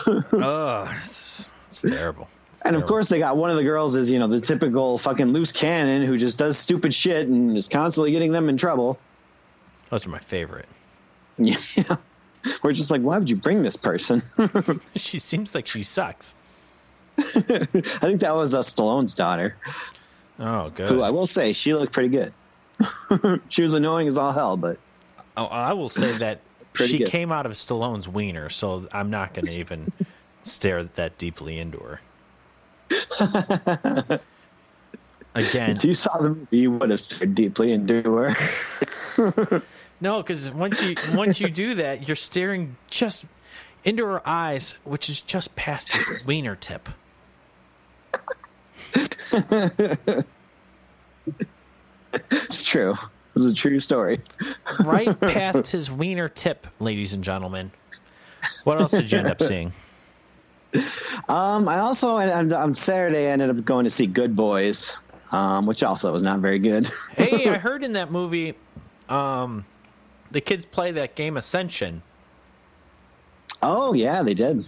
Oh 0.06 0.94
it's, 1.04 1.54
it's 1.70 1.82
terrible. 1.82 2.28
And 2.66 2.76
of 2.76 2.86
course, 2.86 3.10
they 3.10 3.20
got 3.20 3.36
one 3.38 3.50
of 3.50 3.58
the 3.58 3.64
girls 3.64 3.96
is 3.96 4.10
you 4.10 4.20
know 4.20 4.28
the 4.28 4.42
typical 4.42 4.98
fucking 4.98 5.28
loose 5.28 5.52
cannon 5.52 6.04
who 6.04 6.18
just 6.18 6.38
does 6.38 6.58
stupid 6.58 6.94
shit 6.94 7.28
and 7.28 7.58
is 7.58 7.68
constantly 7.68 8.12
getting 8.12 8.32
them 8.32 8.50
in 8.50 8.58
trouble. 8.58 8.98
Those 9.90 10.06
are 10.06 10.10
my 10.10 10.20
favorite. 10.20 10.68
Yeah, 11.38 11.58
we're 12.62 12.74
just 12.74 12.92
like, 12.92 13.02
why 13.02 13.18
would 13.18 13.30
you 13.30 13.36
bring 13.36 13.62
this 13.62 13.76
person? 13.76 14.22
she 14.96 15.20
seems 15.20 15.54
like 15.56 15.68
she 15.68 15.84
sucks. 15.84 16.36
I 17.18 17.22
think 18.02 18.22
that 18.22 18.36
was 18.36 18.54
a 18.54 18.60
Stallone's 18.60 19.14
daughter. 19.14 19.56
Oh, 20.40 20.70
good. 20.70 20.90
Who 20.90 21.02
I 21.02 21.12
will 21.12 21.28
say, 21.28 21.54
she 21.54 21.74
looked 21.74 21.94
pretty 21.94 22.10
good. 22.10 22.34
she 23.50 23.62
was 23.62 23.74
annoying 23.74 24.08
as 24.08 24.18
all 24.18 24.32
hell, 24.32 24.58
but 24.58 24.80
oh, 25.38 25.46
I 25.46 25.74
will 25.74 25.90
say 25.90 26.12
that 26.18 26.40
she 26.76 26.98
good. 27.00 27.10
came 27.10 27.32
out 27.32 27.46
of 27.46 27.52
Stallone's 27.54 28.08
wiener, 28.08 28.50
so 28.50 28.88
I'm 28.92 29.12
not 29.12 29.34
going 29.34 29.46
to 29.46 29.54
even 29.54 29.92
stare 30.44 30.84
that 30.84 31.18
deeply 31.20 31.60
into 31.60 31.78
her. 31.78 32.00
Again, 35.36 35.72
if 35.72 35.86
you 35.86 35.94
saw 35.94 36.18
the 36.18 36.30
movie, 36.30 36.58
you 36.58 36.72
would 36.72 36.90
have 36.90 37.00
stared 37.00 37.36
deeply 37.36 37.72
into 37.72 38.02
her. 38.04 38.36
No, 40.04 40.22
because 40.22 40.52
once 40.52 40.86
you 40.86 40.98
once 41.16 41.40
you 41.40 41.50
do 41.50 41.76
that, 41.76 42.06
you're 42.10 42.18
staring 42.18 42.76
just 42.90 43.24
into 43.86 44.06
her 44.06 44.28
eyes, 44.28 44.76
which 44.84 45.10
is 45.10 45.22
just 45.22 45.56
past 45.56 45.94
the 45.94 46.24
wiener 46.28 46.58
tip. 46.58 46.90
it's 52.42 52.64
true. 52.66 52.96
It's 53.34 53.46
a 53.46 53.54
true 53.54 53.80
story. 53.80 54.20
right 54.84 55.18
past 55.22 55.68
his 55.70 55.90
wiener 55.90 56.28
tip, 56.28 56.68
ladies 56.82 57.14
and 57.14 57.24
gentlemen. 57.24 57.72
What 58.66 58.82
else 58.82 58.92
did 58.92 59.10
you 59.10 59.20
end 59.20 59.28
up 59.28 59.42
seeing? 59.42 59.72
Um, 61.30 61.70
I 61.70 61.80
also 61.80 62.18
on 62.18 62.76
Saturday 62.76 63.30
I 63.30 63.32
ended 63.32 63.52
up 63.52 63.64
going 63.64 63.86
to 63.86 63.90
see 63.90 64.08
Good 64.08 64.36
Boys, 64.36 64.98
um, 65.32 65.66
which 65.66 65.82
also 65.82 66.12
was 66.12 66.24
not 66.24 66.40
very 66.40 66.60
good. 66.60 66.92
hey, 67.16 67.48
I 67.48 67.58
heard 67.60 67.86
in 67.86 67.94
that 67.94 68.12
movie, 68.12 68.56
um, 69.08 69.64
the 70.34 70.42
kids 70.42 70.66
play 70.66 70.92
that 70.92 71.16
game 71.16 71.38
Ascension. 71.38 72.02
Oh 73.62 73.94
yeah, 73.94 74.24
they 74.24 74.34
did. 74.34 74.66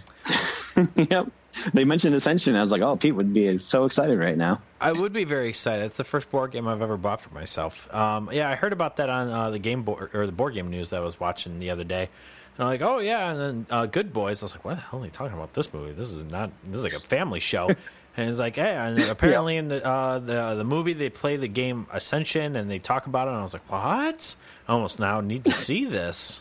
yep. 0.96 1.30
They 1.72 1.84
mentioned 1.84 2.14
Ascension. 2.14 2.54
I 2.54 2.60
was 2.60 2.70
like, 2.70 2.82
oh, 2.82 2.96
Pete 2.96 3.14
would 3.14 3.32
be 3.32 3.58
so 3.58 3.86
excited 3.86 4.18
right 4.18 4.36
now. 4.36 4.60
I 4.80 4.92
would 4.92 5.12
be 5.12 5.24
very 5.24 5.48
excited. 5.48 5.86
It's 5.86 5.96
the 5.96 6.04
first 6.04 6.30
board 6.30 6.52
game 6.52 6.68
I've 6.68 6.82
ever 6.82 6.96
bought 6.96 7.22
for 7.22 7.32
myself. 7.32 7.92
Um, 7.92 8.30
yeah, 8.32 8.50
I 8.50 8.56
heard 8.56 8.72
about 8.72 8.96
that 8.96 9.08
on 9.08 9.30
uh, 9.30 9.50
the 9.50 9.58
game 9.58 9.82
board 9.82 10.14
or 10.14 10.26
the 10.26 10.32
board 10.32 10.54
game 10.54 10.70
news 10.70 10.90
that 10.90 10.98
I 10.98 11.04
was 11.04 11.18
watching 11.18 11.58
the 11.58 11.70
other 11.70 11.84
day. 11.84 12.10
And 12.56 12.64
I'm 12.64 12.66
like, 12.66 12.82
oh 12.82 12.98
yeah, 12.98 13.30
and 13.30 13.40
then 13.40 13.66
uh, 13.70 13.86
Good 13.86 14.12
Boys. 14.12 14.42
I 14.42 14.46
was 14.46 14.52
like, 14.52 14.64
what 14.64 14.74
the 14.76 14.80
hell 14.82 15.00
are 15.00 15.02
they 15.02 15.10
talking 15.10 15.34
about 15.34 15.54
this 15.54 15.72
movie? 15.72 15.92
This 15.92 16.10
is 16.10 16.22
not. 16.24 16.50
This 16.64 16.78
is 16.78 16.84
like 16.84 16.94
a 16.94 17.00
family 17.00 17.40
show. 17.40 17.68
and 18.16 18.30
it's 18.30 18.38
like, 18.38 18.56
hey, 18.56 18.74
and 18.74 18.98
apparently 19.10 19.54
yeah. 19.54 19.60
in 19.60 19.68
the, 19.68 19.86
uh, 19.86 20.18
the 20.18 20.54
the 20.56 20.64
movie 20.64 20.92
they 20.92 21.10
play 21.10 21.36
the 21.36 21.48
game 21.48 21.86
Ascension 21.92 22.56
and 22.56 22.70
they 22.70 22.78
talk 22.78 23.06
about 23.06 23.28
it. 23.28 23.32
And 23.32 23.40
I 23.40 23.42
was 23.42 23.52
like, 23.52 23.70
what? 23.70 24.34
I 24.68 24.72
almost 24.72 24.98
now 24.98 25.20
need 25.20 25.44
to 25.44 25.52
see 25.52 25.84
this. 25.84 26.40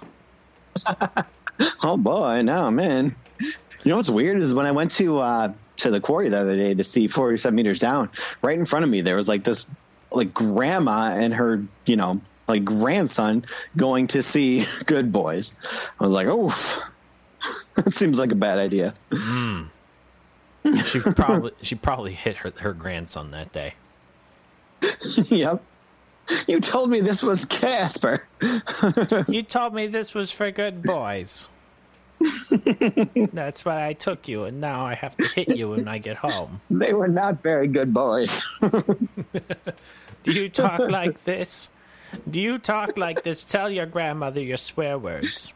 oh 1.84 1.98
boy, 1.98 2.42
now 2.42 2.70
man. 2.70 3.16
You 3.40 3.90
know 3.92 3.98
what's 3.98 4.10
weird 4.10 4.38
is 4.38 4.54
when 4.54 4.66
I 4.66 4.72
went 4.72 4.92
to 4.92 5.20
uh, 5.20 5.54
to 5.78 5.92
the 5.92 6.00
quarry 6.00 6.30
the 6.30 6.40
other 6.40 6.56
day 6.56 6.74
to 6.74 6.84
see 6.84 7.08
47 7.08 7.56
meters 7.56 7.80
down, 7.80 8.10
right 8.42 8.58
in 8.58 8.66
front 8.66 8.84
of 8.84 8.90
me 8.90 9.02
there 9.02 9.16
was 9.16 9.28
like 9.28 9.44
this 9.44 9.66
like 10.12 10.34
grandma 10.34 11.14
and 11.16 11.34
her, 11.34 11.64
you 11.86 11.96
know, 11.96 12.22
like 12.48 12.64
grandson 12.64 13.46
going 13.76 14.08
to 14.08 14.22
see 14.22 14.66
Good 14.86 15.12
Boys. 15.12 15.54
I 16.00 16.04
was 16.04 16.14
like, 16.14 16.28
oh, 16.30 16.84
that 17.76 17.94
seems 17.94 18.18
like 18.18 18.32
a 18.32 18.36
bad 18.36 18.58
idea. 18.58 18.94
Mm. 19.12 19.70
She 20.86 21.00
probably 21.00 21.52
she 21.62 21.76
probably 21.76 22.14
hit 22.14 22.38
her 22.38 22.52
her 22.60 22.74
grandson 22.74 23.32
that 23.32 23.52
day. 23.52 23.76
yep. 25.28 25.62
You 26.48 26.60
told 26.60 26.90
me 26.90 27.02
this 27.02 27.22
was 27.22 27.46
Casper. 27.46 28.24
you 29.28 29.44
told 29.44 29.74
me 29.74 29.88
this 29.88 30.14
was 30.14 30.32
for 30.32 30.50
good 30.52 30.82
boys. 30.82 31.50
That's 33.34 33.64
why 33.64 33.88
I 33.88 33.94
took 33.94 34.28
you, 34.28 34.46
and 34.46 34.60
now 34.60 34.86
I 34.86 34.96
have 34.96 35.16
to 35.18 35.28
hit 35.36 35.56
you 35.56 35.70
when 35.70 35.88
I 35.88 36.00
get 36.00 36.18
home. 36.18 36.62
They 36.72 36.94
were 36.94 37.08
not 37.08 37.44
very 37.44 37.68
good 37.68 37.94
boys. 37.94 38.48
Do 38.62 40.32
you 40.32 40.50
talk 40.50 40.80
like 40.90 41.24
this? 41.26 41.70
Do 42.30 42.40
you 42.40 42.58
talk 42.58 42.98
like 42.98 43.24
this? 43.24 43.44
Tell 43.44 43.70
your 43.70 43.86
grandmother 43.86 44.42
your 44.42 44.58
swear 44.58 44.98
words. 44.98 45.54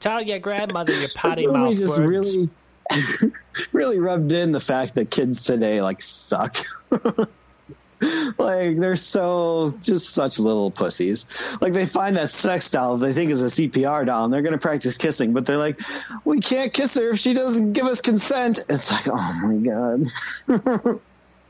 Tell 0.00 0.22
your 0.22 0.38
grandmother 0.38 0.92
your 0.94 1.08
potty 1.14 1.46
mouth 1.46 1.78
words. 1.78 1.98
really 1.98 2.48
really 3.72 3.98
rubbed 3.98 4.32
in 4.32 4.52
the 4.52 4.60
fact 4.60 4.94
that 4.94 5.10
kids 5.10 5.44
today 5.44 5.80
like 5.80 6.00
suck. 6.02 6.56
like 8.38 8.78
they're 8.78 8.96
so 8.96 9.74
just 9.82 10.10
such 10.10 10.38
little 10.38 10.70
pussies. 10.70 11.26
Like 11.60 11.72
they 11.72 11.86
find 11.86 12.16
that 12.16 12.30
sex 12.30 12.70
doll 12.70 12.96
they 12.96 13.12
think 13.12 13.30
is 13.30 13.42
a 13.42 13.46
CPR 13.46 14.06
doll 14.06 14.24
and 14.24 14.32
they're 14.32 14.42
going 14.42 14.52
to 14.52 14.58
practice 14.58 14.98
kissing, 14.98 15.32
but 15.32 15.46
they're 15.46 15.58
like, 15.58 15.80
we 16.24 16.40
can't 16.40 16.72
kiss 16.72 16.94
her 16.94 17.10
if 17.10 17.18
she 17.18 17.34
doesn't 17.34 17.72
give 17.72 17.86
us 17.86 18.00
consent. 18.00 18.64
It's 18.68 18.92
like, 18.92 19.08
oh 19.08 19.40
my 19.42 20.06
god, 20.48 21.00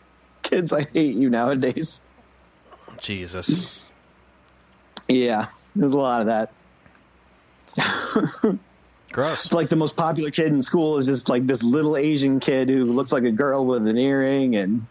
kids, 0.43 0.73
I 0.73 0.85
hate 0.85 1.17
you 1.17 1.31
nowadays. 1.31 2.01
Jesus. 2.99 3.85
Yeah, 5.07 5.49
there's 5.77 5.93
a 5.93 5.99
lot 5.99 6.27
of 6.27 6.27
that. 6.27 6.53
Gross. 9.19 9.47
It's 9.47 9.55
like 9.55 9.69
the 9.69 9.75
most 9.75 9.97
popular 9.97 10.31
kid 10.31 10.47
in 10.47 10.63
school 10.63 10.97
is 10.97 11.07
just 11.07 11.29
like 11.29 11.45
this 11.45 11.65
little 11.65 11.97
Asian 11.97 12.39
kid 12.39 12.69
who 12.69 12.85
looks 12.85 13.11
like 13.11 13.25
a 13.25 13.33
girl 13.33 13.67
with 13.67 13.89
an 13.89 13.99
earring 13.99 14.55
and 14.55 14.87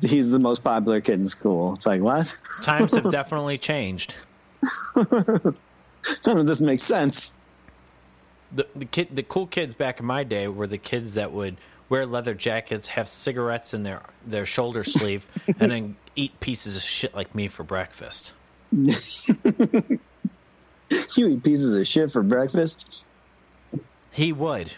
he's 0.00 0.30
the 0.30 0.38
most 0.38 0.64
popular 0.64 1.02
kid 1.02 1.20
in 1.20 1.26
school. 1.26 1.74
It's 1.74 1.84
like, 1.84 2.00
what? 2.00 2.34
Times 2.62 2.94
have 2.94 3.10
definitely 3.10 3.58
changed. 3.58 4.14
None 4.96 5.54
of 6.24 6.46
this 6.46 6.62
makes 6.62 6.84
sense. 6.84 7.34
The 8.52 8.66
the 8.74 8.86
kid 8.86 9.08
the 9.12 9.22
cool 9.22 9.46
kids 9.46 9.74
back 9.74 10.00
in 10.00 10.06
my 10.06 10.24
day 10.24 10.48
were 10.48 10.66
the 10.66 10.78
kids 10.78 11.12
that 11.14 11.32
would 11.32 11.58
wear 11.90 12.06
leather 12.06 12.32
jackets, 12.32 12.88
have 12.88 13.08
cigarettes 13.08 13.74
in 13.74 13.82
their 13.82 14.04
their 14.26 14.46
shoulder 14.46 14.84
sleeve, 14.84 15.26
and 15.60 15.70
then 15.70 15.96
eat 16.14 16.40
pieces 16.40 16.76
of 16.76 16.82
shit 16.82 17.14
like 17.14 17.34
me 17.34 17.48
for 17.48 17.62
breakfast. 17.62 18.32
you 21.16 21.28
eat 21.28 21.42
pieces 21.42 21.72
of 21.72 21.86
shit 21.86 22.12
for 22.12 22.22
breakfast? 22.22 23.04
He 24.10 24.32
would. 24.32 24.72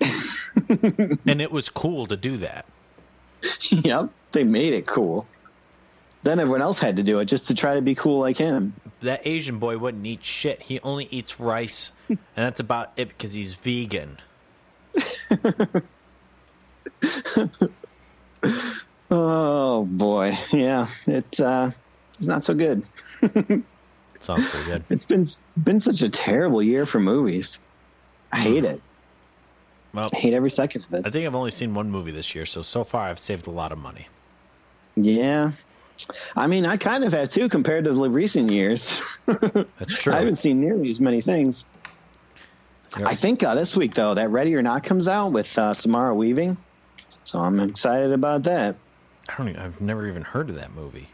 and 0.00 1.40
it 1.40 1.52
was 1.52 1.68
cool 1.68 2.06
to 2.06 2.16
do 2.16 2.38
that. 2.38 2.66
yep, 3.70 4.10
they 4.32 4.44
made 4.44 4.74
it 4.74 4.86
cool. 4.86 5.26
Then 6.22 6.40
everyone 6.40 6.62
else 6.62 6.78
had 6.78 6.96
to 6.96 7.02
do 7.02 7.20
it 7.20 7.26
just 7.26 7.48
to 7.48 7.54
try 7.54 7.74
to 7.74 7.82
be 7.82 7.94
cool 7.94 8.18
like 8.18 8.36
him. 8.36 8.74
That 9.00 9.26
Asian 9.26 9.58
boy 9.58 9.78
wouldn't 9.78 10.04
eat 10.04 10.24
shit. 10.24 10.62
He 10.62 10.80
only 10.80 11.06
eats 11.10 11.38
rice, 11.38 11.92
and 12.08 12.18
that's 12.34 12.58
about 12.58 12.92
it 12.96 13.08
because 13.08 13.32
he's 13.32 13.54
vegan. 13.54 14.18
Oh 19.10 19.84
boy, 19.84 20.36
yeah, 20.50 20.88
it 21.06 21.40
uh, 21.40 21.70
it's 22.18 22.26
not 22.26 22.44
so 22.44 22.54
good. 22.54 22.82
Sounds 24.26 24.50
pretty 24.50 24.66
good. 24.66 24.84
It's 24.90 25.04
been 25.04 25.26
been 25.62 25.78
such 25.78 26.02
a 26.02 26.08
terrible 26.08 26.60
year 26.60 26.84
for 26.84 26.98
movies. 26.98 27.60
I 28.32 28.40
hate 28.40 28.64
it. 28.64 28.82
Well, 29.94 30.10
I 30.12 30.16
hate 30.16 30.34
every 30.34 30.50
second 30.50 30.84
of 30.84 30.94
it. 30.94 31.06
I 31.06 31.10
think 31.10 31.26
I've 31.26 31.36
only 31.36 31.52
seen 31.52 31.74
one 31.74 31.90
movie 31.90 32.10
this 32.10 32.34
year, 32.34 32.44
so 32.44 32.62
so 32.62 32.82
far 32.82 33.08
I've 33.08 33.20
saved 33.20 33.46
a 33.46 33.52
lot 33.52 33.70
of 33.70 33.78
money. 33.78 34.08
Yeah, 34.96 35.52
I 36.34 36.48
mean, 36.48 36.66
I 36.66 36.76
kind 36.76 37.04
of 37.04 37.12
have 37.12 37.30
too 37.30 37.48
compared 37.48 37.84
to 37.84 37.92
the 37.92 38.10
recent 38.10 38.50
years. 38.50 39.00
That's 39.26 39.96
true. 39.96 40.12
I 40.12 40.18
haven't 40.18 40.34
seen 40.34 40.60
nearly 40.60 40.90
as 40.90 41.00
many 41.00 41.20
things. 41.20 41.64
Yep. 42.98 43.06
I 43.06 43.14
think 43.14 43.44
uh, 43.44 43.54
this 43.54 43.76
week 43.76 43.94
though, 43.94 44.14
that 44.14 44.30
Ready 44.30 44.56
or 44.56 44.62
Not 44.62 44.82
comes 44.82 45.06
out 45.06 45.28
with 45.28 45.56
uh, 45.56 45.72
Samara 45.72 46.14
Weaving, 46.14 46.56
so 47.22 47.38
I'm 47.38 47.60
excited 47.60 48.12
about 48.12 48.42
that. 48.44 48.74
I 49.28 49.36
don't. 49.36 49.50
Even, 49.50 49.60
I've 49.60 49.80
never 49.80 50.08
even 50.08 50.22
heard 50.22 50.50
of 50.50 50.56
that 50.56 50.74
movie. 50.74 51.08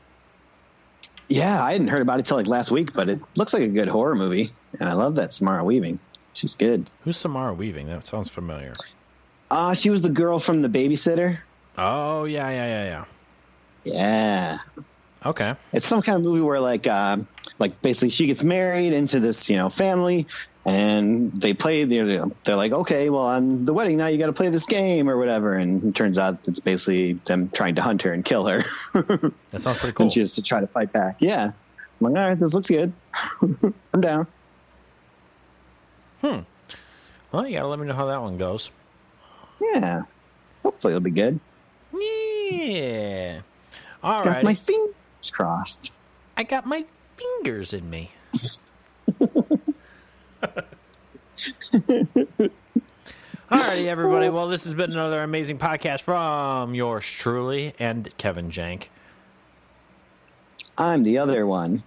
Yeah, 1.28 1.62
I 1.62 1.72
hadn't 1.72 1.88
heard 1.88 2.02
about 2.02 2.18
it 2.18 2.26
till 2.26 2.36
like 2.36 2.46
last 2.46 2.70
week, 2.70 2.92
but 2.92 3.08
it 3.08 3.20
looks 3.36 3.52
like 3.54 3.62
a 3.62 3.68
good 3.68 3.88
horror 3.88 4.14
movie, 4.14 4.50
and 4.78 4.88
I 4.88 4.92
love 4.92 5.16
that 5.16 5.32
Samara 5.32 5.64
Weaving. 5.64 5.98
She's 6.34 6.54
good. 6.54 6.88
Who's 7.04 7.16
Samara 7.16 7.54
Weaving? 7.54 7.86
That 7.88 8.06
sounds 8.06 8.28
familiar. 8.28 8.72
Uh, 9.50 9.74
she 9.74 9.90
was 9.90 10.02
the 10.02 10.08
girl 10.08 10.38
from 10.38 10.62
The 10.62 10.68
Babysitter. 10.68 11.38
Oh 11.78 12.24
yeah, 12.24 12.48
yeah, 12.50 12.66
yeah, 12.66 12.84
yeah. 12.84 13.04
Yeah, 13.84 14.58
Okay. 15.26 15.54
it's 15.72 15.86
some 15.86 16.02
kind 16.02 16.16
of 16.16 16.22
movie 16.22 16.40
where 16.40 16.60
like 16.60 16.86
uh, 16.86 17.18
like 17.62 17.80
basically 17.80 18.10
she 18.10 18.26
gets 18.26 18.42
married 18.42 18.92
into 18.92 19.20
this 19.20 19.48
you 19.48 19.56
know 19.56 19.68
family 19.68 20.26
and 20.64 21.32
they 21.40 21.54
play 21.54 21.84
they're, 21.84 22.26
they're 22.42 22.56
like 22.56 22.72
okay 22.72 23.08
well 23.08 23.22
on 23.22 23.64
the 23.64 23.72
wedding 23.72 23.96
night 23.96 24.08
you 24.08 24.18
got 24.18 24.26
to 24.26 24.32
play 24.32 24.48
this 24.50 24.66
game 24.66 25.08
or 25.08 25.16
whatever 25.16 25.54
and 25.54 25.84
it 25.84 25.94
turns 25.94 26.18
out 26.18 26.46
it's 26.48 26.58
basically 26.58 27.12
them 27.26 27.48
trying 27.50 27.76
to 27.76 27.80
hunt 27.80 28.02
her 28.02 28.12
and 28.12 28.24
kill 28.24 28.46
her. 28.48 28.64
That 29.52 29.60
sounds 29.60 29.78
pretty 29.78 29.94
cool. 29.94 30.04
and 30.06 30.12
she 30.12 30.18
has 30.20 30.34
to 30.34 30.42
try 30.42 30.60
to 30.60 30.66
fight 30.66 30.92
back. 30.92 31.18
Yeah. 31.20 31.52
I'm 32.00 32.12
like 32.12 32.20
all 32.20 32.28
right 32.28 32.38
this 32.38 32.52
looks 32.52 32.68
good. 32.68 32.92
I'm 33.94 34.00
down. 34.00 34.26
Hmm. 36.20 36.40
Well, 37.30 37.46
you 37.46 37.56
gotta 37.56 37.68
let 37.68 37.78
me 37.78 37.86
know 37.86 37.94
how 37.94 38.06
that 38.06 38.20
one 38.20 38.38
goes. 38.38 38.70
yeah. 39.60 40.02
Hopefully 40.64 40.94
it'll 40.94 41.00
be 41.00 41.10
good. 41.12 41.38
Yeah. 41.92 43.40
All 44.02 44.18
got 44.18 44.26
right. 44.26 44.44
my 44.44 44.54
fingers 44.54 45.30
crossed. 45.30 45.92
I 46.36 46.42
got 46.42 46.66
my 46.66 46.84
fingers 47.22 47.72
in 47.72 47.88
me. 47.88 48.12
Alrighty, 53.50 53.86
everybody. 53.86 54.28
Well, 54.28 54.48
this 54.48 54.64
has 54.64 54.74
been 54.74 54.92
another 54.92 55.22
amazing 55.22 55.58
podcast 55.58 56.02
from 56.02 56.74
yours 56.74 57.04
truly 57.04 57.74
and 57.78 58.10
Kevin 58.18 58.50
Jank. 58.50 58.84
i'm 60.78 61.02
the 61.02 61.18
other 61.18 61.46
one 61.46 61.82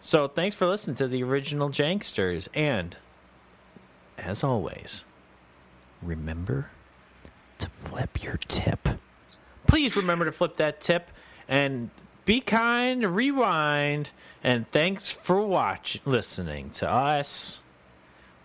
So, 0.00 0.28
thanks 0.28 0.54
for 0.56 0.66
listening 0.66 0.96
to 0.96 1.08
the 1.08 1.22
original 1.22 1.70
Janksters. 1.70 2.48
And, 2.54 2.96
as 4.18 4.42
always, 4.44 5.04
remember 6.02 6.70
to 7.58 7.68
flip 7.68 8.22
your 8.22 8.36
tip. 8.36 8.88
Please 9.66 9.94
remember 9.96 10.24
to 10.24 10.32
flip 10.32 10.56
that 10.56 10.80
tip 10.80 11.08
and 11.48 11.90
be 12.24 12.40
kind, 12.40 13.16
rewind, 13.16 14.10
and 14.44 14.70
thanks 14.70 15.10
for 15.10 15.44
watch 15.44 16.00
listening 16.04 16.70
to 16.70 16.88
us. 16.88 17.60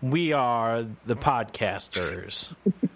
We 0.01 0.33
are 0.33 0.85
the 1.05 1.15
podcasters. 1.15 2.53